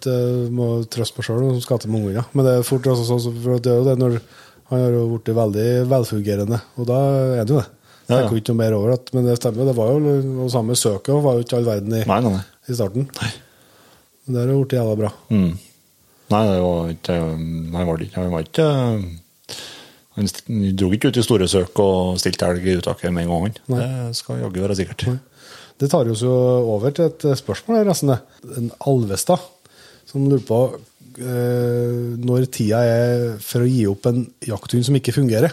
det 0.07 0.51
må 0.53 0.67
trøste 0.93 1.17
meg 1.21 1.25
sjøl 1.29 1.39
som 1.55 1.61
skal 1.65 1.79
til 1.81 1.93
mange 1.95 2.11
unger. 2.11 2.27
Men 2.35 2.45
det 2.49 2.57
er 2.59 2.67
fort 2.67 2.89
altså, 2.91 3.07
sånn, 3.07 3.39
for 3.45 3.63
det 3.63 3.71
er 3.73 3.79
jo 3.79 3.87
det 3.87 3.95
når 4.03 4.19
han 4.73 4.83
har 4.83 4.97
jo 4.99 5.05
blitt 5.15 5.31
veldig 5.39 5.67
velfungerende, 5.93 6.59
og 6.77 6.89
da 6.91 6.99
er 7.39 7.45
det 7.47 7.55
jo 7.55 7.61
det. 7.63 7.69
Ja, 8.11 8.19
ja. 8.23 8.27
Ikke 8.39 8.53
noe 8.53 8.59
mer 8.61 8.75
over 8.77 8.93
at, 8.95 9.09
men 9.15 9.25
det 9.27 9.37
stemmer. 9.39 9.67
Det 9.71 9.77
var 9.79 9.95
jo 9.95 10.17
og 10.45 10.51
samme 10.53 10.77
søket 10.79 11.15
og 11.15 11.23
var 11.25 11.39
jo 11.39 11.47
ikke 11.47 11.57
all 11.61 11.67
verden 11.71 11.95
i, 11.95 12.03
Nei, 12.07 12.19
nei, 12.27 12.33
nei. 12.37 12.43
i 12.71 12.77
starten. 12.77 13.07
Men 14.27 14.35
det 14.37 14.43
har 14.45 14.53
blitt 14.61 14.77
jævla 14.77 14.99
bra. 15.01 15.11
Mm. 15.31 15.49
Nei, 16.35 16.43
det 16.51 16.59
var 16.67 16.91
ikke 16.91 17.17
Han 17.23 17.87
var 17.87 18.03
ikke, 18.03 18.19
han 18.21 18.33
var 18.35 18.47
ikke 18.47 18.69
Han 20.17 20.29
dro 20.77 20.89
ikke 20.97 21.11
ut 21.13 21.21
i 21.21 21.25
store 21.25 21.49
søk 21.51 21.81
og 21.83 22.21
stilte 22.21 22.49
elg 22.49 22.65
i 22.65 22.79
uttaket 22.81 23.13
med 23.13 23.27
en 23.27 23.35
gang. 23.35 23.59
Nei. 23.73 23.83
Det 23.85 24.21
skal 24.21 24.41
jaggu 24.41 24.63
være 24.65 24.79
sikkert. 24.79 25.07
Det 25.77 25.91
tar 25.93 26.09
oss 26.09 26.25
jo 26.25 26.33
over 26.73 26.95
til 26.97 27.11
et 27.11 27.29
eh, 27.29 27.37
spørsmål 27.37 27.83
her, 27.83 27.91
nesten. 27.91 28.15
En 28.57 28.71
Alvestad 28.89 29.45
som 30.09 30.25
lurer 30.25 30.45
på 30.47 30.61
eh, 31.21 32.17
når 32.23 32.49
tida 32.55 32.81
er 32.89 33.29
for 33.45 33.65
å 33.65 33.69
gi 33.69 33.85
opp 33.91 34.09
en 34.09 34.25
jakthund 34.49 34.89
som 34.89 34.97
ikke 34.97 35.15
fungerer. 35.19 35.53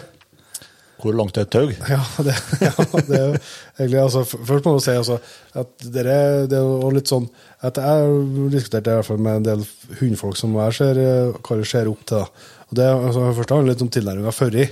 Hvor 1.04 1.12
langt 1.12 1.36
er 1.36 1.44
et 1.44 1.52
tau? 1.52 1.68
Ja, 1.90 2.00
det, 2.24 2.34
ja, 2.64 2.72
det 3.04 3.18
er 3.18 3.24
jo 3.26 3.32
egentlig 3.34 3.98
altså, 4.00 4.22
Først 4.24 4.64
må 4.64 4.72
du 4.76 4.80
si 4.80 4.94
altså, 4.96 5.18
at 5.52 5.86
dere, 5.92 6.46
det 6.48 6.56
er 6.56 6.64
jo 6.64 6.92
litt 6.94 7.10
sånn 7.10 7.26
at 7.64 7.80
Jeg 7.80 8.06
har 8.06 8.48
diskutert 8.52 8.86
det 8.86 8.94
i 8.94 8.98
hvert 9.00 9.08
fall 9.10 9.20
med 9.26 9.40
en 9.40 9.48
del 9.50 9.66
hundfolk 10.00 10.38
som 10.40 10.54
jeg 10.62 10.78
ser, 10.78 11.00
eh, 11.02 11.36
hva 11.44 11.58
det 11.60 11.68
ser 11.68 11.90
opp 11.90 12.06
til. 12.08 12.24
Da. 12.24 12.48
Og 12.74 12.80
det 12.80 12.90
altså, 12.90 13.30
Først 13.38 13.54
handler 13.54 13.72
litt 13.72 13.86
om 13.86 13.92
tilnærminga 13.94 14.34
før 14.34 14.58
i. 14.58 14.66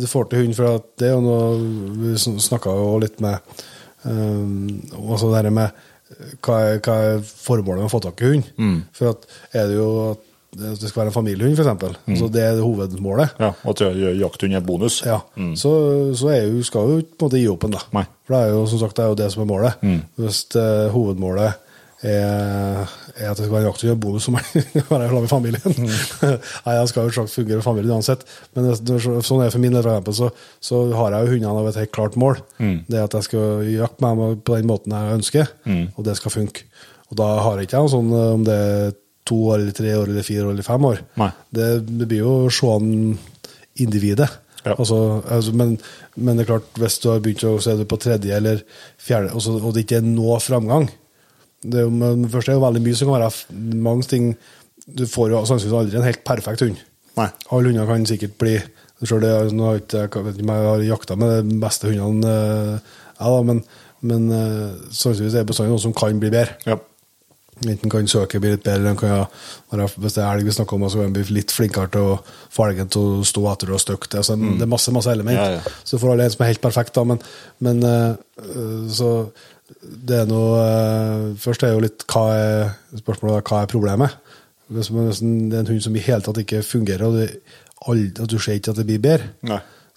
Du 0.00 0.06
får 0.08 0.30
til 0.30 0.44
hund, 0.46 0.56
for 0.56 0.80
det 0.96 1.10
er 1.10 1.12
jo 1.12 1.20
noe 1.20 1.98
Vi 2.00 2.14
snakka 2.40 2.72
jo 2.72 2.94
litt 3.02 3.18
med 3.20 3.42
um, 4.08 4.78
altså 5.04 5.28
det 5.28 5.42
her 5.42 5.50
med 5.52 5.86
hva 6.42 6.56
er, 6.66 6.80
hva 6.82 6.94
er 7.06 7.20
formålet 7.22 7.84
med 7.84 7.86
å 7.86 7.92
få 7.92 8.00
tak 8.02 8.18
i 8.24 8.32
hund? 8.32 8.48
For 8.96 9.12
at 9.12 9.26
er 9.54 9.68
det 9.70 9.76
jo 9.76 9.90
at 10.08 10.26
det 10.58 10.72
skal 10.80 11.04
være 11.04 11.12
en 11.12 11.14
familiehund, 11.14 11.54
f.eks. 11.54 12.00
Mm. 12.08 12.16
Så 12.18 12.28
det 12.34 12.42
er 12.42 12.56
det 12.58 12.64
hovedmålet. 12.64 13.36
Ja, 13.38 13.52
og 13.62 13.70
at 13.70 14.00
jakthund 14.18 14.56
er 14.58 14.64
bonus. 14.66 14.96
Ja, 15.06 15.20
så, 15.54 15.70
så 16.18 16.32
er 16.34 16.48
jo, 16.48 16.64
skal 16.66 16.90
jo 16.90 16.96
måte 17.20 17.38
gi 17.38 17.46
opp 17.52 17.68
en, 17.68 17.76
da. 17.76 17.84
Nei. 17.94 18.02
For 18.26 18.34
det 18.34 18.40
er 18.42 18.56
jo 18.56 18.64
som 18.72 18.82
sagt 18.82 18.98
det 18.98 19.04
er 19.04 19.12
jo 19.12 19.18
det 19.20 19.28
som 19.30 19.44
er 19.44 19.50
målet. 19.52 19.84
Hvis 20.18 20.40
eh, 20.58 20.88
hovedmålet 20.90 21.69
er, 22.14 22.92
er 23.16 23.30
at 23.30 23.36
det 23.36 23.44
skal 23.44 23.54
være 23.54 23.66
en 23.66 23.72
å 23.72 23.86
gjøre 23.90 24.00
bonus 24.00 24.28
som 24.28 24.38
er 24.38 24.46
være 24.88 25.08
sammen 25.10 25.26
med 25.26 25.32
familien 25.32 25.74
Nei, 26.64 26.76
jeg 26.78 26.90
skal 26.92 27.06
jo 27.06 27.14
slags 27.18 27.36
fungere 27.36 27.60
i 27.60 27.66
familien 27.66 27.98
uansett, 27.98 28.24
men 28.56 28.70
det, 28.70 28.98
sånn 29.04 29.42
er 29.42 29.50
det 29.50 29.54
for 29.54 29.62
min 29.62 29.76
del, 29.76 29.84
for 29.84 29.92
eksempel, 29.92 30.16
så, 30.16 30.30
så 30.64 30.82
har 30.96 31.16
jeg 31.16 31.26
jo 31.26 31.34
hundene 31.34 31.60
av 31.60 31.68
et 31.70 31.80
helt 31.82 31.94
klart 31.94 32.16
mål. 32.20 32.40
Det 32.88 32.98
er 32.98 33.04
at 33.04 33.16
jeg 33.18 33.28
skal 33.28 33.68
jakte 33.68 34.04
med 34.04 34.22
dem 34.22 34.42
på 34.46 34.56
den 34.56 34.70
måten 34.70 34.96
jeg 34.96 35.18
ønsker, 35.20 35.52
og 35.94 36.06
det 36.06 36.16
skal 36.18 36.34
funke. 36.34 36.64
Og 37.10 37.18
da 37.18 37.30
har 37.44 37.58
jeg 37.58 37.68
ikke 37.68 37.82
noe 37.82 37.92
sånn 37.92 38.12
eh, 38.14 38.28
om 38.36 38.44
det 38.46 38.56
er 38.56 38.92
to 39.30 39.38
år, 39.50 39.58
eller 39.60 39.74
tre 39.76 39.90
år, 39.98 40.10
eller 40.10 40.26
fire 40.26 40.46
år, 40.46 40.54
eller 40.54 40.66
fem 40.66 40.86
år. 40.86 41.02
Det, 41.54 41.66
det 41.86 42.06
blir 42.08 42.22
jo 42.24 42.36
å 42.46 42.54
se 42.54 42.70
an 42.70 42.94
individet. 43.80 44.30
Ja. 44.64 44.74
Altså, 44.74 44.96
altså, 45.24 45.52
men, 45.56 45.76
men 46.20 46.36
det 46.36 46.44
er 46.44 46.50
klart, 46.52 46.72
hvis 46.78 46.98
du 47.02 47.10
har 47.10 47.22
begynt 47.24 47.44
å 47.48 47.54
se 47.62 47.76
det 47.78 47.86
på 47.88 47.98
tredje 48.00 48.36
eller 48.36 48.60
fjerde, 49.00 49.32
og, 49.32 49.44
så, 49.44 49.54
og 49.56 49.72
det 49.74 49.86
ikke 49.86 50.00
er 50.00 50.08
noe 50.08 50.40
framgang 50.42 50.90
det 51.62 51.84
jo, 51.84 51.90
men 51.92 52.28
Først 52.32 52.48
er 52.48 52.54
det 52.54 52.58
jo 52.58 52.66
veldig 52.66 52.82
mye 52.84 52.96
som 52.96 53.10
kan 53.10 53.20
være 53.20 53.80
mange 53.84 54.06
ting 54.08 54.30
Du 54.86 55.04
får 55.06 55.34
jo 55.34 55.42
sannsynligvis 55.44 55.78
aldri 55.80 55.98
en 56.00 56.06
helt 56.08 56.22
perfekt 56.26 56.64
hund. 56.64 56.78
Nei. 57.18 57.28
Alle 57.52 57.70
hunder 57.70 57.86
kan 57.88 58.06
sikkert 58.08 58.38
bli 58.40 58.56
det, 59.00 59.52
nå 59.56 59.64
har 59.64 59.78
jeg 59.78 59.84
ikke, 59.86 60.20
jeg 60.20 60.24
vet 60.26 60.36
ikke 60.36 60.44
om 60.44 60.50
jeg 60.52 60.66
har 60.68 60.82
jakta 60.84 61.16
med 61.16 61.46
de 61.48 61.54
beste 61.62 61.88
hundene, 61.88 62.32
eh, 62.36 62.98
ja, 63.16 63.30
da, 63.32 63.38
men, 63.48 63.62
men 64.04 64.26
eh, 64.36 64.74
sannsynligvis 64.92 65.38
er 65.38 65.44
det 65.44 65.48
bestandig 65.48 65.72
noen 65.72 65.84
som 65.86 65.94
kan 65.96 66.20
bli 66.20 66.28
bedre. 66.28 66.58
Ja. 66.68 66.76
Enten 67.60 67.92
kan 67.92 68.06
søket 68.08 68.40
bli 68.40 68.54
litt 68.54 68.64
bedre, 68.64 68.92
eller 68.92 69.00
kan 69.00 69.10
ja, 69.12 69.86
hvis 70.00 70.16
det 70.16 70.22
er 70.22 70.30
elg 70.30 70.48
vi 70.48 70.52
snakker 70.56 70.76
om, 70.76 70.86
så 70.92 71.02
kan 71.02 71.16
bli 71.16 71.24
litt 71.36 71.52
flinkere 71.52 71.92
til 71.92 72.12
å 72.12 72.18
få 72.52 72.70
elgen 72.70 72.92
til 72.92 73.20
å 73.20 73.24
stå 73.28 73.46
etter 73.52 73.72
og 73.72 73.82
støkke. 73.82 74.12
Altså, 74.20 74.36
det 74.40 74.64
er 74.64 74.70
masse 74.70 74.92
masse 74.96 75.12
element. 75.12 75.36
Mm. 75.36 75.56
Ja, 75.56 75.58
ja. 75.64 75.80
Så 75.84 76.00
får 76.00 76.14
alle 76.14 76.28
en 76.28 76.34
som 76.36 76.44
er 76.44 76.52
helt 76.54 76.64
perfekt, 76.64 76.94
da, 76.96 77.04
men, 77.08 77.20
men 77.64 77.84
eh, 77.88 78.14
så 78.96 79.10
det 79.80 80.22
er 80.22 80.28
noe 80.28 80.60
eh, 80.60 81.26
Først 81.40 81.64
er 81.64 81.74
jo 81.74 81.82
litt 81.84 82.04
hva 82.10 82.24
er 82.36 82.70
spørsmålet 83.00 83.40
er, 83.40 83.44
hva 83.48 83.62
er 83.62 83.70
problemet. 83.70 84.16
Det 84.70 84.86
er 84.86 85.58
en 85.60 85.70
hund 85.72 85.82
som 85.82 85.96
i 85.98 86.04
hele 86.04 86.22
tatt 86.24 86.40
ikke 86.42 86.62
fungerer, 86.66 87.06
og 87.06 87.90
aldri, 87.90 88.10
at 88.22 88.30
du 88.30 88.38
ser 88.38 88.58
ikke 88.58 88.74
at 88.74 88.80
det 88.80 88.86
blir 88.86 89.02
bedre, 89.02 89.30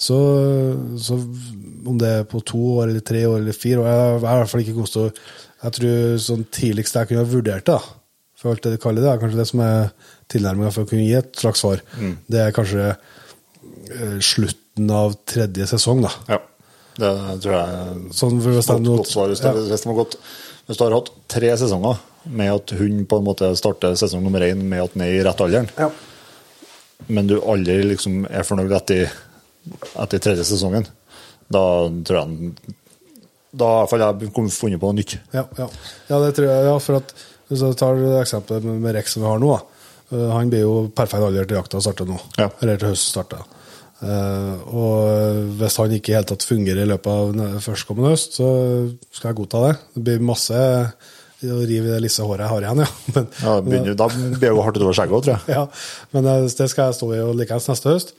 så, 0.04 0.18
så 0.98 1.18
om 1.88 2.00
det 2.02 2.10
er 2.10 2.24
på 2.30 2.42
to 2.48 2.60
år 2.80 2.90
eller 2.90 3.04
tre 3.06 3.22
år 3.30 3.38
eller 3.38 3.56
fire 3.56 3.84
år 3.84 3.86
Jeg 3.88 4.00
er 4.02 4.16
i 4.18 4.22
hvert 4.24 4.50
fall 4.52 4.64
ikke 4.64 4.74
god 4.80 4.90
til 4.90 5.04
å 5.04 5.12
Jeg 5.62 5.76
tror 5.78 6.16
sånn 6.26 6.46
tidligst 6.52 6.98
jeg 6.98 7.10
kunne 7.12 7.22
ha 7.22 7.30
vurdert 7.30 7.68
det, 7.70 7.78
for 8.40 8.52
alt 8.52 8.66
det 8.66 8.74
de 8.74 8.80
kaller 8.84 9.06
det, 9.06 9.12
er 9.12 9.22
kanskje 9.22 9.40
det 9.40 9.46
som 9.52 9.62
er 9.64 9.94
tilnærminga 10.34 10.74
for 10.76 10.84
å 10.84 10.90
kunne 10.90 11.06
gi 11.06 11.14
et 11.20 11.38
slags 11.40 11.62
svar. 11.64 11.84
Det 12.28 12.42
er 12.42 12.56
kanskje 12.56 12.90
eh, 12.90 14.18
slutten 14.20 14.90
av 14.92 15.16
tredje 15.30 15.70
sesong, 15.76 16.02
da. 16.04 16.12
ja. 16.34 16.42
Det 17.00 17.12
tror 17.44 17.54
jeg 17.58 18.14
Sånn 18.14 18.40
hvis 18.44 18.68
godt, 18.70 18.84
godt 18.86 19.10
svar. 19.12 19.32
Hvis, 19.32 19.42
det, 19.42 19.54
hvis, 19.58 19.82
det 19.86 19.96
godt, 19.98 20.18
hvis 20.68 20.78
du 20.80 20.84
har 20.86 20.96
hatt 21.00 21.10
tre 21.34 21.50
sesonger 21.58 22.02
med 22.30 22.54
at 22.54 22.74
hund 22.80 23.02
på 23.10 23.18
en 23.20 23.26
måte 23.28 23.50
starter 23.60 23.98
sesong 24.00 24.22
nummer 24.24 24.44
én 24.46 24.62
med 24.64 24.84
at 24.86 24.94
den 24.94 25.02
er 25.08 25.16
i 25.18 25.24
rett 25.26 25.42
alderen, 25.44 25.68
Ja. 25.80 25.90
men 27.10 27.28
du 27.28 27.40
aldri 27.42 27.80
liksom 27.90 28.24
er 28.30 28.46
fornøyd 28.48 28.72
etter, 28.78 29.10
etter 30.06 30.22
tredje 30.24 30.46
sesongen, 30.48 30.86
da 31.52 31.64
tror 32.08 32.22
jeg 32.22 32.78
Da 33.54 33.68
har 33.86 34.00
jeg 34.02 34.32
funnet 34.34 34.80
på 34.82 34.88
noe 34.90 34.98
nytt. 34.98 35.18
Ja, 35.34 35.44
ja. 35.60 35.68
ja, 36.10 36.20
det 36.24 36.32
tror 36.38 36.48
jeg. 36.48 36.64
Ja, 36.70 36.78
for 36.82 36.98
at, 37.02 37.12
hvis 37.50 37.62
du 37.62 37.74
tar 37.78 38.00
eksempelet 38.22 38.64
med, 38.66 38.96
Rex 38.96 39.14
som 39.14 39.22
vi 39.22 39.30
har 39.30 39.42
nå, 39.44 39.52
da. 39.54 39.84
eh, 40.16 40.30
han 40.34 40.50
blir 40.50 40.64
jo 40.64 40.72
perfekt 40.96 41.22
alder 41.28 41.46
til 41.46 41.60
jakta 41.60 41.82
starter 41.84 42.08
nå. 42.10 42.18
Ja. 42.40 42.48
Eller 42.64 42.80
til 42.82 42.94
høsten 42.94 43.12
starter. 43.14 43.44
Eh, 44.04 44.76
og 44.76 45.58
hvis 45.60 45.78
han 45.80 45.94
ikke 45.96 46.12
i 46.12 46.16
hele 46.18 46.28
tatt 46.28 46.44
fungerer 46.48 46.84
i 46.84 46.90
løpet 46.90 47.08
av 47.14 47.60
førstkommende 47.64 48.12
høst, 48.14 48.36
så 48.40 48.48
skal 49.16 49.32
jeg 49.32 49.38
godta 49.40 49.62
det. 49.68 49.74
Det 49.96 50.04
blir 50.10 50.26
masse 50.28 50.60
å 51.44 51.58
rive 51.68 51.92
det 51.92 52.02
lisse 52.06 52.24
håret 52.24 52.46
jeg 52.46 52.52
har 52.54 52.66
igjen, 52.68 52.84
ja. 52.84 52.92
Men, 53.16 53.26
Ja, 53.44 53.56
begynner, 53.64 53.98
da 54.00 54.08
blir 54.12 54.38
det 54.40 54.52
jo 54.54 54.62
hardt 54.64 54.78
utover 54.80 54.96
skjegget 54.96 55.18
òg, 55.18 55.26
tror 55.26 55.34
jeg. 55.36 55.58
ja, 55.58 55.64
men 56.16 56.30
eh, 56.32 56.46
det 56.48 56.70
skal 56.72 56.88
jeg 56.92 57.00
stå 57.00 57.10
i 57.16 57.24
og 57.24 57.34
likeens 57.40 57.68
neste 57.72 57.92
høst. 57.92 58.14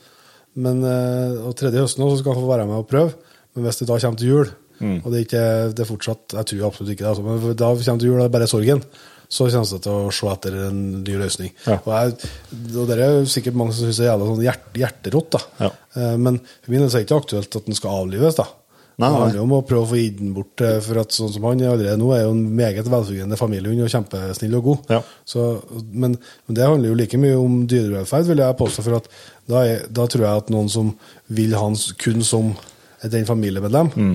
Men, 0.54 0.82
eh, 0.86 1.38
og 1.48 1.54
tredje 1.58 1.80
høsten 1.86 2.04
også, 2.04 2.18
så 2.18 2.24
skal 2.24 2.36
han 2.36 2.44
få 2.44 2.50
være 2.52 2.66
med 2.68 2.82
og 2.82 2.88
prøve. 2.90 3.14
Men 3.56 3.64
hvis 3.68 3.80
det 3.80 3.88
da 3.88 3.96
kommer 4.02 4.20
til 4.20 4.32
jul, 4.34 4.52
Og 4.84 5.04
det 5.12 5.18
er, 5.20 5.24
ikke, 5.24 5.42
det 5.70 5.82
er 5.84 5.86
fortsatt 5.86 6.32
Jeg 6.34 6.46
tror 6.50 6.64
absolutt 6.66 6.90
ikke 6.92 7.04
det, 7.04 7.10
altså, 7.12 7.22
men 7.22 7.52
da 7.56 7.68
kommer 7.78 8.00
til 8.02 8.08
jul, 8.10 8.18
det 8.18 8.24
er 8.26 8.32
bare 8.34 8.48
sorgen. 8.50 8.80
Så 9.28 9.46
kommer 9.50 9.70
det 9.70 9.82
til 9.82 9.92
å 9.92 10.10
se 10.14 10.26
etter 10.32 10.58
en 10.68 10.82
ny 11.04 11.14
løsning. 11.18 11.52
Ja. 11.66 11.78
Og, 11.84 11.92
jeg, 11.94 12.32
og 12.76 12.88
det 12.90 12.98
er 13.02 13.24
sikkert 13.30 13.54
mange 13.58 13.72
som 13.74 13.86
syns 13.88 13.98
det 14.02 14.06
er 14.06 14.12
jævla 14.12 14.26
sånn 14.32 14.44
hjert, 14.44 14.66
hjerterått, 14.82 15.30
da. 15.34 15.40
Ja. 15.64 15.70
Eh, 15.96 16.16
Men 16.20 16.38
for 16.44 16.70
min 16.74 16.80
del 16.84 16.88
er 16.90 16.98
det 17.00 17.06
ikke 17.08 17.22
aktuelt 17.24 17.56
at 17.56 17.66
den 17.66 17.74
skal 17.78 18.02
avlives, 18.04 18.36
da. 18.38 18.46
Nei, 18.94 19.08
Det 19.10 19.18
handler 19.18 19.38
jo 19.40 19.42
om 19.48 19.52
å 19.56 19.64
prøve 19.66 19.82
å 19.82 19.90
få 19.90 19.96
gitt 19.98 20.18
den 20.20 20.34
bort, 20.36 20.60
eh, 20.62 20.76
for 20.80 21.00
at 21.00 21.10
sånn 21.10 21.32
som 21.34 21.42
han 21.48 21.58
er 21.64 21.72
allerede 21.72 21.98
nå, 21.98 22.12
er 22.14 22.20
jo 22.28 22.30
en 22.36 22.44
meget 22.54 22.86
velfungerende 22.86 23.36
familiehund 23.40 23.82
og 23.82 23.90
kjempesnill 23.90 24.54
og 24.60 24.62
god. 24.68 24.84
Ja. 24.94 25.00
Så, 25.26 25.46
men, 25.90 26.14
men 26.46 26.54
det 26.60 26.68
handler 26.68 26.92
jo 26.92 26.98
like 27.00 27.18
mye 27.18 27.34
om 27.40 27.56
dyrevelferd, 27.66 28.28
vil 28.30 28.38
jeg 28.44 28.56
påstå, 28.60 28.84
for 28.86 29.00
at 29.00 29.08
da, 29.50 29.64
er, 29.66 29.82
da 29.90 30.06
tror 30.06 30.22
jeg 30.28 30.44
at 30.44 30.52
noen 30.54 30.70
som 30.70 30.92
vil 31.26 31.56
han 31.58 31.74
kun 31.98 32.22
som 32.22 32.54
den 33.02 33.26
familiemedlem, 33.26 33.90
Mm. 33.98 34.14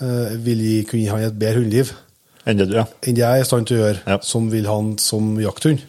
eh, 0.00 0.36
vil 0.46 0.62
gi, 0.68 0.78
kunne 0.86 1.02
gi 1.02 1.10
han 1.10 1.26
et 1.26 1.38
bedre 1.42 1.58
hundeliv 1.64 1.90
Enn 2.46 2.58
det 2.58 2.66
du, 2.72 2.76
er. 2.80 2.88
enn 3.06 3.18
jeg 3.20 3.28
er 3.38 3.42
i 3.42 3.46
stand 3.46 3.66
til 3.70 3.78
å 3.78 3.84
gjøre, 3.84 4.00
Ja. 4.06 4.16
Mm. 4.18 4.26
som 4.26 4.48
vil 4.50 4.66
han 4.66 4.92
som 4.98 5.32
jakthund. 5.40 5.84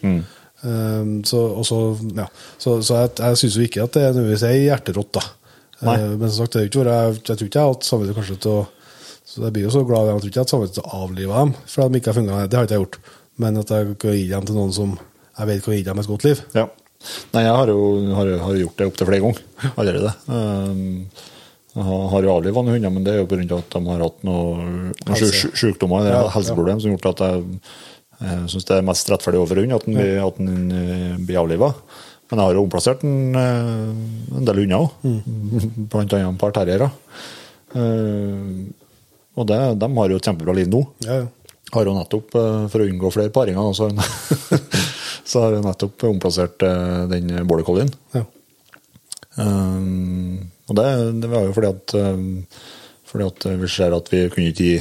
Um, 0.64 1.16
så, 1.28 1.40
og 1.58 1.66
så, 1.68 1.78
ja. 2.16 2.24
så, 2.62 2.78
så 2.86 3.00
jeg, 3.02 3.10
jeg 3.20 3.40
syns 3.40 3.56
jo 3.58 3.64
ikke 3.66 3.82
at 3.84 3.96
det 3.98 4.04
nødvendigvis 4.14 4.44
er 4.48 4.54
hjerterått, 4.62 5.10
da. 5.18 5.24
Eh, 5.84 6.04
men 6.14 6.30
som 6.30 6.38
sagt, 6.44 6.54
det 6.54 6.62
er 6.62 6.70
ikke 6.70 6.84
jeg, 6.86 7.16
jeg 7.18 7.36
tror 7.36 7.48
ikke 7.48 7.58
jeg 7.58 7.66
har 7.66 7.74
hatt 7.74 7.88
samvittighet 7.88 8.20
kanskje 8.20 8.36
til 8.46 8.54
å 8.54 8.62
Så 9.28 9.42
jeg 9.42 9.52
blir 9.56 9.64
jo 9.66 9.72
så 9.74 9.82
glad 9.88 10.06
jeg 10.08 10.22
tror 10.22 10.30
ikke 10.30 10.38
jeg 10.38 10.40
har 10.40 10.46
hatt 10.46 10.54
samvittighet 10.54 10.78
til 10.78 10.86
å 10.86 11.02
avlive 11.04 11.42
dem, 11.42 11.52
for 11.74 11.88
de 11.90 11.98
ikke 12.00 12.12
har 12.12 12.16
funnet, 12.20 12.48
Det 12.50 12.56
har 12.58 12.64
ikke 12.68 12.76
jeg 12.78 12.84
gjort. 12.84 12.98
Men 13.42 13.60
at 13.60 13.70
jeg 13.74 13.98
kan 14.00 14.14
gi 14.16 14.24
dem 14.30 14.46
til 14.48 14.54
noen 14.60 14.72
som 14.76 14.94
jeg 15.34 15.46
vet 15.50 15.64
kan 15.64 15.74
gi 15.74 15.82
dem 15.90 15.98
et 16.04 16.10
godt 16.14 16.24
liv. 16.28 16.42
Ja. 16.54 16.66
Nei, 17.34 17.42
jeg 17.44 17.56
har 17.58 17.68
jo 17.74 17.80
har, 18.16 18.30
har 18.46 18.58
gjort 18.62 18.78
det 18.80 18.86
opptil 18.88 19.08
flere 19.10 19.24
ganger 19.26 19.72
allerede. 19.74 20.12
Um, 20.30 21.08
har- 21.82 22.08
jo 22.22 22.30
avlivet 22.36 22.54
hunder, 22.70 22.90
men 22.90 23.04
det 23.04 23.12
er 23.14 23.18
jo 23.18 23.26
pga. 23.26 23.58
at 23.58 23.70
de 23.70 23.84
har 23.88 23.98
hatt 24.04 24.22
noen 24.24 24.92
noe 24.94 25.16
Helse. 25.18 25.50
sykdommer 25.58 26.00
eller 26.00 26.10
Ja, 26.22 26.28
helseproblem 26.30 26.80
som 26.80 26.90
har 26.90 26.98
gjort 26.98 27.10
at 27.14 27.22
jeg, 27.26 27.60
jeg 28.20 28.48
syns 28.52 28.64
det 28.64 28.76
er 28.78 28.82
mest 28.82 29.08
rettferdig 29.10 29.40
overfor 29.42 29.60
hund 29.60 29.72
at 29.74 29.84
den 29.86 29.96
at 30.28 30.36
den 30.38 30.72
eh, 30.72 31.16
blir 31.18 31.40
avliva. 31.42 31.74
Men 32.30 32.38
jeg 32.40 32.46
har 32.46 32.54
jo 32.54 32.62
omplassert 32.64 33.02
en, 33.04 33.34
eh, 33.34 34.36
en 34.38 34.44
del 34.44 34.56
hunder 34.62 34.78
òg, 34.78 34.90
Mm. 35.02 35.88
annet 35.92 36.34
et 36.34 36.38
par 36.38 36.52
terriere. 36.52 36.90
Eh, 37.74 38.70
og 39.36 39.46
det, 39.50 39.78
de 39.80 39.88
har 39.96 40.08
jo 40.08 40.16
et 40.16 40.22
kjempebra 40.28 40.54
liv 40.54 40.68
nå. 40.70 40.86
Ja, 41.04 41.14
ja. 41.24 41.26
Har 41.74 41.84
jo 41.86 41.94
nettopp, 41.96 42.34
eh, 42.38 42.68
for 42.70 42.78
å 42.78 42.86
unngå 42.88 43.10
flere 43.12 43.32
paringer, 43.34 43.74
så, 43.74 43.90
har 43.90 44.60
så 45.24 45.40
har 45.42 45.52
jeg 45.56 45.64
nettopp 45.64 46.04
omplassert 46.06 46.62
eh, 46.62 47.06
den 47.10 47.46
border 47.48 47.64
collien. 47.66 47.90
Ja. 48.14 48.22
Um, 49.36 50.50
og 50.68 50.78
det, 50.78 50.88
det 51.22 51.30
var 51.30 51.46
jo 51.46 51.54
fordi 51.56 51.70
at, 51.70 51.94
um, 52.00 52.28
fordi 53.08 53.30
at 53.30 53.46
vi 53.60 53.70
ser 53.70 53.96
at 53.96 54.10
vi 54.12 54.24
kunne 54.32 54.50
ikke 54.50 54.68
gi 54.68 54.74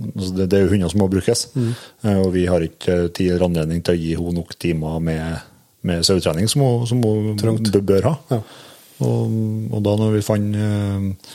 altså 0.00 0.34
det, 0.38 0.48
det 0.50 0.58
er 0.58 0.64
jo 0.64 0.72
hunder 0.72 0.92
som 0.92 1.02
må 1.02 1.08
brukes, 1.12 1.46
mm. 1.52 1.72
og 2.16 2.28
vi 2.32 2.46
har 2.48 2.64
ikke 2.64 2.98
tid 3.12 3.34
eller 3.34 3.48
anledning 3.50 3.82
til 3.84 3.94
å 3.96 4.00
gi 4.00 4.12
henne 4.16 4.36
nok 4.38 4.54
timer 4.56 5.00
med, 5.04 5.48
med 5.84 6.04
sauetrening 6.06 6.48
som 6.48 6.64
hun, 6.64 6.86
som 6.88 7.02
hun 7.04 7.82
bør 7.84 8.08
ha. 8.08 8.14
Ja. 8.32 8.42
Og, 9.02 9.34
og 9.72 9.82
da 9.84 9.96
når 9.98 10.14
vi 10.16 10.22
fant, 10.24 10.56
eh, 10.56 11.34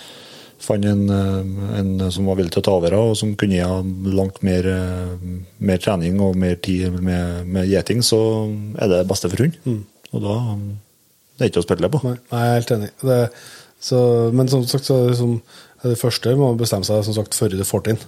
fant 0.64 0.88
en, 0.88 1.04
eh, 1.14 1.78
en 1.80 2.08
som 2.14 2.30
var 2.30 2.40
villig 2.40 2.54
til 2.56 2.64
å 2.64 2.68
ta 2.68 2.76
over, 2.80 2.96
og 2.98 3.14
som 3.20 3.36
kunne 3.40 3.60
gi 3.60 4.16
langt 4.18 4.42
mer, 4.48 4.72
eh, 4.72 5.30
mer 5.60 5.84
trening 5.84 6.22
og 6.24 6.38
mer 6.40 6.58
tid 6.64 6.98
med, 6.98 7.46
med 7.46 7.70
gjeting, 7.70 8.02
så 8.06 8.20
er 8.80 8.94
det 8.94 9.06
beste 9.10 9.30
for 9.30 9.46
hund. 9.46 9.62
Og 10.16 10.24
da 10.24 10.38
det 11.38 11.46
er 11.46 11.52
ikke 11.52 11.62
å 11.62 11.68
spille 11.68 11.90
på. 11.94 12.00
Nei, 12.02 12.16
jeg 12.18 12.48
er 12.50 12.56
helt 12.56 12.72
enig. 12.74 12.88
Det, 13.06 13.18
så, 13.80 14.00
men 14.34 14.50
som 14.50 14.64
sagt, 14.68 14.88
så 14.88 14.96
er 15.02 15.12
det, 15.12 15.18
som, 15.20 15.36
det 15.84 15.98
første 16.00 16.34
må 16.36 16.52
man 16.52 16.62
bestemme 16.62 16.88
seg 16.88 17.04
som 17.06 17.16
sagt, 17.18 17.38
før 17.38 17.54
du 17.54 17.64
får 17.68 17.86
til. 17.90 18.00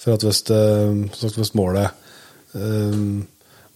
For 0.00 0.16
at 0.16 0.24
hvis, 0.26 0.42
det, 0.48 0.64
sagt, 1.14 1.38
hvis 1.38 1.54
målet 1.54 1.94
um, 2.58 3.22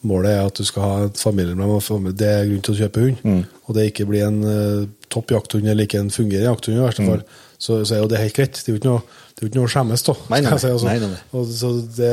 Målet 0.06 0.30
er 0.30 0.44
at 0.46 0.54
du 0.54 0.62
skal 0.62 0.84
ha 0.84 1.06
et 1.08 1.18
familiemedlem, 1.18 2.04
det 2.14 2.26
er 2.30 2.44
grunn 2.46 2.60
til 2.62 2.74
å 2.76 2.78
kjøpe 2.84 3.00
hund, 3.02 3.22
Mm. 3.26 3.40
og 3.66 3.74
det 3.74 3.86
ikke 3.88 4.04
blir 4.06 4.28
en 4.28 4.36
uh, 4.46 4.84
topp 5.10 5.32
jakthund 5.34 5.66
eller 5.66 5.88
ikke 5.88 5.98
en 5.98 6.12
fungerende 6.14 6.46
jakthund, 6.46 6.76
i 6.78 6.84
verste 6.84 7.06
fall, 7.08 7.24
så, 7.58 7.80
så 7.82 7.96
er 7.96 8.04
jo 8.04 8.10
det 8.12 8.20
helt 8.22 8.36
greit. 8.36 8.60
Det 8.60 8.70
er 8.70 8.76
jo 8.76 8.78
ikke 8.78 8.92
noe, 8.92 9.02
det 9.40 9.58
å 9.58 9.66
skjemmes 9.72 10.06
da. 10.06 10.14
Nei, 10.30 10.40
nei, 10.46 10.54
si, 10.54 10.70
altså. 10.70 10.86
nei, 10.86 11.00
nei, 11.02 11.10
nei. 11.16 11.18
Og, 11.34 11.50
så 11.50 11.72
det, 11.96 12.12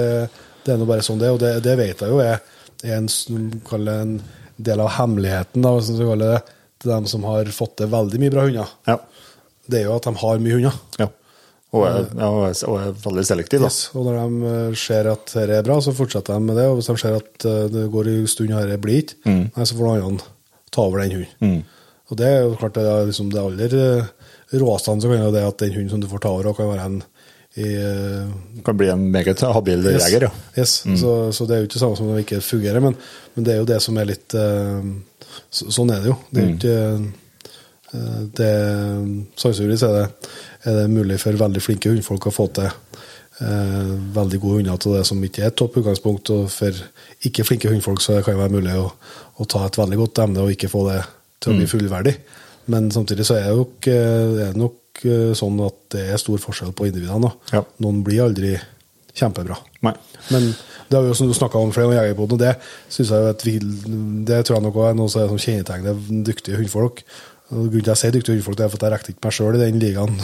det 0.65 0.73
er 0.73 0.81
nå 0.81 0.89
bare 0.89 1.05
sånn 1.05 1.21
det 1.21 1.29
og 1.35 1.37
det, 1.43 1.51
det 1.65 1.77
vet 1.77 2.01
jeg 2.01 2.09
jo 2.09 2.23
er, 2.25 2.41
er 2.81 2.97
en, 2.97 3.05
det 3.05 3.95
en 3.99 4.17
del 4.57 4.81
av 4.81 4.93
hemmeligheten, 4.97 5.61
da, 5.61 5.75
hvis 5.77 5.91
man 5.91 5.99
skal 5.99 6.11
kalle 6.15 6.31
det, 6.33 6.41
til 6.81 6.91
dem 6.95 7.07
som 7.13 7.29
har 7.29 7.53
fått 7.53 7.77
til 7.79 7.93
veldig 7.93 8.21
mye 8.21 8.33
bra 8.33 8.47
hunder. 8.49 8.73
Ja. 8.89 8.97
Det 9.69 9.81
er 9.81 9.87
jo 9.89 9.95
at 9.97 10.07
de 10.07 10.15
har 10.23 10.41
mye 10.43 10.57
hunder. 10.59 10.81
ja. 11.01 11.11
Og, 11.75 11.81
er, 11.89 12.05
ja, 12.07 12.27
og, 12.29 12.43
er, 12.47 12.59
og 12.71 12.75
er 12.79 12.91
veldig 13.03 13.23
selektiv, 13.27 13.59
da. 13.65 13.67
Yes. 13.67 13.89
Og 13.97 14.05
når 14.07 14.15
de 14.15 14.51
eh, 14.51 14.75
ser 14.79 15.09
at 15.11 15.25
dette 15.27 15.57
er 15.57 15.65
bra, 15.65 15.75
så 15.83 15.91
fortsetter 15.97 16.37
de 16.37 16.45
med 16.45 16.55
det. 16.55 16.69
Og 16.71 16.77
hvis 16.77 16.87
de 16.87 16.95
ser 17.01 17.17
at 17.17 17.47
eh, 17.49 17.65
det 17.73 17.89
går 17.91 18.11
en 18.13 18.29
stund 18.31 18.53
og 18.53 18.61
dette 18.61 18.77
blir 18.85 19.01
ikke, 19.01 19.17
mm. 19.25 19.41
så 19.57 19.75
får 19.75 19.89
noen 19.89 20.05
andre 20.13 20.29
ta 20.71 20.85
over 20.85 21.03
den 21.03 21.17
hunden. 21.17 21.65
Og 22.05 22.19
det 22.21 22.29
er 22.29 22.45
jo 22.45 22.55
klart 22.61 22.77
det 22.77 22.85
er 22.85 23.09
liksom 23.09 23.33
det 23.33 23.41
aller 23.41 23.75
eh, 23.81 24.13
råeste 24.61 24.95
så 25.01 25.11
kan 25.11 25.25
jo 25.25 25.33
det 25.33 25.43
at 25.49 25.59
den 25.65 25.75
hunden 25.75 25.91
som 25.91 26.05
du 26.05 26.07
får 26.11 26.23
ta 26.23 26.31
over, 26.35 26.53
kan 26.55 26.71
være 26.71 26.87
en 26.87 27.01
i 27.55 27.67
eh, 27.79 28.31
Kan 28.67 28.77
bli 28.77 28.89
en 28.91 29.11
meget 29.11 29.39
habil 29.39 29.85
Yes. 29.87 30.09
jeger, 30.09 30.27
ja. 30.27 30.31
Yes. 30.57 30.83
Så, 30.99 31.31
så 31.31 31.45
det 31.47 31.55
er 31.55 31.61
jo 31.63 31.69
ikke 31.69 31.79
samme 31.79 31.95
som 31.95 32.09
det 32.11 32.25
ikke 32.25 32.41
fungerer, 32.43 32.83
men, 32.83 32.97
men 33.35 33.47
det 33.47 33.53
er 33.53 33.61
jo 33.61 33.69
det 33.69 33.77
som 33.83 33.97
er 33.97 34.09
litt 34.09 34.35
eh, 34.35 34.89
så, 35.49 35.69
Sånn 35.71 35.93
er 35.95 36.03
det 36.03 36.11
jo. 36.11 36.17
Det 36.31 36.41
er 36.41 36.49
jo 36.49 36.55
ikke 36.57 36.75
eh, 36.81 37.05
det, 38.37 38.51
Sannsynligvis 39.39 39.85
er 39.87 39.97
det, 39.99 40.05
er 40.65 40.79
det 40.81 40.87
mulig 40.93 41.19
for 41.21 41.37
veldig 41.39 41.63
flinke 41.63 41.91
hundfolk 41.93 42.29
å 42.29 42.33
få 42.33 42.47
til 42.57 42.69
eh, 42.69 43.91
veldig 44.15 44.39
gode 44.41 44.61
hunder 44.61 44.79
til 44.81 44.97
det 44.97 45.03
som 45.09 45.23
ikke 45.23 45.43
er 45.43 45.51
et 45.51 45.59
topp 45.59 45.79
utgangspunkt, 45.81 46.31
og 46.35 46.49
for 46.53 46.81
ikke 47.27 47.47
flinke 47.47 47.71
hundfolk 47.71 48.03
så 48.03 48.19
kan 48.21 48.35
det 48.35 48.43
være 48.43 48.57
mulig 48.57 48.75
å, 48.79 48.89
å 49.39 49.49
ta 49.49 49.65
et 49.67 49.79
veldig 49.79 50.01
godt 50.01 50.23
emne 50.25 50.45
og 50.45 50.53
ikke 50.55 50.71
få 50.71 50.87
det 50.89 51.01
til 51.39 51.53
å 51.53 51.59
bli 51.59 51.69
fullverdig. 51.69 52.15
Men 52.71 52.89
samtidig 52.93 53.27
så 53.27 53.37
er 53.37 53.49
det 53.49 53.57
nok, 53.59 53.89
eh, 53.91 54.29
er 54.47 54.53
det 54.53 54.61
nok 54.61 55.03
eh, 55.05 55.33
sånn 55.37 55.59
at 55.65 55.81
det 55.93 56.07
er 56.13 56.21
stor 56.21 56.41
forskjell 56.41 56.73
på 56.77 56.89
individene. 56.89 57.29
Ja. 57.53 57.61
Noen 57.83 58.01
blir 58.05 58.25
aldri 58.25 58.55
kjempebra. 59.15 59.57
Nei. 59.85 59.93
Men 60.33 60.49
det 60.89 60.97
har 60.97 61.05
vi 61.05 61.11
jo 61.11 61.17
som 61.17 61.29
du 61.29 61.35
snakka 61.37 61.61
om 61.61 61.71
flere 61.73 61.95
ganger 61.95 62.19
og 62.25 62.39
det 62.39 62.55
synes 62.91 63.13
jeg 63.13 63.29
at 63.31 63.45
vi, 63.45 63.53
det 64.27 64.41
tror 64.45 64.57
jeg 64.57 64.65
nok 64.65 64.81
er 64.81 64.97
noe 64.97 65.07
er 65.07 65.29
som 65.31 65.39
kjennetegner 65.39 66.01
dyktige 66.27 66.59
hundfolk. 66.59 67.01
Grunnen 67.49 67.71
til 67.71 67.83
at 67.83 67.91
jeg 67.93 68.01
sier 68.01 68.15
dyktige 68.15 68.35
hundfolk, 68.39 68.59
er 68.59 68.73
at 68.73 68.83
jeg 68.85 68.93
rekte 68.93 69.13
ikke 69.13 69.25
meg 69.27 69.35
sjøl 69.37 69.57
i 69.57 69.61
den 69.61 69.79
ligaen. 69.81 70.15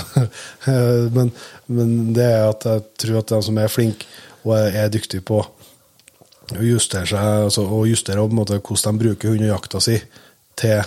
men, 1.15 1.31
men 1.69 1.95
det 2.17 2.25
er 2.25 2.47
at 2.49 2.65
jeg 2.65 2.85
tror 3.03 3.21
at 3.21 3.33
de 3.33 3.41
som 3.45 3.59
er 3.61 3.71
flinke 3.71 4.09
og 4.41 4.55
er, 4.57 4.89
dyktige 4.89 5.21
på 5.25 5.37
å 5.41 6.65
justere 6.65 7.05
seg, 7.11 7.45
altså, 7.45 7.67
og 7.69 7.85
justere 7.87 8.23
på 8.23 8.33
en 8.33 8.39
måte 8.39 8.57
hvordan 8.57 8.97
de 8.97 9.05
bruker 9.05 9.35
hund 9.35 9.45
og 9.45 9.51
jakta 9.53 9.81
si 9.85 9.99
til, 10.57 10.81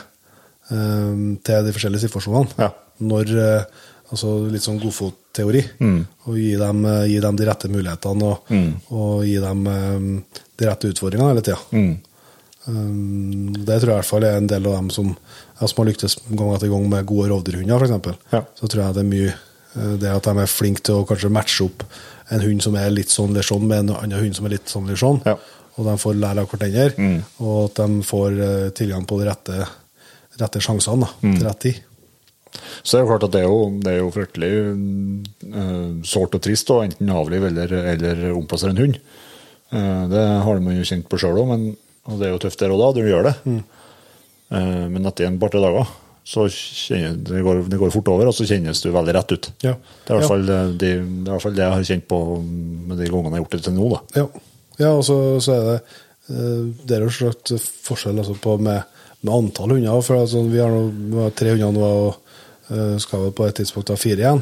um, 0.75 1.37
til 1.39 1.69
de 1.69 1.75
forskjellige 1.77 2.09
situasjonene. 2.09 2.59
Ja. 2.59 2.73
Når 3.05 3.31
eh, 3.43 3.83
Altså 4.15 4.35
litt 4.53 4.63
sånn 4.63 4.81
godfotteori. 4.83 5.63
Og 6.29 6.39
gi 6.39 6.53
dem, 6.61 6.85
eh, 6.87 7.07
gi 7.11 7.21
dem 7.25 7.39
de 7.39 7.47
rette 7.49 7.71
mulighetene 7.73 8.29
og, 8.29 8.51
og 8.95 9.25
gi 9.27 9.39
dem 9.43 9.65
um, 9.67 10.11
de 10.61 10.69
rette 10.69 10.91
utfordringene 10.93 11.33
hele 11.33 11.45
tida. 11.47 11.59
Um, 11.73 11.95
det 12.65 13.77
tror 13.81 13.91
jeg 13.91 13.93
i 13.93 13.99
hvert 13.99 14.09
fall 14.09 14.25
er 14.25 14.39
en 14.39 14.49
del 14.49 14.67
av 14.71 14.79
dem 14.79 14.91
som, 14.93 15.11
som 15.61 15.81
har 15.83 15.89
lyktes 15.91 16.17
gang 16.31 16.55
etter 16.55 16.71
gang 16.73 16.87
med 16.89 17.09
gode 17.09 17.29
rovdyrhunder, 17.33 17.85
f.eks. 17.85 18.23
Ja. 18.33 18.41
Så 18.57 18.71
tror 18.71 18.87
jeg 18.87 18.97
det 18.97 19.03
er 19.05 19.11
mye 19.11 19.33
eh, 19.33 19.95
det 20.01 20.13
at 20.15 20.29
de 20.29 20.41
er 20.41 20.51
flinke 20.51 20.85
til 20.87 21.03
å 21.03 21.09
kanskje 21.09 21.33
matche 21.35 21.67
opp 21.67 21.85
en 22.33 22.41
hund 22.41 22.65
som 22.65 22.77
er 22.81 22.95
litt 22.95 23.13
sånn 23.13 23.35
eller 23.35 23.45
sånn, 23.45 23.67
med 23.69 23.85
en 23.85 23.97
annen 23.99 24.23
hund 24.23 24.39
som 24.39 24.49
er 24.49 24.57
litt 24.57 24.73
sånn 24.73 24.89
eller 24.89 25.01
sånn. 25.01 25.21
Ja. 25.29 25.37
Og 25.75 25.89
de 25.91 25.97
får 26.01 26.21
lære 26.23 26.45
av 26.45 26.53
hverandre, 26.53 27.09
og 27.43 27.57
at 27.67 27.81
de 27.83 28.07
får 28.07 28.39
eh, 28.49 28.69
tilgang 28.79 29.05
på 29.11 29.19
de 29.21 29.29
rette, 29.29 29.67
rette 30.41 30.63
sjansene 30.63 31.05
da, 31.05 31.11
til 31.21 31.45
rett 31.49 31.63
tid. 31.67 31.83
Så 32.81 32.95
det 32.95 33.01
er 33.01 33.05
jo 33.05 33.11
klart 33.11 33.25
at 33.27 33.35
det 33.35 33.41
er 33.43 33.49
jo, 33.51 33.63
det 33.83 33.93
er 33.93 33.97
jo 33.99 34.11
fryktelig 34.15 34.51
uh, 35.51 35.89
sårt 36.07 36.37
og 36.39 36.43
trist 36.45 36.69
å 36.71 36.85
enten 36.85 37.11
avlive 37.11 37.49
eller, 37.51 37.73
eller 37.91 38.21
omplassere 38.31 38.71
en 38.71 38.79
hund. 38.79 39.01
Uh, 39.75 40.05
det 40.13 40.23
har 40.47 40.63
man 40.63 40.79
jo 40.79 40.87
kjent 40.87 41.09
på 41.11 41.19
sjøl 41.19 41.41
òg, 41.43 41.51
og 42.05 42.21
det 42.21 42.29
er 42.29 42.33
jo 42.35 42.41
tøft 42.45 42.61
der 42.61 42.73
og 42.75 42.81
da, 42.83 42.89
du 42.97 43.07
gjør 43.09 43.29
det. 43.31 43.35
Eh, 43.45 44.87
men 44.93 45.07
etter 45.09 45.29
en 45.29 45.39
par-tre 45.41 45.63
dager 45.65 45.89
så 46.25 46.47
kjenner, 46.49 47.19
det, 47.21 47.43
går, 47.45 47.59
det 47.69 47.77
går 47.77 47.91
fort 47.93 48.09
over, 48.09 48.31
og 48.31 48.33
så 48.37 48.47
kjennes 48.49 48.81
du 48.81 48.89
veldig 48.95 49.13
rett 49.13 49.33
ut. 49.35 49.51
Ja. 49.61 49.75
Det, 49.77 50.09
er 50.09 50.15
i 50.15 50.17
hvert 50.17 50.25
Ja. 50.25 50.31
fall, 50.31 50.47
det, 50.49 50.59
det, 50.81 50.91
er 50.95 51.03
i 51.05 51.29
hvert 51.29 51.45
fall 51.45 51.57
det 51.59 51.65
jeg 51.67 51.75
har 51.75 51.85
kjent 51.91 52.07
på 52.09 52.21
med 52.41 52.97
de 52.97 53.09
gangene 53.13 53.29
jeg 53.29 53.37
har 53.37 53.43
gjort 53.45 53.57
det 53.59 53.63
til 53.67 53.77
nå. 53.77 53.89
da. 53.93 54.01
Ja, 54.23 54.25
ja 54.81 54.93
og 54.97 55.05
så, 55.05 55.19
så 55.45 55.53
er 55.59 55.67
det 55.69 55.77
eh, 56.33 56.63
Det 56.89 56.97
er 56.97 57.05
jo 57.05 57.13
slags 57.13 57.69
forskjell 57.85 58.23
altså, 58.25 58.39
på 58.41 58.57
med, 58.57 58.89
med 59.21 59.35
antall 59.37 59.77
hunder. 59.77 60.01
For 60.07 60.23
altså, 60.23 60.47
vi 60.49 60.63
har 60.65 60.73
nå 60.73 61.29
tre 61.37 61.53
hunder 61.53 61.77
nå 61.77 61.93
og 61.93 62.73
eh, 62.73 62.97
skal 63.05 63.27
vel 63.27 63.37
på 63.37 63.45
et 63.51 63.61
tidspunkt 63.61 63.93
ha 63.93 64.01
fire 64.01 64.25
igjen. 64.25 64.41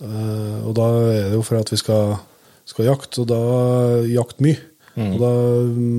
Eh, 0.00 0.58
og 0.64 0.72
da 0.80 0.88
er 1.12 1.28
det 1.28 1.36
jo 1.36 1.44
for 1.44 1.60
at 1.60 1.72
vi 1.76 1.76
skal, 1.82 2.16
skal 2.72 2.88
jakte, 2.88 3.20
og 3.26 3.28
da 3.36 3.42
jakte 4.08 4.48
mye. 4.48 4.64
Og 4.96 5.18
da 5.22 5.30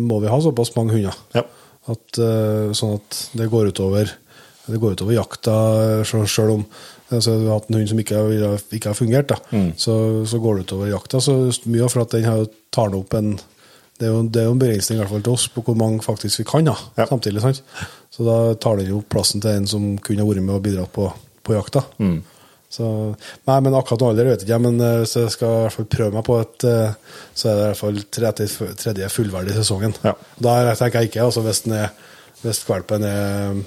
må 0.10 0.20
vi 0.22 0.30
ha 0.30 0.40
såpass 0.44 0.74
mange 0.76 0.94
hunder. 0.94 1.16
Ja. 1.34 1.44
At, 1.90 2.18
eh, 2.22 2.72
sånn 2.78 3.00
at 3.00 3.22
det 3.36 3.50
går 3.52 3.72
utover 3.74 4.12
det 4.64 4.80
går 4.80 4.94
utover 4.96 5.12
jakta, 5.18 5.54
sjøl 6.08 6.52
om 6.54 6.62
altså, 7.12 7.34
du 7.36 7.50
har 7.50 7.58
hatt 7.60 7.66
en 7.70 7.76
hund 7.82 7.90
som 7.92 8.00
ikke 8.00 8.16
har, 8.16 8.60
ikke 8.72 8.94
har 8.94 8.96
fungert, 8.96 9.28
da, 9.34 9.36
så, 9.76 9.96
så 10.30 10.40
går 10.40 10.56
det 10.62 10.64
utover 10.70 10.88
jakta. 10.94 11.20
Så 11.20 11.34
mye 11.68 11.90
for 11.92 12.06
at 12.06 12.14
den 12.16 12.24
har 12.24 12.46
tar 12.72 12.96
opp 12.96 13.14
en 13.20 13.34
det 14.00 14.08
er, 14.08 14.14
jo, 14.16 14.22
det 14.32 14.40
er 14.42 14.48
jo 14.48 14.54
en 14.56 14.60
begrensning 14.64 14.98
i 14.98 15.02
hvert 15.04 15.12
fall 15.12 15.22
til 15.28 15.36
oss 15.36 15.44
på 15.54 15.62
hvor 15.68 15.76
mange 15.78 16.00
faktisk 16.02 16.40
vi 16.42 16.46
kan 16.50 16.66
da, 16.66 16.74
Ja. 16.98 17.06
samtidig. 17.06 17.44
sant? 17.44 17.60
Så 18.12 18.24
da 18.26 18.38
tar 18.56 18.80
den 18.80 18.90
jo 18.90 19.04
plassen 19.06 19.44
til 19.44 19.52
en 19.52 19.68
som 19.70 19.98
kunne 20.02 20.24
ha 20.24 20.28
vært 20.32 20.44
med 20.48 20.56
og 20.56 20.64
bidratt 20.66 20.92
på, 20.96 21.06
på 21.44 21.54
jakta. 21.54 21.84
Så, 22.74 22.86
nei, 23.46 23.56
men 23.62 23.76
akkurat 23.78 24.02
noe 24.02 24.14
alder 24.16 24.32
vet 24.32 24.42
jeg 24.42 24.48
ikke, 24.50 24.58
men 24.64 24.80
hvis 25.04 25.12
jeg 25.20 25.30
skal 25.36 25.52
i 25.52 25.62
hvert 25.68 25.76
fall 25.76 25.90
prøve 25.94 26.16
meg 26.16 26.24
på 26.26 26.38
et 26.42 26.64
eh, 26.66 26.96
Så 27.38 27.52
er 27.52 27.54
det 27.60 27.62
i 27.62 27.68
hvert 27.68 27.82
fall 27.84 28.00
tredje, 28.18 28.48
tredje 28.82 29.10
fullverdige 29.14 29.60
sesongen. 29.60 29.94
Ja. 30.02 30.16
Da 30.42 30.56
er- 30.64 30.80
tenker 30.80 31.04
jeg 31.04 31.12
ikke, 31.12 31.28
altså 31.28 31.44
hvis, 31.46 31.62
den 31.68 31.76
er, 31.78 31.92
hvis 32.42 32.64
valpen 32.66 33.06
er, 33.06 33.60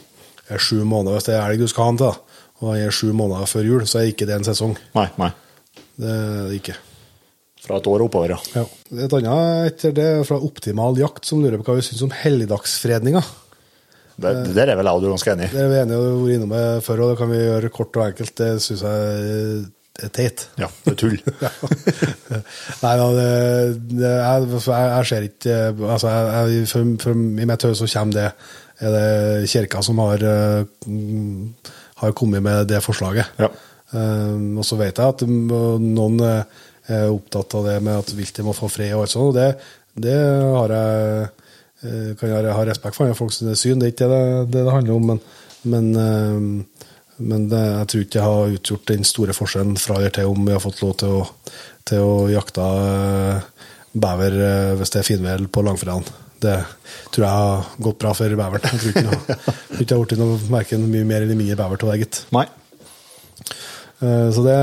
er 0.51 0.59
sju 0.59 0.81
måneder, 0.83 1.21
hvis 1.21 1.29
det 1.31 1.37
er 1.39 1.47
elg 1.53 1.63
du 1.63 1.69
skal 1.71 1.87
ha 1.87 1.93
den 1.95 2.01
til, 2.03 2.11
da, 2.17 2.43
og 2.59 2.73
den 2.75 2.83
er 2.89 2.97
sju 2.99 3.13
måneder 3.15 3.47
før 3.53 3.69
jul, 3.71 3.87
så 3.87 4.01
er 4.03 4.11
ikke 4.11 4.27
det 4.27 4.41
en 4.41 4.49
sesong. 4.51 4.75
Nei, 4.99 5.07
nei. 5.23 5.31
Det 5.97 6.11
er 6.11 6.43
det 6.51 6.59
ikke. 6.59 6.75
Fra 7.67 7.79
et 7.81 7.87
år 7.91 8.03
oppover, 8.05 8.35
ja. 8.35 8.41
Ja. 8.59 8.67
Et 9.07 9.15
annet 9.21 9.71
etter 9.73 9.95
det 9.97 10.05
er 10.19 10.27
fra 10.27 10.37
Optimal 10.43 10.99
Jakt, 11.01 11.25
som 11.27 11.41
lurer 11.43 11.59
på 11.63 11.67
hva 11.71 11.79
vi 11.79 11.87
syns 11.87 12.03
om 12.07 12.13
helligdagsfredninga. 12.15 13.23
Det, 14.17 14.35
der 14.57 14.73
er 14.73 14.79
vel 14.79 14.89
jeg 14.89 14.99
og 14.99 15.03
du 15.05 15.11
ganske 15.12 15.33
enig 15.35 15.49
i. 15.49 15.53
Det 15.53 15.62
er 15.62 15.73
vi 15.73 15.81
enige 15.83 15.97
om, 16.01 16.29
innom 16.33 16.53
det 16.57 16.67
før, 16.87 17.03
og 17.05 17.11
det 17.12 17.19
kan 17.21 17.33
vi 17.33 17.41
gjøre 17.43 17.73
kort 17.75 17.99
og 17.99 18.05
enkelt. 18.07 18.33
Det 18.41 18.51
syns 18.64 18.85
jeg 18.87 19.64
er 20.07 20.12
teit. 20.17 20.47
Ja, 20.61 20.69
det 20.85 20.95
er 20.95 20.99
tull. 21.01 21.19
Nei 22.85 22.95
da, 23.01 23.09
det, 23.17 23.29
det, 23.93 24.12
jeg, 24.12 24.49
jeg, 24.53 24.62
jeg 24.67 25.09
ser 25.11 25.29
ikke 25.29 25.59
altså 25.87 26.12
jeg, 26.12 26.67
for, 26.73 26.95
for, 27.05 27.17
I 27.17 27.49
mitt 27.49 27.67
hode 27.69 27.79
så 27.79 27.89
kommer 27.93 28.17
det 28.17 28.31
Er 28.77 28.93
det 28.93 29.49
kirka 29.49 29.81
som 29.81 30.01
har, 30.05 30.21
eh, 30.21 30.91
har 32.03 32.12
kommet 32.12 32.43
med 32.45 32.67
det 32.69 32.83
forslaget. 32.85 33.31
Ja. 33.41 33.49
Um, 33.97 34.59
og 34.59 34.67
så 34.69 34.77
vet 34.77 34.99
jeg 34.99 35.14
at 35.14 35.23
noen 35.25 36.21
eh, 36.21 36.43
er 36.93 37.09
opptatt 37.09 37.55
av 37.57 37.64
det 37.71 37.79
med 37.87 38.03
at 38.03 38.12
viltet 38.19 38.45
må 38.45 38.53
få 38.53 38.69
fred 38.69 38.93
og 38.93 39.07
alt 39.07 39.14
sånt. 39.14 39.31
Og 39.31 39.39
det, 39.39 39.49
det 39.97 40.17
har 40.59 40.75
jeg 40.77 41.07
eh, 41.23 41.46
kan 42.20 42.32
jeg 42.32 42.55
ha 42.57 42.64
respekt 42.68 42.99
for, 42.99 43.12
folks 43.18 43.41
syn. 43.41 43.80
Det 43.80 43.89
er 43.89 43.95
ikke 43.95 44.11
det 44.11 44.22
det, 44.53 44.64
det 44.64 44.72
handler 44.72 44.97
om. 44.97 45.12
Men, 45.12 45.22
men, 45.62 45.89
eh, 46.01 46.84
men 47.16 47.49
det, 47.51 47.62
jeg 47.62 47.89
tror 47.93 48.05
ikke 48.05 48.20
jeg 48.20 48.28
har 48.28 48.59
utgjort 48.59 48.93
den 48.93 49.09
store 49.09 49.37
forskjellen 49.37 49.80
fra 49.80 50.01
eller 50.01 50.14
til 50.14 50.32
om 50.32 50.45
vi 50.45 50.55
har 50.55 50.62
fått 50.62 50.82
lov 50.84 50.95
til 51.01 51.16
å, 51.20 51.24
til 51.89 52.05
å 52.05 52.14
jakte 52.32 52.68
eh, 52.91 53.66
bever 53.97 54.39
eh, 54.51 54.74
hvis 54.80 54.93
det 54.93 55.03
er 55.03 55.11
finvær 55.11 55.49
på 55.53 55.64
langfredagen. 55.66 56.07
Det 56.43 56.59
tror 57.14 57.24
jeg 57.24 57.32
har 57.32 57.68
gått 57.80 57.99
bra 58.03 58.12
for 58.14 58.37
beveren. 58.37 58.68
Jeg 58.68 58.82
tror 58.82 58.93
ikke, 58.93 59.37
det 59.78 59.91
har 59.97 60.05
blitt 60.05 60.20
noe 60.20 60.39
verken 60.51 60.84
mye 60.93 61.09
mer 61.09 61.24
eller 61.24 61.39
mindre 61.39 61.59
bever 61.62 61.80
til 61.80 61.93
det, 61.93 62.01
gitt. 62.05 62.22
Nei. 62.37 62.47
Eh, 64.03 64.31
Så 64.35 64.43
det, 64.45 64.57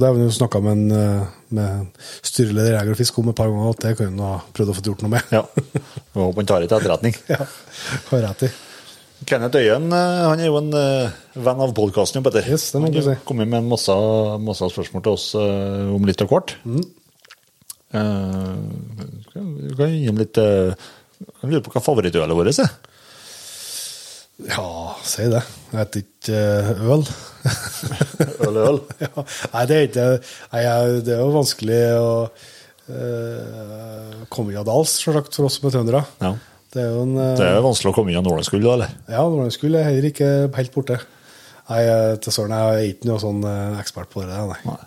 det 0.00 0.06
har 0.06 0.14
vi 0.14 0.26
jo 0.26 0.34
snakka 0.34 0.60
med, 0.62 0.72
en, 0.72 0.90
eh, 0.92 1.26
med 1.58 2.02
styreleder 2.22 2.70
i 2.70 2.76
Jeger 2.76 2.94
og 2.94 3.00
Fisk 3.00 3.18
om 3.18 3.30
et 3.32 3.38
par 3.38 3.50
ganger, 3.50 3.72
at 3.74 3.82
det 3.82 3.94
kan 3.98 4.12
hun 4.12 4.22
ha 4.22 4.36
prøvd 4.54 4.70
å 4.70 4.76
få 4.78 4.84
gjort 4.90 5.02
noe 5.04 5.14
med. 5.16 5.32
Ja. 5.34 5.42
Håper 6.14 6.40
han 6.42 6.50
tar 6.52 6.62
det 6.62 6.70
til 6.70 6.78
etterretning. 6.78 7.18
Ja, 7.34 7.48
har 8.10 8.24
rett 8.28 8.46
i. 8.46 8.52
Kenneth 9.24 9.56
Øyen 9.56 9.86
eh, 9.94 10.24
han 10.28 10.42
er 10.42 10.50
jo 10.50 10.58
en 10.60 10.70
venn 10.74 11.62
av 11.64 11.72
podkasten. 11.76 12.22
Petter. 12.26 12.46
Yes, 12.50 12.68
det 12.74 12.82
må 12.82 12.90
han 12.92 13.06
si. 13.08 13.16
kommet 13.26 13.48
med 13.50 13.62
en 13.62 13.72
masse, 13.72 13.96
masse 14.44 14.68
spørsmål 14.74 15.06
til 15.06 15.16
oss 15.16 15.30
om 15.38 16.06
litt 16.06 16.22
og 16.26 16.30
kort. 16.34 16.56
Mm. 16.68 16.84
Uh, 17.94 18.58
Vi 19.34 19.74
kan 19.78 19.92
gi 19.92 20.06
ham 20.08 20.16
litt 20.18 20.38
uh, 20.42 20.72
Jeg 20.74 21.46
lurer 21.46 21.62
på 21.62 21.70
hva 21.76 21.82
favorittølet 21.84 22.34
vårt 22.34 22.58
er. 22.58 22.72
Ja, 24.50 24.64
si 25.06 25.28
det. 25.30 25.44
Jeg 25.74 25.80
heter 25.80 26.02
ikke 26.04 26.40
øl. 26.94 27.00
Øl 28.46 28.58
og 28.60 28.66
øl. 28.68 28.76
ja. 29.02 29.24
Nei, 29.50 29.64
det 29.66 29.76
er 29.76 29.88
ikke 29.88 30.04
Nei, 30.52 30.62
det 31.02 31.16
er 31.16 31.22
jo 31.24 31.32
vanskelig 31.34 31.80
å 31.98 32.12
uh, 32.30 34.22
komme 34.30 34.54
av 34.60 34.68
dals, 34.68 34.94
selvsagt, 35.02 35.34
for 35.34 35.48
oss 35.48 35.58
som 35.58 35.66
er 35.66 35.74
trøndere. 35.74 36.04
Ja. 36.22 36.32
Det 36.74 36.84
er 36.84 36.94
jo 36.94 37.02
en 37.08 37.18
uh, 37.18 37.34
Det 37.40 37.50
er 37.50 37.60
vanskelig 37.66 37.90
å 37.90 37.96
komme 37.98 38.14
inn 38.14 38.22
av 38.22 38.26
nåleskull, 38.28 38.62
da, 38.62 38.78
eller? 38.78 38.96
Ja, 39.08 39.26
Nordlandskull 39.26 39.74
er 39.80 39.88
heller 39.90 40.08
ikke 40.12 40.32
helt 40.60 40.74
borte. 40.76 41.02
Nei, 41.64 41.84
eh, 41.88 42.14
til 42.20 42.34
søren, 42.36 42.52
jeg 42.52 42.74
er 42.74 42.90
ikke 42.92 43.08
noe 43.08 43.22
sånn 43.22 43.46
ekspert 43.80 44.10
på 44.12 44.20
det, 44.20 44.36
nei. 44.36 44.58
Nei. 44.68 44.82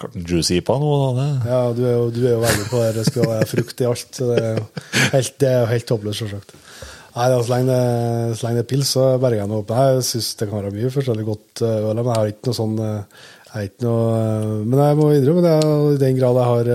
Klart 0.00 0.16
en 0.16 0.24
juicy 0.24 0.56
IPA 0.62 0.78
nå, 0.80 0.90
da. 0.96 1.08
Det. 1.18 1.28
Ja, 1.50 1.60
du 1.76 1.82
er 1.84 1.92
jo, 1.98 2.06
du 2.14 2.22
er 2.24 2.32
jo 2.32 2.40
veldig 2.40 2.66
på 2.70 2.80
det. 2.80 2.92
Det 2.96 3.04
skal 3.10 3.28
være 3.28 3.48
frukt 3.50 3.82
i 3.82 3.88
alt. 3.90 4.08
Så 4.16 4.30
det 4.30 4.38
er 4.40 4.54
jo 4.56 4.62
helt, 5.12 5.34
det 5.42 5.50
er 5.50 5.58
jo 5.58 5.66
helt 5.74 5.92
håpløst, 5.92 6.22
selvsagt. 6.22 6.54
Nei, 7.10 7.26
da, 7.32 7.40
så 7.42 7.50
lenge 7.54 7.74
det, 7.74 8.36
så 8.38 8.46
lenge 8.46 8.60
det 8.60 8.64
er 8.64 8.70
pils, 8.70 8.92
så 8.94 9.06
berger 9.22 9.42
jeg 9.42 9.50
noe 9.50 9.64
opp. 9.64 9.72
Jeg 9.74 10.04
syns 10.06 10.28
det 10.38 10.46
kan 10.48 10.60
være 10.60 10.74
mye 10.76 10.92
forskjellig 10.94 11.26
godt 11.26 11.62
eh, 11.66 11.78
øl, 11.90 11.96
men 11.98 12.10
jeg 12.12 12.20
har 12.20 12.30
ikke 12.34 12.50
noe 12.50 12.58
sånn 12.60 12.76
eh, 12.86 13.24
jeg 13.50 13.54
har 13.56 13.66
ikke 13.66 13.86
noe, 13.86 14.04
eh, 14.20 14.52
Men 14.70 14.82
jeg 14.84 14.98
må 15.00 15.08
innrømme 15.16 15.56
i 15.96 15.98
den 16.04 16.20
grad 16.20 16.40
jeg 16.42 16.52
har 16.52 16.72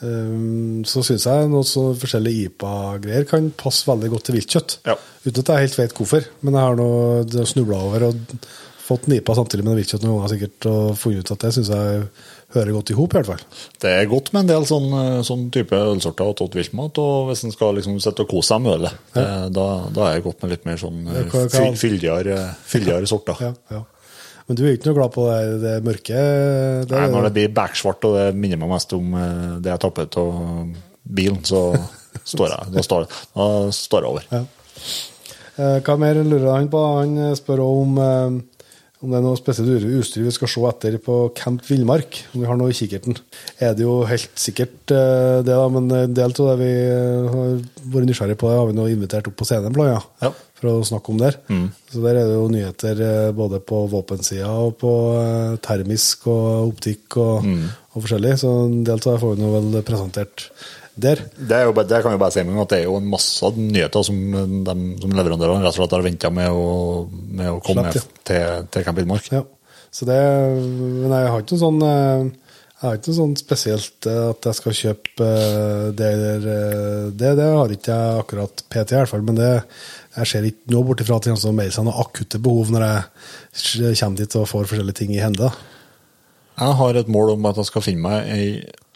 Um, 0.00 0.80
så 0.88 1.02
syns 1.04 1.26
jeg 1.28 1.48
noe 1.52 1.66
så 1.68 1.90
forskjellige 2.00 2.48
IPA-greier 2.48 3.26
kan 3.28 3.50
passe 3.60 3.84
veldig 3.84 4.08
godt 4.14 4.30
til 4.30 4.38
viltkjøtt. 4.38 4.76
Ja. 4.88 4.94
Uten 5.26 5.42
at 5.42 5.50
jeg 5.52 5.66
helt 5.66 5.76
vet 5.76 5.96
hvorfor. 5.98 6.28
Men 6.40 6.56
jeg 6.56 6.64
har 6.64 6.78
nå 6.78 7.44
snubla 7.50 7.82
over 7.84 8.06
og 8.08 8.46
fått 8.80 9.06
en 9.06 9.18
IPA 9.18 9.36
samtidig 9.36 9.66
med 9.66 9.76
viltkjøtt 9.76 10.06
noen 10.06 10.22
ganger 10.22 10.32
sikkert, 10.32 10.68
og 10.70 10.96
funnet 10.98 11.26
ut 11.26 11.34
at 11.36 11.44
det 11.44 11.52
syns 11.58 11.72
jeg 11.74 12.06
hører 12.54 12.74
godt 12.74 12.90
i 12.90 12.96
hop, 12.98 13.14
i 13.14 13.20
hvert 13.20 13.30
fall. 13.30 13.44
Det 13.82 13.92
er 13.94 14.10
godt 14.10 14.32
med 14.34 14.44
en 14.44 14.50
del 14.50 14.66
sånn, 14.68 14.88
eh, 14.98 15.20
sånn 15.26 15.46
type 15.54 15.76
ølsorter 15.76 16.32
og 16.32 16.36
tatt 16.40 16.58
viltmat, 16.58 17.00
og 17.02 17.30
hvis 17.30 17.44
en 17.46 17.54
skal 17.54 17.78
liksom 17.78 18.00
sitte 18.02 18.26
og 18.26 18.32
kose 18.32 18.52
seg 18.52 18.64
med 18.64 18.76
ølet, 18.78 18.98
ja. 19.14 19.24
da, 19.52 19.68
da 19.94 20.08
er 20.08 20.18
det 20.18 20.26
godt 20.26 20.44
med 20.44 20.54
litt 20.56 20.68
mer 20.68 20.80
sånn 20.80 21.00
eh, 21.12 21.38
fyldigere 21.78 22.42
fyldigere 22.66 23.10
sorter. 23.10 23.46
Ja, 23.46 23.54
ja. 23.76 23.84
Men 24.50 24.58
du 24.58 24.64
er 24.66 24.72
ikke 24.74 24.90
noe 24.90 24.98
glad 24.98 25.12
på 25.14 25.24
det, 25.28 25.42
det 25.62 25.76
mørke? 25.86 26.20
Det, 26.90 26.96
Nei, 26.96 27.10
når 27.12 27.28
det 27.28 27.34
blir 27.36 27.52
bæksvart, 27.54 28.06
og 28.08 28.16
det 28.18 28.24
minner 28.34 28.58
meg 28.58 28.72
mest 28.72 28.96
om 28.96 29.14
eh, 29.14 29.52
det 29.62 29.70
jeg 29.70 29.82
tapper 29.84 30.08
av 30.18 30.40
bilen, 31.06 31.38
så 31.46 31.62
står 32.32 32.56
jeg, 32.56 32.72
da 32.74 32.82
står, 32.82 33.06
da 33.36 33.46
står 33.74 34.06
jeg 34.06 34.10
over. 34.10 34.26
Ja. 34.34 34.42
Eh, 35.60 35.78
Hva 35.84 35.96
mer 36.00 36.18
lurer 36.24 36.50
han 36.54 36.70
på? 36.72 36.80
Han 36.98 37.14
eh, 37.28 37.36
spør 37.38 37.62
om, 37.66 38.00
eh, 38.02 38.40
om 39.00 39.08
det 39.12 39.16
er 39.16 39.24
noe 39.24 39.38
spesielt 39.38 39.84
utstyr 39.96 40.26
vi 40.26 40.32
skal 40.34 40.50
se 40.52 40.60
etter 40.68 40.98
på 41.00 41.14
Camp 41.38 41.62
Villmark. 41.64 42.18
Om 42.34 42.42
vi 42.42 42.48
har 42.50 42.58
noe 42.60 42.68
i 42.72 42.76
kikkerten. 42.76 43.16
Er 43.64 43.72
det 43.78 43.86
jo 43.86 44.02
helt 44.04 44.34
sikkert 44.40 44.92
eh, 44.92 45.40
det, 45.40 45.54
da, 45.54 45.64
men 45.72 45.88
en 45.96 46.12
del 46.16 46.34
av 46.34 46.50
det 46.50 46.56
vi 46.60 46.72
har 47.32 47.54
vært 47.94 48.10
nysgjerrig 48.10 48.36
på, 48.42 48.50
har 48.52 48.68
vi 48.68 48.76
nå 48.76 48.84
invitert 48.92 49.30
opp 49.30 49.38
på 49.40 49.48
scenen 49.48 49.72
blant 49.72 49.94
annet, 49.96 50.10
Ja. 50.26 50.32
for 50.60 50.68
å 50.74 50.84
snakke 50.84 51.14
om 51.14 51.20
der. 51.22 51.38
Så 51.88 52.02
der 52.04 52.18
er 52.20 52.28
det 52.28 52.36
jo 52.36 52.48
nyheter 52.52 53.00
eh, 53.06 53.30
både 53.32 53.62
på 53.64 53.86
våpensida 53.88 54.50
og 54.52 54.76
på 54.82 54.92
eh, 55.22 55.54
termisk 55.64 56.26
og 56.28 56.74
optikk 56.74 57.16
og, 57.24 57.48
og 57.94 58.04
forskjellig. 58.04 58.34
Så 58.44 58.52
en 58.66 58.82
del 58.84 59.00
av 59.00 59.06
det 59.14 59.20
får 59.24 59.32
vi 59.38 59.40
nå 59.46 59.54
vel 59.56 59.80
presentert 59.88 60.50
der. 60.94 61.22
Det, 61.36 61.56
er 61.56 61.68
jo, 61.68 61.74
det 61.76 62.02
kan 62.02 62.14
vi 62.14 62.20
bare 62.20 62.34
si 62.34 62.44
med 62.46 62.60
at 62.64 62.72
det 62.72 62.80
er 62.80 62.88
jo 62.88 62.98
en 62.98 63.08
masse 63.12 63.52
nyheter 63.56 64.04
som, 64.06 64.18
de, 64.66 64.76
som 65.00 65.16
leverandørene 65.16 65.62
rett 65.64 65.72
og 65.74 65.78
slett 65.78 65.96
har 65.96 66.06
venta 66.06 66.32
med, 66.34 66.60
med 67.40 67.54
å 67.54 67.62
komme 67.64 67.86
Slett, 67.90 68.02
ja. 68.02 68.22
til, 68.30 68.68
til 68.74 68.86
Camp 68.86 69.02
Innmark. 69.02 69.30
Ja. 69.32 69.44
Så 69.90 70.06
det, 70.06 70.20
men 70.20 71.10
jeg 71.10 71.32
har 71.34 71.42
ikke 71.42 71.56
noe 71.56 71.64
sånn 71.64 71.82
eh, 71.86 72.50
jeg 72.80 72.88
har 72.88 72.96
ikke 72.96 73.10
noe 73.10 73.16
sånn 73.18 73.32
spesielt 73.36 74.06
eh, 74.08 74.18
at 74.30 74.46
jeg 74.48 74.56
skal 74.56 74.76
kjøpe 74.78 75.26
eh, 75.28 75.88
det 75.92 76.06
eller 76.14 76.46
eh, 76.48 77.08
det. 77.12 77.32
Det 77.36 77.48
har 77.52 77.74
ikke 77.74 77.92
jeg 77.92 78.22
akkurat 78.22 78.62
PT, 78.72 78.94
i 78.94 78.96
hvert 78.96 79.10
fall. 79.10 79.24
Men 79.26 79.36
det, 79.36 79.48
jeg 80.14 80.30
ser 80.30 80.46
ikke 80.48 80.72
noe 80.72 80.86
bort 80.88 81.02
ifra 81.04 81.18
at 81.18 81.28
det 81.28 81.34
kommer 81.34 81.58
melde 81.58 81.74
seg 81.76 81.84
noen 81.84 82.00
akutte 82.00 82.40
behov 82.40 82.72
når 82.72 82.86
jeg 82.86 83.98
kommer 84.00 84.22
dit 84.22 84.36
og 84.40 84.48
får 84.48 84.70
forskjellige 84.70 85.00
ting 85.02 85.12
i 85.12 85.20
hendene. 85.20 85.52
Jeg 86.56 86.78
har 86.80 87.00
et 87.02 87.12
mål 87.12 87.34
om 87.34 87.50
at 87.50 87.60
jeg 87.60 87.68
skal 87.68 87.84
finne 87.84 88.04
meg 88.06 88.32
ei 88.32 88.48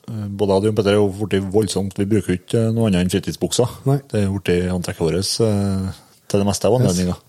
både 0.08 0.56
jeg 0.60 0.72
og 0.72 0.76
Petter 0.78 0.92
er 0.94 0.98
jo 1.00 1.06
blitt 1.26 1.46
voldsomt 1.54 1.94
Vi 1.98 2.04
bruker 2.10 2.34
jo 2.34 2.38
ikke 2.40 2.64
noe 2.76 2.88
annet 2.90 3.06
enn 3.06 3.12
fritidsbukser. 3.14 3.70
Nei. 3.88 3.98
Det 4.10 4.20
er 4.24 4.32
blitt 4.34 4.66
antrekket 4.74 5.00
vårt 5.06 5.30
eh, 5.46 6.02
til 6.28 6.42
det 6.42 6.48
meste 6.48 6.68
av 6.68 6.76
anledninger. 6.78 7.22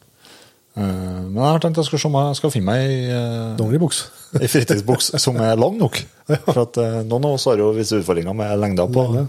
Eh, 0.76 0.84
Men 0.84 1.38
jeg 1.39 1.47
har 1.53 1.61
tenkt 1.64 1.80
jeg 1.80 1.88
skal 1.88 2.02
se 2.03 2.11
jeg 2.11 2.38
skal 2.41 2.52
finne 2.52 2.68
meg 2.73 2.84
ei, 2.84 2.97
eh, 3.15 3.56
Dongeribuks. 3.60 4.02
ei 4.41 4.49
fritidsbuks 4.53 5.14
som 5.23 5.39
er 5.39 5.56
lang 5.56 5.77
nok. 5.80 6.02
For 6.49 6.61
at 6.65 6.77
eh, 6.84 6.99
noen 7.07 7.30
av 7.30 7.38
oss 7.38 7.47
har 7.47 7.61
jo 7.64 7.72
visse 7.77 8.02
utfordringer 8.02 8.35
med 8.35 8.57
lengda 8.60 8.88
på. 8.91 9.06
Lengde. 9.14 9.27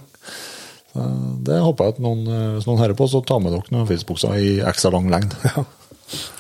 Så 0.96 1.06
Det 1.46 1.60
håper 1.62 1.84
jeg 1.90 1.94
at 1.94 2.02
noen, 2.02 2.26
eh, 2.26 2.48
hvis 2.56 2.66
noen 2.66 2.80
hører 2.82 2.98
på, 2.98 3.06
så 3.12 3.22
tar 3.26 3.38
med 3.44 3.54
dere 3.54 3.70
noen 3.74 3.86
fritidsbukser 3.86 4.34
i 4.42 4.56
ekstra 4.66 4.90
lang 4.96 5.10
lengd. 5.12 5.38
Ja. 5.46 5.64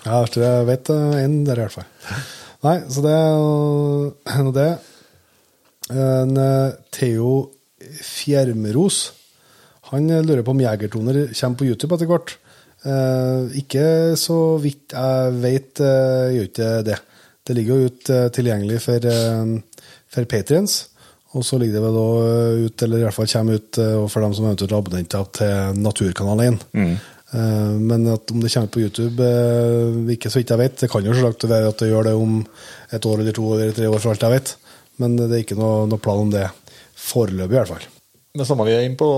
Ja, 0.06 0.20
jeg 0.30 0.66
vet 0.68 0.86
én 0.94 1.40
der, 1.42 1.58
i 1.58 1.64
hvert 1.64 1.72
fall. 1.74 1.86
Nei, 2.62 2.76
så 2.86 3.02
det 3.02 3.14
er 3.18 4.50
det. 4.60 4.68
En 5.92 6.36
eh, 6.40 6.74
Theo 6.94 7.52
Fjermros 8.02 9.12
han 9.92 10.08
lurer 10.10 10.42
på 10.42 10.50
om 10.50 10.60
Jegertoner 10.64 11.28
kommer 11.30 11.60
på 11.60 11.66
YouTube 11.68 11.94
etter 11.94 12.08
hvert. 12.10 12.32
Eh, 12.82 13.52
ikke 13.60 14.16
så 14.18 14.56
vidt 14.58 14.96
jeg 14.96 15.36
vet, 15.44 15.78
eh, 15.78 16.32
gjør 16.34 16.48
ikke 16.50 16.70
det. 16.88 16.96
Det 17.46 17.54
ligger 17.54 17.78
jo 17.78 17.90
ut 17.92 18.08
tilgjengelig 18.34 18.80
for, 18.82 19.04
for 20.10 20.26
Patriens. 20.26 20.88
Og 21.38 21.44
så 21.46 21.60
ligger 21.60 21.78
det 21.78 21.82
vel 21.84 21.98
òg 22.00 22.64
ut, 22.64 22.82
eller 22.82 22.98
i 22.98 23.04
hvert 23.06 23.14
fall 23.14 23.28
kommer 23.30 23.60
ut 23.60 23.78
for 24.10 24.24
dem 24.24 24.34
som 24.34 24.48
eventuelt 24.48 24.72
er 24.72 24.80
abonnenter 24.80 25.28
til 25.38 25.78
Naturkanalen 25.84 26.58
1. 26.58 26.66
Eh, 27.34 27.72
Men 27.78 28.06
at 28.10 28.30
om 28.30 28.40
det 28.42 28.52
kommer 28.52 28.70
på 28.72 28.82
YouTube, 28.82 29.22
ikke 30.14 30.30
så 30.30 30.40
vidt 30.40 30.50
jeg 30.50 30.58
vet. 30.64 30.78
Det 30.80 30.90
kan 30.90 31.04
jo 31.06 31.14
selvsagt 31.14 31.48
være 31.50 31.70
at 31.70 31.78
det 31.82 31.90
gjør 31.90 32.08
det 32.10 32.14
om 32.18 32.38
et 32.92 33.06
år 33.06 33.22
eller 33.22 33.32
to 33.36 33.46
eller 33.54 33.72
tre 33.76 33.88
år, 33.90 33.98
for 34.02 34.10
alt 34.14 34.26
jeg 34.26 34.34
vet. 34.36 34.56
Men 35.02 35.18
det 35.18 35.28
er 35.28 35.44
ikke 35.44 35.58
noe, 35.58 35.84
noe 35.90 36.02
plan 36.02 36.24
om 36.24 36.32
det 36.32 36.46
foreløpig, 36.96 37.52
i 37.52 37.58
hvert 37.58 37.72
fall. 37.74 37.86
Det 38.36 38.44
samme 38.44 38.66
vi, 38.68 38.74
er 38.76 38.84
inne 38.84 38.98
på, 39.00 39.08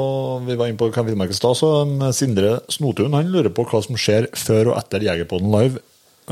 vi 0.47 0.55
var 0.59 0.71
inne 0.71 0.79
på 0.79 0.91
Ken 0.95 1.07
Finnmark 1.09 1.33
i 1.35 1.37
stad, 1.37 1.59
så 1.59 1.71
um, 1.87 2.03
Sindre 2.15 2.61
Snotun 2.71 3.17
han 3.19 3.31
lurer 3.33 3.51
på 3.55 3.65
hva 3.67 3.81
som 3.83 3.99
skjer 3.99 4.29
før 4.39 4.73
og 4.73 4.79
etter 4.79 5.07
Jegerpoden 5.09 5.51
live. 5.55 5.83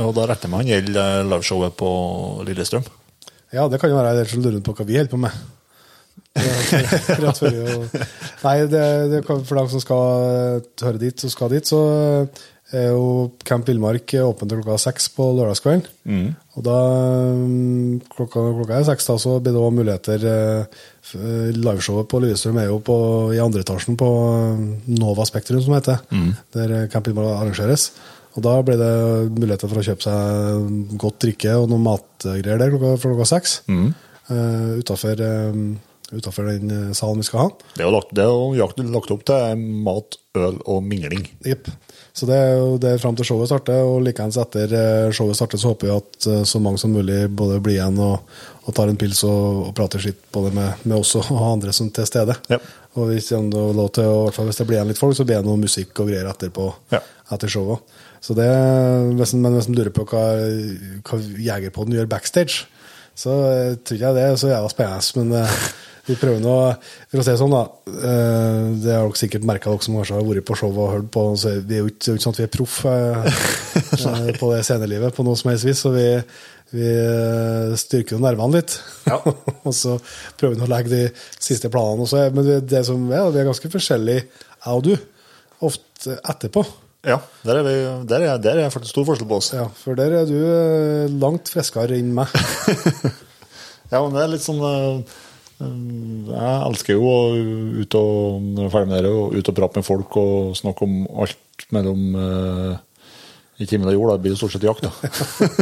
Og 0.02 0.12
da 0.14 0.27
retter 0.28 0.52
man 0.52 0.68
gjelder 0.68 1.23
eh, 1.23 1.27
liveshowet 1.27 1.74
på 1.81 1.90
Lillestrøm. 2.47 2.85
Ja, 3.55 3.64
det 3.70 3.81
kan 3.81 3.90
jo 3.90 3.97
være 3.97 4.12
jeg 4.18 4.28
som 4.31 4.43
lurer 4.44 4.60
på 4.64 4.74
hva 4.77 4.86
vi 4.86 4.98
holder 4.98 5.14
på 5.14 5.23
med. 5.23 5.44
Nei, 8.44 8.56
det, 8.68 8.82
det 9.12 9.23
for 9.24 9.56
dem 9.56 9.70
som 9.73 9.81
skal 9.81 10.60
høre 10.85 11.01
dit, 11.01 11.16
så 11.16 11.31
skal 11.32 11.52
dit, 11.55 11.64
så 11.68 11.81
er 12.75 12.89
jo 12.91 13.31
Camp 13.47 13.69
Villmark 13.69 14.15
åpent 14.19 14.51
til 14.51 14.61
klokka 14.63 14.79
seks 14.89 15.09
på 15.15 15.29
lørdagskvelden. 15.37 15.87
Og 16.57 16.65
da 16.67 16.79
mm, 17.37 18.01
klokka, 18.11 18.43
klokka 18.59 18.79
er 18.79 18.89
seks, 18.89 19.07
da, 19.07 19.17
så 19.23 19.37
blir 19.39 19.55
det 19.55 19.61
også 19.61 19.77
muligheter 19.77 20.27
eh, 20.33 20.85
Liveshowet 21.55 22.11
på 22.11 22.21
Lillestrøm 22.25 22.59
er 22.63 22.71
jo 22.71 22.81
på, 22.83 22.99
i 23.37 23.43
andre 23.43 23.63
etasjen 23.63 23.99
på 24.01 24.11
eh, 24.33 24.63
Nova 24.99 25.27
Spektrum, 25.29 25.63
som 25.63 25.77
det 25.77 25.83
heter. 25.85 26.05
Der 26.57 26.77
eh, 26.81 26.87
Camp 26.93 27.07
Villmark 27.07 27.37
arrangeres. 27.37 27.91
Og 28.37 28.45
da 28.45 28.59
blir 28.67 28.81
det 28.81 28.95
muligheter 29.37 29.71
for 29.71 29.81
å 29.81 29.87
kjøpe 29.87 30.05
seg 30.05 30.97
godt 31.01 31.23
drikke 31.25 31.55
og 31.57 31.71
noen 31.71 31.87
matgreier 31.87 32.59
der 32.61 32.75
klokka, 32.75 32.97
klokka 33.05 33.31
seks. 33.37 33.61
Mm. 33.71 33.95
utafor, 34.83 35.23
utenfor 36.13 36.47
den 36.51 36.71
eh, 36.71 36.95
salen 36.95 37.23
vi 37.23 37.27
skal 37.27 37.47
ha. 37.47 37.49
Det 37.75 37.83
er 37.83 37.89
jo 37.89 37.95
lagt, 37.97 38.15
det 38.15 38.25
er 38.25 38.31
jo 38.31 38.91
lagt 38.95 39.13
opp 39.15 39.25
til 39.27 39.67
mat, 39.87 40.19
øl 40.39 40.61
og 40.65 40.85
mingling. 40.87 41.27
Jepp. 41.47 41.71
Så 42.17 42.25
det 42.25 42.37
er 42.41 42.55
jo 42.57 42.79
det 42.81 42.95
fram 43.03 43.17
til 43.19 43.27
showet 43.29 43.51
starter, 43.51 43.83
og 43.85 43.99
likeens 44.07 44.39
etter 44.41 44.71
eh, 44.73 45.11
showet 45.13 45.37
starter, 45.37 45.61
så 45.61 45.75
håper 45.75 45.91
vi 45.91 45.97
at 45.99 46.29
eh, 46.33 46.43
så 46.49 46.61
mange 46.65 46.81
som 46.81 46.95
mulig 46.97 47.27
både 47.37 47.59
blir 47.61 47.77
igjen 47.77 47.99
og, 48.01 48.23
og 48.65 48.75
tar 48.79 48.89
en 48.89 48.97
pils 48.97 49.21
og, 49.29 49.67
og 49.67 49.75
prater 49.77 50.01
skitt 50.01 50.23
både 50.33 50.55
med, 50.57 50.81
med 50.89 50.97
oss 50.97 51.13
og 51.21 51.29
andre 51.45 51.75
som 51.77 51.91
til 51.93 52.09
stede. 52.09 52.39
Ja. 52.49 52.57
Og 52.97 53.11
hvis 53.11 53.29
lov 53.77 53.91
til, 53.93 54.09
og 54.09 54.23
hvert 54.31 54.39
fall 54.39 54.49
hvis 54.49 54.63
det 54.63 54.67
blir 54.71 54.79
igjen 54.79 54.89
litt 54.95 55.03
folk, 55.03 55.13
så 55.19 55.27
blir 55.29 55.43
det 55.43 55.49
noe 55.51 55.61
musikk 55.61 56.01
og 56.01 56.09
greier 56.09 56.31
etterpå. 56.33 56.71
Ja. 56.95 57.03
Etter 57.37 57.53
showet. 57.53 57.85
Så 58.25 58.33
det, 58.39 58.49
hvis, 59.21 59.35
en- 59.37 59.43
men 59.45 59.59
hvis 59.59 59.69
en 59.69 59.77
lurer 59.77 59.93
på 59.95 60.07
hva, 60.09 60.23
hva 61.05 61.19
Jegerpodden 61.51 61.99
gjør 61.99 62.09
backstage, 62.17 62.65
så 63.17 63.35
eh, 63.51 63.75
tror 63.85 64.01
jeg 64.07 64.17
det 64.17 64.25
så 64.41 64.49
jævla 64.55 64.73
spennende. 64.73 65.21
Men 65.21 65.37
vi 66.07 66.15
prøver 66.19 66.39
nå 66.43 66.55
For 67.11 67.20
å 67.20 67.24
si 67.27 67.33
det 67.33 67.39
sånn, 67.41 67.55
da. 67.55 67.62
eh, 67.91 68.66
Det 68.83 68.93
har 68.95 69.07
dere 69.09 69.20
sikkert 69.20 69.47
merka, 69.49 69.73
dere 69.73 69.83
som 69.87 69.97
kanskje 69.99 70.19
har 70.19 70.27
vært 70.28 70.47
på 70.47 70.57
show 70.59 70.70
og 70.78 70.93
hørt 70.93 71.09
på. 71.15 71.24
Så 71.41 71.57
vi 71.66 71.78
er 71.78 71.83
jo 71.85 71.91
ikke, 71.93 72.16
sånn 72.23 72.35
at 72.37 72.41
vi 72.43 72.47
er 72.47 72.53
proff 72.55 72.77
eh, 72.91 73.41
eh, 74.12 74.31
på 74.39 74.51
det 74.55 74.62
scenelivet 74.69 75.16
på 75.16 75.27
noe 75.27 75.39
som 75.41 75.51
helst 75.51 75.66
vis. 75.69 75.83
Så 75.83 75.93
vi, 75.97 76.07
vi 76.77 76.95
styrker 77.83 78.16
jo 78.16 78.23
nervene 78.23 78.61
litt. 78.61 78.78
og 79.66 79.74
så 79.74 79.99
prøver 80.39 80.57
vi 80.61 80.66
å 80.66 80.73
legge 80.73 80.95
de 80.95 81.03
siste 81.43 81.70
planene 81.73 82.07
også. 82.07 82.24
Men 82.35 82.47
det, 82.49 82.62
det 82.70 82.83
som 82.89 83.05
er, 83.11 83.28
vi 83.35 83.43
er 83.43 83.51
ganske 83.51 83.70
forskjellige, 83.77 84.27
jeg 84.66 84.74
og 84.81 84.83
du, 84.87 84.95
ofte 85.66 86.19
etterpå. 86.23 86.65
Ja, 87.07 87.20
der 87.47 87.61
er, 87.61 87.62
vi, 87.66 87.74
der 88.11 88.24
er, 88.27 88.39
der 88.43 88.59
er 88.65 88.73
faktisk 88.74 88.97
stor 88.97 89.05
forskjell 89.07 89.28
på 89.31 89.37
oss. 89.39 89.53
Ja, 89.55 89.69
For 89.78 89.95
der 89.99 90.11
er 90.23 90.24
du 90.27 91.12
langt 91.23 91.53
friskere 91.55 91.95
enn 91.99 92.11
meg. 92.16 92.35
Ja, 93.87 94.01
men 94.03 94.16
det 94.16 94.23
er 94.24 94.31
litt 94.33 94.43
sånn 94.43 94.59
Jeg 95.57 96.57
elsker 96.66 96.99
jo 96.99 97.07
å 97.09 97.20
ut 97.81 97.95
og 97.97 98.43
når 98.45 98.61
jeg 98.61 98.69
er 98.69 98.74
ferdig 98.74 98.91
med 98.91 99.07
det, 99.07 99.12
og 99.12 99.37
ut 99.37 99.51
og 99.53 99.57
prate 99.57 99.81
med 99.81 99.87
folk 99.87 100.19
og 100.20 100.59
snakke 100.59 100.85
om 100.85 100.99
alt 101.24 101.65
mellom 101.73 102.19
uh, 102.20 102.74
i 103.57 103.69
himmel 103.70 103.95
og 103.95 103.97
jord. 103.97 104.11
Da 104.12 104.19
blir 104.20 104.35
det 104.35 104.41
stort 104.41 104.53
sett 104.53 104.66
jakt, 104.66 104.85
da. 104.85 104.93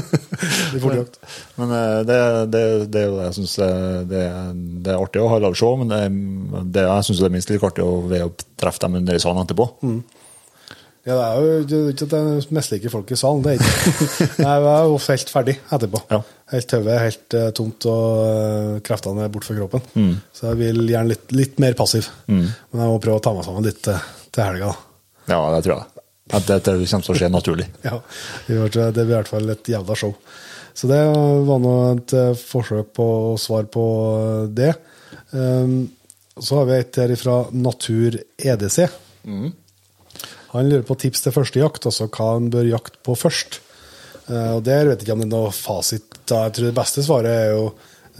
det 0.73 0.81
blir 0.83 0.99
jakt. 0.99 1.21
Men 1.61 1.77
uh, 1.77 2.01
det, 2.09 2.19
det, 2.51 2.65
det 2.91 3.05
er 3.05 3.07
jo 3.07 3.21
det 3.21 3.29
jeg 3.29 3.39
syns 3.39 3.55
det, 4.11 4.25
det 4.83 4.95
er 4.97 4.99
artig 4.99 5.23
å 5.23 5.31
ha 5.31 5.39
liveshow, 5.45 5.79
men 5.79 5.95
det, 5.95 6.03
det 6.75 6.89
jeg 6.89 7.09
syns 7.09 7.23
det 7.23 7.31
er 7.31 7.37
minst 7.39 7.55
like 7.55 7.71
artig 7.71 7.87
å 7.87 8.03
og 8.03 8.47
treffe 8.59 8.83
dem 8.83 8.99
under 9.03 9.15
i 9.15 9.23
salen 9.23 9.47
etterpå. 9.47 9.71
Ja, 11.05 11.15
det 11.19 11.25
er 11.25 11.35
jo 11.37 11.57
det 11.69 11.79
er 11.79 11.89
ikke 11.93 12.07
at 12.07 12.15
jeg 12.17 12.55
misliker 12.57 12.93
folk 12.95 13.11
i 13.13 13.19
salen. 13.21 13.43
det 13.45 13.55
er 13.55 13.59
ikke. 13.61 14.29
Nei, 14.45 14.55
Jeg 14.55 14.71
er 14.73 14.87
jo 14.89 15.01
helt 15.05 15.33
ferdig 15.35 15.57
etterpå. 15.77 16.03
Ja. 16.15 16.21
Helt 16.55 16.69
tøve, 16.71 16.95
helt 17.03 17.37
uh, 17.37 17.49
tomt, 17.57 17.89
og 17.93 18.23
uh, 18.25 18.79
kreftene 18.85 19.27
er 19.27 19.33
borte 19.35 19.51
fra 19.51 19.59
kroppen. 19.59 19.85
Mm. 19.95 20.15
Så 20.33 20.49
jeg 20.51 20.61
vil 20.63 20.81
gjerne 20.89 21.13
litt, 21.13 21.35
litt 21.37 21.61
mer 21.61 21.77
passiv. 21.77 22.09
Men 22.31 22.49
jeg 22.49 22.95
må 22.95 23.03
prøve 23.05 23.21
å 23.21 23.25
ta 23.25 23.35
meg 23.37 23.45
sammen 23.45 23.69
litt 23.69 23.85
uh, 23.93 24.01
til 24.33 24.47
helga. 24.47 24.73
Ja, 25.29 25.43
det 25.53 25.61
tror 25.67 25.77
jeg. 25.77 25.91
At 26.33 26.47
det, 26.49 26.63
det 26.65 26.89
kommer 26.89 27.05
til 27.05 27.15
å 27.15 27.21
skje 27.21 27.31
naturlig. 27.33 27.69
Ja, 27.85 28.01
det 28.49 28.89
det 28.97 29.05
blir 29.05 29.13
i 29.13 29.19
hvert 29.19 29.33
fall 29.33 29.53
et 29.53 29.73
jævla 29.75 29.97
show. 29.99 30.17
Så 30.75 30.89
det 30.91 31.01
var 31.47 31.61
nå 31.63 31.75
et 31.93 32.15
eh, 32.19 32.33
forsøk 32.35 32.95
på 32.99 33.09
svare 33.39 33.69
på 33.71 33.85
eh, 34.19 34.47
det. 34.51 34.73
Um, 35.31 35.85
så 36.35 36.59
har 36.59 36.67
vi 36.67 36.79
et 36.81 36.99
her 36.99 37.15
fra 37.19 37.37
Natur 37.55 38.17
EDC. 38.43 38.81
Han 40.55 40.71
lurer 40.71 40.87
på 40.87 40.97
tips 41.03 41.25
til 41.25 41.35
første 41.35 41.61
jakt, 41.61 41.87
altså 41.89 42.07
hva 42.09 42.35
han 42.37 42.51
bør 42.55 42.69
jakte 42.71 43.01
på 43.05 43.17
først. 43.19 43.61
Eh, 44.29 44.53
og 44.57 44.63
Der 44.67 44.87
vet 44.89 45.01
jeg 45.01 45.09
ikke 45.09 45.17
om 45.17 45.25
det 45.25 45.29
er 45.29 45.35
noe 45.35 45.53
fasit. 45.55 46.07
Jeg 46.31 46.55
tror 46.57 46.69
det 46.71 46.77
beste 46.79 47.05
svaret 47.05 47.31
er 47.33 47.49
jo 47.53 47.65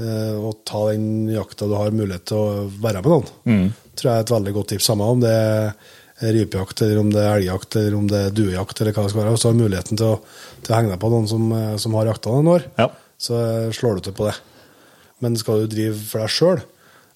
eh, 0.02 0.35
å 0.35 0.51
ta 0.66 0.85
den 0.90 1.31
jakta 1.32 1.69
du 1.70 1.77
har 1.78 1.94
mulighet 1.94 2.27
til 2.31 2.40
å 2.40 2.65
være 2.82 3.05
med 3.05 3.12
noen. 3.15 3.31
tror 3.94 4.11
jeg 4.11 4.19
er 4.19 4.27
et 4.27 4.35
veldig 4.35 4.56
godt 4.56 4.73
tips. 4.74 4.89
Samme 4.90 5.06
om 5.15 5.23
det 5.23 5.35
er 5.35 6.35
rypejakt, 6.35 6.82
eller 6.85 7.01
om 7.01 7.15
det 7.15 7.23
er 7.23 7.39
elgjakt, 7.39 7.78
eller 7.78 7.97
om 7.98 8.11
det 8.11 8.20
er 8.27 8.35
duejakt, 8.35 8.81
eller 8.81 8.97
hva 8.97 9.06
det 9.06 9.15
skal 9.15 9.23
være. 9.23 9.39
Så 9.39 9.51
har 9.51 9.56
du 9.56 9.62
muligheten 9.62 10.01
til 10.01 10.12
å, 10.12 10.19
til 10.65 10.74
å 10.74 10.78
henge 10.78 10.93
deg 10.93 11.01
på 11.02 11.12
noen 11.15 11.31
som, 11.31 11.47
eh, 11.55 11.73
som 11.82 11.97
har 11.98 12.11
jakta 12.11 12.35
noen 12.35 12.52
år. 12.56 12.69
Ja. 12.82 12.90
Så 13.24 13.39
slår 13.78 13.98
du 13.98 14.09
til 14.09 14.19
på 14.19 14.27
det. 14.28 14.36
Men 15.23 15.39
skal 15.39 15.62
du 15.62 15.70
drive 15.70 15.97
for 16.11 16.24
deg 16.24 16.32
sjøl, 16.35 16.65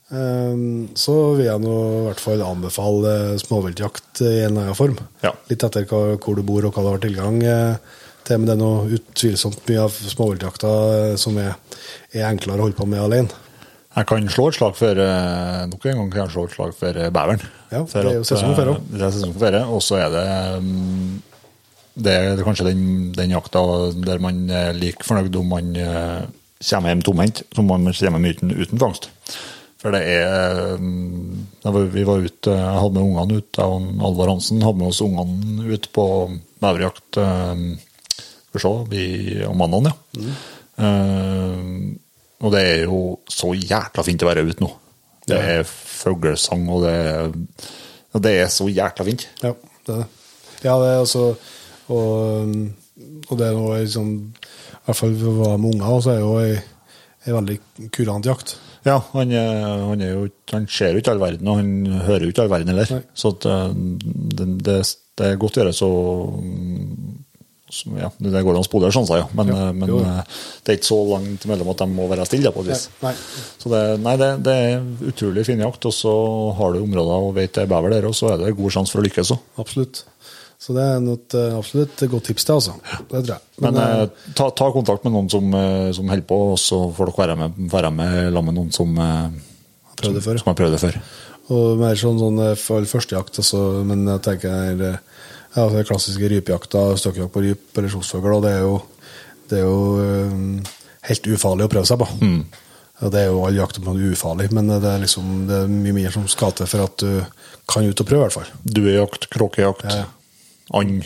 så 0.08 1.14
vil 1.36 1.44
jeg 1.44 1.60
nå 1.60 1.72
i 1.76 2.04
hvert 2.06 2.20
fall 2.22 2.40
anbefale 2.40 3.14
småviltjakt 3.42 4.22
i 4.24 4.30
en 4.46 4.54
eller 4.54 4.68
annen 4.70 4.78
form. 4.78 4.94
Ja. 5.20 5.34
Litt 5.50 5.64
etter 5.66 5.84
hva, 5.88 6.14
hvor 6.16 6.38
du 6.38 6.44
bor 6.48 6.64
og 6.64 6.72
hva 6.72 6.84
du 6.84 6.88
har 6.94 7.02
tilgang 7.02 7.42
eh, 7.44 7.98
til. 8.24 8.38
Men 8.38 8.48
det 8.48 8.54
er 8.54 8.62
noe 8.62 8.86
utvilsomt 8.96 9.60
mye 9.68 9.82
av 9.84 9.98
småviltjakta 9.98 10.70
eh, 10.94 11.12
som 11.20 11.36
er, 11.42 11.58
er 12.14 12.24
enklere 12.30 12.56
å 12.56 12.68
holde 12.68 12.78
på 12.78 12.88
med 12.88 13.02
alene. 13.04 13.44
Jeg 13.98 14.08
kan 14.08 14.30
slå 14.30 14.46
et 14.48 14.56
slag 14.56 14.78
for 14.78 15.02
eh, 15.02 15.60
nok 15.68 15.84
en 15.90 16.00
gang 16.00 16.08
kan 16.14 16.22
jeg 16.22 16.34
slå 16.36 16.46
et 16.48 16.56
slag 16.56 16.72
for 16.78 17.02
beveren. 17.02 17.44
Ja, 17.68 17.82
det 17.82 18.00
er 18.06 18.10
jo 18.22 18.24
sesong 18.30 18.56
for 18.56 18.72
også. 18.72 18.88
Det 18.94 19.04
er 19.04 19.14
sesong 19.18 19.36
for 19.36 19.44
ferie, 19.44 19.62
og 19.68 19.84
så 19.84 20.00
er 20.06 20.14
det 20.14 20.24
mm, 20.64 21.12
det 21.98 22.16
er, 22.16 22.42
kanskje 22.46 22.70
den, 22.70 22.82
den 23.12 23.34
jakta 23.34 23.60
der 24.06 24.24
man 24.24 24.40
er 24.54 24.72
like 24.78 25.04
fornøyd 25.04 25.36
om 25.36 25.52
man 25.52 25.70
kommer 25.76 26.94
hjem 26.94 27.04
tomhendt, 27.04 27.44
som 27.52 27.66
om 27.66 27.74
man 27.74 27.92
kommer 27.92 28.22
hjem 28.22 28.32
uten, 28.32 28.56
uten 28.56 28.80
fangst. 28.80 29.10
For 29.78 29.94
det 29.94 30.00
er 30.10 30.74
mm, 30.82 31.46
da 31.62 31.72
Vi 31.74 32.04
var 32.06 32.24
ute, 32.24 32.54
jeg 32.54 32.80
hadde 32.82 32.96
med 32.96 33.04
ungene 33.04 33.38
ut, 33.38 33.60
jeg 33.60 33.76
og 33.76 34.06
Alvar 34.08 34.32
Hansen 34.32 34.64
hadde 34.64 34.80
med 34.80 34.90
oss 34.90 35.02
ungene 35.04 35.68
ut 35.70 35.88
på 35.94 36.06
maurjakt 36.64 37.20
eh, 37.22 37.66
om 38.58 39.60
mandagen, 39.60 39.90
ja. 39.90 39.94
Mm. 40.18 40.38
Uh, 40.78 41.98
og 42.38 42.52
det 42.54 42.60
er 42.62 42.84
jo 42.86 42.98
så 43.30 43.50
jækla 43.54 44.04
fint 44.06 44.22
å 44.22 44.28
være 44.28 44.44
ute 44.46 44.62
nå. 44.62 44.70
Det 45.28 45.38
er 45.38 45.64
fuglesang, 45.66 46.68
og 46.72 46.84
det 46.86 46.92
er, 46.94 47.32
det 48.22 48.34
er 48.44 48.52
så 48.52 48.68
jækla 48.70 49.06
fint. 49.06 49.26
Ja, 49.42 49.52
det 49.86 49.94
er 49.94 50.04
det. 50.04 50.08
Ja, 50.64 50.74
det 50.82 50.88
er 50.90 50.98
altså 50.98 51.36
Og, 51.94 52.54
og 53.30 53.38
det 53.38 53.46
er 53.46 53.54
noe 53.54 53.76
liksom 53.78 54.08
I 54.26 54.80
hvert 54.88 54.98
fall 54.98 55.14
for 55.20 55.28
å 55.30 55.36
være 55.44 55.60
med 55.62 55.76
unger, 55.76 56.00
så 56.02 56.10
er 56.14 56.18
jo 56.18 56.32
ei, 56.40 56.56
ei 57.26 57.34
veldig 57.34 57.58
kurant 57.94 58.26
jakt. 58.28 58.56
Ja, 58.86 59.00
han, 59.12 59.32
han, 59.34 60.00
jo, 60.04 60.28
han 60.52 60.68
ser 60.70 60.94
jo 60.94 61.02
ikke 61.02 61.12
all 61.12 61.22
verden, 61.22 61.48
og 61.50 61.58
han 61.60 62.02
hører 62.06 62.24
jo 62.24 62.32
ikke 62.32 62.44
all 62.46 62.52
verden 62.52 62.72
heller. 62.72 62.92
Nei. 62.94 63.02
Så 63.18 63.34
at, 63.34 63.48
eh, 63.50 63.72
det, 64.38 64.46
det, 64.64 64.76
det 65.18 65.32
er 65.32 65.40
godt 65.42 65.58
å 65.58 65.64
gjøre 65.64 65.76
så 65.76 65.90
så, 67.68 67.90
ja, 68.00 68.08
Det 68.16 68.40
går 68.44 68.56
an 68.56 68.62
å 68.62 68.66
spole 68.66 68.88
sjanser, 68.92 69.20
ja. 69.20 69.26
Men, 69.36 69.50
Ja, 69.52 69.66
eh, 69.68 69.72
men 69.76 69.90
eh, 69.98 70.36
det 70.64 70.72
er 70.72 70.78
ikke 70.78 70.88
så 70.88 70.98
langt 71.10 71.44
mellom 71.50 71.68
at 71.74 71.82
de 71.82 71.88
må 71.92 72.06
være 72.08 72.24
stille. 72.28 72.52
på 72.54 72.64
et 72.64 72.70
vis. 72.72 72.86
Nei. 73.02 73.12
Så 73.60 73.72
det, 73.72 73.82
nei, 74.04 74.14
det, 74.20 74.30
det 74.46 74.54
er 74.70 74.86
utrolig 75.10 75.44
fin 75.48 75.60
jakt, 75.60 75.84
og 75.84 75.92
så 75.94 76.14
har 76.56 76.72
du 76.72 76.80
områder 76.80 77.28
og 77.28 77.34
vet 77.36 77.52
det 77.58 77.66
er 77.66 77.72
bever 77.74 77.92
der, 77.92 78.08
og 78.08 78.16
så 78.16 78.32
er 78.32 78.40
det 78.40 78.54
god 78.56 78.72
sjanse 78.78 78.94
for 78.94 79.02
å 79.02 79.06
lykkes 79.08 79.34
òg. 79.36 79.44
Absolutt. 79.60 80.04
Så 80.58 80.74
det 80.74 80.82
er 80.82 81.04
eh, 81.38 81.54
absolutt 81.54 82.00
godt 82.10 82.26
tips, 82.26 82.44
til, 82.48 82.56
altså. 82.58 82.72
Det 82.82 83.20
tror 83.22 83.30
jeg. 83.30 83.42
Men, 83.62 83.76
Men 83.76 83.78
eh, 83.84 84.32
ta, 84.34 84.48
ta 84.50 84.66
kontakt 84.74 85.06
med 85.06 85.14
noen 85.14 85.30
som, 85.30 85.46
eh, 85.54 85.90
som 85.94 86.10
holder 86.10 86.26
på, 86.26 86.38
og 86.52 86.58
så 86.58 86.80
får 86.96 87.12
dere 87.12 87.20
være 87.22 87.36
med, 87.38 87.60
være 87.70 87.92
med 87.94 88.16
sammen 88.34 88.50
med 88.50 88.58
noen 88.58 88.74
som, 88.74 88.98
eh, 89.04 89.28
som, 90.02 90.18
som 90.18 90.50
har 90.50 90.58
prøvd 90.58 90.74
det 90.74 90.82
før. 90.82 90.98
Og 91.54 91.78
mer 91.80 91.96
sånn, 91.96 92.18
sånn 92.20 92.42
eh, 92.42 92.58
førstejakt, 92.58 93.38
altså, 93.44 93.62
men 93.86 94.02
jeg 94.10 94.24
tenker 94.26 94.82
eh, 94.88 94.98
ja, 95.54 95.68
det 95.76 95.86
klassiske 95.88 96.32
rypejakta, 96.34 96.84
støkkjakt 97.04 97.34
på 97.38 97.44
ryp 97.46 97.78
eller 97.78 97.94
kjosfugl, 97.94 98.34
og 98.40 98.44
det 98.44 98.56
er 98.58 98.66
jo, 98.66 98.76
det 99.48 99.62
er 99.62 99.64
jo 99.64 99.78
eh, 100.02 100.76
helt 101.12 101.30
ufarlig 101.38 101.68
å 101.68 101.74
prøve 101.78 101.88
seg 101.88 102.02
på. 102.02 102.10
Og 102.98 103.14
det 103.14 103.22
er 103.22 103.30
jo 103.30 103.46
all 103.46 103.54
jakt 103.54 103.78
noe 103.86 104.10
ufarlig, 104.10 104.50
men 104.58 104.74
det 104.74 104.82
er, 104.82 105.00
liksom, 105.06 105.32
det 105.46 105.62
er 105.62 105.70
mye 105.70 105.94
mer 106.02 106.10
som 106.18 106.26
skal 106.26 106.50
til 106.58 106.66
for 106.66 106.82
at 106.82 106.98
du 106.98 107.44
kan 107.70 107.86
ut 107.86 108.02
og 108.02 108.08
prøve, 108.10 108.24
i 108.24 108.26
hvert 108.26 108.40
fall. 108.40 108.54
Duejakt, 108.66 109.30
kråkejakt. 109.30 109.86
Ja, 109.86 110.00
ja. 110.02 110.14
And. 110.74 111.04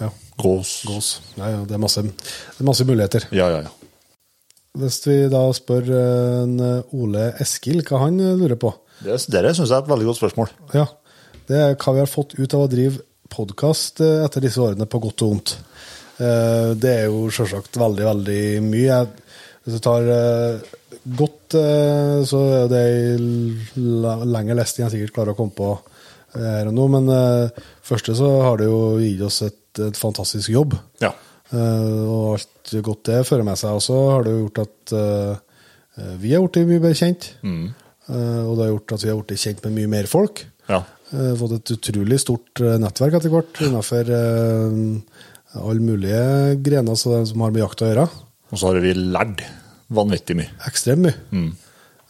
Ja. 0.00 0.10
Gås. 0.36 0.82
Gås. 0.86 1.10
Ja, 1.36 1.50
ja, 1.50 1.64
det, 1.64 1.76
er 1.76 1.82
masse, 1.82 2.02
det 2.02 2.60
er 2.60 2.68
masse 2.68 2.86
muligheter. 2.88 3.26
Ja, 3.34 3.48
ja, 3.52 3.64
ja. 3.66 3.86
Hvis 4.76 5.00
vi 5.06 5.16
da 5.32 5.42
spør 5.56 5.86
eh, 5.88 6.38
en 6.42 6.56
eh, 6.60 6.96
Ole 6.96 7.30
Eskil 7.40 7.80
hva 7.86 8.02
han 8.04 8.18
eh, 8.20 8.34
lurer 8.36 8.58
på 8.60 8.74
Det, 9.00 9.16
det 9.32 9.54
syns 9.56 9.70
jeg 9.70 9.76
er 9.76 9.84
et 9.84 9.92
veldig 9.92 10.08
godt 10.10 10.20
spørsmål. 10.20 10.52
Ja, 10.76 10.86
Det 11.48 11.60
er 11.62 11.76
hva 11.80 11.94
vi 11.96 12.02
har 12.02 12.10
fått 12.10 12.36
ut 12.36 12.56
av 12.56 12.66
å 12.66 12.70
drive 12.70 13.00
podkast 13.32 14.00
etter 14.00 14.44
disse 14.44 14.60
årene, 14.62 14.86
på 14.88 15.00
godt 15.02 15.24
og 15.26 15.32
vondt. 15.32 15.52
Det 16.16 16.92
er 16.92 17.08
jo 17.10 17.26
selvsagt 17.34 17.76
veldig, 17.76 18.04
veldig 18.06 18.42
mye. 18.64 19.00
Hvis 19.64 19.76
du 19.76 19.82
tar 19.82 20.06
godt, 21.18 21.56
så 22.30 22.40
er 22.62 22.70
det 22.70 22.84
lenger 24.30 24.56
lest 24.56 24.78
enn 24.78 24.86
jeg 24.86 24.94
sikkert 24.94 25.16
klarer 25.18 25.34
å 25.34 25.38
komme 25.40 25.58
på 25.58 25.72
her 26.40 26.70
og 26.70 26.76
nå. 26.76 26.88
Men 26.96 27.08
uh, 27.12 27.64
første 27.86 28.16
så 28.18 28.28
har 28.44 28.60
det 28.60 28.68
jo 28.68 28.80
gitt 29.00 29.24
oss 29.26 29.42
et, 29.46 29.80
et 29.86 30.00
fantastisk 30.00 30.52
jobb. 30.54 30.76
Ja. 31.02 31.12
Uh, 31.52 32.02
og 32.04 32.22
alt 32.36 32.76
godt 32.84 33.04
det 33.10 33.22
fører 33.28 33.46
med 33.46 33.58
seg. 33.60 33.78
også, 33.78 33.98
har 34.14 34.26
det 34.26 34.34
jo 34.34 34.44
gjort 34.46 34.62
at 34.66 34.96
uh, 34.96 36.14
vi 36.20 36.34
har 36.34 36.44
blitt 36.44 36.68
mye 36.68 36.82
bedre 36.82 36.98
kjent. 36.98 37.30
Eh, 38.06 38.42
og 38.44 38.52
det 38.54 38.66
har 38.66 38.68
gjort 38.68 38.92
at 38.94 39.02
vi 39.02 39.08
har 39.08 39.16
blitt 39.18 39.40
kjent 39.40 39.62
med 39.64 39.78
mye 39.78 39.92
mer 39.96 40.10
folk. 40.10 40.44
ja. 40.68 40.82
Fått 41.06 41.52
et 41.54 41.70
utrolig 41.70 42.16
stort 42.18 42.60
nettverk 42.82 43.14
etter 43.14 43.30
hvert 43.30 43.60
innenfor 43.62 44.08
alle 44.10 45.84
mulige 45.86 46.56
grener 46.66 46.98
som 46.98 47.44
har 47.44 47.54
med 47.54 47.62
jakt 47.62 47.84
å 47.84 47.90
gjøre. 47.92 48.06
Og 48.50 48.58
så 48.58 48.70
har 48.70 48.80
vi 48.82 48.92
lært 48.94 49.44
vanvittig 49.94 50.36
mye. 50.38 50.50
Ekstremt 50.68 51.06
mye. 51.06 51.14
Eh, 51.30 51.65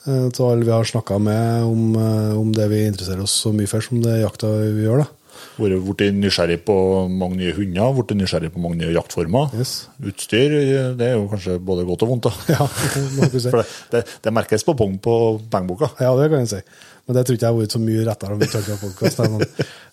til 0.07 0.47
alle 0.47 0.67
vi 0.67 0.73
har 0.75 0.87
snakka 0.87 1.19
med 1.19 1.67
om, 1.67 1.95
eh, 1.99 2.33
om 2.39 2.51
det 2.55 2.69
vi 2.71 2.87
interesserer 2.87 3.25
oss 3.25 3.35
så 3.43 3.53
mye 3.55 3.71
for 3.71 3.83
som 3.83 4.03
det 4.03 4.21
jakta 4.23 4.51
vi 4.63 4.87
gjør. 4.87 5.05
da. 5.05 5.09
Vært 5.57 6.03
nysgjerrig 6.17 6.59
på 6.65 6.77
mange 7.09 7.39
nye 7.41 7.55
hunder, 7.57 7.95
vært 7.97 8.15
nysgjerrig 8.17 8.53
på 8.53 8.61
mange 8.61 8.79
nye 8.81 8.93
jaktformer. 8.95 9.53
Yes. 9.57 9.89
Utstyr 10.01 10.55
det 10.97 11.07
er 11.07 11.17
jo 11.17 11.27
kanskje 11.33 11.59
både 11.59 11.87
godt 11.89 12.05
og 12.07 12.13
vondt. 12.13 12.29
da. 12.29 12.33
Ja, 12.57 12.69
må 13.17 13.29
du 13.33 13.39
si. 13.41 13.51
For 13.51 13.63
det, 13.63 13.67
det, 13.93 14.05
det 14.25 14.35
merkes 14.37 14.65
på 14.65 14.77
pung 14.79 14.97
på 15.03 15.17
pengeboka. 15.53 15.91
Ja, 16.01 16.15
det 16.21 16.31
kan 16.31 16.45
jeg 16.45 16.53
si. 16.55 16.63
Men 17.07 17.17
det 17.17 17.27
tror 17.27 17.39
ikke 17.39 17.47
jeg 17.47 17.55
har 17.55 17.61
vært 17.61 17.77
så 17.77 17.83
mye 17.83 18.07
rettere 18.07 18.35
om 18.35 18.41
vi 18.41 18.49
hatt 18.53 18.81
podkast. 18.83 19.21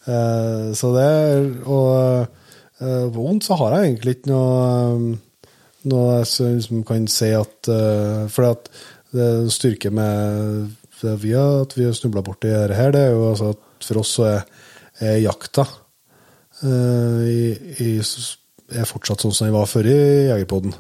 Uh, 0.04 0.74
så 0.76 0.90
det 0.96 1.12
Og 1.70 2.26
uh, 2.82 3.06
vondt 3.14 3.46
så 3.46 3.58
har 3.62 3.78
jeg 3.78 3.92
egentlig 3.92 4.18
ikke 4.18 4.34
noe 4.34 5.20
noe 5.90 6.22
som 6.28 6.84
kan 6.88 7.08
si 7.12 7.30
at 7.36 7.70
uh, 7.72 8.26
For 8.32 8.48
at 8.48 8.70
det 9.14 9.24
er 9.24 9.40
en 9.44 9.54
styrke 9.54 9.92
med 9.94 10.74
det 11.04 11.16
vi 11.22 11.34
har, 11.36 11.64
at 11.66 11.74
vi 11.78 11.86
har 11.86 11.96
snubla 11.98 12.24
borti 12.24 12.50
dette 12.50 12.78
her, 12.78 12.94
det 12.96 13.02
er 13.08 13.16
jo 13.16 13.26
altså 13.30 13.50
at 13.54 13.88
for 13.88 14.00
oss 14.00 14.14
så 14.18 14.28
er, 14.30 14.46
er 15.04 15.18
jakta 15.26 15.66
uh, 16.64 17.20
i, 17.28 17.52
i, 17.84 17.90
er 18.74 18.88
fortsatt 18.88 19.26
sånn 19.26 19.36
som 19.36 19.50
den 19.50 19.56
var 19.56 19.68
før 19.70 19.90
i 19.92 19.98
Jegerpodden. 20.30 20.78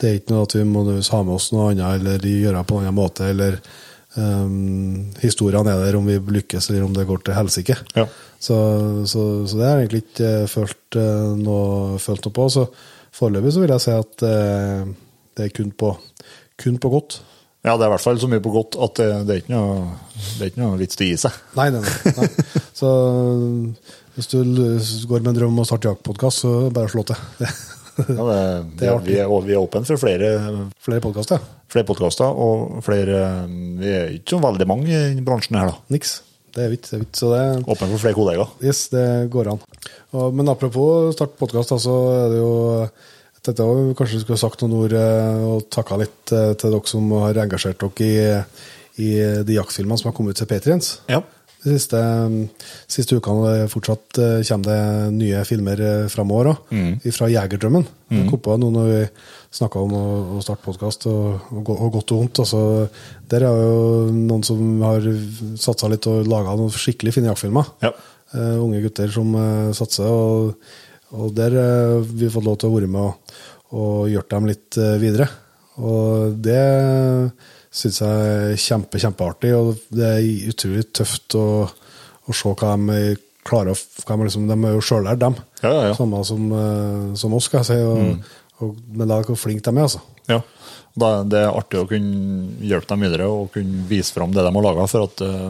Det 0.00 0.08
er 0.08 0.18
ikke 0.18 0.34
noe 0.34 0.48
at 0.48 0.56
vi 0.56 0.64
må 0.66 0.82
ha 0.88 1.22
med 1.22 1.36
oss 1.36 1.50
noe 1.52 1.70
annet 1.70 2.00
eller 2.00 2.26
gjøre 2.26 2.56
det 2.56 2.66
på 2.68 2.78
en 2.78 2.86
annen 2.86 2.96
måte. 2.96 3.28
eller 3.28 3.58
um, 4.16 5.10
Historiene 5.20 5.74
er 5.74 5.84
der 5.84 5.98
om 5.98 6.08
vi 6.08 6.16
lykkes 6.40 6.70
eller 6.70 6.86
om 6.86 6.94
det 6.96 7.06
går 7.08 7.20
til 7.26 7.36
helsike. 7.36 7.76
Ja. 7.98 8.06
Så, 8.40 8.56
så, 9.04 9.24
så 9.44 9.60
det 9.60 9.66
har 9.66 9.76
jeg 9.76 9.86
egentlig 9.86 10.04
ikke 10.06 10.30
eh, 10.30 10.46
følt 10.48 10.96
eh, 10.96 11.32
noe, 11.36 11.98
følt 12.00 12.24
noe 12.24 12.36
på. 12.38 12.46
Så 12.48 12.64
foreløpig 13.12 13.52
så 13.52 13.64
vil 13.64 13.74
jeg 13.74 13.84
si 13.84 13.92
at 13.92 14.24
uh, 14.24 14.88
det 15.36 15.46
er 15.46 15.52
kun 15.58 15.74
på, 15.76 15.92
kun 16.64 16.80
på 16.80 16.92
godt. 16.96 17.20
Ja, 17.60 17.74
det 17.76 17.84
er 17.84 17.90
i 17.90 17.92
hvert 17.92 18.04
fall 18.06 18.20
så 18.22 18.28
mye 18.30 18.40
på 18.40 18.52
godt 18.54 18.76
at 18.80 19.00
det, 19.02 19.08
det, 19.28 19.34
er, 19.34 19.42
ikke 19.42 19.52
noe, 19.52 19.96
det 20.38 20.46
er 20.46 20.52
ikke 20.52 20.62
noe 20.62 20.78
vits 20.80 20.96
til 20.96 21.06
å 21.06 21.10
gi 21.10 21.18
seg. 21.20 21.34
Nei, 21.58 21.66
nei, 21.74 21.82
nei. 21.84 22.12
nei. 22.16 22.28
Så 22.76 22.92
hvis 24.16 24.30
du 24.32 24.38
går 25.10 25.20
med 25.20 25.34
en 25.34 25.36
drøm 25.42 25.52
om 25.52 25.60
å 25.60 25.66
starte 25.68 25.90
jaktpodkast, 25.90 26.46
så 26.46 26.54
bare 26.74 26.92
slå 26.92 27.04
til. 27.10 27.20
Ja, 28.00 28.22
det, 28.24 28.36
Det 28.80 28.86
er 28.88 29.00
vi, 29.04 29.16
er, 29.20 29.28
vi 29.44 29.52
er 29.52 29.60
åpne 29.60 29.82
for 29.84 30.00
flere, 30.00 30.28
Flere 30.80 31.02
podkaster? 31.04 31.42
flere 31.68 31.84
podkaster 31.84 32.30
og 32.32 32.78
flere 32.86 33.18
Vi 33.76 33.90
er 33.92 34.14
ikke 34.14 34.38
så 34.38 34.40
veldig 34.40 34.66
mange 34.70 35.00
i 35.10 35.20
bransjen 35.26 35.58
her, 35.58 35.74
da. 35.74 35.82
Niks. 35.92 36.14
Det 36.54 36.64
er 36.64 36.72
vidt. 36.72 36.86
Det 36.88 36.96
er 36.96 37.02
vidt. 37.02 37.18
Så 37.18 37.28
det 37.34 37.42
Åpne 37.60 37.90
for 37.90 38.00
flere 38.06 38.16
kollegaer. 38.16 38.54
Yes, 38.64 38.86
det 38.94 39.04
går 39.34 39.52
an. 39.52 39.60
Og, 40.16 40.30
men 40.32 40.48
apropos 40.48 41.12
starte 41.18 41.36
podkast, 41.42 41.74
så 41.84 41.96
er 42.22 42.32
det 42.32 42.40
jo 42.40 42.54
dette 43.46 43.66
var 43.66 43.94
Kanskje 43.98 44.20
du 44.20 44.24
skulle 44.26 44.40
sagt 44.40 44.62
noen 44.64 44.78
ord 44.84 44.94
eh, 44.96 45.42
og 45.48 45.68
takka 45.72 45.98
litt 46.00 46.32
eh, 46.36 46.52
til 46.60 46.74
dere 46.74 46.90
som 46.90 47.10
har 47.22 47.42
engasjert 47.44 47.80
dere 47.80 48.00
i, 48.06 49.04
i 49.06 49.10
de 49.46 49.58
jaktfilmene 49.58 50.00
som 50.00 50.10
har 50.10 50.16
kommet 50.16 50.36
ut 50.36 50.42
til 50.42 50.50
Patriens. 50.50 50.98
Ja. 51.10 51.22
De 51.60 51.74
siste, 51.76 51.98
siste 52.88 53.18
ukene 53.20 53.66
fortsatt 53.68 54.20
eh, 54.20 54.38
kommer 54.48 54.68
det 54.70 55.16
nye 55.18 55.42
filmer 55.48 55.82
eh, 55.84 56.06
framover 56.12 56.54
òg, 56.54 56.70
fra 57.12 57.28
Jegerdrømmen. 57.28 57.84
Jeg 58.10 58.28
kom 58.30 58.40
på 58.42 58.56
noe 58.60 58.74
når 58.74 58.88
vi 58.88 59.00
snakka 59.58 59.82
om 59.84 59.92
å, 59.96 60.04
å 60.38 60.44
starte 60.44 60.64
podkast, 60.64 61.04
og, 61.10 61.50
og, 61.52 61.72
og 61.74 61.92
godt 61.98 62.14
og 62.14 62.22
vondt. 62.22 62.40
Altså, 62.44 62.62
der 63.30 63.44
er 63.46 63.60
jo 63.60 64.06
noen 64.14 64.46
som 64.46 64.62
har 64.86 65.04
satsa 65.60 65.90
litt 65.92 66.08
og 66.10 66.28
laga 66.30 66.56
noen 66.58 66.72
skikkelig 66.72 67.16
fine 67.18 67.30
jaktfilmer. 67.30 67.74
Ja. 67.84 67.92
Uh, 68.30 68.62
unge 68.62 68.80
gutter 68.84 69.10
som 69.10 69.32
uh, 69.34 69.72
satser, 69.74 70.06
og, 70.06 70.54
og 71.16 71.32
der 71.34 71.56
har 71.58 72.04
vi 72.06 72.30
fått 72.30 72.46
lov 72.46 72.58
til 72.60 72.70
å 72.70 72.74
være 72.76 72.90
med 72.90 73.06
og, 73.08 73.38
og 73.76 74.10
gjort 74.12 74.34
dem 74.34 74.50
litt 74.50 74.78
eh, 74.80 74.98
videre. 75.02 75.26
Og 75.80 76.36
det 76.44 76.60
syns 77.70 78.00
jeg 78.02 78.28
er 78.28 78.60
kjempe, 78.60 79.00
kjempeartig, 79.00 79.54
og 79.56 79.80
det 79.94 80.12
er 80.18 80.50
utrolig 80.50 80.88
tøft 80.94 81.36
å, 81.38 81.48
å 81.66 82.36
se 82.36 82.54
hva 82.54 82.76
de 82.76 83.16
klarer 83.46 83.74
hva 84.04 84.16
de, 84.16 84.26
liksom, 84.28 84.46
de 84.50 84.56
er 84.56 84.76
jo 84.76 84.84
sjøllært, 84.84 85.20
dem. 85.22 85.36
Ja, 85.62 85.70
ja, 85.72 85.82
ja. 85.90 85.98
Samme 85.98 86.22
som, 86.28 86.46
eh, 86.52 87.04
som 87.18 87.34
oss, 87.36 87.48
skal 87.48 87.62
jeg 87.62 87.70
si. 87.70 87.78
Og, 87.80 88.32
og, 88.60 88.80
men 88.92 89.10
da 89.10 89.20
hvor 89.24 89.38
flinke 89.40 89.64
de 89.64 89.72
er, 89.74 89.86
altså. 89.86 90.02
Ja. 90.30 90.42
Da, 91.00 91.10
det 91.22 91.38
er 91.38 91.54
artig 91.54 91.78
å 91.80 91.86
kunne 91.88 92.66
hjelpe 92.66 92.90
dem 92.90 93.04
videre 93.06 93.28
og 93.30 93.52
kunne 93.54 93.84
vise 93.88 94.12
fram 94.12 94.34
det 94.34 94.42
de 94.44 94.50
har 94.52 94.66
laga. 94.66 94.88
For 94.90 95.06
at, 95.08 95.22
eh, 95.24 95.46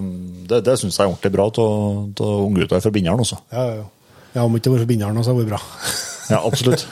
det, 0.51 0.63
det 0.69 0.77
syns 0.81 1.01
jeg 1.01 1.07
er 1.07 1.13
ordentlig 1.13 1.35
bra 1.35 1.49
av 1.51 2.45
unggutter 2.45 2.85
fra 2.85 2.95
Bindalen 2.95 3.25
også. 3.27 3.41
Ja, 3.53 3.65
ja, 3.73 3.81
ja. 3.83 3.89
Ja 4.37 4.45
om 4.45 4.55
ikke 4.57 4.67
det 4.67 4.73
hadde 4.73 4.83
vært 4.85 4.93
binderen, 4.93 5.21
så 5.25 5.33
hadde 5.33 5.45
det 5.45 5.51
vært 5.51 5.57
bra. 5.57 5.99
Ja, 6.31 6.39
absolutt. 6.47 6.87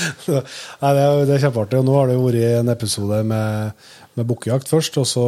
Nei, 0.82 0.90
det, 0.96 1.02
er, 1.04 1.20
det 1.28 1.36
er 1.36 1.44
kjempeartig. 1.44 1.78
Og 1.78 1.86
nå 1.86 1.94
har 1.94 2.10
det 2.10 2.16
jo 2.16 2.24
vært 2.26 2.58
en 2.60 2.72
episode 2.72 3.20
med, 3.30 3.84
med 4.18 4.28
bukkejakt 4.30 4.70
først. 4.72 4.98
Og 4.98 5.06
så 5.06 5.26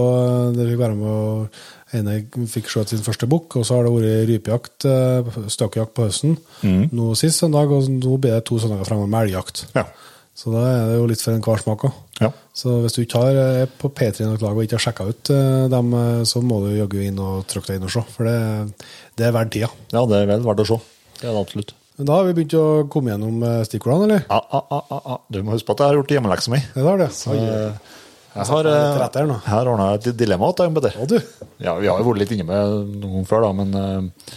det 0.56 0.66
fikk 0.66 0.80
være 0.82 0.98
med 0.98 1.12
å 1.12 1.20
ene 1.94 2.16
fikk 2.50 2.72
skjøt 2.72 2.90
sin 2.92 3.04
første 3.06 3.28
bukk, 3.30 3.58
og 3.60 3.66
så 3.66 3.78
har 3.78 3.86
det 3.86 3.94
vært 3.94 4.26
rypejakt, 4.32 4.88
eh, 4.90 5.86
på 5.94 6.08
høsten. 6.08 6.34
Nå 6.90 7.12
sist 7.18 7.42
søndag, 7.42 7.70
og 7.70 7.86
nå 7.92 8.18
blir 8.18 8.34
det 8.34 8.44
to 8.48 8.58
søndager 8.58 8.88
framover 8.88 9.12
med 9.12 9.28
elgjakt. 9.28 9.66
Ja. 9.76 9.86
Så 10.36 10.50
da 10.52 10.66
er 10.68 10.90
det 10.90 10.96
jo 10.98 11.06
litt 11.08 11.22
for 11.22 11.32
enhver 11.32 11.62
smak 11.62 11.86
òg. 11.88 11.94
Ja. 12.20 12.28
Så 12.52 12.74
hvis 12.82 12.92
du 12.92 13.00
ikke 13.04 13.22
har 13.22 13.38
er 13.40 13.70
på 13.80 13.88
P3 13.88 14.26
nok 14.26 14.42
lag 14.42 14.58
og 14.58 14.66
ikke 14.66 14.76
har 14.76 14.84
sjekka 14.84 15.06
ut 15.08 15.30
eh, 15.32 15.68
dem, 15.72 15.94
eh, 15.96 16.24
så 16.28 16.42
må 16.44 16.60
du 16.66 16.74
jaggu 16.76 16.98
inn 17.06 17.22
og 17.22 17.46
trykke 17.48 17.70
deg 17.70 17.80
inn 17.80 17.88
og 17.88 17.94
se. 17.94 18.02
For 18.12 18.28
det, 18.28 18.36
det 19.16 19.28
er 19.28 19.32
verdt 19.36 19.54
tida. 19.56 19.70
ja, 19.94 20.04
det 20.04 20.20
er 20.20 20.28
vel 20.34 20.44
verdt 20.44 20.66
å 20.66 20.68
se. 20.74 20.82
Det 21.16 21.26
er 21.26 21.32
det 21.32 21.42
absolutt. 21.42 21.74
Men 21.96 22.08
da 22.08 22.16
har 22.18 22.26
vi 22.26 22.34
begynt 22.36 22.54
å 22.58 22.64
komme 22.92 23.14
gjennom 23.14 23.44
eh, 23.46 23.60
stikkordene, 23.64 24.04
eller? 24.04 24.24
Ja, 24.28 24.40
ja, 24.52 24.60
ja, 24.68 24.80
ja, 24.90 24.98
ja. 25.06 25.18
Du 25.32 25.38
må 25.44 25.54
huske 25.54 25.70
på 25.70 25.76
at 25.76 25.82
jeg 25.82 25.92
har 25.92 26.00
gjort 26.00 26.10
hjemmeleksa 26.12 26.52
mi. 26.52 26.58
Det 26.74 26.84
har 26.84 27.00
det. 27.00 27.08
Så, 27.16 27.32
eh, 27.32 27.94
jeg 28.36 28.48
setter 28.50 28.68
har, 28.68 29.30
eh, 29.32 29.46
her 29.48 29.70
ordna 29.72 29.86
et 29.96 30.10
dilemma 30.12 30.50
til 30.52 30.74
MBD. 30.74 30.90
Å, 30.92 31.06
du. 31.08 31.16
Ja, 31.64 31.72
vi 31.80 31.88
har 31.88 32.02
jo 32.02 32.10
vært 32.10 32.20
litt 32.20 32.34
inne 32.36 32.44
med 32.50 32.74
noen 32.98 33.14
ganger 33.14 33.30
før, 33.30 33.46
da, 33.46 33.52
men 33.56 33.72
uh, 33.72 34.34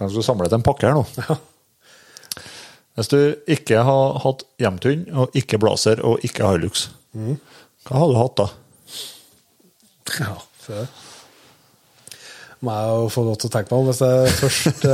de 0.00 0.08
skal 0.16 0.26
samle 0.26 0.50
til 0.50 0.58
en 0.58 0.66
pakke 0.66 0.88
her 0.88 0.98
nå. 0.98 1.04
Ja. 1.22 1.38
Hvis 2.96 3.12
du 3.12 3.18
ikke 3.52 3.82
har 3.84 4.18
hatt 4.24 4.42
hjemtun, 4.58 5.06
og 5.20 5.34
ikke 5.36 5.60
blazer 5.60 6.00
og 6.00 6.22
ikke 6.26 6.48
Hilux, 6.48 6.88
hva 7.86 8.00
har 8.00 8.08
du 8.08 8.16
hatt 8.16 8.38
da? 8.40 8.46
Ja, 10.24 10.32
se 10.64 10.80
det. 10.80 10.86
Må 12.64 12.72
jeg 12.72 12.94
jo 12.96 13.08
få 13.12 13.26
lov 13.26 13.36
til 13.38 13.50
å 13.50 13.52
tenke 13.52 13.68
meg 13.68 13.82
om 13.82 13.90
hvis 13.90 14.00
jeg 14.00 14.36
først, 14.40 14.86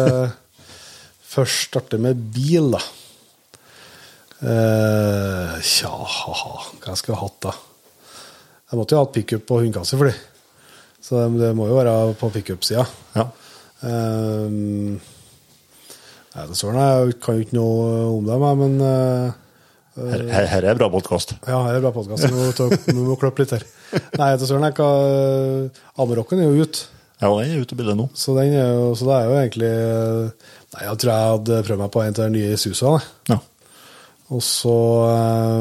først 1.33 1.71
starte 1.71 2.01
med 2.01 2.19
bil, 2.35 2.73
da. 2.75 2.83
Eh, 4.43 5.61
tja, 5.63 5.91
ha-ha. 5.93 6.55
Hva 6.83 6.97
skulle 6.99 7.17
jeg 7.17 7.23
hatt, 7.23 7.39
da? 7.47 7.55
Jeg 8.73 8.81
måtte 8.81 8.95
jo 8.95 9.01
ha 9.01 9.07
hatt 9.07 9.15
pickup 9.15 9.53
og 9.55 9.63
hundekasse 9.63 9.99
for 10.01 10.11
de. 10.11 10.15
Så 11.03 11.19
det, 11.19 11.43
det 11.43 11.51
må 11.59 11.69
jo 11.71 11.79
være 11.79 11.95
på 12.19 12.31
pickup-sida. 12.35 12.85
Ja. 13.17 13.29
Um, 13.83 14.99
nei, 16.33 16.45
det 16.47 16.57
søren, 16.59 16.79
jeg 16.79 17.17
kan 17.23 17.39
jo 17.39 17.47
ikke 17.47 17.59
noe 17.59 17.87
om 18.13 18.29
det, 18.29 18.39
meg, 18.39 18.61
men 18.61 18.77
eh, 18.87 19.39
Her, 19.93 20.23
her, 20.31 20.47
her 20.49 20.67
er 20.71 20.79
bra 20.79 20.89
podkast. 20.89 21.35
ja, 21.45 21.59
her 21.67 21.77
er 21.77 21.83
bra 21.85 21.91
podkast. 21.93 22.25
Vi, 22.25 22.33
må 22.33 22.71
vi 22.87 23.07
må 23.11 23.19
klippe 23.21 23.45
litt 23.45 23.53
her. 23.59 23.67
Nei, 24.17 24.31
kan 24.73 25.69
Amerocken 26.01 26.41
er 26.41 26.49
jo 26.49 26.65
ute. 26.65 26.87
Ja, 27.21 27.29
den 27.29 27.53
er 27.53 27.61
ute 27.61 27.77
i 27.77 27.79
bildet 27.79 27.99
nå. 27.99 28.09
Så, 28.19 28.33
den 28.39 28.55
er 28.57 28.73
jo, 28.73 28.87
så 28.99 29.07
det 29.11 29.19
er 29.19 29.29
jo 29.29 29.37
egentlig 29.43 29.75
Nei, 30.73 30.85
jeg 30.87 31.01
tror 31.03 31.13
jeg 31.13 31.33
hadde 31.33 31.65
prøvd 31.67 31.83
meg 31.83 31.91
på 31.93 32.03
en 32.03 32.15
av 32.15 32.23
de 32.23 32.31
nye 32.37 32.61
susene. 32.61 33.01
Ja. 33.29 33.39
Og 34.33 34.41
så 34.45 34.77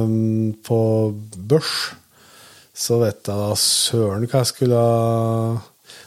um, 0.08 0.54
på 0.64 0.78
børs 1.36 1.74
så 2.82 3.02
vet 3.02 3.28
jeg 3.28 3.36
da 3.36 3.50
søren 3.60 4.24
hva 4.32 4.40
jeg 4.42 4.50
skulle 4.50 4.78
ha 4.80 5.58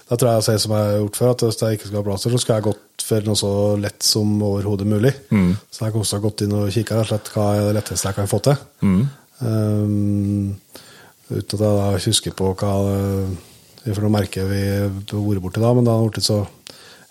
Da 0.09 0.17
tror 0.17 0.31
jeg 0.31 0.39
jeg 0.41 0.47
sier 0.47 0.63
som 0.63 0.73
jeg 0.75 0.87
har 0.87 0.97
gjort 1.03 1.19
før, 1.21 1.35
at 1.35 1.45
hvis 1.45 1.61
jeg 1.61 1.77
ikke 1.77 1.87
skal 1.91 1.99
ha 2.01 2.05
blazer, 2.09 2.33
så 2.33 2.41
skulle 2.41 2.57
jeg 2.57 2.67
gått 2.71 3.05
for 3.05 3.29
noe 3.29 3.37
så 3.41 3.53
lett 3.81 4.05
som 4.05 4.33
overhodet 4.43 4.89
mulig. 4.89 5.13
Så 5.69 5.85
jeg 5.85 5.93
har 5.93 6.01
også 6.01 6.21
gått 6.25 6.45
inn 6.47 6.57
og 6.57 6.73
kikka 6.73 7.05
slett 7.09 7.29
hva 7.35 7.47
er 7.59 7.69
det 7.69 7.77
letteste 7.79 8.09
jeg 8.09 8.19
kan 8.19 8.31
få 8.31 8.41
til. 8.49 8.57
Um, 9.45 10.57
uten 11.29 11.41
at 11.45 11.53
jeg 11.53 11.79
da 11.79 11.87
husker 12.07 12.37
på 12.37 12.51
hva 12.61 12.73
er 13.85 13.93
for 13.93 14.05
noe 14.07 14.15
merke 14.17 14.45
vi 14.49 14.61
har 14.65 14.93
vært 15.13 15.45
borti 15.45 15.61
da, 15.61 15.73
men 15.77 15.85
det 15.85 15.93
har 15.93 16.09
blitt 16.09 16.29
så, 16.29 16.41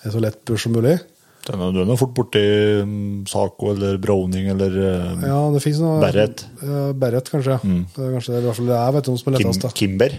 så 0.05 0.21
lett 0.23 0.41
børs 0.49 0.65
som 0.65 0.73
mulig. 0.73 0.97
Du 1.43 1.51
er 1.51 1.73
du 1.75 1.81
er 1.81 1.89
nå 1.89 1.97
fort 1.99 2.13
borti 2.15 2.41
mm, 2.87 3.25
Saco 3.27 3.73
eller 3.73 3.97
Browning 4.01 4.47
eller 4.53 4.77
eh, 4.79 5.25
Ja, 5.27 5.41
det 5.51 5.73
noe 5.81 5.97
Barrett. 6.03 6.45
Uh, 6.61 6.93
Barrett, 6.95 7.31
kanskje. 7.33 7.57
ja. 7.59 7.81
Det 7.95 8.05
er 8.05 8.15
kanskje 8.15 8.35
det, 8.35 8.39
i 8.39 8.47
hvert 8.47 8.59
fall 8.61 8.71
det 8.71 8.79
jeg 8.79 8.95
vet 8.97 9.11
om 9.11 9.19
som 9.19 9.31
er 9.31 9.37
lettest. 9.37 9.67
Kim, 9.73 9.97
Kimber. 9.97 10.17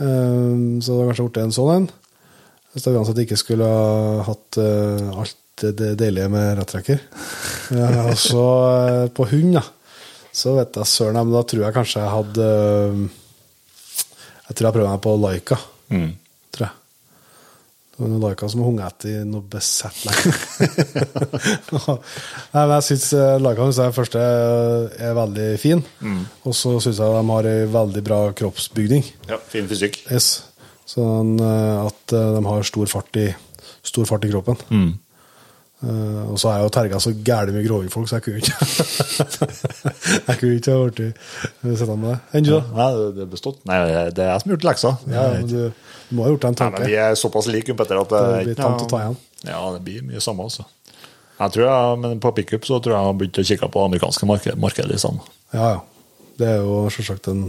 Um, 0.00 0.80
så 0.82 0.96
det 0.96 0.98
har 0.98 1.12
kanskje 1.12 1.28
blitt 1.28 1.42
en 1.44 1.56
sånn 1.56 1.72
en. 1.76 1.88
Hvis 2.74 2.84
det 2.84 2.96
uansett 2.98 3.22
ikke 3.22 3.38
skulle 3.40 3.70
ha 3.70 4.26
hatt 4.26 4.58
uh, 4.60 5.22
alt 5.22 5.38
det, 5.62 5.94
deilige 6.02 6.28
med 6.34 6.58
rettrekker. 6.58 7.00
uh, 7.72 8.02
og 8.10 8.18
så 8.20 8.46
uh, 8.82 9.06
på 9.14 9.30
hund, 9.30 9.54
da. 9.60 9.64
Så 10.36 10.52
vet 10.56 10.76
jeg 10.76 10.90
søren, 10.90 11.16
men 11.16 11.32
da 11.32 11.42
tror 11.48 11.64
jeg 11.64 11.76
kanskje 11.76 12.02
jeg 12.02 12.12
hadde 12.12 12.46
eh, 12.46 12.98
Jeg 14.50 14.56
tror 14.58 14.68
jeg 14.68 14.76
prøver 14.76 14.90
meg 14.90 15.02
på 15.06 15.14
Laika. 15.22 15.56
Mm. 15.88 16.10
Tror 16.52 16.66
jeg. 16.66 16.74
Det 17.96 18.04
var 18.04 18.18
Laika 18.26 18.48
som 18.52 18.60
hang 18.66 18.80
etter 18.84 19.22
noe 19.24 19.44
besett 19.48 20.02
lenge. 20.04 20.34
Nei, 22.52 22.64
men 22.66 22.74
jeg 22.74 22.86
syns 22.90 23.06
Laika 23.40 23.64
synes 23.64 23.80
jeg 23.80 23.96
første 23.96 24.24
er 25.08 25.16
veldig 25.16 25.46
fin. 25.62 25.80
Og 26.44 26.52
så 26.56 26.74
syns 26.84 27.00
jeg 27.00 27.16
de 27.16 27.24
har 27.30 27.48
ei 27.48 27.64
veldig 27.72 28.04
bra 28.04 28.20
kroppsbygning. 28.36 29.08
Ja, 29.30 29.40
fin 29.52 29.70
fysikk. 29.70 30.02
Yes. 30.12 30.34
Sånn 30.86 31.34
eh, 31.42 31.80
at 31.82 32.14
eh, 32.14 32.30
de 32.36 32.44
har 32.46 32.66
stor 32.66 32.90
fart 32.90 33.18
i, 33.18 33.26
stor 33.86 34.06
fart 34.08 34.24
i 34.26 34.30
kroppen. 34.30 34.60
Eh, 35.84 36.22
og 36.32 36.38
så 36.40 36.48
er 36.48 36.54
jeg 36.62 36.64
jo 36.66 36.70
terga 36.72 36.98
så 37.04 37.10
gæli 37.12 37.52
mye 37.52 37.66
grovingfolk, 37.66 38.08
så 38.08 38.16
jeg 38.16 38.24
kunne 38.24 38.40
ikke 38.40 38.54
Jeg 40.28 40.38
kunne 40.40 40.54
ikke 40.56 40.72
ha 40.72 40.86
blitt 40.88 41.80
sett 41.80 41.90
med 41.92 42.06
det. 42.08 42.14
Enn 42.38 42.46
du, 42.46 42.52
da? 42.54 42.60
Nei, 42.78 42.86
det- 43.16 43.26
er 43.26 43.28
bestått. 43.34 43.58
Nei, 43.68 43.76
det 44.16 44.24
er 44.24 44.30
jeg 44.32 44.40
som 44.40 44.50
har 44.50 44.56
gjort 44.56 44.66
leksa. 44.70 44.92
Ja, 45.12 45.26
men 45.34 45.50
du, 45.50 45.58
du 46.08 46.16
må 46.16 46.24
ha 46.24 46.32
gjort 46.32 46.46
deg 46.46 46.54
en 46.54 46.58
Nei, 46.62 46.70
men 46.78 46.88
vi 46.88 46.96
er 47.04 47.18
såpass 47.20 47.50
like, 47.52 47.76
Petter, 47.76 48.00
at 48.00 48.08
det, 48.14 48.22
Det 48.24 48.40
er 48.40 48.48
blir 48.48 48.58
tamt 48.62 48.86
å 48.86 48.88
ta 48.94 49.02
igjen. 49.04 49.18
Ja, 49.50 49.60
det 49.76 49.82
blir 49.84 50.08
mye 50.08 50.24
samme, 50.24 50.48
altså. 50.48 50.64
Jeg 51.36 51.52
tror 51.52 51.66
jeg, 51.68 52.00
men 52.06 52.20
på 52.24 52.32
pickup 52.38 52.64
så 52.64 52.80
tror 52.80 52.94
jeg 52.96 53.02
jeg 53.02 53.10
har 53.10 53.20
begynt 53.20 53.38
å 53.42 53.46
kikke 53.52 53.68
på 53.76 53.84
amerikanske 53.90 54.26
markedet, 54.32 54.58
markedet 54.58 54.96
i 54.96 55.00
stedet. 55.02 55.30
Ja, 55.52 55.68
ja. 55.76 55.80
Det 56.40 56.48
er 56.54 56.58
jo 56.64 56.82
selvsagt 56.92 57.28
en, 57.32 57.46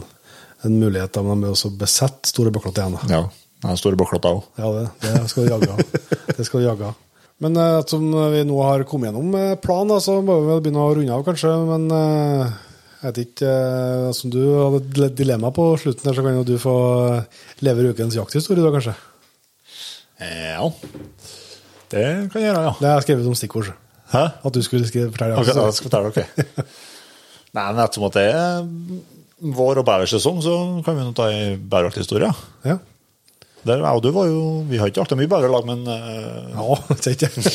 en 0.67 0.75
mulighet, 0.83 1.13
da, 1.15 1.23
men 1.23 1.41
de 1.43 1.47
er 1.47 1.55
også 1.55 1.71
besett 1.79 2.27
store 2.27 2.51
bøklotter 2.55 2.83
igjen. 2.83 2.99
Da. 2.99 3.23
Ja. 3.63 3.75
Store 3.79 3.95
bøklotter 3.99 4.35
òg. 4.35 4.43
Ja, 4.59 4.67
det, 4.75 4.85
det 5.07 5.29
skal 5.31 5.47
du 5.47 5.53
jage 5.55 5.71
av. 5.71 5.79
Det 6.37 6.43
skal 6.45 6.59
du 6.61 6.67
jage 6.67 6.91
av. 6.91 6.95
Men 7.43 7.57
uh, 7.59 7.79
ettersom 7.79 8.07
vi 8.33 8.45
nå 8.49 8.61
har 8.65 8.85
kommet 8.89 9.11
gjennom 9.11 9.35
eh, 9.37 9.57
planen, 9.61 9.99
så 10.01 10.17
må 10.25 10.39
vi 10.41 10.49
vel 10.49 10.63
begynne 10.65 10.81
å 10.81 10.95
runde 10.97 11.13
av, 11.13 11.25
kanskje. 11.27 11.51
Men 11.69 11.85
uh, 11.93 12.55
jeg 12.97 13.11
vet 13.11 13.19
ikke 13.27 13.51
uh, 13.51 14.07
Som 14.17 14.31
du 14.33 14.39
hadde 14.41 15.05
et 15.05 15.17
dilemma 15.19 15.51
på 15.53 15.67
slutten, 15.77 16.07
der, 16.07 16.17
så 16.17 16.23
kan 16.25 16.39
jo 16.39 16.45
du 16.47 16.55
få 16.61 16.77
eh, 17.11 17.43
leve 17.65 17.91
ukens 17.91 18.17
jakthistorie, 18.17 18.65
da, 18.65 18.71
kanskje. 18.73 18.95
Ja. 20.17 20.71
Det 21.93 22.05
kan 22.33 22.41
jeg 22.41 22.49
gjøre, 22.49 22.63
ja. 22.65 22.73
Det 22.79 22.89
har 22.89 22.97
jeg 22.97 23.05
skrevet 23.05 23.29
som 23.29 23.37
stikkord. 23.37 23.69
Hæ? 24.09 24.23
At 24.49 24.55
du 24.55 24.63
skulle 24.65 24.89
skrive, 24.89 25.11
fortelle 25.13 25.37
Ok, 25.37 25.45
jakthistorie. 25.45 25.69
jeg 25.69 25.77
skal 25.77 25.91
fortelle 25.91 26.13
dere. 26.17 26.67
Nei, 27.57 27.67
men 27.69 27.83
ettersom 27.85 28.07
at 28.09 28.17
det 28.17 28.25
er 28.33 29.53
vår- 29.61 29.83
og 29.83 29.85
bæversesong, 29.87 30.41
så 30.41 30.57
kan 30.85 30.97
vi 30.97 31.05
nå 31.05 31.13
ta 31.15 31.29
ei 31.29 31.53
bæverjakthistorie. 31.59 32.33
Ja. 32.65 32.79
Der, 33.67 33.81
jeg 33.83 33.99
og 33.99 34.03
du 34.03 34.09
var 34.15 34.27
jo 34.29 34.41
Vi 34.69 34.79
har 34.79 34.89
ikke 34.89 35.03
artig 35.03 35.17
mye 35.19 35.29
bedre 35.31 35.49
lag, 35.51 35.67
men 35.67 35.83
uh, 35.87 36.51
Ja, 36.55 36.77
ikke 37.11 37.29
sant? 37.35 37.47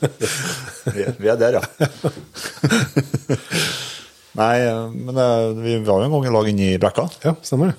vi, 0.94 1.06
vi 1.20 1.30
er 1.30 1.38
der, 1.40 1.58
ja. 1.58 1.62
Nei, 4.40 4.56
men 4.94 5.18
uh, 5.18 5.50
vi 5.58 5.76
var 5.84 6.00
jo 6.00 6.06
en 6.06 6.14
gang 6.14 6.28
i 6.28 6.34
lag 6.34 6.50
inne 6.50 6.68
i 6.74 6.80
brekka. 6.80 7.06
Ja, 7.26 7.34
stemmer 7.44 7.72
det. 7.72 7.76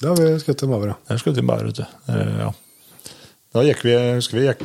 Da 0.00 0.12
har 0.12 0.20
vi 0.20 0.28
skutt 0.42 0.62
dem 0.62 0.74
over, 0.76 0.92
ja. 0.94 0.96
Der 1.10 1.20
skutt 1.22 1.38
vi 1.40 1.46
bæver, 1.46 1.70
vet 1.70 1.82
du. 1.82 1.86
Uh, 2.10 2.36
Ja. 2.46 2.52
Da 3.54 3.62
gikk 3.62 3.84
vi, 3.86 3.92
husker 4.16 4.34
vi 4.34 4.48
gikk 4.48 4.64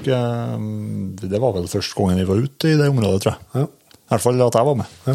Det 1.21 1.37
var 1.43 1.51
vel 1.53 1.67
første 1.69 1.93
gangen 1.93 2.17
vi 2.17 2.23
var 2.25 2.39
ute 2.41 2.71
i 2.71 2.77
det 2.79 2.87
området, 2.89 3.19
tror 3.21 3.35
jeg. 3.35 3.41
Ja. 3.53 3.65
I 3.69 4.09
hvert 4.15 4.23
fall 4.23 4.41
at 4.41 4.57
jeg 4.57 4.65
var 4.65 4.77
med. 4.79 4.95
Ja. 5.05 5.13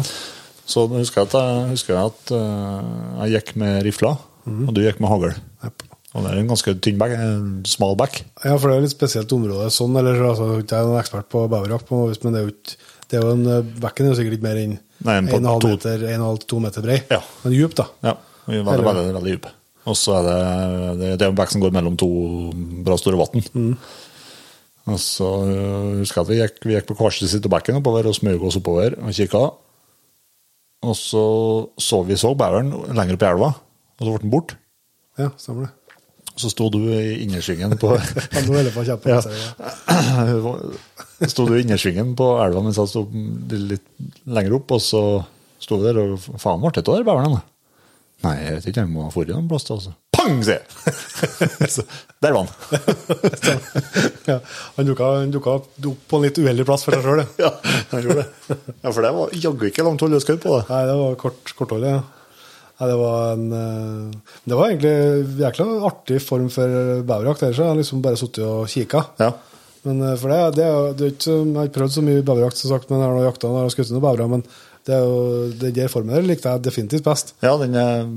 Så 0.65 0.85
husker 0.93 1.21
jeg 1.21 1.27
at 1.27 1.35
jeg, 1.35 1.65
husker 1.73 1.99
at, 1.99 2.31
jeg 3.25 3.33
gikk 3.35 3.51
med 3.59 3.81
rifla, 3.83 4.13
og 4.47 4.71
du 4.71 4.79
gikk 4.79 5.01
med 5.03 5.11
hagl. 5.11 5.35
Det 6.15 6.31
er 6.31 6.39
en 6.39 6.47
ganske 6.47 6.73
tynn 6.79 6.99
bekk, 6.99 7.13
en 7.19 7.47
smal 7.67 7.95
back. 7.99 8.21
Ja, 8.45 8.55
for 8.55 8.69
det 8.69 8.75
er 8.75 8.83
et 8.83 8.87
litt 8.87 8.95
spesielt 8.95 9.33
område 9.35 9.67
sånn, 9.73 9.97
eller 9.99 10.21
altså, 10.29 10.51
ikke 10.61 10.77
jeg 10.77 10.85
er 10.85 10.87
noen 10.87 11.01
ekspert 11.01 11.27
på 11.31 11.41
noe 11.49 12.13
men 12.23 12.33
det 12.35 12.39
er 12.39 12.45
jo 12.45 12.53
ikke 12.53 12.77
det 13.05 13.19
er 13.19 13.21
jo 13.21 13.33
en, 13.35 13.43
eh, 13.45 13.67
Bekken 13.83 14.07
er 14.07 14.13
jo 14.13 14.17
sikkert 14.17 14.37
ikke 14.39 14.47
mer 14.47 14.57
enn 14.61 14.71
Nei, 15.05 15.17
en 15.19 15.27
på 15.29 15.37
1,5 15.37 15.59
to- 15.61 15.73
meter, 15.75 16.05
1,5-2 16.15 16.61
meter 16.63 16.81
brei. 16.81 16.97
Ja. 17.11 17.19
Men 17.43 17.53
djup, 17.53 17.75
da. 17.77 17.85
Ja, 18.01 18.15
var 18.47 18.73
Eller- 18.73 18.87
veldig, 18.87 19.13
veldig 19.13 19.33
djup. 19.35 19.45
Og 19.85 19.93
så 19.99 20.15
er 20.17 20.23
det, 20.25 20.99
det, 20.99 21.09
det 21.19 21.25
er 21.27 21.29
en 21.29 21.37
bekk 21.37 21.51
som 21.53 21.61
går 21.61 21.75
mellom 21.75 21.97
to 21.97 22.09
bra 22.83 22.97
store 22.97 23.19
vann. 23.21 23.77
Og 24.85 24.97
så 25.01 25.27
øh, 25.45 25.99
husker 26.01 26.21
jeg 26.21 26.25
at 26.25 26.31
vi 26.31 26.39
gikk, 26.41 26.57
vi 26.65 26.73
gikk 26.73 26.87
på 26.89 26.97
hver 26.97 27.13
sin 27.13 27.29
side 27.29 27.45
av 27.45 27.53
bekken 27.53 27.77
oppover 27.77 28.09
og 28.09 28.17
smøg 28.17 28.41
oss 28.41 28.57
oppover 28.57 28.97
og 28.97 29.13
kikka. 29.13 29.43
Og 30.85 30.95
så 30.97 31.25
så 31.81 32.01
vi 32.05 32.17
så 32.17 32.33
bæveren 32.37 32.73
lenger 32.93 33.17
opp 33.17 33.25
i 33.25 33.29
elva, 33.29 33.49
og 33.53 34.01
så 34.01 34.11
ble 34.11 34.21
den 34.25 34.33
borte. 34.33 34.57
Ja, 35.21 35.29
stemmer 35.37 35.67
det. 35.67 35.73
Så 36.35 36.51
sto 36.51 36.67
du 36.73 36.81
i 36.91 37.23
innersvingen 37.23 37.77
på 37.79 37.93
Ja, 38.35 38.43
nå 38.43 38.57
holder 38.57 38.67
jeg 38.67 38.75
på 38.75 38.83
å 38.83 38.87
kjempe. 38.89 39.15
Ja. 39.15 39.21
Sto 41.31 41.45
du 41.47 41.53
i 41.55 41.61
innersvingen 41.63 42.11
på 42.19 42.25
elva 42.43 42.63
mens 42.65 42.79
jeg 42.81 42.91
sto 42.91 43.05
litt 43.55 43.85
lenger 44.27 44.57
opp, 44.57 44.73
og 44.75 44.81
så 44.83 45.03
sto 45.63 45.79
vi 45.79 45.87
der 45.87 46.01
og 46.01 46.17
faen 46.41 46.59
ble 46.59 46.73
det 46.75 46.83
av 46.83 46.97
den 46.97 47.07
beveren? 47.07 47.37
Nei, 48.25 48.33
jeg 48.41 48.57
vet 48.57 48.67
ikke, 48.71 48.83
jeg 48.83 48.91
må 48.91 49.05
ha 49.05 49.13
forrige 49.13 49.37
en 49.37 49.47
plass 49.49 49.67
altså. 49.71 49.93
Pang, 50.15 50.39
sier 50.45 50.59
jeg! 50.59 51.85
Der 52.23 52.33
var 52.33 52.45
han. 52.45 52.49
ja. 54.31 54.37
Han 54.77 54.87
dukka, 54.87 55.09
han 55.19 55.35
opp 55.35 55.67
på 56.09 56.17
en 56.17 56.23
litt 56.25 56.39
uheldig 56.39 56.65
plass 56.65 56.85
for 56.87 56.95
seg 56.95 57.03
sjøl, 57.05 57.21
ja. 57.21 57.27
Ja, 57.43 57.51
han 57.91 58.05
gjorde 58.05 58.23
det. 58.23 58.57
Ja, 58.79 58.89
for 58.89 59.05
det 59.05 59.11
var 59.17 59.35
jaggu 59.45 59.67
ikke 59.69 59.85
langt 59.85 60.01
hold 60.01 60.17
å 60.17 60.21
skaut 60.23 60.41
på 60.41 60.55
det. 60.55 60.63
Nei, 60.71 60.81
det 60.89 60.95
var 61.01 61.19
kort, 61.21 61.53
kortholdet, 61.59 61.97
ja. 61.97 62.14
Nei, 62.75 62.87
det 62.91 62.95
var 62.99 63.33
en 63.33 63.51
eh, 63.55 64.35
Det 64.43 64.59
var 64.59 64.69
egentlig 64.69 64.93
en 64.93 65.41
jækla 65.45 65.67
artig 65.87 66.21
form 66.23 66.47
for 66.51 66.77
beverjakt. 67.07 67.45
Ellers 67.47 67.61
har 67.63 67.71
jeg 67.71 67.83
liksom 67.83 68.03
bare 68.03 68.19
sittet 68.19 68.43
og 68.43 68.67
kikka. 68.71 69.05
Ja. 69.21 69.31
Men 69.85 70.01
eh, 70.03 70.15
for 70.19 70.33
det, 70.33 70.39
det, 70.59 70.69
det 70.99 71.11
ikke, 71.13 71.31
Jeg 71.31 71.55
har 71.55 71.69
ikke 71.69 71.79
prøvd 71.79 71.95
så 71.95 72.05
mye 72.05 72.25
beverjakt, 72.25 72.59
som 72.59 72.73
sagt, 72.73 72.89
men 72.91 73.03
jeg 73.03 73.11
har 73.13 73.27
jakta 73.29 73.51
og 73.51 73.71
skutt 73.73 73.93
noen 73.93 74.03
bevere. 74.03 74.27
Men 74.31 74.43
det 74.85 74.93
er 74.93 75.05
jo, 75.05 75.21
den 75.61 75.77
der 75.77 75.89
formen 75.89 76.13
der 76.13 76.25
likte 76.25 76.51
jeg 76.51 76.65
definitivt 76.67 77.05
best. 77.07 77.31
Ja, 77.41 77.55
den, 77.61 77.73
jeg 77.73 78.09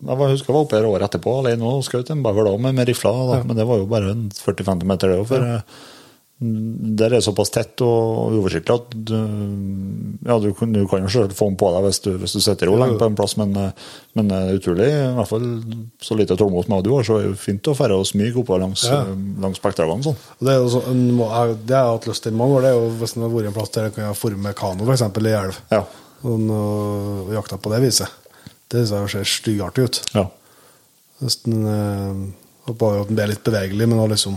husker 0.00 0.50
jeg 0.50 0.56
var 0.56 0.62
oppe 0.64 0.78
her 0.78 0.88
året 0.88 1.06
etterpå 1.06 1.36
alene 1.42 1.68
og 1.68 1.84
skjøt 1.86 2.10
en 2.14 2.24
bever 2.24 2.48
da, 2.48 2.56
med, 2.64 2.74
med 2.80 2.88
rifla, 2.90 3.12
da. 3.30 3.42
men 3.46 3.58
det 3.58 3.68
var 3.68 3.78
jo 3.82 3.86
bare 3.90 4.16
40-50 4.40 4.88
meter, 4.90 5.12
det 5.12 5.20
òg. 5.20 5.28
For 5.30 5.44
eh, 5.44 5.84
der 6.38 7.06
er 7.06 7.14
det 7.16 7.24
såpass 7.24 7.48
tett 7.48 7.80
og 7.80 8.34
uoversiktlig 8.36 8.74
at 8.74 8.90
du, 9.08 9.14
ja, 10.28 10.34
du, 10.36 10.50
du 10.52 10.82
kan 10.90 11.00
jo 11.00 11.08
selv 11.08 11.32
få 11.32 11.46
den 11.48 11.56
på 11.56 11.70
deg 11.72 11.86
hvis 11.86 12.00
du, 12.04 12.10
hvis 12.20 12.34
du 12.36 12.42
sitter 12.44 12.68
jo 12.68 12.74
lenge 12.76 12.98
på 13.00 13.06
en 13.08 13.16
plass, 13.16 13.38
men, 13.40 13.54
eh, 13.56 13.70
men 14.18 14.28
eh, 14.36 14.50
utrolig, 14.58 14.88
i 14.92 15.14
hvert 15.16 15.30
fall 15.30 15.46
så 16.04 16.18
lite 16.18 16.36
tålmodighet 16.36 16.68
med 16.74 16.84
du 16.84 16.90
har, 16.92 17.06
så 17.08 17.16
er 17.16 17.24
det 17.24 17.30
jo 17.30 17.38
fint 17.40 17.70
å 17.72 17.74
fære 17.78 17.96
og 17.96 18.04
smyge 18.10 18.36
oppover 18.42 18.60
langs, 18.66 18.84
Ja. 18.84 18.98
eh, 19.06 19.22
langs 19.40 19.62
sånn. 19.64 20.18
Det 20.44 20.52
er 20.52 20.60
jo 20.60 20.68
så, 20.76 20.82
en 20.92 21.00
må- 21.16 21.30
jeg- 21.32 21.56
det 21.66 21.76
har 21.76 21.92
hatt 21.96 22.06
lyst 22.10 22.22
til 22.28 22.32
mange 22.36 22.58
år. 22.58 22.60
Det 22.66 22.70
er 22.70 22.76
jo 22.82 22.90
Hvis 23.00 23.14
det 23.14 23.22
har 23.22 23.30
vært 23.30 23.46
en 23.46 23.56
plass 23.56 23.70
der 23.70 23.82
jeg 23.88 23.94
kan 23.94 24.14
forme 24.14 24.54
kano, 24.54 24.84
f.eks. 24.84 25.02
i 25.16 25.32
elv, 25.40 25.60
Ja. 25.72 25.84
og, 26.22 26.50
og 26.50 27.32
jakta 27.32 27.56
på 27.56 27.70
det 27.72 27.80
viset. 27.80 28.08
Det 28.68 28.84
synes 28.86 28.90
jeg 28.90 29.24
ser 29.24 29.24
styggartig 29.40 29.84
ut. 29.88 30.02
Ja. 30.12 30.26
Hvis 31.22 31.40
den, 31.44 31.64
eh, 31.64 32.72
bare 32.74 33.00
at 33.00 33.06
den 33.08 33.16
blir 33.16 33.28
litt 33.32 33.42
bevegelig, 33.44 33.88
men 33.88 34.08
liksom 34.10 34.36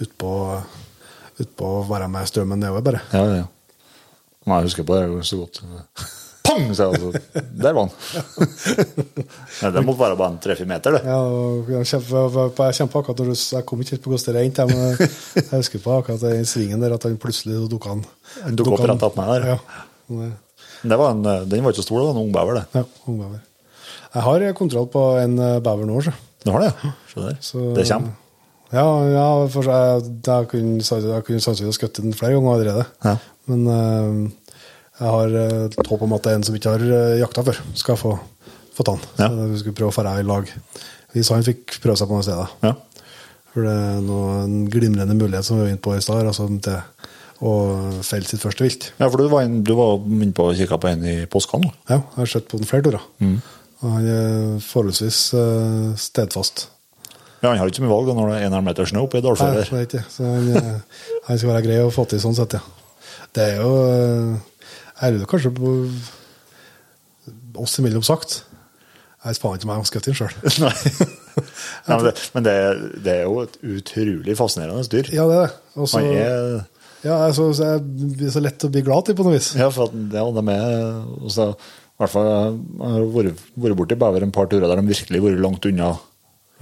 utpå 0.00 0.62
ut 1.40 1.56
på 1.58 1.66
å 1.78 1.82
være 1.88 2.08
med 2.12 2.26
strømmen 2.30 2.58
nedover, 2.62 2.82
bare. 2.90 3.00
Ja, 3.12 3.24
ja. 3.42 3.46
Nei, 4.48 4.56
jeg 4.62 4.68
husker 4.70 4.86
på 4.88 4.96
det 4.96 5.26
så 5.28 5.36
godt. 5.42 5.60
Pang! 6.48 6.70
Så 6.72 6.86
jeg, 6.86 6.96
altså, 6.96 7.42
der 7.60 7.74
var 7.76 7.82
han. 7.84 7.92
Nei, 9.62 9.70
det 9.74 9.82
måtte 9.84 10.00
være 10.00 10.16
bare 10.16 10.32
en 10.32 10.38
tre-fire 10.42 10.68
meter, 10.70 10.96
det. 10.96 11.02
Ja, 11.04 11.18
jeg 11.74 11.88
kjemper, 11.90 13.00
akkurat 13.02 13.20
når 13.20 13.32
du, 13.32 13.34
jeg 13.36 13.66
kom 13.68 13.82
ikke 13.84 13.96
helt 13.96 14.04
på 14.06 14.12
hvordan 14.14 14.28
det 14.28 14.36
rente, 14.38 14.66
men 14.70 14.84
jeg, 14.86 15.44
husker 15.52 15.82
på 15.84 15.96
akkurat 15.98 16.24
den 16.24 16.48
svingen 16.48 16.80
der 16.84 16.94
at 16.96 17.04
han 17.08 17.18
plutselig 17.20 17.58
dukka 17.72 17.92
han. 17.96 18.04
Han 18.46 18.56
dukket 18.58 18.78
opp 18.78 18.86
rett 18.92 19.04
attmed 19.10 19.34
der. 19.34 19.48
Ja. 19.54 19.58
Det- 20.08 20.36
Det 20.88 20.94
var 21.00 21.10
en, 21.10 21.22
den 21.50 21.64
var 21.64 21.72
ikke 21.74 21.82
så 21.82 21.88
stor, 21.88 21.98
det 21.98 22.06
var 22.06 22.14
en 22.14 22.22
ung 22.22 22.32
bever, 22.32 22.54
det. 22.60 22.64
ja, 22.78 22.84
ung 23.10 23.16
bever. 23.18 23.40
Jeg 24.14 24.22
har 24.24 24.44
kontroll 24.56 24.86
på 24.88 25.00
en 25.20 25.34
eh, 25.42 25.58
bever 25.60 25.88
nå, 25.90 25.96
så. 26.06 26.12
Du 26.46 26.52
har 26.54 26.62
det? 26.64 26.72
Se 27.12 27.20
der. 27.20 27.36
Så- 27.42 27.74
Det 27.76 27.84
kommer. 27.90 28.14
Ja, 28.74 28.84
ja 29.08 29.28
for 29.52 29.68
jeg, 29.68 30.10
jeg 30.26 30.48
kunne 30.50 30.82
sannsynligvis 30.84 31.78
skutt 31.80 32.00
den 32.02 32.16
flere 32.16 32.36
ganger 32.36 32.56
allerede. 32.56 32.84
Ja. 33.04 33.14
Men 33.48 33.64
uh, 33.68 34.50
jeg 34.98 35.12
har 35.14 35.34
eh, 35.40 35.60
et 35.68 35.88
håp 35.88 36.02
om 36.02 36.12
at 36.16 36.24
det 36.26 36.32
er 36.32 36.40
en 36.40 36.44
som 36.44 36.56
ikke 36.58 36.72
har 36.74 36.82
uh, 36.82 37.18
jakta 37.20 37.44
før, 37.46 37.60
skal 37.78 37.98
få, 38.00 38.16
få 38.74 38.84
ta 38.84 38.96
den. 38.96 39.04
Ja. 39.20 39.28
Så 39.30 39.46
vi 39.52 39.60
skulle 39.62 39.78
prøve 39.78 39.94
å 39.94 40.04
dra 40.04 40.16
i 40.18 40.26
lag. 40.26 40.50
Hvis 41.14 41.30
han 41.32 41.46
fikk 41.46 41.78
prøve 41.84 41.96
seg 42.00 42.10
på 42.10 42.18
noe 42.18 42.26
sted. 42.26 42.56
Ja. 42.66 42.74
For 43.54 43.64
det 43.64 43.72
er 43.72 44.02
noe, 44.04 44.40
en 44.44 44.58
glimrende 44.70 45.16
mulighet 45.16 45.46
som 45.46 45.56
vi 45.56 45.64
var 45.64 45.72
inne 45.72 45.84
på 45.86 45.94
i 45.96 46.02
stad, 46.04 46.26
altså 46.26 46.48
til 46.66 46.80
å 47.38 47.52
felle 48.02 48.26
sitt 48.26 48.42
første 48.42 48.66
vilt. 48.66 48.88
Ja, 48.98 49.06
for 49.06 49.22
du 49.22 49.30
var, 49.30 49.46
inn, 49.46 49.62
du 49.64 49.72
var 49.78 50.02
inne 50.02 50.34
på 50.36 50.50
og 50.50 50.58
kikka 50.58 50.80
på 50.82 50.90
en 50.90 51.06
i 51.06 51.16
påska 51.30 51.62
nå. 51.62 51.70
Ja, 51.86 52.02
jeg 52.02 52.18
har 52.18 52.32
sett 52.34 52.50
på 52.50 52.58
den 52.58 52.68
flere 52.68 52.84
turer. 52.88 53.06
Og 53.78 53.92
han 53.94 54.08
er 54.10 54.58
forholdsvis 54.66 55.20
eh, 55.38 55.92
stedfast. 56.02 56.66
Ja, 57.42 57.48
Han 57.52 57.58
har 57.60 57.68
ikke 57.70 57.78
så 57.78 57.84
mye 57.86 57.92
valg 57.94 58.08
når 58.18 58.30
det 58.32 58.38
er 58.42 58.56
en 58.58 58.64
meter 58.66 58.88
snø 58.90 59.04
oppe 59.06 59.18
i 59.18 59.22
Nei, 59.22 59.28
dalfører. 59.28 59.72
er 59.78 59.84
ikke. 59.86 60.04
Så 60.10 60.26
han, 60.26 60.48
eh, 60.58 61.02
han 61.28 61.38
skal 61.38 61.52
være 61.52 61.64
grei 61.68 61.76
å 61.84 61.92
få 61.94 62.04
til 62.10 62.18
sånn 62.22 62.34
sett, 62.34 62.56
ja. 62.58 62.62
Det 63.36 63.44
er 63.44 63.60
jo 63.60 63.72
eh, 63.92 64.38
Jeg 65.02 65.14
lurer 65.14 65.30
kanskje 65.30 65.52
på 65.54 65.74
oss 67.62 67.78
imellom 67.80 68.02
sagt. 68.06 68.40
Jeg 69.24 69.34
vet 69.34 69.38
ikke 69.42 69.68
jeg 69.68 69.76
har 69.76 69.86
skutt 69.88 70.08
inn 70.10 70.16
sjøl. 70.18 70.34
Nei. 70.62 70.74
Nei, 71.88 71.96
men 71.96 72.04
det, 72.08 72.12
men 72.34 72.44
det, 72.46 72.52
er- 72.64 72.82
det 73.04 73.12
er 73.14 73.24
jo 73.26 73.40
et 73.44 73.56
utrolig 73.62 74.34
fascinerende 74.38 74.86
dyr. 74.92 75.10
Ja, 75.14 75.26
det 75.30 75.38
er 75.38 75.48
det. 75.48 75.88
Han 75.94 76.08
er 76.10 76.66
ja, 77.06 77.14
altså, 77.28 77.44
så 77.54 77.62
jeg 77.76 77.82
blir 78.18 78.30
så 78.34 78.40
lett 78.42 78.64
å 78.66 78.70
bli 78.74 78.80
glad 78.82 79.06
til 79.06 79.14
på 79.14 79.22
noe 79.22 79.36
vis. 79.36 79.52
Ja, 79.54 79.68
for 79.70 79.86
at 79.86 79.92
det, 79.94 80.18
ja, 80.18 80.24
de 80.34 80.42
er 80.50 80.96
også, 81.28 81.44
i 81.54 82.00
hvert 82.02 82.10
fall, 82.10 82.30
Jeg 82.80 82.90
har 82.96 83.04
vært 83.14 83.76
borti 83.78 83.98
bever 84.00 84.26
en 84.26 84.32
par 84.34 84.48
turer 84.50 84.66
der 84.66 84.80
de 84.80 84.88
virkelig 84.90 85.20
har 85.20 85.26
vært 85.28 85.44
langt 85.44 85.68
unna, 85.70 85.92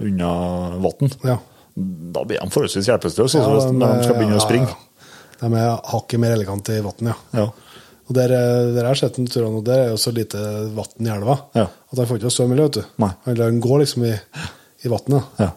unna 0.03 0.31
vann. 0.83 1.11
Ja. 1.25 1.37
Da 1.77 2.23
blir 2.25 2.39
de 2.41 2.49
forholdsvis 2.53 2.87
hjelpeløse 2.89 3.37
Ja, 3.41 3.47
når 3.71 3.97
de 3.99 4.03
skal 4.07 4.17
begynne 4.17 4.39
å 4.39 4.43
springe. 4.43 4.73
De 5.37 5.49
er 5.53 5.75
hakket 5.91 6.19
mer 6.21 6.33
elegante 6.37 6.77
i 6.77 6.81
vann, 6.85 7.11
ja. 7.11 7.15
Ja. 7.37 7.47
Og 8.07 8.15
der, 8.15 8.31
er- 8.31 8.69
der 8.73 8.85
har 8.87 8.95
jeg 8.95 9.01
sett 9.03 9.17
en 9.19 9.27
tur 9.27 9.43
nå, 9.51 9.61
der 9.67 9.83
er 9.83 9.89
jo 9.91 9.97
så 10.01 10.13
lite 10.15 10.39
vann 10.73 11.05
i 11.05 11.11
elva 11.11 11.35
Ja. 11.53 11.65
at 11.67 11.97
han 11.99 12.07
får 12.07 12.21
ikke 12.21 12.31
svømme 12.33 12.55
vet 12.57 12.77
du. 12.79 12.83
Nei. 13.03 13.11
Han 13.27 13.59
går 13.61 13.79
liksom 13.83 14.05
i, 14.07 14.13
i 14.85 14.91
vannet. 14.91 15.23
Ja. 15.41 15.51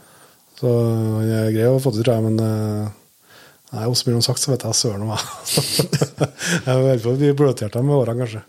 Så 0.60 0.68
han 0.68 1.30
er 1.30 1.52
grei 1.54 1.68
å 1.70 1.78
få 1.80 1.92
til, 1.94 2.02
tror 2.04 2.18
jeg, 2.18 2.24
men 2.26 2.40
eh, 2.44 2.88
Nei, 3.70 3.84
blir 3.86 4.08
mellom 4.10 4.22
sagt, 4.26 4.40
så 4.42 4.50
vet 4.50 4.64
jeg 4.66 4.74
søren 4.74 5.04
om 5.06 5.12
jeg. 5.14 5.20
jeg 6.66 6.72
er 6.74 6.80
veldig 6.82 7.12
bli 7.20 7.28
bløtert 7.38 7.76
med 7.78 7.94
årene, 7.94 8.24
kanskje. 8.24 8.40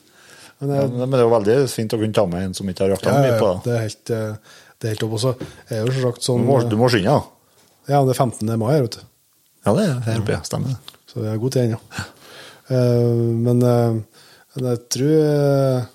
Men 0.61 0.71
Ja, 0.75 0.87
Men 0.89 1.11
det 1.13 1.19
er 1.19 1.23
jo 1.27 1.33
veldig 1.35 1.57
fint 1.69 1.93
å 1.93 1.99
kunne 2.01 2.17
ta 2.17 2.25
med 2.25 2.47
en 2.47 2.55
som 2.57 2.67
ikke 2.73 2.87
har 2.87 2.95
jakta 2.95 3.13
ja, 3.13 3.21
mye 3.21 3.37
på 3.37 3.51
det. 3.51 3.61
det 3.67 3.75
er 3.77 3.85
helt, 3.85 4.11
eh, 4.17 4.57
det 4.81 4.89
er 4.89 4.95
helt 4.95 5.05
opp 5.05 5.15
Og 5.17 5.21
så 5.21 5.31
er 5.69 5.85
det 5.85 5.93
jo 6.01 6.11
sånn, 6.17 6.41
Du 6.41 6.49
må, 6.49 6.57
du 6.65 6.75
må 6.79 6.89
skynde, 6.89 7.13
da. 7.13 7.61
Ja, 7.91 8.01
det 8.05 8.15
er 8.15 8.19
15. 8.25 8.49
mai 8.57 8.71
her, 8.73 8.83
vet 8.87 8.97
du. 8.97 9.07
Ja, 9.65 9.73
det 9.77 9.85
er 9.85 10.03
her 10.07 10.21
oppe, 10.23 10.35
ja. 10.35 10.41
Stemmer 10.47 10.73
det. 10.73 10.97
Så 11.11 11.21
vi 11.21 11.29
har 11.29 11.39
god 11.41 11.55
tid 11.55 11.69
ennå. 11.69 11.81
Eh, 12.71 13.21
men, 13.35 13.57
uh, 13.67 13.97
jeg 14.55 14.77
tror 14.93 15.09
uh, 15.27 15.89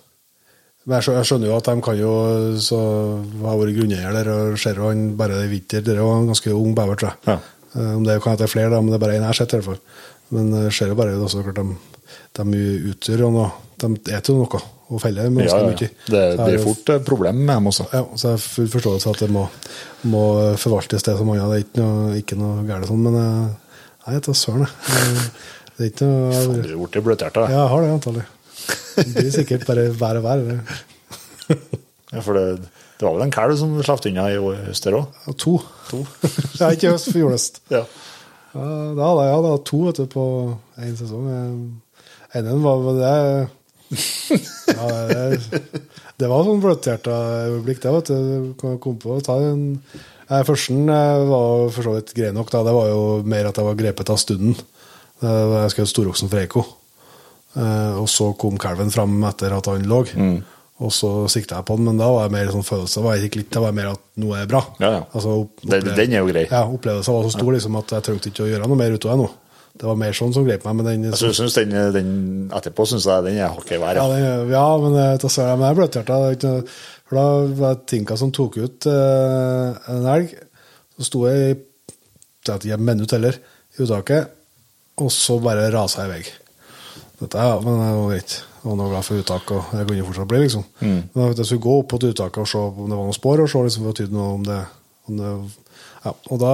jeg 0.86 1.24
skjønner 1.26 1.48
jo 1.48 1.56
at 1.56 1.66
de 1.66 1.82
kan 1.82 1.96
jo 1.98 2.10
så 2.62 2.78
ha 3.42 3.54
vært 3.58 3.78
grunneier 3.78 4.12
der, 4.14 4.28
og 4.30 4.58
ser 4.60 4.78
han 4.84 5.08
bare 5.18 5.40
i 5.42 5.48
vinter. 5.50 5.82
Det 5.82 5.94
er 5.94 6.02
jo 6.02 6.10
en 6.14 6.28
ganske 6.30 6.52
ung 6.54 6.76
bever, 6.76 7.00
tror 7.00 7.10
jeg. 7.10 7.32
Ja. 7.32 7.38
Eh, 7.74 7.92
Om 7.96 8.04
det 8.06 8.20
kan 8.22 8.36
hete 8.36 8.46
flere, 8.50 8.70
da, 8.70 8.78
men 8.82 8.92
det 8.92 9.00
er 9.00 9.02
bare 9.02 9.16
én 9.16 9.24
jeg 9.24 9.32
har 9.32 9.38
sett, 9.40 9.54
i 9.54 9.58
hvert 9.58 9.70
fall. 9.72 9.80
Men 10.36 10.52
jeg 10.66 10.76
ser 10.76 10.92
jo 10.92 10.98
bare 10.98 11.16
det 11.16 11.24
også, 11.26 11.42
klart 11.46 11.58
de, 11.58 12.04
de 12.38 12.62
utgjør 12.92 13.24
jo 13.24 13.32
noe. 13.34 13.50
De 13.82 13.92
spiser 13.98 14.32
jo 14.32 14.38
noe 14.40 14.62
og 14.86 15.00
feller 15.02 15.30
med 15.34 15.48
ganske 15.48 15.58
ja. 15.58 15.66
mye. 15.66 15.88
Det, 16.06 16.20
det 16.38 16.46
er 16.54 16.62
fort 16.62 16.90
et 16.94 17.06
problem 17.06 17.40
med 17.42 17.56
dem 17.56 17.66
også. 17.72 17.88
ja, 17.90 18.04
så 18.14 18.28
jeg 18.28 18.36
har 18.36 18.42
full 18.44 18.68
forståelse 18.70 19.14
at 19.16 19.22
det 19.24 19.28
må, 19.34 19.42
må 20.12 20.22
forvaltes 20.62 21.02
det 21.02 21.16
som 21.18 21.32
annet. 21.32 21.48
Det 21.50 21.56
er 21.56 21.64
ikke 21.64 21.82
noe, 21.82 22.12
ikke 22.20 22.38
noe 22.38 22.62
gærent 22.68 22.90
sånn, 22.92 23.02
men 23.02 23.18
eh, 23.18 23.80
nei, 24.06 24.14
jeg 24.14 24.24
tar 24.28 24.38
søren, 24.38 24.66
jeg. 24.68 25.26
Det- 25.76 25.84
er 25.84 25.90
ikke 25.90 26.06
noe 26.08 26.30
Faen, 26.32 26.62
Du 26.62 26.70
har 26.70 26.78
blitt 26.86 27.04
bløthjerta? 27.04 27.48
Ja, 27.50 27.56
jeg 27.58 27.72
har 27.74 27.82
det 27.82 27.90
antallet. 27.96 28.30
Det 28.96 29.10
blir 29.12 29.34
sikkert 29.34 29.66
bare 29.68 29.88
vær 29.92 30.22
og 30.22 30.28
vær. 30.30 30.46
Ja, 32.14 32.20
for 32.22 32.38
det, 32.38 32.44
det 32.96 33.02
var 33.02 33.16
vel 33.16 33.24
en 33.26 33.32
kalv 33.34 33.56
som 33.58 33.72
slapp 33.84 34.04
unna 34.06 34.28
i 34.30 34.38
høst 34.38 34.86
der 34.86 34.94
òg? 34.94 35.16
Ja, 35.26 35.32
To. 35.42 35.56
ja, 36.60 36.70
ikke 36.70 36.92
høst, 36.94 37.10
for 37.10 37.18
julest. 37.18 37.60
Ja. 37.74 37.82
Ja, 38.56 38.66
da 38.96 39.08
hadde 39.10 39.24
jeg 39.26 39.42
ja, 39.44 39.56
to 39.68 39.80
vet 39.84 39.98
du, 40.00 40.06
på 40.14 40.24
én 40.80 40.94
sesong. 40.96 41.26
Den 41.28 42.46
Ene 42.46 42.54
var 42.62 42.86
det 42.96 43.10
ja, 43.90 44.86
det, 45.08 45.60
det 46.18 46.28
var 46.30 46.44
sånn 46.46 46.62
bløthjerta 46.64 47.16
øyeblikk, 47.52 47.80
det. 47.84 47.92
vet 47.96 48.10
du. 48.12 48.54
Kom- 48.82 48.98
på 49.02 49.16
å 49.16 49.22
ta 49.24 49.38
den. 49.42 49.80
Førsten 50.26 50.88
eh, 50.90 51.20
var 51.28 51.68
for 51.74 51.86
så 51.86 51.94
vidt 51.98 52.14
grei 52.16 52.32
nok. 52.34 52.50
da, 52.50 52.64
Det 52.66 52.74
var 52.74 52.88
jo 52.90 53.02
mer 53.22 53.46
at 53.50 53.56
jeg 53.60 53.68
var 53.68 53.78
grepet 53.78 54.10
av 54.10 54.18
stunden. 54.22 54.56
Jeg 55.22 55.70
skjøt 55.72 55.92
storoksen 55.92 56.28
for 56.32 56.42
Eiko. 56.42 56.64
Eh, 57.56 57.94
og 58.02 58.08
så 58.12 58.32
kom 58.36 58.58
kalven 58.60 58.90
fram 58.92 59.14
etter 59.30 59.54
at 59.56 59.70
han 59.70 59.86
lå. 59.88 60.02
Og 60.76 60.90
så 60.92 61.08
sikta 61.32 61.56
jeg 61.56 61.64
på 61.70 61.78
den, 61.78 61.86
men 61.88 61.96
da 61.96 62.10
var 62.12 62.26
jeg 62.26 62.34
mer 62.34 62.50
sånn 62.52 62.66
følelse. 62.66 63.00
Var 63.00 63.14
jeg 63.16 63.30
ikke 63.30 63.38
litt, 63.40 63.52
det 63.54 63.62
var 63.64 63.72
mer 63.72 63.94
at 63.94 64.02
noe 64.20 64.42
er 64.42 64.50
bra. 64.50 64.60
Ja, 64.82 64.90
ja. 64.98 65.02
Altså, 65.16 65.38
opp- 65.46 65.62
Den- 65.64 65.94
den 65.96 66.12
er 66.12 66.18
jo 66.20 66.26
grei. 66.28 66.42
Ja, 66.50 66.66
Opplevelsen 66.68 67.14
var 67.16 67.22
så 67.24 67.32
stor 67.32 67.52
liksom, 67.54 67.78
at 67.80 67.94
jeg 67.96 68.02
trengte 68.10 68.28
ikke 68.28 68.44
å 68.44 68.50
gjøre 68.50 68.68
noe 68.68 68.76
mer 68.76 68.92
utover 68.92 69.16
det 69.16 69.22
nå. 69.24 69.30
Det 69.76 69.86
var 69.88 69.98
mer 70.00 70.16
sånn 70.16 70.32
som 70.34 70.46
grep 70.46 70.64
meg. 70.64 70.78
Men 70.78 70.88
den, 70.88 71.06
Jeg 71.10 71.20
synes, 71.20 71.40
synes 71.40 71.56
den, 71.58 71.74
den 71.94 72.10
etterpå 72.56 72.86
syns 72.88 73.06
jeg 73.08 73.26
den 73.28 73.38
er 73.38 73.52
hakket 73.54 73.80
verre. 73.82 74.02
ja, 74.02 74.08
den, 74.12 74.50
ja, 74.54 74.66
men 74.82 74.96
eh, 74.96 75.12
jeg, 75.20 75.30
jeg 75.36 75.68
er 75.70 75.78
bløthjerta. 75.80 76.20
er 76.32 76.80
For 77.06 77.18
da 77.20 77.26
var 77.60 77.76
det 77.76 77.86
Tinka 77.92 78.16
som 78.18 78.32
tok 78.34 78.58
ut 78.62 78.88
eh, 78.90 79.92
en 79.94 80.10
elg. 80.16 80.32
Så 80.96 81.10
sto 81.10 81.26
jeg 81.28 81.52
i 81.52 81.56
jeg 82.46 82.62
ikke, 82.62 82.74
et 82.74 82.80
minutt 82.80 83.10
heller 83.10 83.36
i 83.76 83.82
uttaket, 83.82 84.28
og 85.02 85.12
så 85.12 85.38
bare 85.42 85.70
rasa 85.74 86.04
jeg 86.04 86.08
i 86.08 86.12
vei. 86.12 86.34
Dette, 87.20 87.42
ja, 87.42 87.56
men 87.64 87.80
det 87.80 87.88
var 87.96 88.10
greit. 88.12 88.36
Jeg 88.62 88.78
var 88.78 88.90
glad 88.90 89.06
for 89.06 89.22
uttak, 89.22 89.50
og 89.54 89.72
det 89.72 89.84
kunne 89.88 90.06
fortsatt 90.06 90.30
bli, 90.30 90.40
liksom. 90.44 90.64
Men 90.80 91.28
jeg 91.32 91.46
skulle 91.46 91.64
gå 91.64 91.76
opp 91.80 91.88
på 91.92 92.00
uttaket 92.02 92.42
og 92.42 92.50
se 92.50 92.58
om 92.62 92.90
det 92.90 92.98
var 92.98 93.06
noen 93.08 93.16
spor, 93.16 93.42
og 93.42 93.50
se 93.50 93.62
liksom, 93.66 94.18
om 94.22 94.46
det, 94.46 94.58
om 95.08 95.20
det 95.20 95.32
ja. 96.06 96.12
Og 96.30 96.40
da 96.42 96.52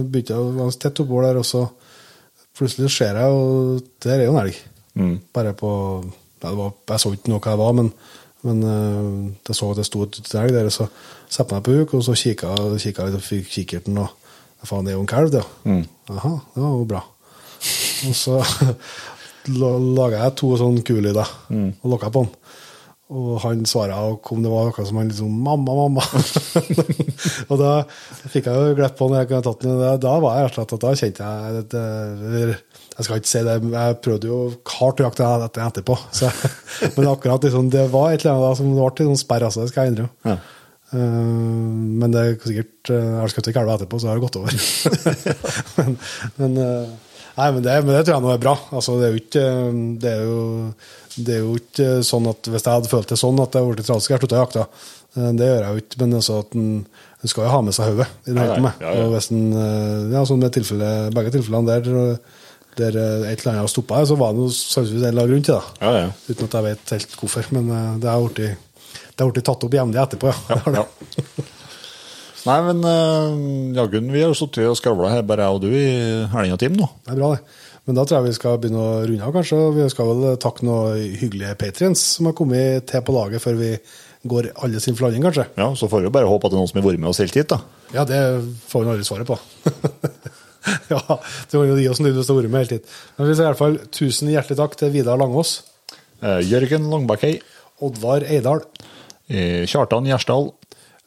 begynte 0.00 0.34
jeg 0.34 0.40
å 0.42 0.52
være 0.58 0.78
tett 0.80 1.02
oppover 1.04 1.28
der, 1.28 1.40
og 1.40 1.48
så 1.48 1.64
plutselig 2.58 2.90
ser 2.94 3.18
jeg, 3.18 3.30
og 3.30 3.80
der 4.04 4.20
er 4.20 4.28
jo 4.28 4.34
en 4.34 4.42
elg. 4.44 4.58
Bare 5.34 5.54
på 5.58 5.70
ja, 6.42 6.50
det 6.50 6.58
var, 6.58 6.74
Jeg 6.90 7.00
så 7.00 7.10
ikke 7.14 7.32
noe 7.32 7.40
hva 7.40 7.54
det 7.54 7.62
var, 7.62 7.72
men, 7.78 7.88
men 8.44 8.60
eh, 8.68 9.32
jeg 9.48 9.56
så 9.56 9.70
at 9.72 9.80
det 9.80 9.86
sto 9.88 10.04
en 10.04 10.42
elg 10.42 10.54
der, 10.54 10.68
så 10.70 10.86
satte 11.28 11.54
jeg 11.54 11.58
meg 11.58 11.64
på 11.66 11.78
huk, 11.78 11.94
og 11.98 12.04
så 12.06 12.14
kikka 12.18 12.52
jeg 12.52 12.76
litt 12.76 13.18
og 13.18 13.24
fikk 13.24 13.50
kikkerten, 13.56 13.98
og 13.98 14.12
faen, 14.68 14.84
det 14.86 14.92
er 14.92 14.98
jo 14.98 15.04
en 15.06 15.10
kalv, 15.10 15.32
det. 15.32 15.42
Jaha, 16.10 16.34
det 16.54 16.62
var 16.62 16.76
jo 16.78 16.86
bra. 16.92 17.02
Og 18.04 18.14
så 18.16 18.38
laga 19.98 20.22
jeg 20.22 20.36
to 20.40 20.54
sånne 20.60 20.84
kulyder 20.84 21.30
og 21.50 21.90
lokka 21.90 22.12
på 22.12 22.24
han. 22.24 22.32
Og 23.14 23.36
han 23.44 23.62
svara 23.68 24.00
og 24.08 24.20
kom, 24.26 24.42
det 24.42 24.50
var 24.50 24.70
akkurat 24.70 24.88
som 24.88 24.98
han 24.98 25.10
liksom 25.12 25.34
'Mamma, 25.44 25.76
mamma'. 25.80 26.06
og 27.50 27.60
da 27.60 27.72
fikk 28.32 28.48
jeg 28.48 28.54
jo 28.54 28.74
glipp 28.74 28.96
på 28.98 29.08
når 29.08 29.22
jeg 29.22 29.30
kunne 29.30 29.46
tatt 29.46 29.62
den. 29.62 29.84
Da, 30.02 30.14
var 30.24 30.38
jeg 30.38 30.48
rett 30.48 30.58
og 30.58 30.58
slett 30.58 30.74
at 30.76 30.86
da 30.86 30.94
kjente 31.00 31.28
jeg 31.28 31.68
det, 31.74 31.84
eller, 32.30 32.56
Jeg 32.94 33.04
skal 33.04 33.18
ikke 33.18 33.30
si 33.30 33.40
det, 33.42 33.54
jeg 33.74 34.00
prøvde 34.06 34.28
jo 34.30 34.40
hardt 34.78 35.00
å 35.00 35.06
jakte 35.08 35.30
etter 35.46 35.64
etterpå. 35.68 35.96
Så, 36.14 36.30
men 36.96 37.08
akkurat 37.10 37.46
liksom, 37.46 37.70
det 37.70 37.88
var 37.94 38.12
et 38.12 38.22
eller 38.22 38.36
annet 38.38 38.60
som 38.60 38.74
ble 38.74 38.90
til 38.94 39.10
noen 39.10 39.18
sperr, 39.18 39.46
altså, 39.48 39.62
det 39.64 39.72
skal 39.72 39.88
jeg 39.88 39.94
innrømme. 39.94 40.34
Ja. 40.34 40.38
Eh, 40.94 41.00
men 42.00 42.12
det 42.14 42.20
er 42.20 42.36
sikkert 42.38 42.92
uh, 42.92 42.98
Jeg 42.98 43.18
har 43.22 43.32
skutt 43.32 43.48
ei 43.50 43.56
kalv 43.56 43.72
etterpå, 43.74 43.98
så 44.00 44.10
har 44.10 44.18
det 44.18 44.26
gått 44.26 44.38
over. 44.38 44.58
men, 45.78 45.96
men, 46.38 46.58
eh, 46.60 47.14
nei, 47.38 47.48
men, 47.56 47.64
det, 47.64 47.78
men 47.86 47.96
det 47.96 48.02
tror 48.04 48.16
jeg 48.16 48.26
nå 48.26 48.34
er 48.34 48.44
bra. 48.44 48.54
Altså, 48.74 48.98
det, 49.00 49.08
er 49.08 49.14
jo 49.14 49.22
ikke, 49.22 49.46
eh, 49.48 49.80
det, 50.02 50.12
er 50.12 50.28
jo, 50.28 50.38
det 51.16 51.36
er 51.36 51.42
jo 51.44 51.54
ikke 51.60 51.88
sånn 52.06 52.26
at 52.30 52.48
hvis 52.50 52.64
jeg 52.64 52.72
hadde 52.74 52.90
følt 52.90 53.10
det 53.12 53.18
sånn 53.20 53.40
at 53.42 53.54
jeg 53.54 53.66
blitt 53.70 53.86
trasig, 53.86 54.10
jeg 54.14 54.22
slutta 54.22 54.38
å 54.38 54.44
jakte. 54.44 54.64
Eh, 55.16 55.30
Det 55.38 55.46
gjør 55.50 55.60
jeg 55.62 55.70
jo 55.76 55.82
ikke, 55.84 56.00
men 56.02 56.16
altså 56.18 56.38
at 56.42 56.56
en, 56.58 56.70
en 57.22 57.30
skal 57.32 57.44
jo 57.46 57.52
ha 57.54 57.60
med 57.66 57.76
seg 57.76 57.90
hodet 57.92 58.08
i 58.26 58.32
det 58.32 58.38
hele 58.40 58.54
tatt. 58.54 58.64
med. 58.66 58.82
ja, 58.82 58.94
ja. 58.98 59.04
Og 59.04 59.14
hvis 59.14 59.30
en, 59.34 59.44
eh, 59.64 60.12
ja, 60.16 60.24
sånn 60.30 60.42
med 60.42 60.54
tilfelle, 60.56 60.90
begge 61.14 61.34
tilfellene 61.36 61.78
der, 61.78 62.18
der 62.80 62.98
eh, 62.98 63.30
et 63.30 63.40
eller 63.44 63.52
annet 63.52 63.62
har 63.64 63.72
stoppa, 63.72 64.02
så 64.10 64.18
var 64.18 64.34
det 64.34 64.42
noe 64.42 64.54
sannsynligvis 64.58 65.04
en 65.06 65.12
eller 65.12 65.22
annen 65.28 65.34
grunn 65.36 65.48
til 65.48 65.54
det. 65.54 65.86
Ja, 65.86 65.94
ja. 66.02 66.12
Uten 66.28 66.48
at 66.50 66.58
jeg 66.58 66.68
vet 66.70 66.94
helt 66.96 67.18
hvorfor. 67.22 67.50
Men 67.54 67.72
det 68.02 68.10
har 68.10 69.30
blitt 69.30 69.46
tatt 69.46 69.64
opp 69.68 69.76
jevnlig 69.78 70.02
etterpå, 70.02 70.34
ja. 70.50 70.62
Ja. 70.80 70.86
Nei, 72.44 72.58
men 72.66 72.82
uh, 72.84 73.72
jaggu, 73.72 74.02
vi 74.12 74.20
har 74.20 74.34
sittet 74.36 74.66
og 74.68 74.74
skravla 74.76 75.08
her, 75.14 75.22
bare 75.24 75.46
jeg 75.46 75.56
og 75.56 75.62
du, 75.62 75.70
i 75.72 76.26
helga 76.34 76.58
time 76.60 76.76
nå. 76.76 76.88
Det 77.06 77.14
er 77.14 77.20
bra, 77.22 77.30
det. 77.32 77.62
Men 77.84 77.98
da 77.98 78.04
tror 78.06 78.20
jeg 78.20 78.30
vi 78.30 78.36
skal 78.38 78.58
begynne 78.62 78.80
å 78.80 79.02
runde 79.04 79.26
av, 79.26 79.34
kanskje. 79.34 79.58
Vi 79.76 79.86
skal 79.92 80.08
vel 80.08 80.38
takke 80.40 80.64
noen 80.64 81.02
hyggelige 81.20 81.56
patrients 81.60 82.04
som 82.16 82.30
har 82.30 82.36
kommet 82.38 82.86
til 82.88 83.02
på 83.04 83.12
laget 83.16 83.44
før 83.44 83.58
vi 83.60 83.74
går 84.24 84.48
alle 84.64 84.80
sin 84.80 84.96
flanning 84.96 85.24
kanskje. 85.26 85.44
Ja, 85.60 85.66
Så 85.76 85.90
får 85.92 86.00
vi 86.00 86.08
jo 86.08 86.14
bare 86.14 86.30
håpe 86.30 86.48
at 86.48 86.54
det 86.54 86.56
er 86.56 86.62
noen 86.62 86.70
som 86.70 86.80
har 86.80 86.86
vært 86.88 87.02
med 87.02 87.10
oss 87.10 87.20
helt 87.20 87.36
hit, 87.36 87.52
da. 87.52 87.60
Ja, 87.92 88.06
det 88.08 88.22
får 88.70 88.86
vi 88.86 88.94
aldri 88.94 89.04
svaret 89.04 89.28
på. 89.28 89.36
ja, 90.94 91.02
det 91.04 91.52
kan 91.52 91.68
jo 91.68 91.76
gi 91.76 91.90
oss 91.92 92.00
en 92.00 92.08
lyd 92.08 92.16
hvis 92.16 92.30
til 92.30 92.38
har 92.38 92.40
vært 92.40 92.54
med 92.54 92.64
hele 92.64 92.72
tiden. 92.72 92.96
Men 93.18 93.28
vi 93.28 93.36
sier 93.36 93.44
i 93.44 93.50
hvert 93.52 93.60
fall 93.60 93.78
tusen 93.92 94.32
hjertelig 94.32 94.60
takk 94.62 94.80
til 94.80 94.92
Vidar 94.96 95.20
Langås, 95.20 95.58
Eh, 96.24 96.40
Jørgen 96.48 96.86
Langbakkei, 96.88 97.34
Oddvar 97.84 98.24
Eidal, 98.24 98.62
eh, 99.28 99.66
Kjartan 99.68 100.06
Gjersdal, 100.08 100.52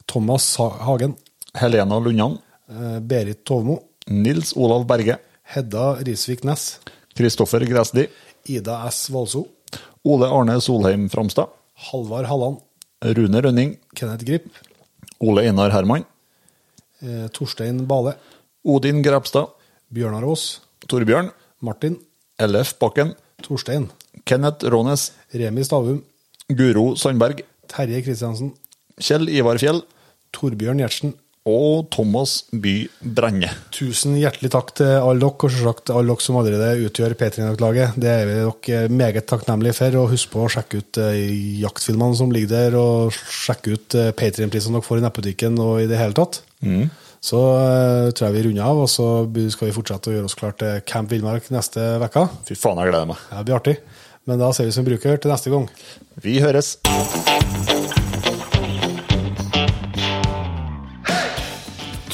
Thomas 0.05 0.45
Hagen, 0.57 1.15
Helena 1.57 1.97
Lundan, 1.99 2.37
eh, 2.69 2.99
Berit 2.99 3.43
Tovmo, 3.43 3.79
Nils 4.07 4.53
Olav 4.55 4.85
Berge, 4.85 5.17
Hedda 5.47 5.97
Risvik 6.03 6.43
Næss, 6.43 6.79
Kristoffer 7.15 7.63
Gressli, 7.65 8.07
Ida 8.45 8.81
S. 8.89 9.07
Valso, 9.13 9.47
Ole 10.03 10.27
Arne 10.27 10.59
Solheim 10.61 11.07
Framstad, 11.09 11.49
Halvard 11.89 12.27
Halland, 12.27 12.57
Rune 13.01 13.41
Rønning, 13.41 13.77
Kenneth 13.95 14.25
Grip, 14.25 14.49
Ole 15.19 15.47
Einar 15.47 15.71
Herman, 15.71 16.05
eh, 17.01 17.27
Torstein 17.33 17.85
Bale, 17.87 18.17
Odin 18.63 19.01
Grepstad, 19.03 19.53
Bjørnar 19.93 20.27
Aas, 20.27 20.61
Torbjørn, 20.87 21.31
Martin, 21.61 21.97
LF 22.39 22.75
Bakken, 22.79 23.15
Torstein, 23.43 23.89
Kenneth 24.25 24.65
Rånes, 24.65 25.11
Remi 25.33 25.63
Stavum, 25.63 26.03
Guro 26.49 26.95
Sandberg, 26.95 27.45
Terje 27.67 28.03
Kristiansen, 28.03 28.53
Kjell 28.99 29.29
Ivar 29.29 29.59
Fjell. 29.61 29.83
Torbjørn 30.35 30.81
Gjertsen. 30.81 31.13
Og 31.47 31.87
Thomas 31.93 32.41
By 32.51 32.75
Brenne. 32.99 33.49
Tusen 33.73 34.17
hjertelig 34.19 34.51
takk 34.53 34.73
til 34.77 34.91
alle 34.97 35.21
dere, 35.21 35.31
og 35.31 35.53
selvsagt 35.53 35.93
alle 35.93 36.11
dere 36.11 36.25
som 36.25 36.39
allerede 36.41 36.87
utgjør 36.89 37.15
P3-laget. 37.19 37.97
Det 37.99 38.11
er 38.11 38.29
vi 38.29 38.37
dere 38.67 38.91
meget 38.91 39.27
takknemlige 39.29 39.77
for. 39.79 39.99
Og 40.01 40.13
husk 40.13 40.33
på 40.33 40.43
å 40.43 40.51
sjekke 40.51 40.83
ut 40.83 41.01
eh, 41.03 41.17
jaktfilmene 41.63 42.19
som 42.19 42.33
ligger 42.33 42.53
der, 42.53 42.79
og 42.79 43.15
sjekke 43.15 43.77
ut 43.77 43.97
eh, 43.97 44.13
Patrion-prisene 44.17 44.77
dere 44.77 44.87
får 44.87 45.01
i 45.01 45.05
nettbutikken 45.07 45.59
og 45.63 45.83
i 45.83 45.89
det 45.89 46.01
hele 46.01 46.17
tatt. 46.17 46.41
Så 47.27 47.39
eh, 47.57 48.09
tror 48.11 48.27
jeg 48.27 48.37
vi 48.37 48.43
runder 48.49 48.67
av, 48.67 48.83
og 48.83 48.91
så 48.91 49.07
skal 49.53 49.69
vi 49.69 49.77
fortsette 49.77 50.11
å 50.11 50.17
gjøre 50.17 50.29
oss 50.29 50.37
klar 50.37 50.57
til 50.59 50.83
Camp 50.89 51.11
Villmark 51.13 51.49
neste 51.55 51.95
uke. 52.03 52.27
Fy 52.49 52.59
faen, 52.59 52.83
jeg 52.83 52.91
gleder 52.91 53.09
meg. 53.13 53.23
Det 53.31 53.47
blir 53.47 53.59
artig. 53.61 53.79
Men 54.27 54.43
da 54.43 54.51
ser 54.51 54.67
vi 54.67 54.75
som 54.75 54.87
bruker 54.87 55.23
til 55.23 55.31
neste 55.31 55.53
gang. 55.53 55.69
Vi 56.19 56.41
høres. 56.43 56.75